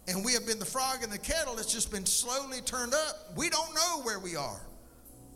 And 0.08 0.24
we 0.24 0.32
have 0.32 0.46
been 0.46 0.58
the 0.58 0.64
frog 0.64 1.04
in 1.04 1.10
the 1.10 1.18
kettle 1.18 1.54
that's 1.54 1.72
just 1.72 1.92
been 1.92 2.06
slowly 2.06 2.60
turned 2.62 2.94
up. 2.94 3.36
We 3.36 3.50
don't 3.50 3.72
know 3.74 4.00
where 4.02 4.18
we 4.18 4.34
are. 4.34 4.60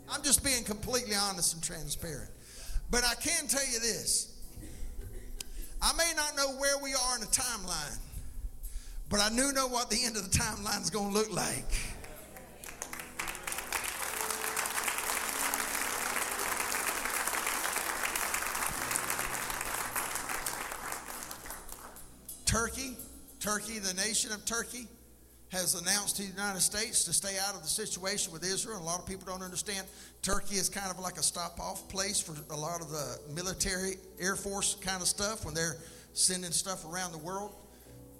I'm 0.08 0.22
just 0.22 0.42
being 0.42 0.64
completely 0.64 1.14
honest 1.14 1.54
and 1.54 1.62
transparent. 1.62 2.30
But 2.90 3.04
I 3.04 3.14
can 3.14 3.46
tell 3.46 3.64
you 3.64 3.78
this 3.78 4.33
I 5.86 5.92
may 5.98 6.12
not 6.16 6.34
know 6.34 6.58
where 6.58 6.78
we 6.78 6.94
are 6.94 7.14
in 7.16 7.20
the 7.20 7.26
timeline, 7.26 7.98
but 9.10 9.20
I 9.20 9.28
do 9.28 9.52
know 9.52 9.68
what 9.68 9.90
the 9.90 10.02
end 10.02 10.16
of 10.16 10.22
the 10.22 10.38
timeline 10.38 10.80
is 10.80 10.88
going 10.88 11.12
to 11.12 11.18
look 11.18 11.30
like. 11.30 11.70
Turkey, 22.46 22.96
Turkey, 23.38 23.78
the 23.78 23.92
nation 23.92 24.32
of 24.32 24.42
Turkey, 24.46 24.88
has 25.54 25.80
announced 25.80 26.16
to 26.16 26.22
the 26.22 26.28
United 26.28 26.60
States 26.60 27.04
to 27.04 27.12
stay 27.12 27.36
out 27.46 27.54
of 27.54 27.62
the 27.62 27.68
situation 27.68 28.32
with 28.32 28.44
Israel. 28.44 28.80
A 28.80 28.82
lot 28.82 28.98
of 28.98 29.06
people 29.06 29.24
don't 29.24 29.42
understand. 29.42 29.86
Turkey 30.20 30.56
is 30.56 30.68
kind 30.68 30.90
of 30.90 30.98
like 30.98 31.16
a 31.16 31.22
stop 31.22 31.60
off 31.60 31.88
place 31.88 32.20
for 32.20 32.34
a 32.52 32.56
lot 32.56 32.80
of 32.80 32.90
the 32.90 33.18
military, 33.32 33.94
Air 34.18 34.34
Force 34.34 34.74
kind 34.80 35.00
of 35.00 35.06
stuff 35.06 35.44
when 35.44 35.54
they're 35.54 35.76
sending 36.12 36.50
stuff 36.50 36.84
around 36.84 37.12
the 37.12 37.18
world 37.18 37.54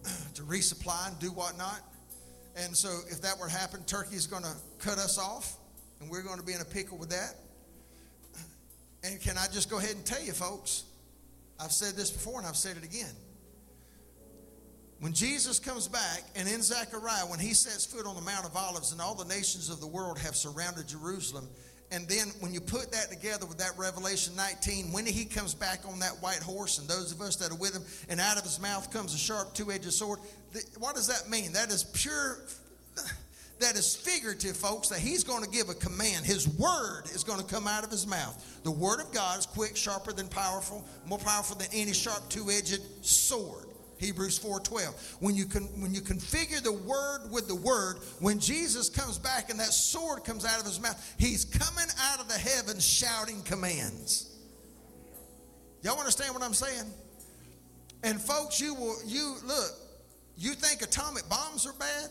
to 0.35 0.43
resupply 0.43 1.09
and 1.09 1.19
do 1.19 1.29
whatnot. 1.29 1.81
And 2.57 2.77
so, 2.77 3.01
if 3.11 3.21
that 3.23 3.37
were 3.39 3.49
to 3.49 3.53
happen, 3.53 3.83
Turkey 3.85 4.15
is 4.15 4.29
going 4.29 4.45
to 4.45 4.55
cut 4.79 4.99
us 4.99 5.19
off, 5.19 5.57
and 6.01 6.09
we're 6.09 6.23
going 6.23 6.39
to 6.39 6.47
be 6.47 6.53
in 6.53 6.61
a 6.61 6.65
pickle 6.65 6.97
with 6.97 7.11
that. 7.11 7.35
And 9.03 9.21
can 9.21 9.37
I 9.37 9.47
just 9.53 9.69
go 9.69 9.79
ahead 9.79 9.97
and 9.97 10.05
tell 10.05 10.23
you, 10.23 10.33
folks? 10.33 10.85
I've 11.61 11.73
said 11.73 11.95
this 11.95 12.11
before, 12.11 12.39
and 12.39 12.47
I've 12.47 12.57
said 12.57 12.77
it 12.77 12.85
again. 12.85 13.13
When 15.01 15.13
Jesus 15.13 15.59
comes 15.59 15.87
back, 15.87 16.23
and 16.35 16.49
in 16.49 16.63
Zechariah, 16.63 17.27
when 17.27 17.39
he 17.39 17.53
sets 17.53 17.85
foot 17.85 18.07
on 18.07 18.15
the 18.15 18.23
Mount 18.23 18.47
of 18.47 18.57
Olives, 18.57 18.93
and 18.93 19.01
all 19.01 19.15
the 19.15 19.25
nations 19.27 19.69
of 19.69 19.81
the 19.81 19.87
world 19.87 20.19
have 20.19 20.35
surrounded 20.35 20.89
Jerusalem, 20.89 21.47
and 21.91 22.09
then 22.09 22.29
when 22.41 22.55
you 22.55 22.61
put 22.61 22.91
that 22.93 23.11
together 23.11 23.47
with 23.47 23.59
that 23.59 23.73
Revelation 23.77 24.35
19, 24.35 24.93
when 24.93 25.05
he 25.07 25.25
comes 25.25 25.55
back 25.55 25.81
on 25.87 25.99
that 26.01 26.13
white 26.21 26.43
horse, 26.43 26.79
and 26.79 26.89
those 26.89 27.13
of 27.13 27.21
us 27.21 27.37
that 27.37 27.53
are 27.53 27.57
with 27.57 27.75
him, 27.75 27.83
and 28.09 28.21
out 28.21 28.39
of 28.39 28.45
his 28.45 28.61
mouth 28.61 28.91
comes 28.93 29.15
a 29.15 29.19
sharp 29.19 29.55
two 29.55 29.71
edged 29.71 29.93
sword, 29.93 30.19
what 30.79 30.95
does 30.95 31.07
that 31.09 31.31
mean? 31.31 31.53
That 31.53 31.71
is 31.71 31.85
pure. 31.85 32.39
That 33.61 33.77
is 33.77 33.95
figurative, 33.95 34.57
folks, 34.57 34.89
that 34.89 34.99
he's 34.99 35.23
going 35.23 35.45
to 35.45 35.51
give 35.51 35.69
a 35.69 35.75
command. 35.75 36.27
His 36.27 36.49
word 36.49 37.05
is 37.15 37.23
going 37.23 37.39
to 37.39 37.47
come 37.47 37.69
out 37.69 37.85
of 37.85 37.91
his 37.91 38.07
mouth. 38.07 38.61
The 38.65 38.71
word 38.71 39.01
of 39.01 39.13
God 39.13 39.39
is 39.39 39.47
quick, 39.47 39.77
sharper 39.77 40.13
than 40.13 40.27
powerful, 40.27 40.85
more 41.07 41.19
powerful 41.19 41.57
than 41.57 41.69
any 41.73 41.93
sharp 41.93 42.29
two-edged 42.29 43.05
sword. 43.05 43.67
Hebrews 43.99 44.39
4:12. 44.39 44.95
When 45.21 45.35
you 45.35 45.47
can 45.47 45.65
when 45.81 45.95
you 45.95 46.01
configure 46.01 46.63
the 46.63 46.73
word 46.73 47.31
with 47.31 47.49
the 47.49 47.55
word, 47.55 47.99
when 48.21 48.39
Jesus 48.39 48.89
comes 48.89 49.19
back 49.19 49.51
and 49.51 49.59
that 49.61 49.73
sword 49.73 50.25
comes 50.25 50.45
out 50.45 50.61
of 50.61 50.67
his 50.67 50.81
mouth, 50.81 51.15
he's 51.19 51.45
coming 51.45 51.89
out 52.01 52.21
of 52.21 52.29
the 52.29 52.39
heavens 52.39 52.85
shouting 52.85 53.43
commands. 53.43 54.31
Y'all 55.83 55.99
understand 55.99 56.35
what 56.35 56.43
I'm 56.43 56.55
saying? 56.55 56.91
And 58.03 58.21
folks, 58.21 58.61
you 58.61 58.75
will 58.75 58.97
you 59.07 59.37
look, 59.45 59.73
you 60.37 60.55
think 60.55 60.83
atomic 60.83 61.29
bombs 61.29 61.67
are 61.67 61.73
bad? 61.75 62.11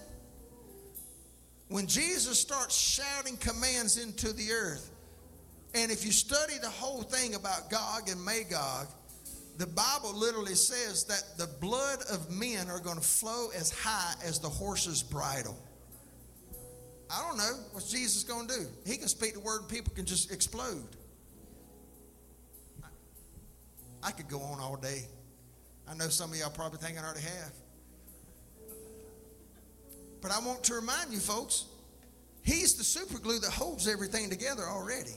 When 1.69 1.87
Jesus 1.87 2.39
starts 2.39 2.75
shouting 2.75 3.37
commands 3.37 3.97
into 3.97 4.31
the 4.31 4.51
earth, 4.51 4.91
and 5.73 5.91
if 5.91 6.05
you 6.05 6.11
study 6.11 6.53
the 6.61 6.69
whole 6.69 7.01
thing 7.01 7.33
about 7.33 7.69
Gog 7.71 8.09
and 8.09 8.23
Magog, 8.23 8.87
the 9.57 9.67
Bible 9.67 10.13
literally 10.15 10.55
says 10.55 11.03
that 11.05 11.23
the 11.37 11.47
blood 11.59 11.99
of 12.09 12.31
men 12.31 12.69
are 12.69 12.79
going 12.79 12.97
to 12.97 13.03
flow 13.03 13.49
as 13.55 13.71
high 13.71 14.13
as 14.25 14.39
the 14.39 14.49
horse's 14.49 15.03
bridle. 15.03 15.57
I 17.09 17.23
don't 17.27 17.37
know 17.37 17.59
what 17.71 17.85
Jesus 17.85 18.17
is 18.17 18.23
going 18.23 18.47
to 18.47 18.53
do. 18.55 18.65
He 18.85 18.97
can 18.97 19.07
speak 19.07 19.35
the 19.35 19.39
word 19.39 19.61
and 19.61 19.69
people 19.69 19.93
can 19.93 20.05
just 20.05 20.31
explode. 20.31 20.87
I, 22.83 22.87
I 24.07 24.11
could 24.11 24.27
go 24.27 24.39
on 24.39 24.59
all 24.59 24.75
day. 24.75 25.03
I 25.87 25.93
know 25.93 26.07
some 26.07 26.31
of 26.31 26.37
y'all 26.37 26.49
probably 26.49 26.79
think 26.79 26.97
I 26.97 27.03
already 27.03 27.21
have. 27.21 27.51
But 30.21 30.31
I 30.31 30.39
want 30.39 30.63
to 30.63 30.73
remind 30.73 31.11
you, 31.11 31.19
folks, 31.19 31.65
he's 32.41 32.75
the 32.75 32.83
super 32.83 33.19
glue 33.19 33.39
that 33.39 33.51
holds 33.51 33.87
everything 33.87 34.29
together 34.29 34.63
already. 34.63 35.13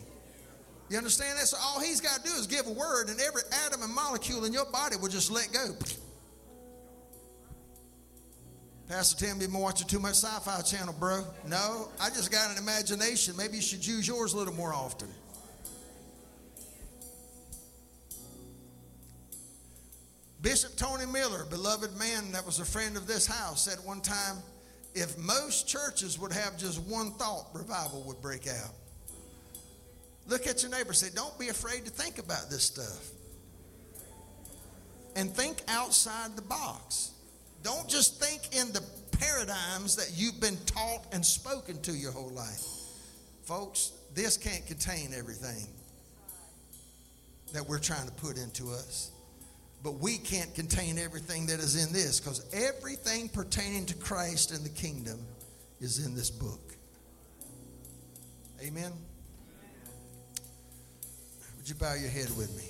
You 0.88 0.98
understand 0.98 1.38
that? 1.38 1.46
So 1.46 1.56
all 1.60 1.80
he's 1.80 2.00
got 2.00 2.24
to 2.24 2.30
do 2.30 2.36
is 2.36 2.46
give 2.46 2.66
a 2.66 2.72
word, 2.72 3.08
and 3.08 3.20
every 3.20 3.42
atom 3.66 3.82
and 3.82 3.92
molecule 3.92 4.44
in 4.44 4.52
your 4.52 4.66
body 4.66 4.96
will 4.96 5.08
just 5.08 5.30
let 5.30 5.52
go. 5.52 5.74
Pastor 8.88 9.26
Tim, 9.26 9.40
you've 9.40 9.50
been 9.50 9.60
watching 9.60 9.88
too 9.88 9.98
much 9.98 10.14
sci-fi 10.14 10.62
channel, 10.62 10.94
bro. 10.96 11.24
No, 11.44 11.88
I 12.00 12.08
just 12.10 12.30
got 12.30 12.52
an 12.52 12.58
imagination. 12.62 13.36
Maybe 13.36 13.56
you 13.56 13.62
should 13.62 13.84
use 13.84 14.06
yours 14.06 14.32
a 14.32 14.36
little 14.36 14.54
more 14.54 14.72
often. 14.72 15.08
Bishop 20.40 20.76
Tony 20.76 21.06
Miller, 21.06 21.44
beloved 21.50 21.98
man 21.98 22.30
that 22.30 22.46
was 22.46 22.60
a 22.60 22.64
friend 22.64 22.96
of 22.96 23.08
this 23.08 23.26
house, 23.26 23.64
said 23.64 23.84
one 23.84 24.00
time, 24.00 24.36
if 24.94 25.18
most 25.18 25.66
churches 25.66 26.20
would 26.20 26.32
have 26.32 26.56
just 26.56 26.80
one 26.82 27.10
thought, 27.14 27.48
revival 27.52 28.04
would 28.06 28.22
break 28.22 28.46
out. 28.46 28.70
Look 30.28 30.46
at 30.46 30.62
your 30.62 30.70
neighbor 30.70 30.92
say, 30.92 31.08
Don't 31.14 31.38
be 31.38 31.48
afraid 31.48 31.84
to 31.84 31.90
think 31.90 32.18
about 32.18 32.50
this 32.50 32.64
stuff. 32.64 33.10
And 35.14 35.34
think 35.34 35.62
outside 35.68 36.36
the 36.36 36.42
box. 36.42 37.12
Don't 37.62 37.88
just 37.88 38.22
think 38.22 38.54
in 38.54 38.72
the 38.72 38.82
paradigms 39.18 39.96
that 39.96 40.12
you've 40.14 40.40
been 40.40 40.56
taught 40.66 41.06
and 41.12 41.24
spoken 41.24 41.80
to 41.82 41.92
your 41.92 42.12
whole 42.12 42.30
life. 42.30 42.64
Folks, 43.44 43.92
this 44.14 44.36
can't 44.36 44.66
contain 44.66 45.14
everything 45.16 45.66
that 47.52 47.66
we're 47.66 47.78
trying 47.78 48.06
to 48.06 48.12
put 48.12 48.36
into 48.36 48.70
us. 48.70 49.10
But 49.82 50.00
we 50.00 50.18
can't 50.18 50.54
contain 50.54 50.98
everything 50.98 51.46
that 51.46 51.60
is 51.60 51.82
in 51.82 51.92
this 51.92 52.18
because 52.18 52.44
everything 52.52 53.28
pertaining 53.28 53.86
to 53.86 53.94
Christ 53.94 54.50
and 54.50 54.64
the 54.64 54.70
kingdom 54.70 55.18
is 55.80 56.04
in 56.04 56.14
this 56.14 56.30
book. 56.30 56.74
Amen. 58.62 58.92
Would 61.66 61.74
you 61.74 61.80
bow 61.80 61.94
your 61.94 62.10
head 62.10 62.28
with 62.36 62.56
me? 62.56 62.62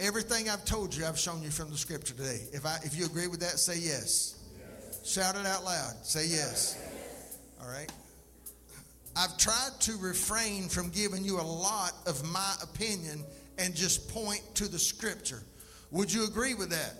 Everything 0.00 0.50
I've 0.50 0.66
told 0.66 0.94
you, 0.94 1.06
I've 1.06 1.18
shown 1.18 1.42
you 1.42 1.48
from 1.48 1.70
the 1.70 1.78
scripture 1.78 2.12
today. 2.12 2.42
If, 2.52 2.66
I, 2.66 2.76
if 2.84 2.94
you 2.94 3.06
agree 3.06 3.26
with 3.26 3.40
that, 3.40 3.58
say 3.58 3.78
yes. 3.78 4.38
yes. 4.58 5.10
Shout 5.10 5.34
it 5.34 5.46
out 5.46 5.64
loud. 5.64 5.94
Say 6.02 6.26
yes. 6.26 6.78
yes. 6.78 7.38
All 7.62 7.70
right. 7.70 7.90
I've 9.16 9.38
tried 9.38 9.80
to 9.80 9.96
refrain 9.96 10.68
from 10.68 10.90
giving 10.90 11.24
you 11.24 11.40
a 11.40 11.48
lot 11.48 11.94
of 12.06 12.22
my 12.30 12.54
opinion 12.62 13.24
and 13.56 13.74
just 13.74 14.10
point 14.10 14.42
to 14.56 14.68
the 14.68 14.78
scripture. 14.78 15.40
Would 15.90 16.12
you 16.12 16.24
agree 16.26 16.52
with 16.52 16.68
that? 16.68 16.96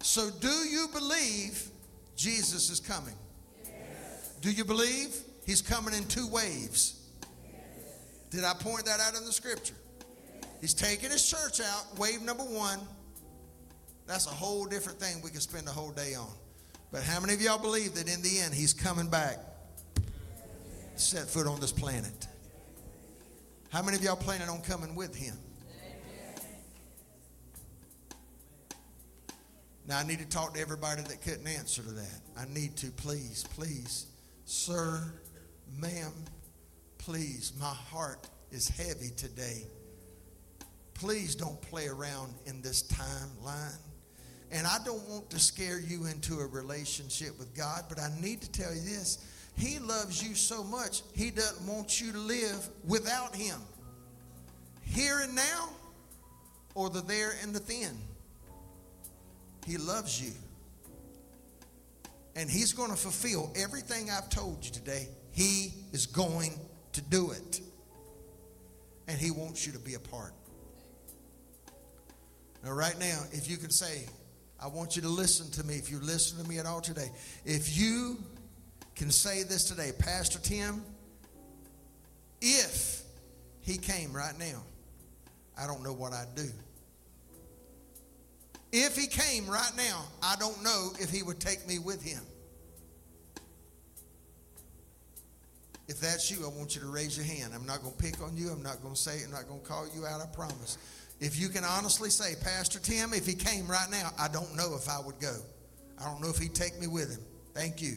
So, 0.00 0.30
do 0.40 0.48
you 0.48 0.88
believe 0.92 1.68
Jesus 2.22 2.70
is 2.70 2.78
coming? 2.78 3.16
Do 4.40 4.52
you 4.52 4.64
believe 4.64 5.12
he's 5.44 5.60
coming 5.60 5.92
in 5.92 6.04
two 6.04 6.28
waves? 6.28 7.00
Did 8.30 8.44
I 8.44 8.54
point 8.54 8.84
that 8.84 9.00
out 9.00 9.18
in 9.18 9.24
the 9.24 9.32
scripture? 9.32 9.74
He's 10.60 10.72
taking 10.72 11.10
his 11.10 11.28
church 11.28 11.60
out, 11.60 11.98
wave 11.98 12.22
number 12.22 12.44
one. 12.44 12.78
That's 14.06 14.26
a 14.26 14.30
whole 14.30 14.66
different 14.66 15.00
thing 15.00 15.20
we 15.20 15.30
could 15.30 15.42
spend 15.42 15.66
a 15.66 15.72
whole 15.72 15.90
day 15.90 16.14
on. 16.14 16.30
But 16.92 17.02
how 17.02 17.18
many 17.18 17.34
of 17.34 17.42
y'all 17.42 17.58
believe 17.58 17.94
that 17.94 18.08
in 18.08 18.22
the 18.22 18.38
end 18.38 18.54
he's 18.54 18.72
coming 18.72 19.08
back 19.08 19.38
set 20.94 21.28
foot 21.28 21.48
on 21.48 21.58
this 21.58 21.72
planet? 21.72 22.28
How 23.70 23.82
many 23.82 23.96
of 23.96 24.04
y'all 24.04 24.14
planning 24.14 24.48
on 24.48 24.60
coming 24.60 24.94
with 24.94 25.16
him? 25.16 25.36
Now, 29.86 29.98
I 29.98 30.04
need 30.04 30.20
to 30.20 30.28
talk 30.28 30.54
to 30.54 30.60
everybody 30.60 31.02
that 31.02 31.22
couldn't 31.22 31.46
answer 31.46 31.82
to 31.82 31.90
that. 31.90 32.20
I 32.36 32.44
need 32.52 32.76
to, 32.76 32.90
please, 32.92 33.44
please. 33.54 34.06
Sir, 34.44 35.12
ma'am, 35.78 36.12
please, 36.98 37.52
my 37.58 37.66
heart 37.66 38.28
is 38.52 38.68
heavy 38.68 39.10
today. 39.16 39.64
Please 40.94 41.34
don't 41.34 41.60
play 41.62 41.88
around 41.88 42.32
in 42.46 42.62
this 42.62 42.84
timeline. 42.84 43.78
And 44.52 44.66
I 44.66 44.78
don't 44.84 45.02
want 45.08 45.30
to 45.30 45.40
scare 45.40 45.80
you 45.80 46.06
into 46.06 46.38
a 46.38 46.46
relationship 46.46 47.36
with 47.38 47.52
God, 47.56 47.84
but 47.88 47.98
I 47.98 48.08
need 48.20 48.40
to 48.42 48.52
tell 48.52 48.72
you 48.72 48.82
this. 48.82 49.24
He 49.56 49.78
loves 49.78 50.22
you 50.22 50.34
so 50.34 50.62
much, 50.62 51.02
He 51.14 51.30
doesn't 51.30 51.66
want 51.66 52.00
you 52.00 52.12
to 52.12 52.18
live 52.18 52.68
without 52.86 53.34
Him. 53.34 53.60
Here 54.82 55.20
and 55.20 55.34
now, 55.34 55.70
or 56.74 56.88
the 56.90 57.00
there 57.00 57.32
and 57.42 57.54
the 57.54 57.60
thin. 57.60 57.98
He 59.66 59.76
loves 59.76 60.20
you. 60.20 60.32
And 62.34 62.50
He's 62.50 62.72
going 62.72 62.90
to 62.90 62.96
fulfill 62.96 63.52
everything 63.56 64.10
I've 64.10 64.28
told 64.28 64.64
you 64.64 64.70
today. 64.70 65.08
He 65.30 65.72
is 65.92 66.06
going 66.06 66.52
to 66.92 67.00
do 67.00 67.30
it. 67.30 67.60
And 69.08 69.18
He 69.18 69.30
wants 69.30 69.66
you 69.66 69.72
to 69.72 69.78
be 69.78 69.94
a 69.94 70.00
part. 70.00 70.32
Now, 72.64 72.72
right 72.72 72.98
now, 72.98 73.22
if 73.32 73.50
you 73.50 73.56
can 73.56 73.70
say, 73.70 74.06
I 74.60 74.68
want 74.68 74.94
you 74.94 75.02
to 75.02 75.08
listen 75.08 75.50
to 75.52 75.66
me, 75.66 75.74
if 75.74 75.90
you 75.90 75.98
listen 76.00 76.42
to 76.42 76.48
me 76.48 76.58
at 76.58 76.66
all 76.66 76.80
today, 76.80 77.10
if 77.44 77.76
you 77.76 78.18
can 78.94 79.10
say 79.10 79.42
this 79.42 79.64
today, 79.64 79.90
Pastor 79.98 80.38
Tim, 80.38 80.84
if 82.40 83.02
he 83.62 83.76
came 83.78 84.12
right 84.12 84.38
now, 84.38 84.62
I 85.58 85.66
don't 85.66 85.82
know 85.82 85.92
what 85.92 86.12
I'd 86.12 86.34
do. 86.36 86.48
If 88.72 88.96
he 88.96 89.06
came 89.06 89.46
right 89.46 89.72
now, 89.76 90.04
I 90.22 90.34
don't 90.36 90.62
know 90.64 90.92
if 90.98 91.10
he 91.10 91.22
would 91.22 91.38
take 91.38 91.68
me 91.68 91.78
with 91.78 92.02
him. 92.02 92.22
If 95.88 96.00
that's 96.00 96.30
you, 96.30 96.46
I 96.46 96.48
want 96.48 96.74
you 96.74 96.80
to 96.80 96.86
raise 96.86 97.16
your 97.16 97.26
hand. 97.26 97.52
I'm 97.54 97.66
not 97.66 97.82
going 97.82 97.94
to 97.94 98.02
pick 98.02 98.22
on 98.22 98.34
you. 98.34 98.48
I'm 98.48 98.62
not 98.62 98.80
going 98.80 98.94
to 98.94 99.00
say, 99.00 99.22
I'm 99.24 99.30
not 99.30 99.46
going 99.46 99.60
to 99.60 99.66
call 99.66 99.86
you 99.94 100.06
out, 100.06 100.22
I 100.22 100.26
promise. 100.34 100.78
If 101.20 101.38
you 101.38 101.50
can 101.50 101.64
honestly 101.64 102.08
say, 102.08 102.34
Pastor 102.42 102.78
Tim, 102.78 103.12
if 103.12 103.26
he 103.26 103.34
came 103.34 103.66
right 103.66 103.90
now, 103.90 104.10
I 104.18 104.28
don't 104.28 104.56
know 104.56 104.74
if 104.74 104.88
I 104.88 104.98
would 105.00 105.20
go. 105.20 105.36
I 106.00 106.04
don't 106.04 106.22
know 106.22 106.30
if 106.30 106.38
he'd 106.38 106.54
take 106.54 106.80
me 106.80 106.86
with 106.86 107.10
him. 107.10 107.20
Thank 107.52 107.82
you. 107.82 107.96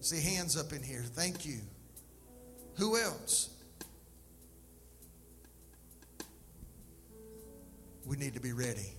See 0.00 0.22
hands 0.22 0.56
up 0.56 0.72
in 0.72 0.82
here. 0.82 1.02
Thank 1.02 1.44
you. 1.44 1.58
Who 2.76 2.96
else? 2.96 3.50
We 8.06 8.16
need 8.16 8.32
to 8.34 8.40
be 8.40 8.52
ready. 8.52 8.97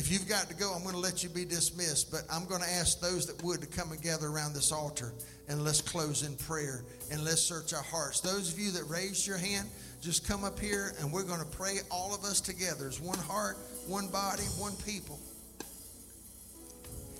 If 0.00 0.10
you've 0.10 0.26
got 0.26 0.48
to 0.48 0.54
go, 0.54 0.72
I'm 0.72 0.82
going 0.82 0.94
to 0.94 1.00
let 1.00 1.22
you 1.22 1.28
be 1.28 1.44
dismissed, 1.44 2.10
but 2.10 2.22
I'm 2.32 2.46
going 2.46 2.62
to 2.62 2.70
ask 2.70 3.00
those 3.00 3.26
that 3.26 3.44
would 3.44 3.60
to 3.60 3.66
come 3.66 3.92
and 3.92 4.00
gather 4.00 4.28
around 4.28 4.54
this 4.54 4.72
altar 4.72 5.12
and 5.46 5.62
let's 5.62 5.82
close 5.82 6.22
in 6.22 6.36
prayer 6.36 6.84
and 7.12 7.22
let's 7.22 7.42
search 7.42 7.74
our 7.74 7.82
hearts. 7.82 8.22
Those 8.22 8.50
of 8.50 8.58
you 8.58 8.70
that 8.70 8.84
raised 8.84 9.26
your 9.26 9.36
hand, 9.36 9.68
just 10.00 10.26
come 10.26 10.42
up 10.42 10.58
here 10.58 10.94
and 11.00 11.12
we're 11.12 11.24
going 11.24 11.40
to 11.40 11.46
pray 11.54 11.80
all 11.90 12.14
of 12.14 12.24
us 12.24 12.40
together 12.40 12.88
as 12.88 12.98
one 12.98 13.18
heart, 13.18 13.58
one 13.86 14.08
body, 14.08 14.44
one 14.56 14.72
people. 14.86 15.20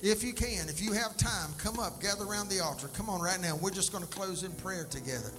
If 0.02 0.24
you 0.24 0.32
can, 0.32 0.70
if 0.70 0.80
you 0.80 0.94
have 0.94 1.18
time, 1.18 1.50
come 1.58 1.78
up, 1.78 2.00
gather 2.00 2.24
around 2.24 2.48
the 2.48 2.60
altar. 2.60 2.88
Come 2.88 3.10
on 3.10 3.20
right 3.20 3.42
now. 3.42 3.58
We're 3.60 3.72
just 3.72 3.92
going 3.92 4.04
to 4.04 4.10
close 4.10 4.42
in 4.42 4.52
prayer 4.52 4.86
together. 4.88 5.32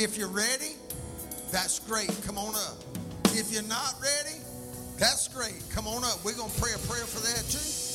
If 0.00 0.16
you're 0.16 0.28
ready, 0.28 0.76
that's 1.50 1.80
great. 1.80 2.08
Come 2.24 2.38
on 2.38 2.54
up. 2.54 2.76
If 3.32 3.50
you're 3.52 3.64
not 3.64 3.96
ready, 4.00 4.38
that's 4.96 5.26
great. 5.26 5.60
Come 5.74 5.88
on 5.88 6.04
up. 6.04 6.24
We're 6.24 6.36
going 6.36 6.52
to 6.52 6.60
pray 6.60 6.70
a 6.72 6.78
prayer 6.86 7.04
for 7.04 7.18
that 7.18 7.44
too. 7.50 7.87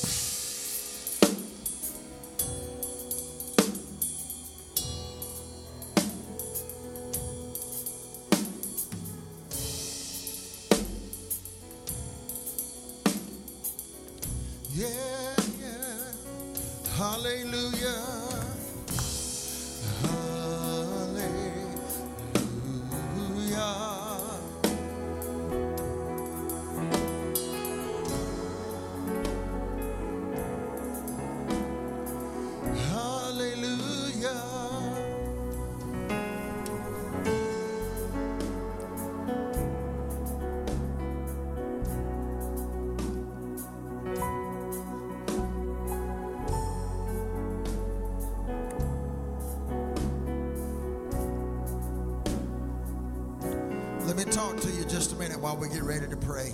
While 55.54 55.68
we 55.68 55.72
get 55.72 55.84
ready 55.84 56.08
to 56.08 56.16
pray. 56.16 56.50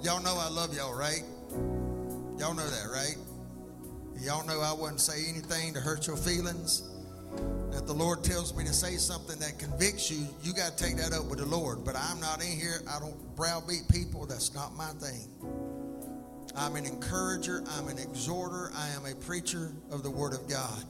Y'all 0.00 0.22
know 0.22 0.36
I 0.38 0.48
love 0.48 0.76
y'all, 0.76 0.96
right? 0.96 1.24
Y'all 2.38 2.54
know 2.54 2.68
that, 2.68 2.88
right? 2.92 3.16
Y'all 4.20 4.46
know 4.46 4.60
I 4.60 4.72
wouldn't 4.72 5.00
say 5.00 5.28
anything 5.28 5.74
to 5.74 5.80
hurt 5.80 6.06
your 6.06 6.16
feelings. 6.16 6.88
If 7.72 7.86
the 7.86 7.92
Lord 7.92 8.22
tells 8.22 8.56
me 8.56 8.62
to 8.64 8.72
say 8.72 8.94
something 8.94 9.40
that 9.40 9.58
convicts 9.58 10.08
you, 10.08 10.28
you 10.44 10.52
got 10.52 10.76
to 10.76 10.84
take 10.84 10.96
that 10.98 11.12
up 11.12 11.24
with 11.24 11.40
the 11.40 11.46
Lord. 11.46 11.84
But 11.84 11.96
I'm 11.96 12.20
not 12.20 12.40
in 12.40 12.52
here. 12.52 12.80
I 12.88 13.00
don't 13.00 13.16
browbeat 13.34 13.88
people. 13.90 14.26
That's 14.26 14.54
not 14.54 14.76
my 14.76 14.90
thing. 15.00 15.26
I'm 16.54 16.76
an 16.76 16.86
encourager. 16.86 17.64
I'm 17.70 17.88
an 17.88 17.98
exhorter. 17.98 18.70
I 18.76 18.88
am 18.90 19.06
a 19.06 19.16
preacher 19.16 19.72
of 19.90 20.04
the 20.04 20.10
Word 20.10 20.32
of 20.32 20.48
God. 20.48 20.84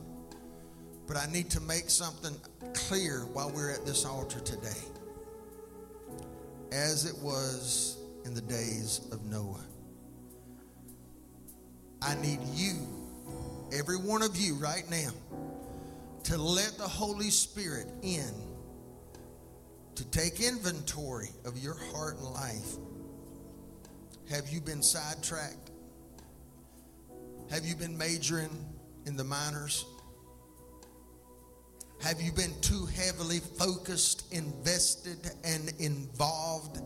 But 1.07 1.17
I 1.17 1.33
need 1.33 1.49
to 1.51 1.61
make 1.61 1.89
something 1.89 2.35
clear 2.75 3.21
while 3.33 3.51
we're 3.51 3.71
at 3.71 3.87
this 3.87 4.05
altar 4.05 4.41
today. 4.41 4.92
As 6.73 7.05
it 7.05 7.19
was 7.19 7.99
in 8.25 8.33
the 8.33 8.41
days 8.41 9.03
of 9.13 9.23
Noah, 9.27 9.61
I 12.01 12.15
need 12.15 12.39
you, 12.55 12.77
every 13.73 13.99
one 13.99 14.23
of 14.23 14.37
you 14.37 14.55
right 14.55 14.89
now, 14.91 15.11
to 16.25 16.39
let 16.39 16.79
the 16.79 16.89
Holy 16.89 17.29
Spirit 17.29 17.89
in 18.01 18.33
to 19.97 20.05
take 20.07 20.41
inventory 20.41 21.29
of 21.45 21.59
your 21.59 21.75
heart 21.93 22.17
and 22.17 22.29
life. 22.29 22.77
Have 24.31 24.49
you 24.49 24.63
been 24.63 24.83
sidetracked? 24.83 25.71
Have 27.51 27.67
you 27.67 27.77
been 27.77 27.99
majoring 27.99 28.65
in 29.05 29.15
the 29.19 29.25
minors? 29.25 29.85
Have 32.03 32.21
you 32.21 32.33
been 32.33 32.53
too 32.61 32.85
heavily 32.87 33.39
focused, 33.39 34.33
invested, 34.33 35.31
and 35.45 35.73
involved 35.79 36.81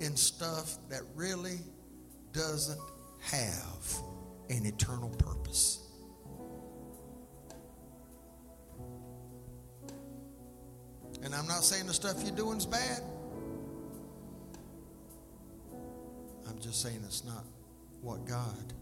in 0.00 0.16
stuff 0.16 0.76
that 0.88 1.02
really 1.14 1.60
doesn't 2.32 2.80
have 3.20 3.94
an 4.48 4.66
eternal 4.66 5.10
purpose? 5.10 5.86
And 11.22 11.32
I'm 11.32 11.46
not 11.46 11.62
saying 11.62 11.86
the 11.86 11.94
stuff 11.94 12.20
you're 12.24 12.34
doing 12.34 12.58
is 12.58 12.66
bad. 12.66 13.02
I'm 16.48 16.58
just 16.58 16.82
saying 16.82 17.00
it's 17.04 17.24
not 17.24 17.44
what 18.00 18.24
God 18.26 18.72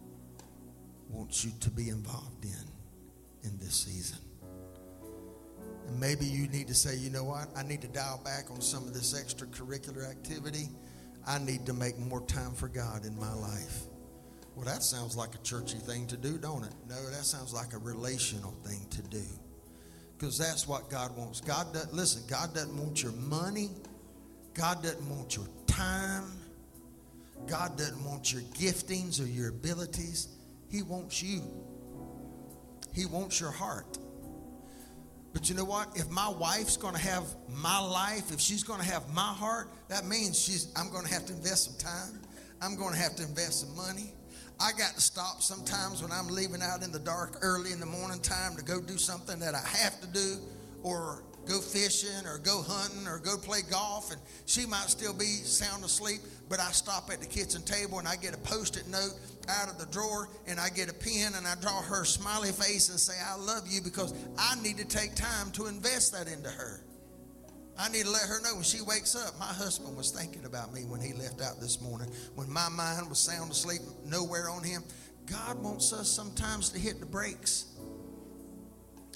wants 1.11 1.45
you 1.45 1.53
to 1.61 1.71
be 1.71 1.91
involved 1.91 2.47
in 2.47 3.51
in 3.51 3.59
this 3.59 3.75
season. 3.75 4.28
And 5.89 5.99
maybe 5.99 6.27
you 6.27 6.49
need 6.49 6.69
to 6.69 6.75
say, 6.75 6.97
you 6.97 7.11
know 7.11 7.25
what? 7.25 7.49
I 7.57 7.63
need 7.63 7.81
to 7.81 7.89
dial 7.89 8.21
back 8.25 8.51
on 8.51 8.61
some 8.61 8.87
of 8.87 8.93
this 8.93 9.15
extracurricular 9.15 10.09
activity. 10.09 10.69
I 11.27 11.39
need 11.39 11.67
to 11.67 11.73
make 11.73 11.99
more 11.99 12.21
time 12.23 12.53
for 12.53 12.69
God 12.69 13.07
in 13.07 13.19
my 13.19 13.33
life. 13.33 13.83
Well, 14.55 14.67
that 14.67 14.83
sounds 14.83 15.17
like 15.17 15.35
a 15.35 15.39
churchy 15.39 15.79
thing 15.79 16.07
to 16.09 16.17
do, 16.17 16.37
don't 16.37 16.65
it? 16.65 16.75
No, 16.89 16.97
that 17.11 17.25
sounds 17.25 17.55
like 17.55 17.73
a 17.73 17.79
relational 17.79 18.53
thing 18.65 18.87
to 18.91 19.03
do. 19.03 19.23
Because 20.17 20.37
that's 20.37 20.67
what 20.67 20.91
God 20.91 21.17
wants. 21.17 21.41
God 21.41 21.73
doesn't, 21.73 21.95
listen, 21.95 22.23
God 22.29 22.55
doesn't 22.55 22.77
want 22.77 23.03
your 23.03 23.13
money. 23.13 23.71
God 24.55 24.83
doesn't 24.83 25.09
want 25.09 25.37
your 25.37 25.47
time. 25.67 26.25
God 27.47 27.79
doesn't 27.79 28.05
want 28.05 28.33
your 28.33 28.43
giftings 28.43 29.23
or 29.23 29.27
your 29.27 29.49
abilities. 29.49 30.29
He 30.71 30.83
wants 30.83 31.23
you. 31.23 31.43
He 32.93 33.07
wants 33.07 33.41
your 33.41 33.53
heart. 33.53 33.99
But 35.33 35.49
you 35.49 35.55
know 35.55 35.65
what? 35.65 35.89
If 35.95 36.11
my 36.11 36.29
wife's 36.29 36.77
going 36.77 36.95
to 36.95 37.01
have 37.01 37.25
my 37.49 37.79
life, 37.79 38.33
if 38.33 38.41
she's 38.41 38.63
going 38.63 38.81
to 38.81 38.87
have 38.87 39.13
my 39.15 39.21
heart, 39.21 39.71
that 39.89 40.07
means 40.07 40.39
she's 40.39 40.73
I'm 40.77 40.91
going 40.91 41.05
to 41.05 41.13
have 41.13 41.27
to 41.27 41.33
invest 41.33 41.65
some 41.65 41.79
time. 41.79 42.21
I'm 42.61 42.77
going 42.77 42.93
to 42.93 42.99
have 42.99 43.15
to 43.17 43.23
invest 43.23 43.61
some 43.61 43.77
money. 43.77 44.13
I 44.61 44.73
got 44.73 44.95
to 44.95 45.01
stop 45.01 45.41
sometimes 45.41 46.03
when 46.03 46.11
I'm 46.11 46.27
leaving 46.27 46.63
out 46.63 46.83
in 46.83 46.91
the 46.91 46.99
dark 46.99 47.39
early 47.43 47.71
in 47.71 47.79
the 47.79 47.87
morning 47.87 48.21
time 48.21 48.57
to 48.57 48.65
go 48.65 48.81
do 48.81 48.99
something 48.99 49.39
that 49.39 49.55
I 49.55 49.65
have 49.65 50.01
to 50.01 50.07
do 50.09 50.39
or 50.83 51.23
go 51.49 51.61
fishing 51.61 52.27
or 52.27 52.39
go 52.39 52.63
hunting 52.63 53.09
or 53.09 53.19
go 53.19 53.37
play 53.37 53.61
golf, 53.71 54.13
and 54.13 54.21
she 54.47 54.67
might 54.67 54.89
still 54.89 55.15
be 55.15 55.25
sound 55.25 55.83
asleep. 55.83 56.21
But 56.49 56.61
I 56.61 56.71
stop 56.73 57.11
at 57.11 57.21
the 57.21 57.27
kitchen 57.27 57.63
table 57.63 57.99
and 57.99 58.07
I 58.07 58.17
get 58.17 58.35
a 58.35 58.39
post 58.39 58.77
it 58.77 58.87
note 58.89 59.13
out 59.49 59.69
of 59.69 59.79
the 59.79 59.87
drawer 59.87 60.29
and 60.47 60.61
I 60.61 60.69
get 60.69 60.91
a 60.91 60.95
pen 60.95 61.33
and 61.35 61.47
I 61.47 61.55
draw 61.61 61.83
her 61.83 62.05
smiley 62.05 62.53
face 62.53 62.91
and 62.91 63.01
say, 63.01 63.15
I 63.25 63.37
love 63.37 63.67
you 63.69 63.81
because 63.81 64.15
I 64.39 64.61
need 64.63 64.77
to 64.79 64.85
take 64.85 65.15
time 65.15 65.51
to 65.53 65.67
invest 65.67 66.13
that 66.13 66.29
into 66.29 66.51
her. 66.51 66.83
I 67.79 67.89
need 67.91 68.05
to 68.05 68.11
let 68.11 68.23
her 68.23 68.41
know 68.43 68.55
when 68.55 68.65
she 68.65 68.83
wakes 68.83 69.15
up. 69.15 69.39
My 69.39 69.47
husband 69.47 69.97
was 69.97 70.11
thinking 70.11 70.45
about 70.45 70.75
me 70.75 70.81
when 70.85 71.01
he 71.01 71.13
left 71.13 71.41
out 71.41 71.61
this 71.61 71.81
morning. 71.81 72.11
When 72.35 72.51
my 72.51 72.69
mind 72.69 73.09
was 73.09 73.19
sound 73.19 73.53
asleep, 73.53 73.81
nowhere 74.05 74.51
on 74.51 74.65
him. 74.65 74.83
God 75.27 75.63
wants 75.63 75.93
us 75.93 76.09
sometimes 76.09 76.71
to 76.71 76.79
hit 76.79 76.99
the 77.01 77.07
brakes 77.07 77.67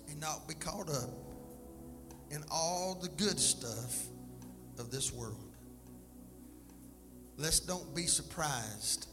and 0.08 0.20
not 0.20 0.46
be 0.46 0.54
caught 0.54 0.90
up 0.90 1.21
in 2.32 2.42
all 2.50 2.98
the 3.00 3.08
good 3.08 3.38
stuff 3.38 4.06
of 4.78 4.90
this 4.90 5.12
world. 5.12 5.36
Let's 7.36 7.60
don't 7.60 7.94
be 7.94 8.06
surprised 8.06 9.06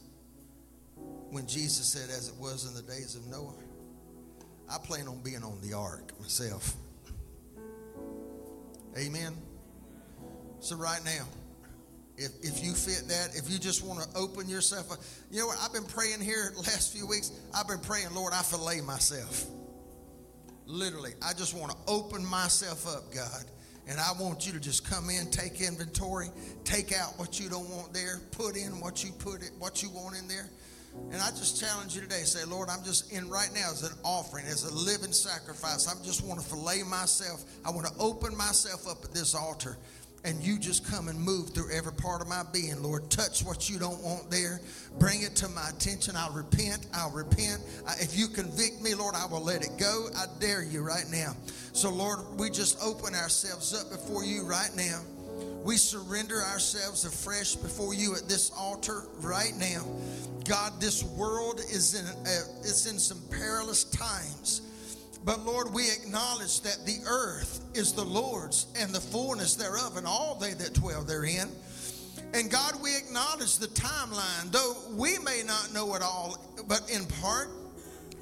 when 1.29 1.45
Jesus 1.45 1.85
said, 1.85 2.09
as 2.09 2.29
it 2.29 2.35
was 2.39 2.65
in 2.65 2.73
the 2.73 2.91
days 2.91 3.15
of 3.15 3.27
Noah. 3.27 3.53
I 4.69 4.77
plan 4.77 5.07
on 5.07 5.21
being 5.21 5.43
on 5.43 5.59
the 5.61 5.73
ark 5.73 6.13
myself. 6.19 6.75
Amen. 8.97 9.35
So, 10.59 10.75
right 10.75 11.03
now, 11.03 11.25
if, 12.17 12.31
if 12.41 12.63
you 12.63 12.73
fit 12.73 13.07
that, 13.07 13.35
if 13.35 13.49
you 13.49 13.57
just 13.57 13.83
want 13.83 14.01
to 14.01 14.17
open 14.17 14.49
yourself 14.49 14.91
up, 14.91 14.99
you 15.31 15.39
know 15.39 15.47
what? 15.47 15.57
I've 15.61 15.73
been 15.73 15.85
praying 15.85 16.21
here 16.21 16.51
last 16.57 16.93
few 16.93 17.07
weeks. 17.07 17.31
I've 17.55 17.67
been 17.67 17.79
praying, 17.79 18.13
Lord, 18.13 18.33
I 18.33 18.41
fillet 18.41 18.81
myself. 18.81 19.45
Literally, 20.69 21.13
I 21.27 21.33
just 21.33 21.57
want 21.57 21.71
to 21.71 21.77
open 21.87 22.23
myself 22.23 22.87
up, 22.87 23.11
God. 23.11 23.43
And 23.87 23.99
I 23.99 24.11
want 24.19 24.45
you 24.45 24.53
to 24.53 24.59
just 24.59 24.87
come 24.87 25.09
in, 25.09 25.31
take 25.31 25.61
inventory, 25.61 26.27
take 26.63 26.93
out 26.93 27.17
what 27.17 27.39
you 27.39 27.49
don't 27.49 27.67
want 27.71 27.91
there, 27.91 28.19
put 28.29 28.55
in 28.55 28.79
what 28.79 29.03
you 29.03 29.11
put 29.11 29.41
it, 29.41 29.49
what 29.57 29.81
you 29.81 29.89
want 29.89 30.15
in 30.15 30.27
there. 30.27 30.47
And 31.11 31.19
I 31.19 31.29
just 31.29 31.59
challenge 31.59 31.95
you 31.95 32.01
today. 32.01 32.21
Say, 32.21 32.45
Lord, 32.45 32.69
I'm 32.69 32.83
just 32.83 33.11
in 33.11 33.27
right 33.29 33.49
now 33.51 33.71
as 33.71 33.81
an 33.81 33.97
offering, 34.03 34.45
as 34.45 34.63
a 34.63 34.73
living 34.73 35.11
sacrifice. 35.11 35.87
I 35.87 35.93
just 36.05 36.23
want 36.23 36.39
to 36.39 36.45
fillet 36.45 36.83
myself. 36.83 37.43
I 37.65 37.71
want 37.71 37.87
to 37.87 37.93
open 37.99 38.37
myself 38.37 38.87
up 38.87 39.03
at 39.03 39.11
this 39.11 39.33
altar. 39.33 39.75
And 40.25 40.41
you 40.43 40.59
just 40.59 40.89
come 40.89 41.07
and 41.07 41.19
move 41.19 41.51
through 41.51 41.71
every 41.71 41.93
part 41.93 42.21
of 42.21 42.27
my 42.27 42.43
being, 42.51 42.83
Lord. 42.83 43.09
Touch 43.09 43.43
what 43.43 43.69
you 43.69 43.79
don't 43.79 44.01
want 44.03 44.29
there. 44.29 44.59
Bring 44.99 45.21
it 45.21 45.35
to 45.37 45.49
my 45.49 45.69
attention. 45.69 46.15
I'll 46.17 46.33
repent. 46.33 46.87
I'll 46.93 47.11
repent. 47.11 47.61
If 47.99 48.17
you 48.17 48.27
convict 48.27 48.81
me, 48.81 48.95
Lord, 48.95 49.15
I 49.15 49.25
will 49.25 49.43
let 49.43 49.63
it 49.63 49.77
go. 49.77 50.09
I 50.17 50.25
dare 50.39 50.63
you 50.63 50.81
right 50.81 51.05
now. 51.09 51.35
So, 51.71 51.89
Lord, 51.89 52.19
we 52.37 52.49
just 52.49 52.81
open 52.83 53.15
ourselves 53.15 53.73
up 53.73 53.89
before 53.89 54.25
you 54.25 54.43
right 54.43 54.71
now. 54.75 55.01
We 55.63 55.77
surrender 55.77 56.41
ourselves 56.41 57.05
afresh 57.05 57.55
before 57.55 57.93
you 57.93 58.15
at 58.15 58.27
this 58.27 58.51
altar 58.57 59.03
right 59.21 59.53
now. 59.57 59.85
God, 60.45 60.81
this 60.81 61.03
world 61.03 61.59
is 61.59 61.95
in 61.95 62.05
it's 62.61 62.89
in 62.89 62.97
some 62.97 63.21
perilous 63.29 63.83
times. 63.83 64.61
But 65.25 65.45
Lord, 65.45 65.73
we 65.73 65.91
acknowledge 65.91 66.61
that 66.61 66.85
the 66.85 66.99
earth 67.05 67.61
is 67.73 67.93
the 67.93 68.05
Lord's 68.05 68.67
and 68.79 68.93
the 68.93 69.01
fullness 69.01 69.55
thereof, 69.55 69.97
and 69.97 70.07
all 70.07 70.35
they 70.35 70.53
that 70.53 70.73
dwell 70.73 71.03
therein. 71.03 71.49
And 72.33 72.49
God, 72.49 72.81
we 72.81 72.95
acknowledge 72.95 73.57
the 73.57 73.67
timeline, 73.67 74.51
though 74.51 74.75
we 74.91 75.17
may 75.19 75.41
not 75.45 75.73
know 75.73 75.95
it 75.95 76.01
all, 76.01 76.37
but 76.67 76.89
in 76.89 77.05
part, 77.21 77.49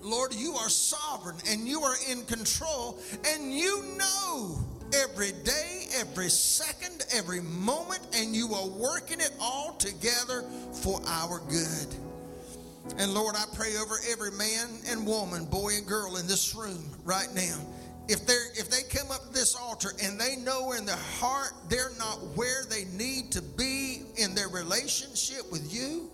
Lord, 0.02 0.34
you 0.34 0.53
are 0.53 0.69
sovereign 0.69 1.36
and 1.49 1.68
you 1.68 1.82
are 1.82 1.95
in 2.10 2.24
control, 2.26 2.98
and 3.28 3.53
you 3.53 3.84
know 3.98 4.57
every 4.94 5.34
day, 5.44 5.88
every 5.99 6.30
second, 6.30 7.06
every 7.14 7.41
moment, 7.41 7.99
and 8.15 8.36
you 8.36 8.53
are 8.53 8.68
working 8.68 9.19
it 9.19 9.32
all 9.40 9.74
together 9.74 10.44
for 10.72 11.02
our 11.06 11.41
good. 11.49 11.88
And 12.97 13.14
Lord, 13.14 13.35
I 13.35 13.43
pray 13.53 13.76
over 13.77 13.95
every 14.09 14.31
man 14.31 14.69
and 14.89 15.05
woman, 15.05 15.45
boy 15.45 15.73
and 15.76 15.85
girl 15.85 16.18
in 16.18 16.27
this 16.27 16.55
room 16.55 16.84
right 17.03 17.27
now. 17.34 17.59
If 18.07 18.26
they 18.26 18.34
if 18.55 18.69
they 18.69 18.84
come 18.84 19.11
up 19.11 19.27
to 19.27 19.34
this 19.34 19.55
altar 19.55 19.91
and 20.01 20.19
they 20.19 20.38
know 20.38 20.72
in 20.72 20.85
their 20.85 20.95
heart 20.95 21.51
they're 21.68 21.91
not 21.99 22.15
where 22.35 22.64
they 22.69 22.85
need 22.85 23.31
to 23.34 23.41
be 23.41 24.03
in 24.15 24.34
their 24.34 24.47
relationship 24.47 25.51
with 25.51 25.73
you, 25.73 26.09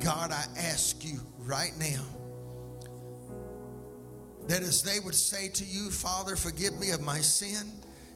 God, 0.00 0.32
I 0.32 0.44
ask 0.58 1.04
you 1.04 1.20
right 1.40 1.72
now 1.78 2.02
that 4.48 4.62
as 4.62 4.82
they 4.82 5.00
would 5.00 5.14
say 5.14 5.48
to 5.48 5.64
you, 5.64 5.90
Father, 5.90 6.36
forgive 6.36 6.78
me 6.80 6.90
of 6.90 7.02
my 7.02 7.18
sin. 7.18 7.70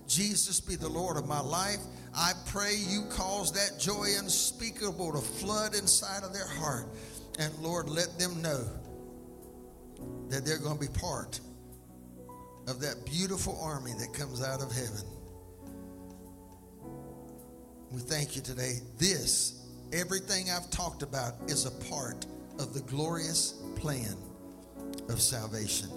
Jesus 0.06 0.58
be 0.58 0.74
the 0.74 0.88
Lord 0.88 1.16
of 1.16 1.28
my 1.28 1.40
life. 1.40 1.78
I 2.14 2.32
pray 2.46 2.74
you 2.74 3.04
cause 3.10 3.52
that 3.52 3.78
joy 3.78 4.06
unspeakable 4.18 5.12
to 5.12 5.18
flood 5.18 5.74
inside 5.74 6.24
of 6.24 6.32
their 6.32 6.46
heart. 6.46 6.86
And 7.38 7.56
Lord, 7.58 7.88
let 7.88 8.18
them 8.18 8.42
know 8.42 8.64
that 10.28 10.44
they're 10.44 10.58
going 10.58 10.78
to 10.78 10.80
be 10.80 10.98
part 10.98 11.40
of 12.68 12.80
that 12.80 13.04
beautiful 13.04 13.58
army 13.62 13.92
that 13.98 14.12
comes 14.12 14.42
out 14.42 14.62
of 14.62 14.70
heaven. 14.70 15.04
We 17.90 18.00
thank 18.00 18.36
you 18.36 18.42
today. 18.42 18.80
This, 18.98 19.66
everything 19.92 20.50
I've 20.50 20.70
talked 20.70 21.02
about, 21.02 21.34
is 21.48 21.66
a 21.66 21.70
part 21.90 22.26
of 22.58 22.72
the 22.74 22.80
glorious 22.82 23.54
plan 23.74 24.16
of 25.08 25.20
salvation. 25.20 25.88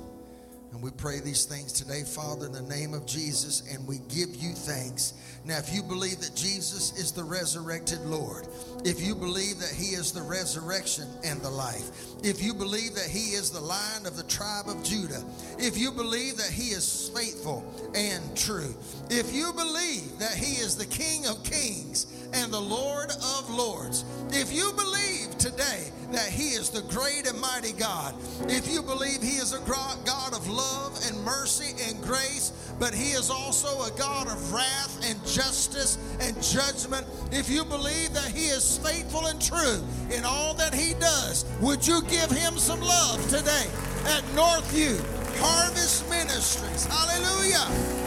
And 0.73 0.81
we 0.81 0.89
pray 0.89 1.19
these 1.19 1.45
things 1.45 1.71
today, 1.71 2.01
Father, 2.01 2.47
in 2.47 2.51
the 2.51 2.61
name 2.63 2.95
of 2.95 3.05
Jesus, 3.05 3.61
and 3.71 3.87
we 3.87 3.99
give 4.09 4.35
you 4.35 4.53
thanks. 4.53 5.13
Now, 5.45 5.59
if 5.59 5.71
you 5.71 5.83
believe 5.83 6.19
that 6.21 6.35
Jesus 6.35 6.97
is 6.97 7.11
the 7.11 7.23
resurrected 7.23 8.01
Lord, 8.01 8.47
if 8.83 8.99
you 8.99 9.13
believe 9.13 9.59
that 9.59 9.69
He 9.69 9.93
is 9.93 10.11
the 10.11 10.23
resurrection 10.23 11.05
and 11.23 11.39
the 11.41 11.49
life, 11.49 11.91
if 12.23 12.41
you 12.41 12.55
believe 12.55 12.95
that 12.95 13.07
He 13.07 13.35
is 13.35 13.51
the 13.51 13.59
lion 13.59 14.07
of 14.07 14.17
the 14.17 14.23
tribe 14.23 14.67
of 14.67 14.83
Judah, 14.83 15.23
if 15.59 15.77
you 15.77 15.91
believe 15.91 16.37
that 16.37 16.49
He 16.49 16.69
is 16.69 17.11
faithful 17.15 17.63
and 17.93 18.35
true, 18.35 18.73
if 19.11 19.31
you 19.31 19.53
believe 19.53 20.17
that 20.17 20.33
He 20.33 20.55
is 20.55 20.75
the 20.75 20.87
King 20.87 21.27
of 21.27 21.43
kings 21.43 22.07
and 22.33 22.51
the 22.51 22.59
Lord 22.59 23.11
of 23.11 23.49
lords, 23.51 24.05
if 24.31 24.51
you 24.51 24.71
believe 24.73 25.22
today 25.43 25.91
that 26.11 26.29
He 26.29 26.55
is 26.55 26.69
the 26.69 26.81
great 26.83 27.27
and 27.27 27.39
mighty 27.41 27.73
God, 27.73 28.15
if 28.47 28.71
you 28.71 28.81
believe 28.81 29.21
He 29.21 29.35
is 29.35 29.51
a 29.51 29.59
God 29.59 30.33
of 30.33 30.47
love 30.47 30.97
and 31.05 31.21
mercy 31.25 31.75
and 31.83 32.01
grace, 32.01 32.53
but 32.79 32.93
He 32.93 33.11
is 33.11 33.29
also 33.29 33.67
a 33.83 33.91
God 33.97 34.27
of 34.27 34.53
wrath 34.53 35.03
and 35.03 35.19
justice 35.27 35.97
and 36.21 36.41
judgment, 36.41 37.05
if 37.33 37.49
you 37.49 37.65
believe 37.65 38.13
that 38.13 38.31
He 38.31 38.45
is 38.45 38.77
faithful 38.77 39.25
and 39.25 39.41
true 39.41 39.83
in 40.15 40.23
all 40.23 40.53
that 40.53 40.73
He 40.73 40.93
does, 40.93 41.45
would 41.59 41.85
you 41.85 42.01
give 42.03 42.31
Him 42.31 42.57
some 42.57 42.79
love 42.79 43.21
today 43.25 43.67
at 44.05 44.23
Northview 44.35 44.97
Harvest 45.39 46.09
Ministries? 46.09 46.85
Hallelujah. 46.85 48.02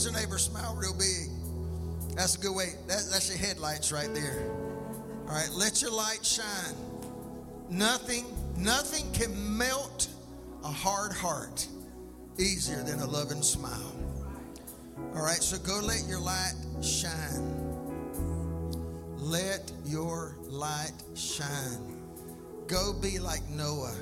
At 0.00 0.12
your 0.12 0.18
neighbor, 0.18 0.38
smile 0.38 0.74
real 0.76 0.94
big. 0.94 1.28
That's 2.16 2.34
a 2.34 2.38
good 2.38 2.54
way. 2.54 2.70
That, 2.86 3.02
that's 3.10 3.28
your 3.28 3.36
headlights 3.36 3.92
right 3.92 4.12
there. 4.14 4.50
All 5.28 5.34
right, 5.34 5.50
let 5.54 5.82
your 5.82 5.92
light 5.92 6.24
shine. 6.24 6.74
Nothing, 7.68 8.24
nothing 8.56 9.12
can 9.12 9.58
melt 9.58 10.08
a 10.64 10.68
hard 10.68 11.12
heart 11.12 11.66
easier 12.38 12.82
than 12.82 13.00
a 13.00 13.06
loving 13.06 13.42
smile. 13.42 13.92
All 15.14 15.22
right, 15.22 15.42
so 15.42 15.58
go 15.58 15.80
let 15.82 16.06
your 16.08 16.20
light 16.20 16.54
shine. 16.82 17.58
Let 19.18 19.70
your 19.84 20.36
light 20.48 20.92
shine. 21.14 22.00
Go 22.68 22.94
be 22.94 23.18
like 23.18 23.46
Noah. 23.50 23.94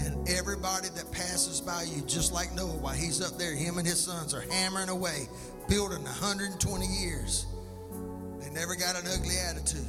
And 0.00 0.28
everybody 0.28 0.88
that 0.88 1.10
passes 1.12 1.60
by 1.60 1.82
you, 1.84 2.02
just 2.02 2.32
like 2.32 2.52
Noah, 2.54 2.76
while 2.78 2.94
he's 2.94 3.20
up 3.22 3.38
there, 3.38 3.54
him 3.54 3.78
and 3.78 3.86
his 3.86 4.00
sons 4.00 4.34
are 4.34 4.40
hammering 4.40 4.88
away, 4.88 5.28
building 5.68 6.02
120 6.02 6.86
years. 6.86 7.46
They 8.40 8.50
never 8.50 8.74
got 8.74 8.96
an 8.96 9.06
ugly 9.12 9.36
attitude. 9.38 9.86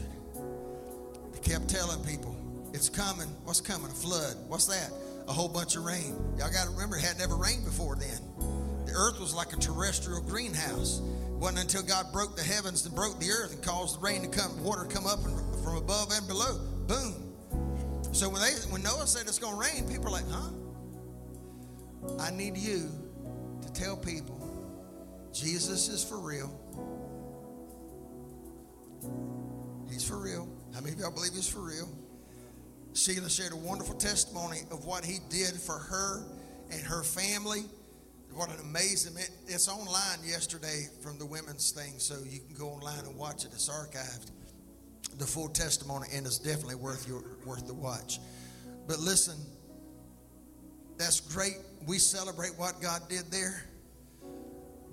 They 1.34 1.40
kept 1.40 1.68
telling 1.70 2.04
people, 2.06 2.36
It's 2.74 2.90
coming. 2.90 3.28
What's 3.46 3.62
coming? 3.62 3.90
A 3.90 3.94
flood. 3.94 4.36
What's 4.48 4.68
that? 4.68 4.92
A 5.28 5.34
whole 5.34 5.50
bunch 5.50 5.76
of 5.76 5.84
rain. 5.86 6.16
Y'all 6.38 6.52
got 6.52 6.66
to 6.66 6.72
remember, 6.72 6.98
it 6.98 7.04
had 7.04 7.18
never 7.18 7.36
rained 7.36 7.66
before 7.66 7.96
then. 7.96 8.20
The 8.86 8.92
earth 8.94 9.20
was 9.20 9.34
like 9.34 9.54
a 9.54 9.58
terrestrial 9.58 10.22
greenhouse. 10.22 11.00
It 11.00 11.32
wasn't 11.32 11.62
until 11.62 11.82
God 11.82 12.14
broke 12.14 12.36
the 12.36 12.44
heavens 12.44 12.86
and 12.86 12.94
broke 12.94 13.20
the 13.20 13.32
earth 13.32 13.54
and 13.54 13.64
caused 13.64 13.98
the 13.98 14.02
rain 14.02 14.22
to 14.22 14.28
come, 14.28 14.64
water 14.64 14.86
to 14.86 14.94
come 14.94 15.08
up 15.08 15.20
from 15.64 15.78
above 15.78 16.12
and 16.12 16.28
below. 16.28 16.60
Boom. 16.88 17.25
So 18.16 18.30
when 18.30 18.42
they 18.42 18.54
when 18.70 18.82
Noah 18.82 19.08
said 19.08 19.24
it's 19.28 19.40
to 19.40 19.54
rain, 19.54 19.90
people 19.90 20.08
are 20.08 20.12
like, 20.12 20.30
huh? 20.32 20.50
I 22.18 22.32
need 22.32 22.56
you 22.56 22.90
to 23.62 23.74
tell 23.74 23.98
people 23.98 24.40
Jesus 25.34 25.90
is 25.90 26.02
for 26.02 26.18
real. 26.18 26.50
He's 29.92 30.08
for 30.08 30.18
real. 30.18 30.48
How 30.74 30.80
many 30.80 30.94
of 30.94 31.00
y'all 31.02 31.12
believe 31.12 31.34
he's 31.34 31.50
for 31.50 31.60
real? 31.60 31.90
Sheila 32.94 33.30
shared 33.30 33.52
a 33.52 33.58
wonderful 33.58 33.96
testimony 33.96 34.60
of 34.72 34.86
what 34.86 35.04
he 35.04 35.18
did 35.30 35.54
for 35.56 35.78
her 35.78 36.24
and 36.72 36.82
her 36.84 37.04
family. 37.04 37.66
What 38.34 38.48
an 38.48 38.62
amazing! 38.62 39.18
It, 39.18 39.30
it's 39.48 39.68
online 39.68 40.20
yesterday 40.26 40.88
from 41.02 41.20
the 41.20 41.26
women's 41.26 41.72
thing, 41.72 41.96
so 41.98 42.16
you 42.26 42.40
can 42.40 42.56
go 42.58 42.70
online 42.70 43.00
and 43.06 43.18
watch 43.18 43.44
it. 43.44 43.52
It's 43.52 43.68
archived, 43.68 44.32
the 45.18 45.26
full 45.26 45.50
testimony, 45.50 46.08
and 46.14 46.26
it's 46.26 46.40
definitely 46.40 46.76
worth 46.76 47.08
your 47.08 47.24
worth 47.46 47.68
the 47.68 47.74
watch. 47.74 48.20
But 48.88 49.00
listen, 49.00 49.38
that's 50.98 51.20
great. 51.20 51.58
We 51.88 51.98
celebrate 51.98 52.58
what 52.58 52.82
God 52.82 53.02
did 53.10 53.32
there. 53.32 53.66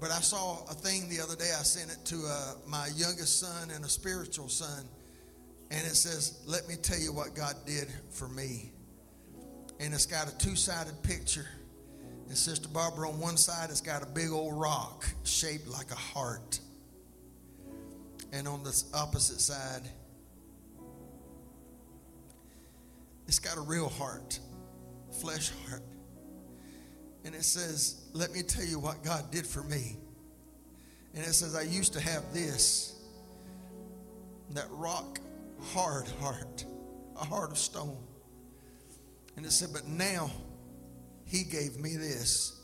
But 0.00 0.10
I 0.10 0.20
saw 0.20 0.64
a 0.68 0.74
thing 0.74 1.08
the 1.08 1.20
other 1.20 1.36
day. 1.36 1.50
I 1.56 1.62
sent 1.62 1.92
it 1.92 2.04
to 2.06 2.16
uh, 2.26 2.54
my 2.66 2.88
youngest 2.96 3.38
son 3.38 3.70
and 3.70 3.84
a 3.84 3.88
spiritual 3.88 4.48
son. 4.48 4.84
And 5.70 5.86
it 5.86 5.94
says, 5.94 6.42
Let 6.44 6.68
me 6.68 6.74
tell 6.74 6.98
you 6.98 7.12
what 7.12 7.34
God 7.36 7.54
did 7.64 7.88
for 8.10 8.28
me. 8.28 8.72
And 9.78 9.94
it's 9.94 10.06
got 10.06 10.28
a 10.28 10.36
two 10.38 10.56
sided 10.56 11.00
picture. 11.02 11.46
And 12.28 12.36
Sister 12.36 12.68
Barbara, 12.68 13.10
on 13.10 13.20
one 13.20 13.36
side, 13.36 13.70
it's 13.70 13.80
got 13.80 14.02
a 14.02 14.06
big 14.06 14.30
old 14.30 14.58
rock 14.58 15.06
shaped 15.22 15.68
like 15.68 15.90
a 15.92 15.96
heart. 15.96 16.58
And 18.32 18.48
on 18.48 18.64
the 18.64 18.84
opposite 18.94 19.40
side, 19.40 19.82
it's 23.26 23.38
got 23.38 23.56
a 23.56 23.60
real 23.60 23.88
heart, 23.88 24.38
flesh 25.20 25.50
heart. 25.68 25.82
And 27.24 27.34
it 27.34 27.44
says, 27.44 28.02
Let 28.12 28.32
me 28.32 28.42
tell 28.42 28.64
you 28.64 28.78
what 28.78 29.02
God 29.02 29.30
did 29.30 29.46
for 29.46 29.62
me. 29.62 29.96
And 31.14 31.24
it 31.24 31.32
says, 31.32 31.54
I 31.54 31.62
used 31.62 31.92
to 31.92 32.00
have 32.00 32.32
this, 32.32 33.00
that 34.50 34.66
rock 34.70 35.18
hard 35.72 36.08
heart, 36.20 36.64
a 37.20 37.24
heart 37.24 37.50
of 37.50 37.58
stone. 37.58 37.98
And 39.36 39.46
it 39.46 39.52
said, 39.52 39.68
But 39.72 39.86
now 39.86 40.30
he 41.24 41.44
gave 41.44 41.78
me 41.78 41.96
this, 41.96 42.60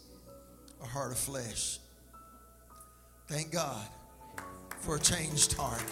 a 0.83 0.87
heart 0.87 1.13
of 1.13 1.19
flesh. 1.19 1.79
Thank 3.29 3.53
God 3.53 3.87
for 4.81 4.97
a 4.97 5.01
changed 5.01 5.53
heart. 5.53 5.83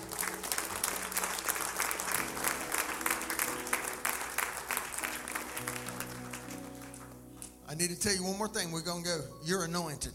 Need 7.78 7.90
to 7.90 8.00
tell 8.00 8.14
you 8.14 8.24
one 8.24 8.38
more 8.38 8.48
thing. 8.48 8.72
We're 8.72 8.82
going 8.82 9.02
to 9.04 9.08
go. 9.08 9.20
You're 9.44 9.64
anointed. 9.64 10.12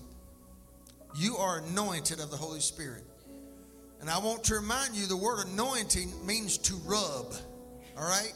You 1.15 1.38
are 1.38 1.59
anointed 1.59 2.19
of 2.19 2.31
the 2.31 2.38
Holy 2.38 2.59
Spirit. 2.59 3.03
And 3.99 4.09
I 4.09 4.17
want 4.17 4.43
to 4.45 4.55
remind 4.55 4.95
you 4.95 5.05
the 5.05 5.17
word 5.17 5.45
anointing 5.47 6.25
means 6.25 6.57
to 6.59 6.75
rub. 6.85 7.33
All 7.97 8.03
right? 8.03 8.33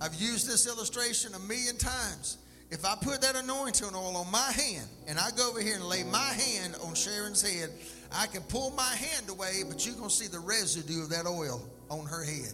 I've 0.00 0.14
used 0.14 0.48
this 0.48 0.66
illustration 0.66 1.34
a 1.34 1.38
million 1.40 1.76
times. 1.76 2.38
If 2.70 2.84
I 2.84 2.96
put 3.00 3.22
that 3.22 3.36
anointing 3.36 3.88
oil 3.94 4.16
on 4.16 4.30
my 4.32 4.50
hand 4.52 4.88
and 5.06 5.18
I 5.18 5.30
go 5.36 5.50
over 5.50 5.60
here 5.60 5.76
and 5.76 5.84
lay 5.84 6.02
my 6.04 6.18
hand 6.18 6.74
on 6.82 6.94
Sharon's 6.94 7.42
head, 7.42 7.70
I 8.12 8.26
can 8.26 8.42
pull 8.42 8.70
my 8.70 8.82
hand 8.82 9.28
away, 9.28 9.62
but 9.68 9.86
you're 9.86 9.94
going 9.94 10.08
to 10.08 10.14
see 10.14 10.26
the 10.26 10.40
residue 10.40 11.02
of 11.02 11.10
that 11.10 11.26
oil 11.26 11.62
on 11.90 12.06
her 12.06 12.24
head. 12.24 12.52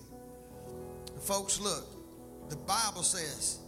Folks, 1.22 1.60
look, 1.60 1.86
the 2.50 2.56
Bible 2.56 3.02
says, 3.02 3.58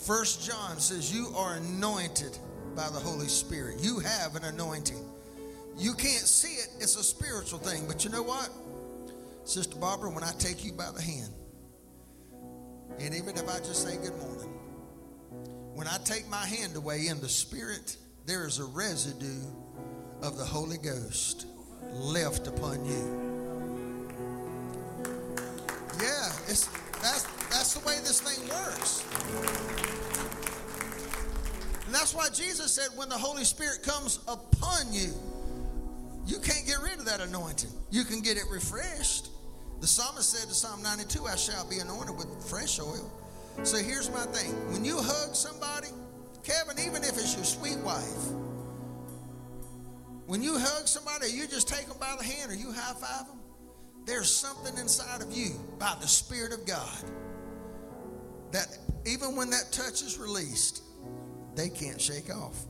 First 0.00 0.48
John 0.48 0.78
says, 0.78 1.14
You 1.14 1.28
are 1.36 1.56
anointed 1.56 2.36
by 2.74 2.88
the 2.88 2.98
Holy 2.98 3.28
Spirit. 3.28 3.76
You 3.80 3.98
have 3.98 4.34
an 4.34 4.44
anointing. 4.44 5.04
You 5.76 5.92
can't 5.92 6.26
see 6.26 6.54
it, 6.54 6.68
it's 6.78 6.96
a 6.96 7.04
spiritual 7.04 7.58
thing. 7.58 7.86
But 7.86 8.04
you 8.04 8.10
know 8.10 8.22
what? 8.22 8.50
Sister 9.44 9.76
Barbara, 9.78 10.10
when 10.10 10.24
I 10.24 10.32
take 10.38 10.64
you 10.64 10.72
by 10.72 10.90
the 10.90 11.02
hand, 11.02 11.32
and 12.98 13.14
even 13.14 13.36
if 13.36 13.48
I 13.48 13.58
just 13.58 13.86
say 13.86 13.96
good 13.96 14.16
morning, 14.18 14.52
when 15.74 15.86
I 15.86 15.98
take 16.04 16.28
my 16.28 16.44
hand 16.44 16.76
away 16.76 17.06
in 17.06 17.20
the 17.20 17.28
spirit, 17.28 17.96
there 18.26 18.46
is 18.46 18.58
a 18.58 18.64
residue 18.64 19.44
of 20.22 20.36
the 20.36 20.44
Holy 20.44 20.78
Ghost 20.78 21.46
left 21.92 22.46
upon 22.46 22.84
you. 22.84 23.30
Yeah, 26.00 26.32
it's 26.48 26.68
that's 27.02 27.22
that's 27.50 27.74
the 27.74 27.86
way 27.86 27.96
this 27.96 28.20
thing 28.20 28.48
works. 28.48 29.04
And 31.86 31.94
that's 31.94 32.14
why 32.14 32.28
Jesus 32.28 32.72
said 32.72 32.96
when 32.96 33.08
the 33.08 33.18
Holy 33.18 33.42
Spirit 33.42 33.82
comes 33.82 34.20
upon 34.28 34.92
you, 34.92 35.12
you 36.24 36.38
can't 36.38 36.64
get 36.64 36.80
rid 36.80 37.00
of 37.00 37.04
that 37.06 37.20
anointing. 37.20 37.70
You 37.90 38.04
can 38.04 38.20
get 38.20 38.36
it 38.36 38.44
refreshed. 38.48 39.30
The 39.80 39.88
psalmist 39.88 40.30
said 40.30 40.46
in 40.46 40.54
Psalm 40.54 40.82
92, 40.82 41.26
I 41.26 41.34
shall 41.34 41.68
be 41.68 41.78
anointed 41.78 42.16
with 42.16 42.28
fresh 42.48 42.78
oil. 42.78 43.10
So 43.64 43.78
here's 43.78 44.08
my 44.10 44.24
thing. 44.26 44.52
When 44.72 44.84
you 44.84 44.98
hug 44.98 45.34
somebody, 45.34 45.88
Kevin, 46.44 46.78
even 46.78 47.02
if 47.02 47.18
it's 47.18 47.34
your 47.34 47.44
sweet 47.44 47.78
wife, 47.78 48.30
when 50.26 50.42
you 50.42 50.58
hug 50.58 50.86
somebody, 50.86 51.32
you 51.32 51.48
just 51.48 51.66
take 51.66 51.86
them 51.88 51.96
by 51.98 52.14
the 52.16 52.22
hand 52.22 52.52
or 52.52 52.54
you 52.54 52.70
high 52.70 52.94
five 52.94 53.26
them, 53.26 53.39
there's 54.06 54.30
something 54.30 54.76
inside 54.78 55.22
of 55.22 55.32
you 55.32 55.50
by 55.78 55.94
the 56.00 56.08
Spirit 56.08 56.52
of 56.52 56.66
God 56.66 57.04
that 58.52 58.78
even 59.06 59.36
when 59.36 59.50
that 59.50 59.70
touch 59.70 60.02
is 60.02 60.18
released, 60.18 60.82
they 61.54 61.68
can't 61.68 62.00
shake 62.00 62.34
off. 62.34 62.66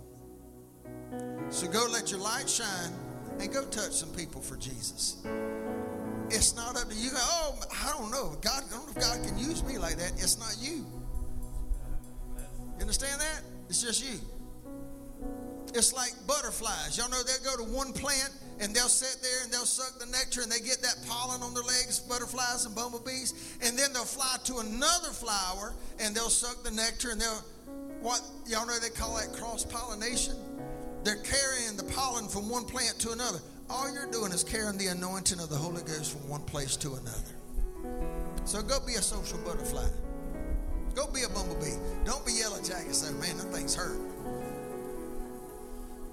So 1.48 1.66
go 1.66 1.86
let 1.90 2.10
your 2.10 2.20
light 2.20 2.48
shine 2.48 2.92
and 3.38 3.52
go 3.52 3.64
touch 3.66 3.92
some 3.92 4.10
people 4.10 4.40
for 4.40 4.56
Jesus. 4.56 5.22
It's 6.28 6.54
not 6.54 6.76
up 6.76 6.88
to 6.88 6.94
you. 6.94 7.10
Oh, 7.14 7.58
I 7.84 7.92
don't 7.98 8.10
know. 8.10 8.36
God, 8.40 8.62
I 8.68 8.76
don't 8.76 8.86
know 8.86 8.92
if 8.94 9.00
God 9.00 9.26
can 9.26 9.36
use 9.38 9.64
me 9.64 9.78
like 9.78 9.96
that. 9.96 10.12
It's 10.12 10.38
not 10.38 10.56
you. 10.60 10.86
You 12.36 12.80
understand 12.80 13.20
that? 13.20 13.42
It's 13.68 13.82
just 13.82 14.04
you. 14.04 14.18
It's 15.74 15.92
like 15.92 16.12
butterflies. 16.26 16.96
Y'all 16.96 17.10
know 17.10 17.20
they'll 17.22 17.56
go 17.56 17.64
to 17.64 17.70
one 17.70 17.92
plant 17.92 18.30
and 18.60 18.74
they'll 18.74 18.88
sit 18.88 19.22
there 19.22 19.42
and 19.42 19.52
they'll 19.52 19.64
suck 19.64 19.98
the 19.98 20.06
nectar 20.12 20.42
and 20.42 20.52
they 20.52 20.60
get 20.60 20.82
that 20.82 20.96
pollen 21.08 21.42
on 21.42 21.54
their 21.54 21.62
legs, 21.62 21.98
butterflies 21.98 22.66
and 22.66 22.74
bumblebees, 22.74 23.56
and 23.62 23.78
then 23.78 23.92
they'll 23.92 24.04
fly 24.04 24.36
to 24.44 24.58
another 24.58 25.08
flower 25.08 25.72
and 25.98 26.14
they'll 26.14 26.28
suck 26.28 26.62
the 26.62 26.70
nectar 26.70 27.10
and 27.10 27.20
they'll 27.20 27.42
what 28.00 28.22
y'all 28.46 28.66
know 28.66 28.78
they 28.78 28.88
call 28.88 29.16
that 29.16 29.32
cross 29.32 29.64
pollination. 29.64 30.34
They're 31.04 31.16
carrying 31.16 31.76
the 31.76 31.84
pollen 31.94 32.28
from 32.28 32.48
one 32.48 32.64
plant 32.64 32.98
to 33.00 33.12
another. 33.12 33.38
All 33.68 33.92
you're 33.92 34.10
doing 34.10 34.32
is 34.32 34.44
carrying 34.44 34.76
the 34.78 34.88
anointing 34.88 35.38
of 35.38 35.48
the 35.48 35.56
Holy 35.56 35.82
Ghost 35.82 36.12
from 36.12 36.28
one 36.28 36.42
place 36.42 36.76
to 36.76 36.94
another. 36.94 37.34
So 38.44 38.62
go 38.62 38.78
be 38.86 38.94
a 38.94 39.02
social 39.02 39.38
butterfly. 39.38 39.86
Go 40.94 41.06
be 41.06 41.22
a 41.22 41.28
bumblebee. 41.28 41.76
Don't 42.04 42.24
be 42.26 42.32
yellow 42.32 42.60
jacket 42.62 42.94
saying, 42.94 43.18
man, 43.20 43.36
that 43.36 43.52
thing's 43.52 43.74
hurt. 43.74 44.00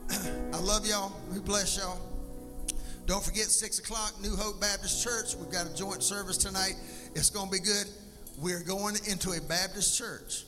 I 0.53 0.60
love 0.60 0.86
y'all. 0.86 1.14
We 1.32 1.40
bless 1.40 1.78
y'all. 1.78 1.99
Don't 3.07 3.23
forget, 3.23 3.45
6 3.45 3.79
o'clock, 3.79 4.15
New 4.21 4.35
Hope 4.35 4.59
Baptist 4.59 5.01
Church. 5.01 5.34
We've 5.38 5.49
got 5.49 5.65
a 5.65 5.73
joint 5.73 6.03
service 6.03 6.35
tonight. 6.35 6.75
It's 7.15 7.29
going 7.29 7.45
to 7.45 7.51
be 7.53 7.59
good. 7.59 7.88
We're 8.38 8.61
going 8.61 8.97
into 9.07 9.31
a 9.31 9.39
Baptist 9.39 9.97
church. 9.97 10.43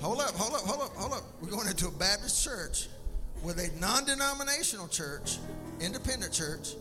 Hold 0.00 0.20
up, 0.20 0.30
hold 0.30 0.54
up, 0.54 0.60
hold 0.60 0.80
up, 0.80 0.94
hold 0.94 1.12
up. 1.12 1.24
We're 1.40 1.50
going 1.50 1.66
into 1.66 1.88
a 1.88 1.90
Baptist 1.90 2.44
church 2.44 2.86
with 3.42 3.58
a 3.58 3.68
non 3.80 4.04
denominational 4.04 4.86
church, 4.86 5.38
independent 5.80 6.32
church, 6.32 6.74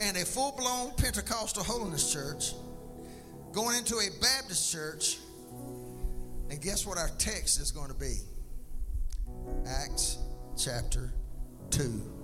and 0.00 0.16
a 0.16 0.24
full 0.24 0.52
blown 0.58 0.90
Pentecostal 0.96 1.62
holiness 1.62 2.12
church, 2.12 2.54
going 3.52 3.78
into 3.78 3.94
a 3.98 4.08
Baptist 4.20 4.72
church. 4.72 5.18
And 6.50 6.60
guess 6.60 6.84
what 6.84 6.98
our 6.98 7.10
text 7.18 7.60
is 7.60 7.70
going 7.70 7.88
to 7.88 7.94
be? 7.94 8.16
Acts 9.64 10.18
chapter 10.56 11.12
2. 11.70 12.19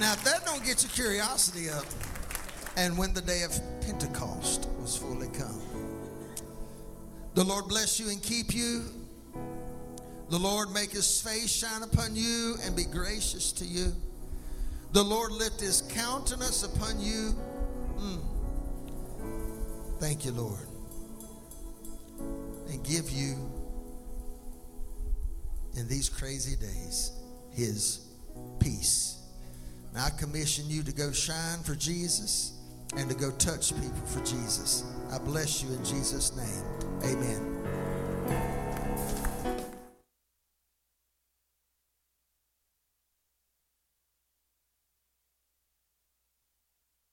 Now, 0.00 0.12
if 0.12 0.22
that 0.24 0.46
don't 0.46 0.64
get 0.64 0.82
your 0.82 0.90
curiosity 0.92 1.68
up, 1.68 1.84
and 2.76 2.96
when 2.96 3.12
the 3.12 3.20
day 3.20 3.42
of 3.42 3.52
Pentecost 3.80 4.68
was 4.80 4.96
fully 4.96 5.28
come, 5.28 5.60
the 7.34 7.44
Lord 7.44 7.66
bless 7.68 7.98
you 7.98 8.08
and 8.08 8.22
keep 8.22 8.54
you. 8.54 8.84
The 10.30 10.38
Lord 10.38 10.70
make 10.72 10.90
his 10.90 11.20
face 11.20 11.50
shine 11.50 11.82
upon 11.82 12.14
you 12.14 12.56
and 12.62 12.76
be 12.76 12.84
gracious 12.84 13.50
to 13.52 13.64
you. 13.64 13.92
The 14.92 15.02
Lord 15.02 15.32
lift 15.32 15.60
his 15.60 15.82
countenance 15.82 16.62
upon 16.62 17.00
you. 17.00 17.34
Mm. 17.98 18.20
Thank 19.98 20.24
you, 20.24 20.32
Lord. 20.32 20.66
And 22.70 22.84
give 22.84 23.10
you, 23.10 23.47
in 25.78 25.88
these 25.88 26.08
crazy 26.08 26.56
days, 26.56 27.12
his 27.52 28.06
peace. 28.58 29.22
Now, 29.94 30.06
I 30.06 30.10
commission 30.10 30.64
you 30.68 30.82
to 30.82 30.92
go 30.92 31.12
shine 31.12 31.60
for 31.62 31.74
Jesus 31.74 32.58
and 32.96 33.08
to 33.08 33.16
go 33.16 33.30
touch 33.32 33.72
people 33.74 34.06
for 34.06 34.20
Jesus. 34.20 34.84
I 35.12 35.18
bless 35.18 35.62
you 35.62 35.72
in 35.72 35.84
Jesus' 35.84 36.36
name. 36.36 37.12
Amen. 37.12 37.57